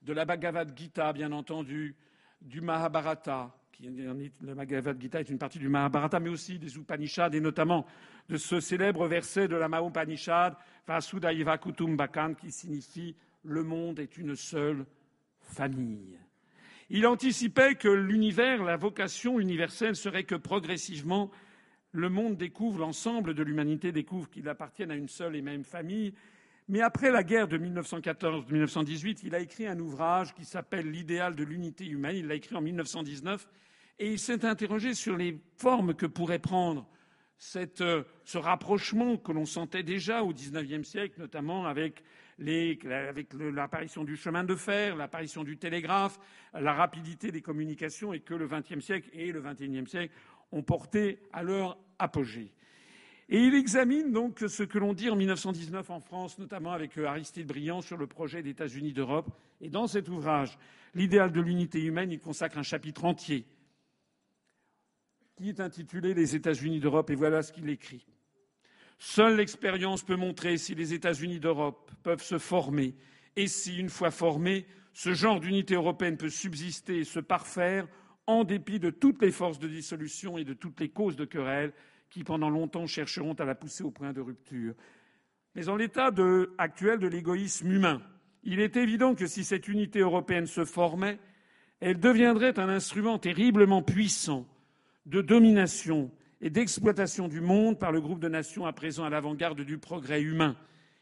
[0.01, 1.95] de la Bhagavad Gita, bien entendu,
[2.41, 3.55] du Mahabharata,
[3.89, 7.85] le Bhagavad Gita est une partie du Mahabharata, mais aussi des Upanishads, et notamment
[8.29, 10.55] de ce célèbre verset de la Mahopanishad,
[10.87, 14.85] Vasudhaiva Kutumbakam, qui signifie Le monde est une seule
[15.41, 16.17] famille.
[16.89, 21.31] Il anticipait que l'univers, la vocation universelle serait que progressivement
[21.91, 26.13] le monde découvre, l'ensemble de l'humanité découvre qu'il appartient à une seule et même famille.
[26.67, 31.43] Mais après la guerre de 1914-1918, il a écrit un ouvrage qui s'appelle L'idéal de
[31.43, 32.15] l'unité humaine.
[32.15, 33.47] Il l'a écrit en 1919
[33.99, 36.87] et il s'est interrogé sur les formes que pourrait prendre
[37.81, 42.03] euh, ce rapprochement que l'on sentait déjà au XIXe siècle, notamment avec,
[42.39, 46.19] l'apparition du chemin de fer, l'apparition du télégraphe,
[46.53, 50.13] la rapidité des communications, et que le XXe siècle et le XXIe siècle
[50.51, 52.53] ont porté à leur apogée.
[53.29, 57.07] Et il examine donc ce que l'on dit en 1919 en France, notamment avec euh,
[57.07, 59.29] Aristide Briand sur le projet d'États-Unis d'Europe.
[59.61, 60.57] Et dans cet ouvrage,
[60.95, 63.45] L'idéal de l'unité humaine, il consacre un chapitre entier
[65.35, 68.05] qui est intitulé Les États-Unis d'Europe, et voilà ce qu'il écrit.
[68.99, 72.95] Seule l'expérience peut montrer si les États-Unis d'Europe peuvent se former,
[73.35, 77.87] et si, une fois formés, ce genre d'unité européenne peut subsister et se parfaire
[78.27, 81.73] en dépit de toutes les forces de dissolution et de toutes les causes de querelle
[82.09, 84.75] qui, pendant longtemps, chercheront à la pousser au point de rupture.
[85.55, 86.11] Mais en l'état
[86.57, 88.01] actuel de l'égoïsme humain,
[88.43, 91.19] il est évident que si cette unité européenne se formait,
[91.79, 94.47] elle deviendrait un instrument terriblement puissant
[95.05, 99.61] de domination et d'exploitation du monde par le groupe de nations à présent à l'avant-garde
[99.61, 100.55] du progrès humain.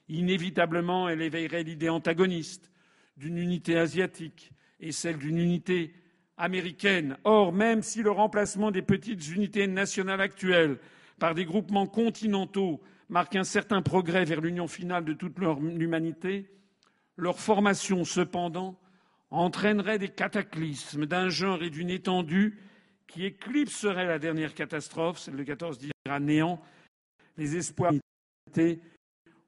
[0.09, 2.71] Inévitablement, elle éveillerait l'idée antagoniste
[3.17, 5.93] d'une unité asiatique et celle d'une unité
[6.37, 7.17] américaine.
[7.23, 10.77] Or, même si le remplacement des petites unités nationales actuelles
[11.19, 16.49] par des groupements continentaux marque un certain progrès vers l'union finale de toute l'humanité,
[17.17, 18.79] leur formation, cependant,
[19.29, 22.57] entraînerait des cataclysmes d'un genre et d'une étendue
[23.11, 26.61] qui éclipseraient la dernière catastrophe, celle de 14 dira néant,
[27.37, 27.93] les espoirs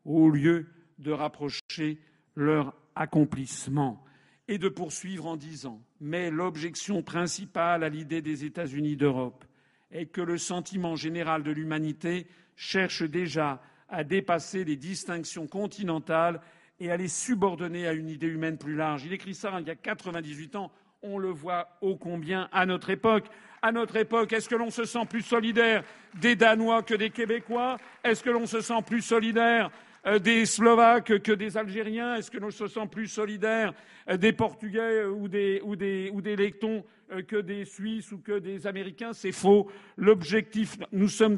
[0.05, 0.67] au lieu
[0.99, 1.97] de rapprocher
[2.35, 4.03] leur accomplissement
[4.47, 9.45] et de poursuivre en disant Mais l'objection principale à l'idée des États-Unis d'Europe
[9.91, 16.41] est que le sentiment général de l'humanité cherche déjà à dépasser les distinctions continentales
[16.79, 19.05] et à les subordonner à une idée humaine plus large.
[19.05, 20.71] Il écrit ça il y a 98 ans.
[21.01, 23.27] On le voit ô combien à notre époque.
[23.65, 25.85] À notre époque, est-ce que l'on se sent plus solidaire
[26.15, 27.77] des Danois que des Québécois?
[28.03, 29.71] Est-ce que l'on se sent plus solidaire
[30.05, 32.15] euh, des Slovaques que des Algériens?
[32.15, 33.73] Est-ce que l'on se sent plus solidaire
[34.09, 39.13] euh, des Portugais ou des, ou euh, que des Suisses ou que des Américains?
[39.13, 39.71] C'est faux.
[39.95, 41.37] L'objectif, nous sommes,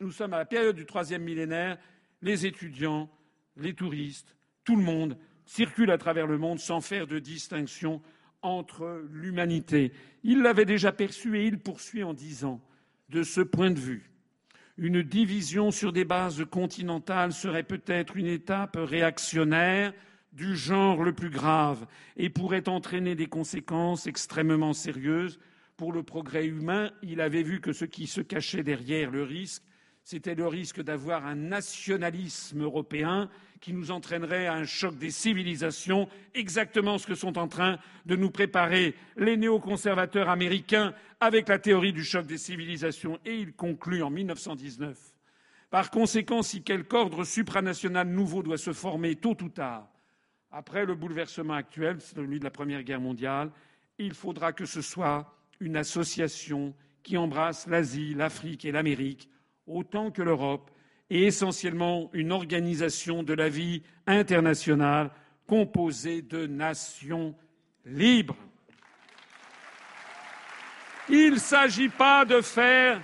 [0.00, 1.76] nous sommes à la période du troisième millénaire.
[2.22, 3.10] Les étudiants,
[3.58, 4.34] les touristes,
[4.64, 8.00] tout le monde circule à travers le monde sans faire de distinction
[8.42, 9.92] entre l'humanité.
[10.22, 12.60] Il l'avait déjà perçu et il poursuit en disant
[13.08, 14.10] De ce point de vue,
[14.76, 19.92] une division sur des bases continentales serait peut-être une étape réactionnaire
[20.32, 21.86] du genre le plus grave
[22.16, 25.40] et pourrait entraîner des conséquences extrêmement sérieuses
[25.76, 26.90] pour le progrès humain.
[27.02, 29.64] Il avait vu que ce qui se cachait derrière le risque,
[30.08, 33.28] c'était le risque d'avoir un nationalisme européen
[33.60, 38.16] qui nous entraînerait à un choc des civilisations, exactement ce que sont en train de
[38.16, 43.18] nous préparer les néoconservateurs américains avec la théorie du choc des civilisations.
[43.26, 44.98] Et il conclut en 1919.
[45.68, 49.90] Par conséquent, si quelque ordre supranational nouveau doit se former tôt ou tard,
[50.50, 53.50] après le bouleversement actuel, celui de la Première Guerre mondiale,
[53.98, 59.28] il faudra que ce soit une association qui embrasse l'Asie, l'Afrique et l'Amérique
[59.68, 60.70] autant que l'Europe
[61.10, 65.10] et essentiellement une organisation de la vie internationale
[65.46, 67.34] composée de nations
[67.86, 68.36] libres.
[71.08, 73.00] Il ne s'agit pas de faire,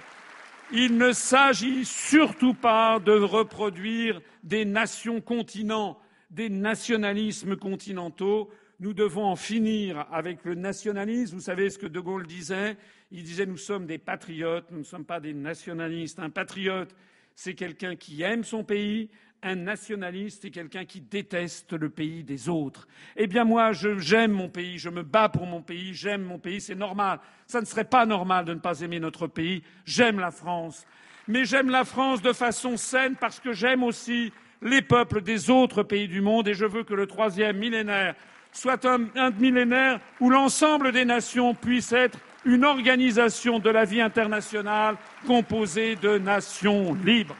[0.70, 5.98] il ne s'agit surtout pas de reproduire des nations continents,
[6.30, 8.50] des nationalismes continentaux.
[8.78, 11.36] Nous devons en finir avec le nationalisme.
[11.36, 12.76] Vous savez ce que De Gaulle disait
[13.10, 16.18] Il disait Nous sommes des patriotes, nous ne sommes pas des nationalistes.
[16.18, 16.94] Un patriote,
[17.34, 19.10] c'est quelqu'un qui aime son pays.
[19.42, 22.88] Un nationaliste, c'est quelqu'un qui déteste le pays des autres.
[23.14, 26.62] Eh bien moi, j'aime mon pays, je me bats pour mon pays, j'aime mon pays,
[26.62, 27.20] c'est normal.
[27.46, 29.62] Ça ne serait pas normal de ne pas aimer notre pays.
[29.84, 30.86] J'aime la France.
[31.28, 35.82] Mais j'aime la France de façon saine parce que j'aime aussi les peuples des autres
[35.82, 38.14] pays du monde et je veux que le troisième millénaire
[38.50, 44.00] soit un, un millénaire où l'ensemble des nations puissent être une organisation de la vie
[44.00, 47.36] internationale composée de nations libres.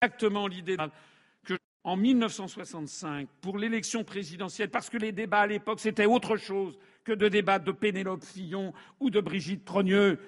[0.00, 0.76] Exactement l'idée
[1.44, 6.78] que en 1965, pour l'élection présidentielle, parce que les débats à l'époque c'était autre chose
[7.08, 10.18] que de débattre de Pénélope Fillon ou de Brigitte Trogneux,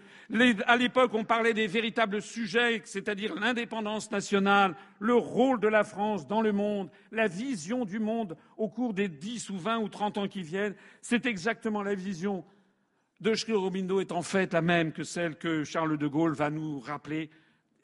[0.66, 6.26] à l'époque, on parlait des véritables sujets, c'est-à-dire l'indépendance nationale, le rôle de la France
[6.26, 10.16] dans le monde, la vision du monde au cours des dix ou vingt ou trente
[10.16, 10.74] ans qui viennent.
[11.02, 12.44] C'est exactement la vision
[13.20, 16.80] de Schlerobindo est en fait la même que celle que Charles de Gaulle va nous
[16.80, 17.28] rappeler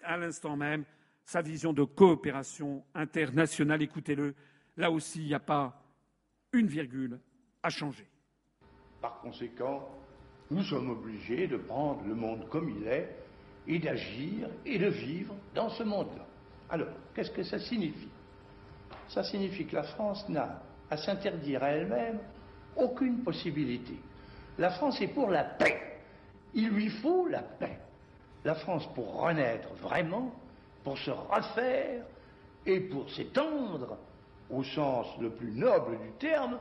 [0.04, 0.84] à l'instant même,
[1.26, 3.82] sa vision de coopération internationale.
[3.82, 4.34] Écoutez-le,
[4.78, 5.84] là aussi, il n'y a pas
[6.52, 7.20] une virgule
[7.62, 8.06] à changer.
[9.06, 9.88] Par conséquent,
[10.50, 13.08] nous sommes obligés de prendre le monde comme il est
[13.68, 16.26] et d'agir et de vivre dans ce monde-là.
[16.70, 18.08] Alors, qu'est-ce que ça signifie?
[19.06, 20.60] Ça signifie que la France n'a
[20.90, 22.18] à s'interdire à elle-même
[22.74, 23.94] aucune possibilité
[24.58, 26.00] La France est pour la paix.
[26.52, 27.78] Il lui faut la paix.
[28.44, 30.34] La France, pour renaître vraiment,
[30.82, 32.02] pour se refaire
[32.66, 33.98] et pour s'étendre,
[34.50, 36.58] au sens le plus noble du terme,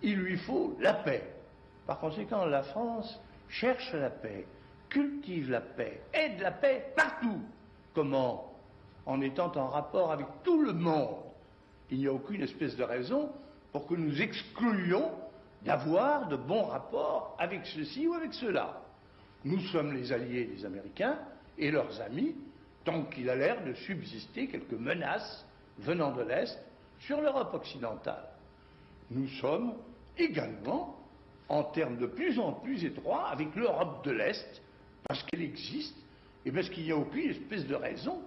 [0.00, 1.41] il lui faut la paix.
[1.86, 4.46] Par conséquent, la France cherche la paix,
[4.88, 7.40] cultive la paix, aide la paix partout.
[7.94, 8.52] Comment?
[9.04, 11.16] En étant en rapport avec tout le monde.
[11.90, 13.30] Il n'y a aucune espèce de raison
[13.72, 15.10] pour que nous excluions
[15.64, 18.80] d'avoir de bons rapports avec ceci ou avec cela.
[19.44, 21.18] Nous sommes les alliés des Américains
[21.58, 22.36] et leurs amis,
[22.84, 25.46] tant qu'il a l'air de subsister quelques menaces
[25.78, 26.58] venant de l'Est
[27.00, 28.28] sur l'Europe occidentale.
[29.10, 29.74] Nous sommes
[30.16, 31.01] également
[31.48, 34.62] en termes de plus en plus étroits avec l'Europe de l'Est,
[35.06, 35.96] parce qu'elle existe
[36.44, 38.20] et parce qu'il n'y a aucune espèce de raison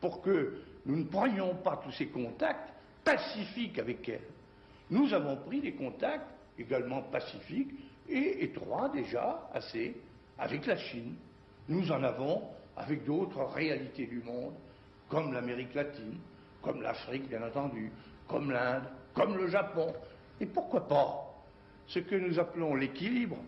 [0.00, 2.72] pour que nous ne prenions pas tous ces contacts
[3.04, 4.22] pacifiques avec elle.
[4.90, 7.72] Nous avons pris des contacts également pacifiques
[8.08, 9.96] et étroits déjà assez
[10.38, 11.14] avec la Chine.
[11.68, 12.42] Nous en avons
[12.76, 14.54] avec d'autres réalités du monde,
[15.08, 16.18] comme l'Amérique latine,
[16.62, 17.90] comme l'Afrique bien entendu,
[18.28, 19.92] comme l'Inde, comme le Japon.
[20.40, 21.35] Et pourquoi pas
[21.86, 23.38] ce que nous appelons l'équilibre,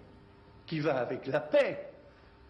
[0.67, 1.89] qui va avec la paix,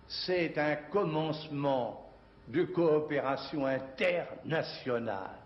[0.08, 2.10] c'est un commencement
[2.48, 5.36] de coopération internationale.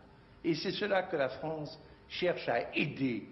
[0.45, 3.27] Et c'est cela que la France cherche à aider.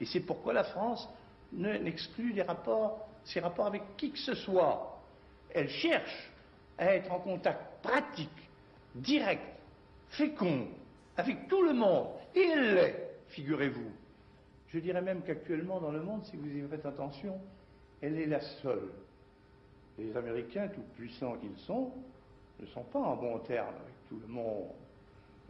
[0.00, 1.08] Et c'est pourquoi la France
[1.52, 5.00] n'exclut les rapports, ses rapports avec qui que ce soit.
[5.54, 6.30] Elle cherche
[6.78, 8.48] à être en contact pratique,
[8.94, 9.42] direct,
[10.10, 10.66] fécond,
[11.16, 12.08] avec tout le monde.
[12.34, 13.92] Et elle l'est, figurez-vous.
[14.72, 17.38] Je dirais même qu'actuellement dans le monde, si vous y faites attention,
[18.00, 18.88] elle est la seule.
[19.98, 21.92] Les Américains, tout puissants qu'ils sont,
[22.58, 24.70] ne sont pas en bon terme avec tout le monde.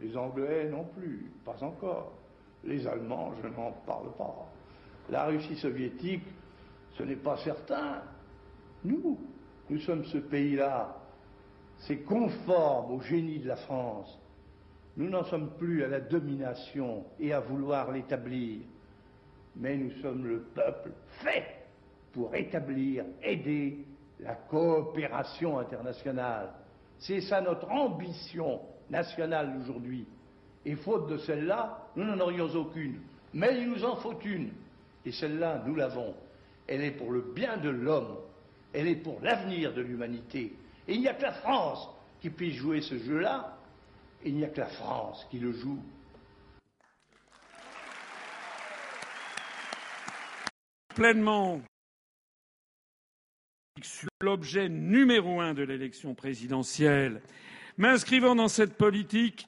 [0.01, 2.11] Les Anglais non plus, pas encore.
[2.65, 4.51] Les Allemands, je n'en parle pas.
[5.09, 6.25] La Russie soviétique,
[6.97, 8.01] ce n'est pas certain.
[8.83, 9.17] Nous,
[9.69, 10.97] nous sommes ce pays-là.
[11.77, 14.19] C'est conforme au génie de la France.
[14.97, 18.59] Nous n'en sommes plus à la domination et à vouloir l'établir
[19.55, 20.91] mais nous sommes le peuple
[21.21, 21.63] fait
[22.11, 23.85] pour établir, aider
[24.19, 26.49] la coopération internationale.
[26.99, 30.05] C'est ça notre ambition nationale aujourd'hui.
[30.65, 32.99] Et faute de celle-là, nous n'en aurions aucune.
[33.33, 34.51] Mais il nous en faut une.
[35.05, 36.13] Et celle-là, nous l'avons.
[36.67, 38.17] Elle est pour le bien de l'homme.
[38.71, 40.53] Elle est pour l'avenir de l'humanité.
[40.87, 41.89] Et il n'y a que la France
[42.21, 43.57] qui puisse jouer ce jeu-là.
[44.23, 45.79] Il n'y a que la France qui le joue.
[50.93, 51.61] Pleinement
[53.81, 57.21] sur l'objet numéro un de l'élection présidentielle.
[57.77, 59.47] M'inscrivant dans cette politique,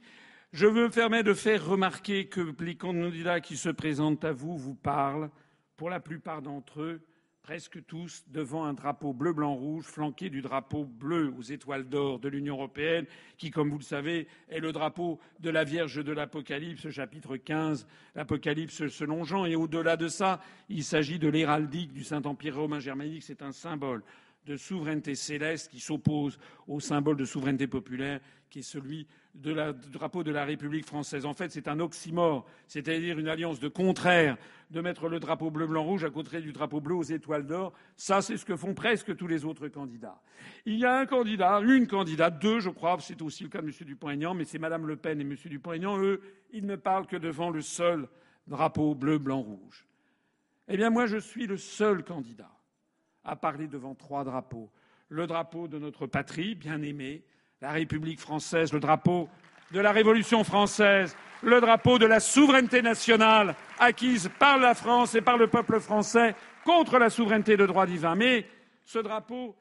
[0.51, 4.75] je me permets de faire remarquer que les candidats qui se présentent à vous vous
[4.75, 5.29] parlent,
[5.77, 7.01] pour la plupart d'entre eux,
[7.45, 12.17] presque tous devant un drapeau bleu, blanc, rouge, flanqué du drapeau bleu aux étoiles d'or
[12.17, 13.05] de l'Union européenne,
[13.37, 17.85] qui, comme vous le savez, est le drapeau de la Vierge de l'Apocalypse, chapitre 15,
[18.15, 19.45] l'Apocalypse selon Jean.
[19.45, 23.21] Et au-delà de ça, il s'agit de l'héraldique du Saint-Empire romain germanique.
[23.21, 24.01] C'est un symbole
[24.45, 29.53] de souveraineté céleste qui s'oppose au symbole de souveraineté populaire qui est celui du
[29.91, 31.25] drapeau de la République française.
[31.25, 34.37] En fait, c'est un oxymore, c'est-à-dire une alliance de contraires,
[34.71, 37.73] de mettre le drapeau bleu, blanc, rouge à côté du drapeau bleu aux étoiles d'or.
[37.97, 40.21] Ça, c'est ce que font presque tous les autres candidats.
[40.65, 43.67] Il y a un candidat, une candidate, deux, je crois, c'est aussi le cas de
[43.67, 43.73] M.
[43.81, 45.35] Dupont-Aignan, mais c'est Mme Le Pen et M.
[45.35, 48.07] Dupont-Aignan, eux, ils ne parlent que devant le seul
[48.47, 49.85] drapeau bleu, blanc, rouge.
[50.69, 52.54] Eh bien, moi, je suis le seul candidat
[53.25, 54.69] à parler devant trois drapeaux.
[55.09, 57.23] Le drapeau de notre patrie, bien aimée,
[57.61, 59.29] la République française, le drapeau
[59.71, 65.21] de la Révolution française, le drapeau de la souveraineté nationale acquise par la France et
[65.21, 68.15] par le peuple français contre la souveraineté de droit divin.
[68.15, 68.45] Mais
[68.83, 69.55] ce drapeau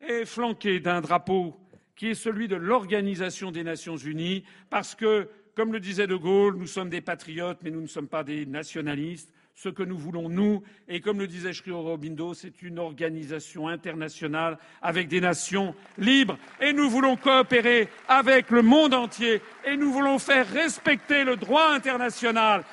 [0.00, 1.56] est flanqué d'un drapeau
[1.94, 6.56] qui est celui de l'Organisation des Nations Unies, parce que, comme le disait De Gaulle,
[6.56, 9.30] nous sommes des patriotes, mais nous ne sommes pas des nationalistes
[9.62, 10.62] ce que nous voulons, nous.
[10.88, 16.38] Et comme le disait Sri Aurobindo, c'est une organisation internationale avec des nations libres.
[16.62, 19.42] Et nous voulons coopérer avec le monde entier.
[19.66, 22.64] Et nous voulons faire respecter le droit international.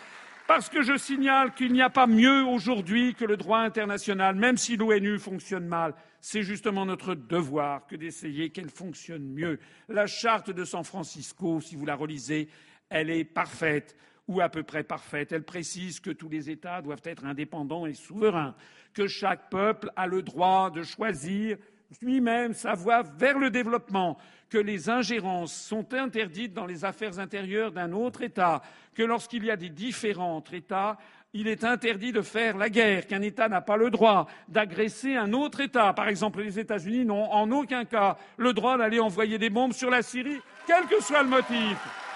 [0.47, 4.55] Parce que je signale qu'il n'y a pas mieux aujourd'hui que le droit international, même
[4.55, 5.93] si l'ONU fonctionne mal.
[6.21, 9.59] C'est justement notre devoir que d'essayer qu'elle fonctionne mieux.
[9.89, 12.47] La charte de San Francisco, si vous la relisez,
[12.89, 15.31] elle est parfaite ou à peu près parfaite.
[15.31, 18.55] Elle précise que tous les États doivent être indépendants et souverains,
[18.93, 21.57] que chaque peuple a le droit de choisir
[22.01, 24.17] lui-même sa voie vers le développement,
[24.49, 28.61] que les ingérences sont interdites dans les affaires intérieures d'un autre État,
[28.93, 30.97] que lorsqu'il y a des différents entre États,
[31.33, 35.33] il est interdit de faire la guerre, qu'un État n'a pas le droit d'agresser un
[35.33, 35.93] autre État.
[35.93, 39.89] Par exemple, les États-Unis n'ont en aucun cas le droit d'aller envoyer des bombes sur
[39.89, 42.06] la Syrie, quel que soit le motif.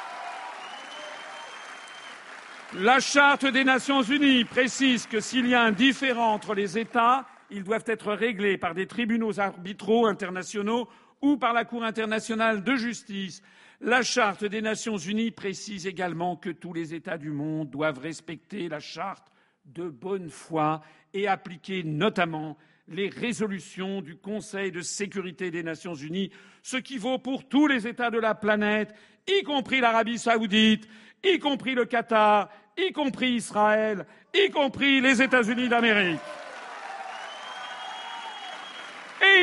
[2.79, 7.27] La Charte des Nations Unies précise que s'il y a un différend entre les États,
[7.49, 10.87] ils doivent être réglés par des tribunaux arbitraux internationaux
[11.21, 13.43] ou par la Cour internationale de justice.
[13.81, 18.69] La Charte des Nations Unies précise également que tous les États du monde doivent respecter
[18.69, 19.27] la Charte
[19.65, 20.81] de bonne foi
[21.13, 26.31] et appliquer notamment les résolutions du Conseil de sécurité des Nations Unies,
[26.63, 28.95] ce qui vaut pour tous les États de la planète,
[29.27, 30.87] y compris l'Arabie saoudite,
[31.23, 36.19] y compris le Qatar, y compris Israël, y compris les États-Unis d'Amérique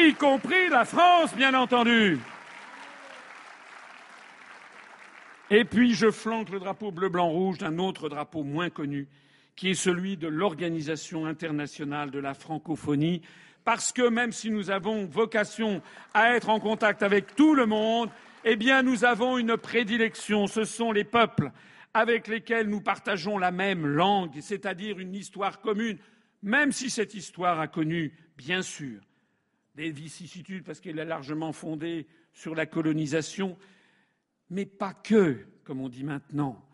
[0.07, 2.19] y compris la France, bien entendu.
[5.51, 9.09] Et puis je flanque le drapeau bleu, blanc, rouge d'un autre drapeau moins connu,
[9.57, 13.23] qui est celui de l'Organisation internationale de la francophonie,
[13.65, 15.83] parce que même si nous avons vocation
[16.15, 18.11] à être en contact avec tout le monde,
[18.45, 21.51] eh nous avons une prédilection, ce sont les peuples
[21.99, 25.99] avec lesquels nous partageons la même langue, c'est-à-dire une histoire commune,
[26.43, 29.01] même si cette histoire a connu, bien sûr,
[29.75, 33.59] des vicissitudes parce qu'elle est largement fondée sur la colonisation,
[34.49, 36.65] mais pas que, comme on dit maintenant.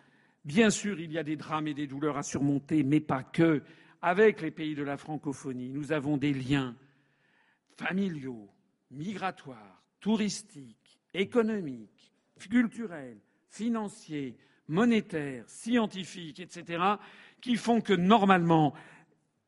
[0.45, 3.63] Bien sûr, il y a des drames et des douleurs à surmonter, mais pas que.
[4.03, 6.77] Avec les pays de la francophonie, nous avons des liens
[7.79, 8.51] familiaux,
[8.91, 12.13] migratoires, touristiques, économiques,
[12.51, 14.37] culturels, financiers,
[14.69, 16.83] monétaires, scientifiques, etc.,
[17.41, 18.75] qui font que normalement,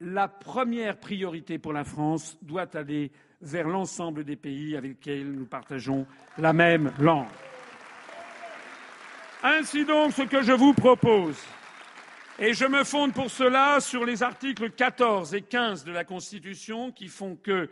[0.01, 5.47] la première priorité pour la France doit aller vers l'ensemble des pays avec lesquels nous
[5.47, 6.07] partageons
[6.39, 7.27] la même langue.
[9.43, 11.37] Ainsi donc, ce que je vous propose,
[12.39, 16.93] et je me fonde pour cela sur les articles 14 et 15 de la Constitution
[16.93, 17.71] qui font que,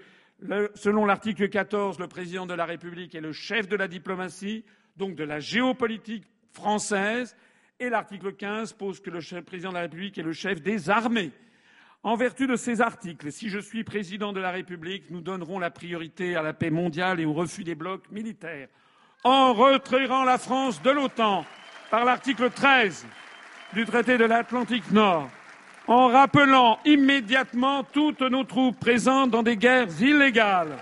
[0.74, 4.64] selon l'article 14, le président de la République est le chef de la diplomatie,
[4.97, 6.24] donc de la géopolitique
[6.55, 7.36] française,
[7.81, 11.33] et l'article 15 pose que le président de la République est le chef des armées.
[12.02, 15.70] En vertu de ces articles, si je suis président de la République, nous donnerons la
[15.70, 18.68] priorité à la paix mondiale et au refus des blocs militaires.
[19.24, 21.44] En retirant la France de l'OTAN
[21.91, 23.07] par l'article 13
[23.73, 25.31] du traité de l'Atlantique Nord,
[25.86, 30.76] en rappelant immédiatement toutes nos troupes présentes dans des guerres illégales,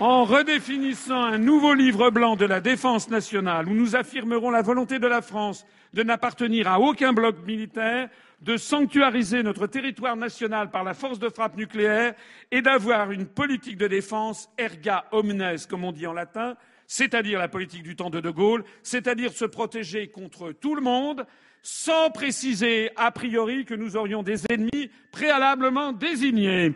[0.00, 4.98] en redéfinissant un nouveau livre blanc de la défense nationale où nous affirmerons la volonté
[4.98, 8.08] de la France de n'appartenir à aucun bloc militaire,
[8.40, 12.14] de sanctuariser notre territoire national par la force de frappe nucléaire
[12.50, 16.56] et d'avoir une politique de défense erga omnes, comme on dit en latin,
[16.86, 21.24] c'est-à-dire la politique du temps de De Gaulle, c'est-à-dire se protéger contre tout le monde,
[21.62, 26.74] sans préciser a priori que nous aurions des ennemis préalablement désignés.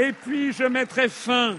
[0.00, 1.58] Et puis je mettrai fin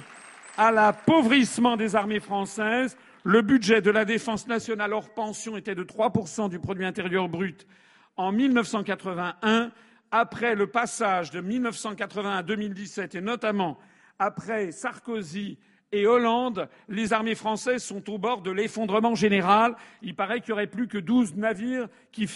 [0.58, 2.96] à l'appauvrissement des armées françaises.
[3.26, 7.68] Le budget de la défense nationale hors pension était de 3% du produit intérieur brut
[8.16, 9.72] en 1981.
[10.12, 13.78] Après le passage de 1980 à 2017 et notamment
[14.20, 15.58] après Sarkozy
[15.92, 19.76] et Hollande, les armées françaises sont au bord de l'effondrement général.
[20.04, 22.28] Il paraît qu'il n'y aurait plus que 12 navires qui,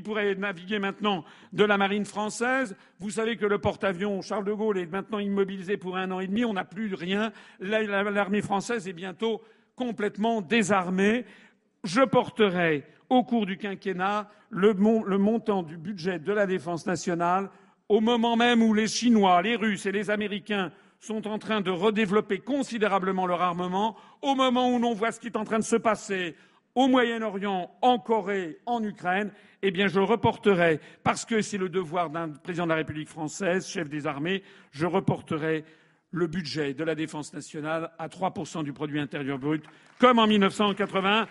[0.00, 2.76] pourraient naviguer maintenant de la marine française.
[3.00, 6.28] Vous savez que le porte-avions Charles de Gaulle est maintenant immobilisé pour un an et
[6.28, 6.44] demi.
[6.44, 7.32] On n'a plus rien.
[7.58, 9.42] L'armée française est bientôt
[9.74, 11.24] complètement désarmée.
[11.82, 17.50] Je porterai au cours du quinquennat le, le montant du budget de la défense nationale
[17.88, 20.72] au moment même où les Chinois, les Russes et les Américains
[21.04, 25.26] sont en train de redévelopper considérablement leur armement, au moment où l'on voit ce qui
[25.26, 26.34] est en train de se passer
[26.74, 29.30] au Moyen-Orient, en Corée, en Ukraine,
[29.62, 33.68] eh bien, je reporterai, parce que c'est le devoir d'un président de la République française,
[33.68, 35.64] chef des armées, je reporterai
[36.10, 39.62] le budget de la défense nationale à 3% du produit intérieur brut,
[39.98, 41.26] comme en 1980,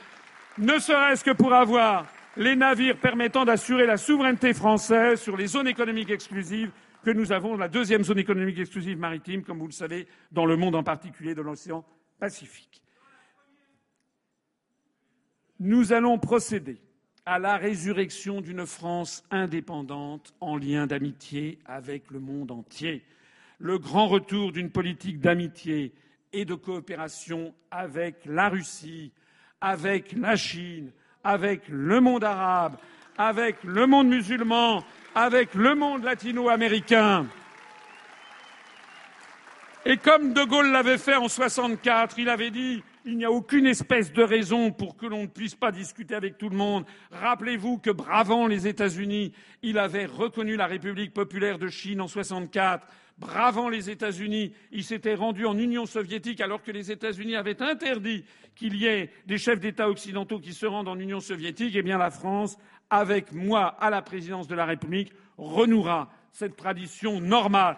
[0.59, 2.05] ne serait-ce que pour avoir
[2.37, 6.71] les navires permettant d'assurer la souveraineté française sur les zones économiques exclusives
[7.03, 10.56] que nous avons la deuxième zone économique exclusive maritime, comme vous le savez, dans le
[10.56, 11.85] monde en particulier de l'océan
[12.19, 12.82] Pacifique.
[15.59, 16.77] Nous allons procéder
[17.25, 23.03] à la résurrection d'une France indépendante en lien d'amitié avec le monde entier,
[23.59, 25.93] le grand retour d'une politique d'amitié
[26.32, 29.11] et de coopération avec la Russie,
[29.61, 30.91] avec la Chine,
[31.23, 32.77] avec le monde arabe,
[33.17, 34.83] avec le monde musulman,
[35.16, 37.27] avec le monde latino-américain.
[39.85, 43.67] Et comme De Gaulle l'avait fait en 64, il avait dit Il n'y a aucune
[43.67, 46.85] espèce de raison pour que l'on ne puisse pas discuter avec tout le monde.
[47.11, 52.88] Rappelez-vous que, bravant les États-Unis, il avait reconnu la République populaire de Chine en 64.
[53.19, 58.24] Bravant les États-Unis, il s'était rendu en Union soviétique alors que les États-Unis avaient interdit
[58.56, 61.75] qu'il y ait des chefs d'État occidentaux qui se rendent en Union soviétique.
[61.75, 62.58] Eh bien, la France,
[62.89, 67.77] avec moi à la présidence de la République, renouera cette tradition normale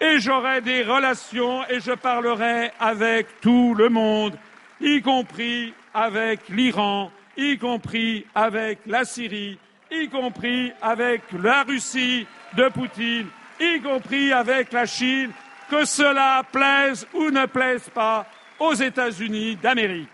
[0.00, 4.34] et j'aurai des relations et je parlerai avec tout le monde,
[4.80, 9.58] y compris avec l'Iran, y compris avec la Syrie,
[9.90, 12.26] y compris avec la Russie
[12.56, 13.26] de Poutine,
[13.60, 15.32] y compris avec la Chine,
[15.70, 18.26] que cela plaise ou ne plaise pas
[18.58, 20.08] aux États-Unis d'Amérique.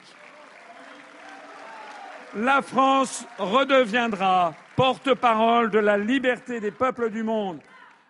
[2.37, 7.61] La France redeviendra porte-parole de la liberté des peuples du monde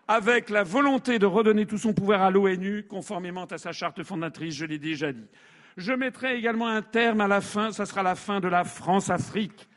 [0.09, 4.57] avec la volonté de redonner tout son pouvoir à l'ONU, conformément à sa charte fondatrice,
[4.57, 5.29] je l'ai déjà dit.
[5.77, 9.69] Je mettrai également un terme à la fin, ça sera la fin de la France-Afrique.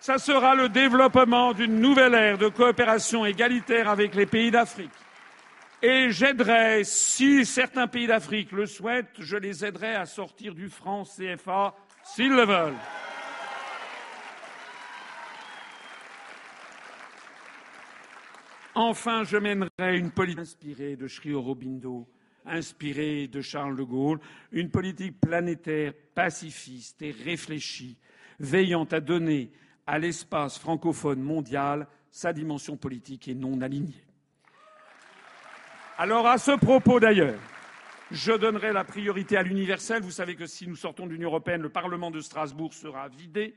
[0.00, 4.90] Ça sera le développement d'une nouvelle ère de coopération égalitaire avec les pays d'Afrique.
[5.82, 11.04] Et j'aiderai, si certains pays d'Afrique le souhaitent, je les aiderai à sortir du franc
[11.04, 12.74] CFA s'ils le veulent.
[18.80, 22.06] Enfin, je mènerai une politique inspirée de Sri Aurobindo,
[22.46, 24.20] inspirée de Charles de Gaulle,
[24.52, 27.98] une politique planétaire, pacifiste et réfléchie,
[28.38, 29.50] veillant à donner
[29.84, 34.04] à l'espace francophone mondial sa dimension politique et non alignée.
[35.96, 37.40] Alors, à ce propos d'ailleurs,
[38.12, 40.04] je donnerai la priorité à l'universel.
[40.04, 43.56] Vous savez que si nous sortons de l'Union européenne, le Parlement de Strasbourg sera vidé.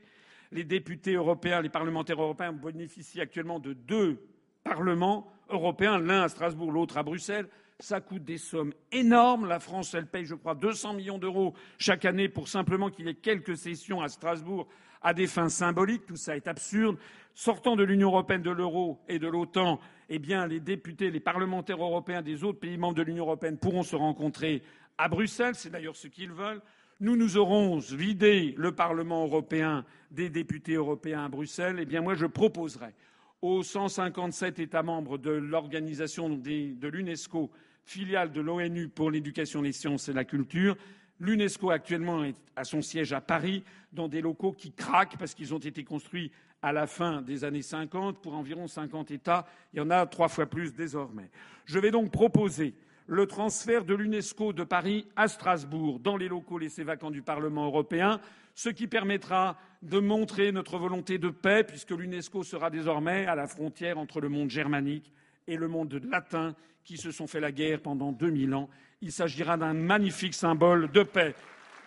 [0.50, 4.20] Les députés européens, les parlementaires européens bénéficient actuellement de deux
[4.64, 7.48] Parlement européen, l'un à Strasbourg, l'autre à Bruxelles.
[7.78, 9.46] Ça coûte des sommes énormes.
[9.46, 13.08] La France, elle paye, je crois, 200 millions d'euros chaque année pour simplement qu'il y
[13.08, 14.68] ait quelques sessions à Strasbourg
[15.02, 16.06] à des fins symboliques.
[16.06, 16.96] Tout ça est absurde.
[17.34, 21.82] Sortant de l'Union européenne, de l'euro et de l'OTAN, eh bien, les députés, les parlementaires
[21.82, 24.62] européens des autres pays membres de l'Union européenne pourront se rencontrer
[24.98, 25.54] à Bruxelles.
[25.54, 26.62] C'est d'ailleurs ce qu'ils veulent.
[27.00, 31.78] Nous, nous aurons vidé le Parlement européen des députés européens à Bruxelles.
[31.80, 32.94] Eh bien, moi, je proposerai
[33.42, 37.50] aux 157 États membres de l'organisation de l'UNESCO,
[37.84, 40.76] filiale de l'ONU pour l'éducation, les sciences et la culture.
[41.18, 45.58] L'UNESCO actuellement à son siège à Paris, dans des locaux qui craquent parce qu'ils ont
[45.58, 46.30] été construits
[46.62, 49.46] à la fin des années 50 pour environ 50 États.
[49.74, 51.28] Il y en a trois fois plus désormais.
[51.66, 52.74] Je vais donc proposer
[53.08, 57.66] le transfert de l'UNESCO de Paris à Strasbourg, dans les locaux laissés vacants du Parlement
[57.66, 58.20] européen,
[58.54, 63.46] ce qui permettra de montrer notre volonté de paix, puisque l'UNESCO sera désormais à la
[63.46, 65.12] frontière entre le monde germanique
[65.46, 68.68] et le monde latin, qui se sont fait la guerre pendant 2000 ans.
[69.00, 71.34] Il s'agira d'un magnifique symbole de paix.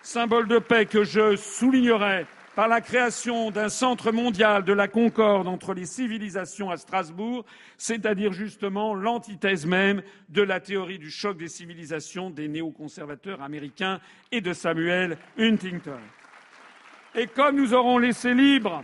[0.02, 5.48] Symbole de paix que je soulignerai par la création d'un centre mondial de la concorde
[5.48, 7.44] entre les civilisations à Strasbourg,
[7.78, 14.00] c'est-à-dire justement l'antithèse même de la théorie du choc des civilisations des néoconservateurs américains
[14.32, 16.00] et de Samuel Huntington.
[17.18, 18.84] Et comme nous aurons laissé libre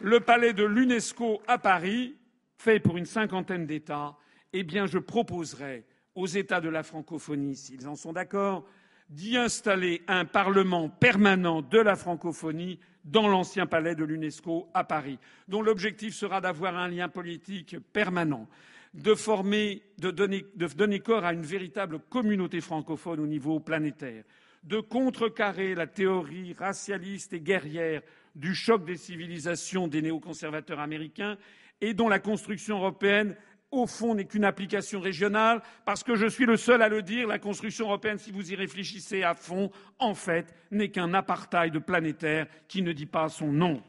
[0.00, 2.14] le palais de l'UNESCO à Paris,
[2.58, 4.14] fait pour une cinquantaine d'États,
[4.52, 8.66] eh bien, je proposerai aux États de la francophonie, s'ils en sont d'accord,
[9.08, 15.18] d'y installer un parlement permanent de la francophonie dans l'ancien palais de l'UNESCO à Paris,
[15.48, 18.48] dont l'objectif sera d'avoir un lien politique permanent,
[18.92, 24.24] de former, de donner, de donner corps à une véritable communauté francophone au niveau planétaire,
[24.66, 28.02] de contrecarrer la théorie racialiste et guerrière
[28.34, 31.38] du choc des civilisations des néoconservateurs américains
[31.80, 33.36] et dont la construction européenne
[33.70, 37.26] au fond n'est qu'une application régionale, parce que je suis le seul à le dire,
[37.26, 42.46] la construction européenne, si vous y réfléchissez à fond, en fait, n'est qu'un apartheid planétaire
[42.68, 43.82] qui ne dit pas son nom.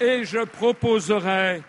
[0.00, 1.62] Et je proposerai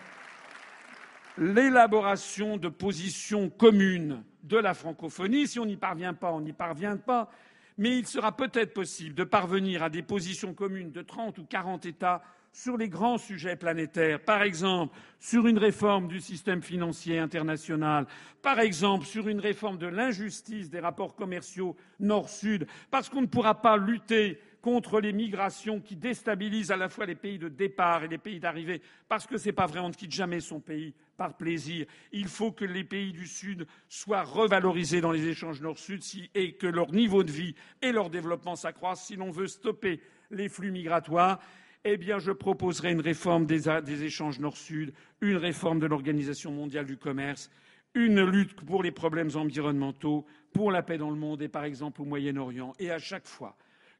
[1.38, 5.46] l'élaboration de positions communes de la francophonie.
[5.46, 7.30] Si on n'y parvient pas, on n'y parvient pas.
[7.78, 11.84] Mais il sera peut-être possible de parvenir à des positions communes de 30 ou 40
[11.86, 12.22] États
[12.56, 18.06] sur les grands sujets planétaires, par exemple sur une réforme du système financier international,
[18.40, 23.60] par exemple sur une réforme de l'injustice des rapports commerciaux Nord-Sud, parce qu'on ne pourra
[23.60, 28.08] pas lutter contre les migrations qui déstabilisent à la fois les pays de départ et
[28.08, 30.94] les pays d'arrivée, parce que ce n'est pas vrai, on ne quitte jamais son pays
[31.16, 31.86] par plaisir.
[32.12, 36.02] Il faut que les pays du Sud soient revalorisés dans les échanges Nord-Sud
[36.34, 40.48] et que leur niveau de vie et leur développement s'accroissent si l'on veut stopper les
[40.48, 41.40] flux migratoires.
[41.84, 46.86] Eh bien, je proposerai une réforme des, des échanges Nord-Sud, une réforme de l'Organisation mondiale
[46.86, 47.50] du commerce,
[47.94, 52.02] une lutte pour les problèmes environnementaux, pour la paix dans le monde et par exemple
[52.02, 52.72] au Moyen-Orient.
[52.78, 53.56] Et à chaque fois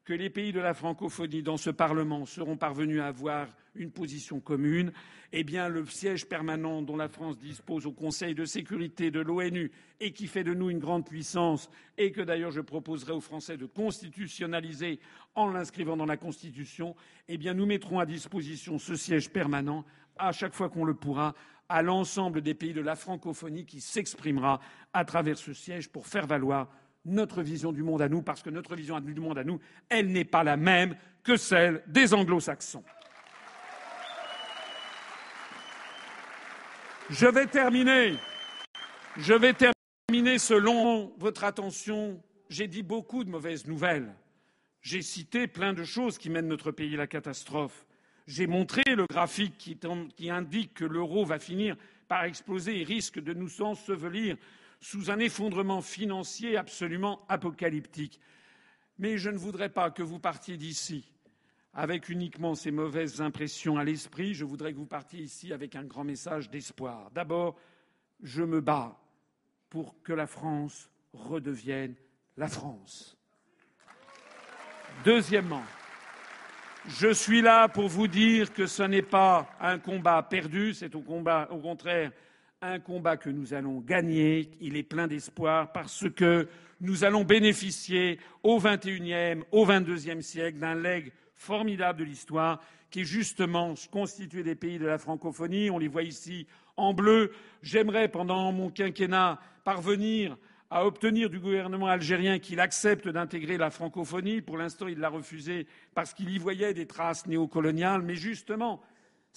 [0.07, 4.39] que les pays de la francophonie dans ce Parlement seront parvenus à avoir une position
[4.39, 4.93] commune,
[5.33, 9.69] eh le siège permanent dont la France dispose au Conseil de sécurité de l'ONU
[9.99, 13.57] et qui fait de nous une grande puissance et que d'ailleurs je proposerai aux Français
[13.57, 15.01] de constitutionnaliser
[15.35, 16.95] en l'inscrivant dans la Constitution,
[17.27, 19.83] eh nous mettrons à disposition ce siège permanent
[20.17, 21.35] à chaque fois qu'on le pourra
[21.67, 24.61] à l'ensemble des pays de la francophonie qui s'exprimera
[24.93, 26.69] à travers ce siège pour faire valoir
[27.07, 30.11] notre vision du monde à nous, parce que notre vision du monde à nous, elle
[30.11, 32.83] n'est pas la même que celle des anglo-saxons.
[37.09, 38.17] Je vais terminer.
[39.15, 42.21] Je vais terminer selon votre attention.
[42.49, 44.13] J'ai dit beaucoup de mauvaises nouvelles.
[44.81, 47.85] J'ai cité plein de choses qui mènent notre pays à la catastrophe.
[48.27, 49.79] J'ai montré le graphique qui,
[50.15, 51.77] qui indique que l'euro va finir
[52.07, 54.37] par exploser et risque de nous ensevelir
[54.79, 58.19] sous un effondrement financier absolument apocalyptique.
[58.99, 61.13] Mais je ne voudrais pas que vous partiez d'ici
[61.73, 64.33] avec uniquement ces mauvaises impressions à l'esprit.
[64.33, 67.11] Je voudrais que vous partiez ici avec un grand message d'espoir.
[67.11, 67.55] D'abord,
[68.23, 68.99] je me bats
[69.69, 71.93] pour que la France redevienne
[72.35, 73.15] la France.
[75.05, 75.63] Deuxièmement,
[76.87, 80.99] je suis là pour vous dire que ce n'est pas un combat perdu, c'est au,
[80.99, 82.11] au contraire
[82.61, 84.49] un combat que nous allons gagner.
[84.61, 86.47] Il est plein d'espoir parce que
[86.81, 93.05] nous allons bénéficier au XXIe, au XXIIe siècle d'un legs formidable de l'histoire qui est
[93.05, 95.69] justement constitué des pays de la francophonie.
[95.69, 97.31] On les voit ici en bleu.
[97.61, 100.35] J'aimerais, pendant mon quinquennat, parvenir
[100.71, 104.41] à obtenir du gouvernement algérien qu'il accepte d'intégrer la francophonie.
[104.41, 108.01] Pour l'instant, il l'a refusé parce qu'il y voyait des traces néocoloniales.
[108.01, 108.81] Mais justement,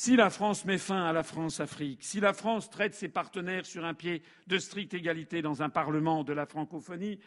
[0.01, 3.85] si la France met fin à la France-Afrique, si la France traite ses partenaires sur
[3.85, 7.19] un pied de stricte égalité dans un Parlement de la francophonie,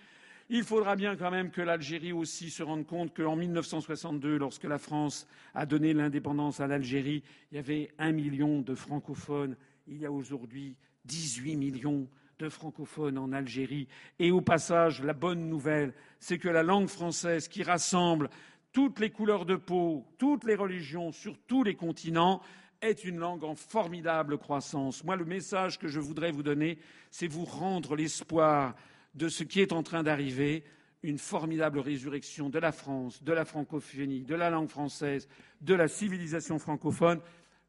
[0.49, 4.79] il faudra bien quand même que l'Algérie aussi se rende compte qu'en 1962, lorsque la
[4.79, 7.21] France a donné l'indépendance à l'Algérie,
[7.51, 9.55] il y avait un million de francophones.
[9.85, 12.07] Il y a aujourd'hui 18 millions
[12.39, 13.87] de francophones en Algérie.
[14.17, 18.31] Et au passage, la bonne nouvelle, c'est que la langue française qui rassemble
[18.71, 22.41] toutes les couleurs de peau, toutes les religions sur tous les continents,
[22.83, 25.03] est une langue en formidable croissance.
[25.03, 26.77] Moi, le message que je voudrais vous donner,
[27.11, 28.75] c'est vous rendre l'espoir
[29.15, 30.63] de ce qui est en train d'arriver,
[31.01, 35.27] une formidable résurrection de la France, de la francophonie, de la langue française,
[35.61, 37.19] de la civilisation francophone.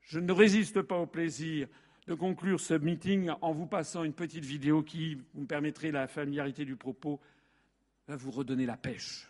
[0.02, 1.68] Je ne résiste pas au plaisir
[2.06, 6.06] de conclure ce meeting en vous passant une petite vidéo qui, vous me permettrez la
[6.06, 7.20] familiarité du propos,
[8.06, 9.28] va vous redonner la pêche.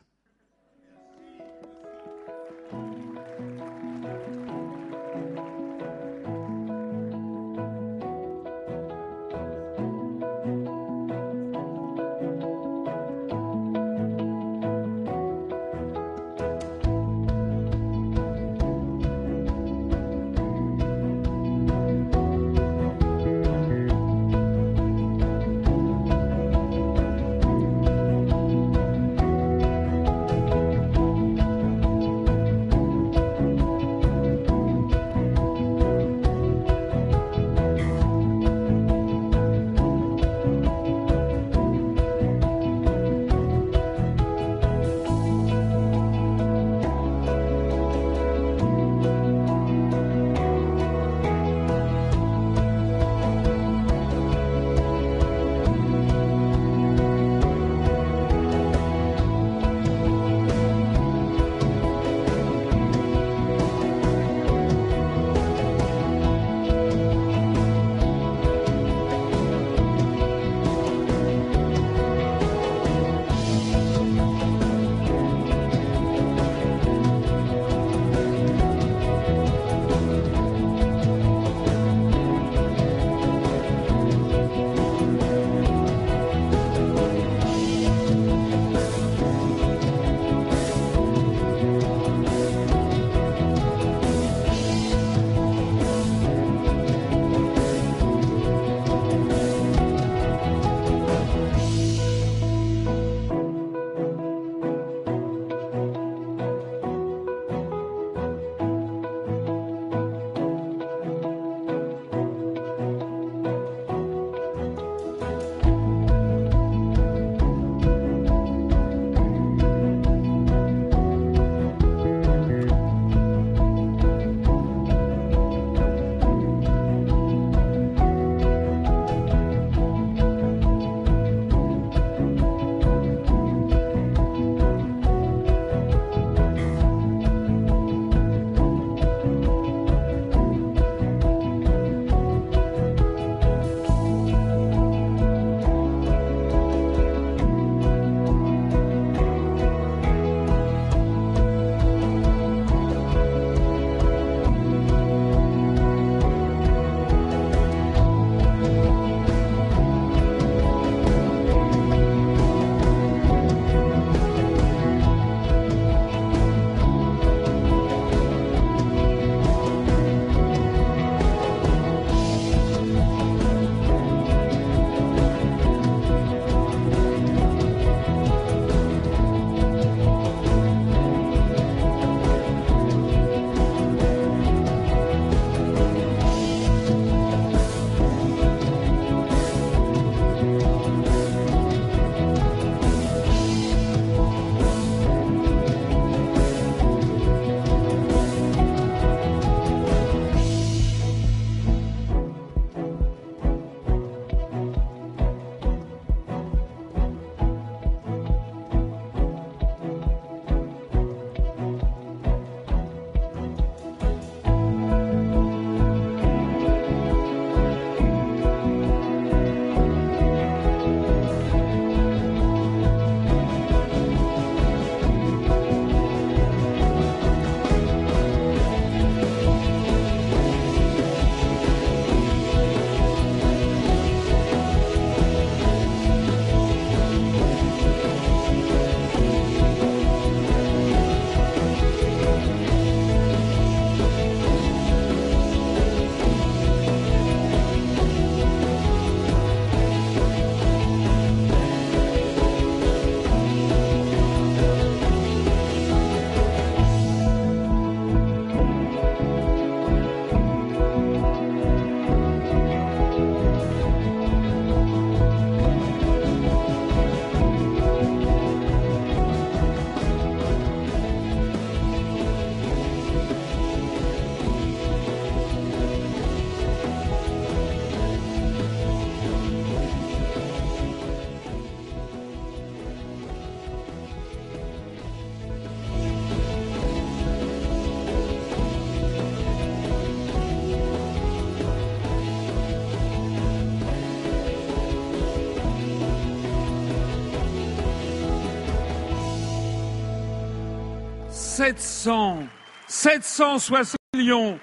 [301.65, 302.43] 700,
[302.89, 304.59] 760 millions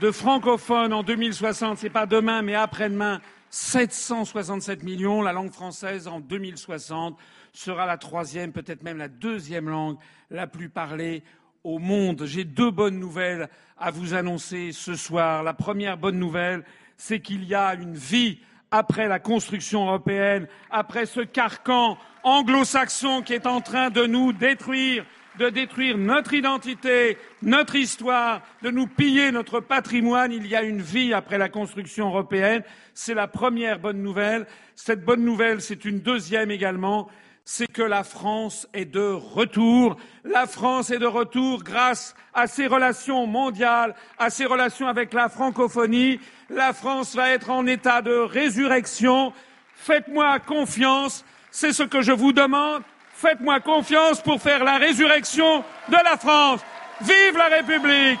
[0.00, 1.78] de francophones en 2060.
[1.78, 3.20] C'est pas demain, mais après-demain.
[3.50, 5.20] 767 millions.
[5.20, 7.18] La langue française en 2060
[7.52, 9.96] sera la troisième, peut-être même la deuxième langue
[10.30, 11.24] la plus parlée
[11.64, 12.22] au monde.
[12.24, 15.42] J'ai deux bonnes nouvelles à vous annoncer ce soir.
[15.42, 16.62] La première bonne nouvelle,
[16.96, 18.38] c'est qu'il y a une vie
[18.70, 25.04] après la construction européenne, après ce carcan anglo-saxon qui est en train de nous détruire,
[25.38, 30.32] de détruire notre identité, notre histoire, de nous piller notre patrimoine.
[30.32, 32.62] Il y a une vie après la construction européenne.
[32.94, 34.46] C'est la première bonne nouvelle.
[34.76, 37.08] Cette bonne nouvelle, c'est une deuxième également
[37.44, 39.96] c'est que la France est de retour.
[40.24, 45.28] La France est de retour grâce à ses relations mondiales, à ses relations avec la
[45.28, 46.20] francophonie.
[46.48, 49.32] La France va être en état de résurrection.
[49.74, 52.82] Faites-moi confiance, c'est ce que je vous demande.
[53.14, 56.60] Faites-moi confiance pour faire la résurrection de la France.
[57.00, 58.20] Vive la République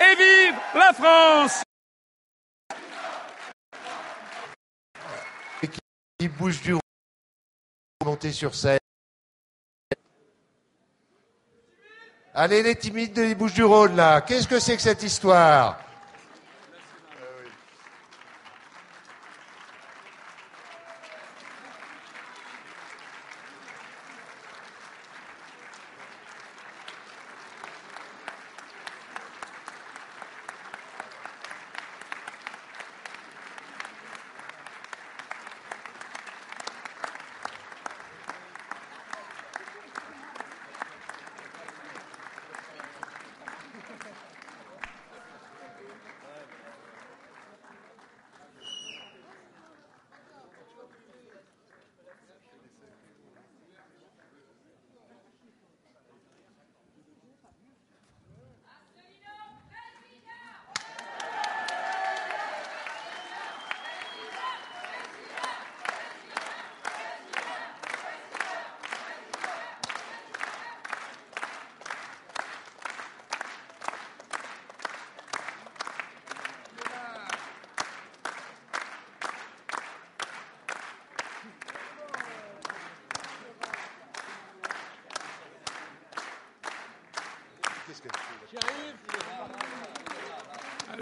[0.00, 1.62] et vive la France
[6.20, 6.30] du
[8.32, 8.78] sur scène.
[12.34, 15.83] Allez, les timides des Bouches-du-Rhône, là, qu'est-ce que c'est que cette histoire?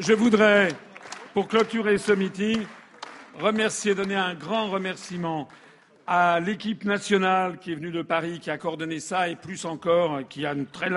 [0.04, 0.66] Je voudrais,
[1.32, 2.66] pour clôturer ce meeting,
[3.38, 5.46] remercier, donner un grand remerciement
[6.08, 10.26] à l'équipe nationale qui est venue de Paris, qui a coordonné ça, et plus encore,
[10.28, 10.90] qui a une très,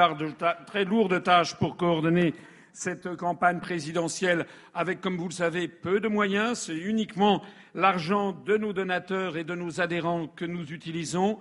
[0.65, 2.33] très lourde tâche pour coordonner
[2.73, 6.57] cette campagne présidentielle avec, comme vous le savez, peu de moyens.
[6.57, 7.43] C'est uniquement
[7.75, 11.37] l'argent de nos donateurs et de nos adhérents que nous utilisons.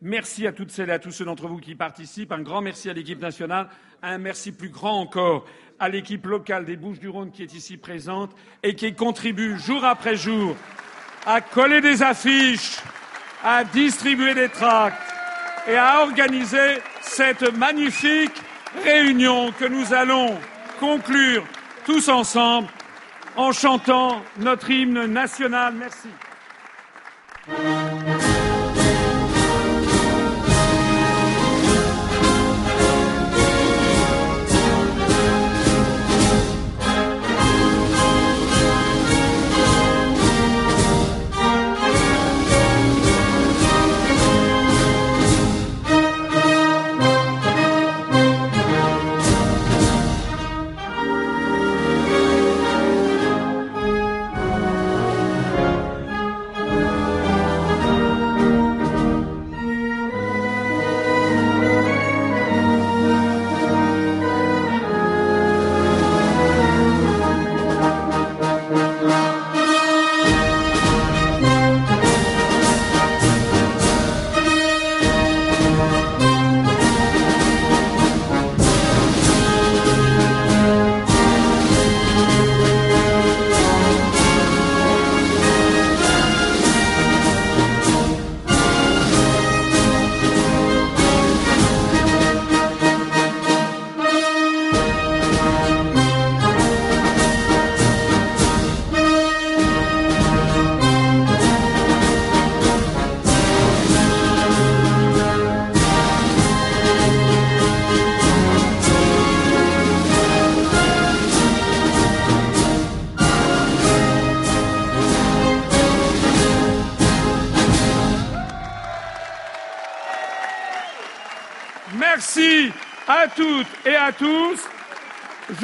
[0.00, 2.30] Merci à toutes celles et à tous ceux d'entre vous qui participent.
[2.30, 3.68] Un grand merci à l'équipe nationale.
[4.00, 5.44] Un merci plus grand encore
[5.80, 8.30] à l'équipe locale des Bouches-du-Rhône qui est ici présente
[8.62, 10.56] et qui contribue jour après jour
[11.26, 12.78] à coller des affiches,
[13.42, 15.02] à distribuer des tracts
[15.66, 18.40] et à organiser cette magnifique
[18.84, 20.38] réunion que nous allons
[20.78, 21.44] conclure
[21.84, 22.68] tous ensemble
[23.36, 25.74] en chantant notre hymne national.
[25.74, 26.08] Merci.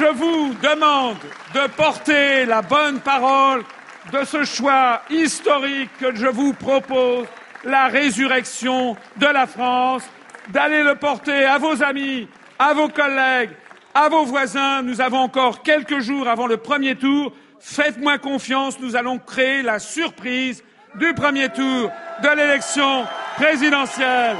[0.05, 1.17] Je vous demande
[1.53, 3.63] de porter la bonne parole
[4.11, 7.25] de ce choix historique que je vous propose,
[7.63, 10.03] la résurrection de la France,
[10.49, 12.27] d'aller le porter à vos amis,
[12.59, 13.51] à vos collègues,
[13.95, 14.83] à vos voisins.
[14.83, 17.31] Nous avons encore quelques jours avant le premier tour.
[17.59, 20.63] Faites-moi confiance, nous allons créer la surprise
[20.95, 21.89] du premier tour
[22.21, 23.05] de l'élection
[23.37, 24.37] présidentielle.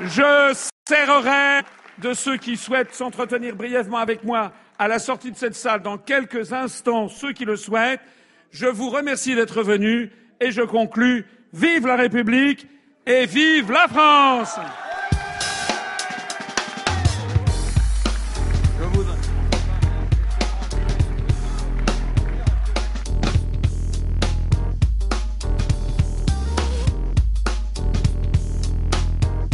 [0.00, 0.54] Je
[0.88, 1.62] serrerai
[2.00, 5.98] de ceux qui souhaitent s'entretenir brièvement avec moi à la sortie de cette salle dans
[5.98, 8.00] quelques instants, ceux qui le souhaitent.
[8.50, 12.68] Je vous remercie d'être venus et je conclus Vive la République
[13.06, 14.58] et vive la France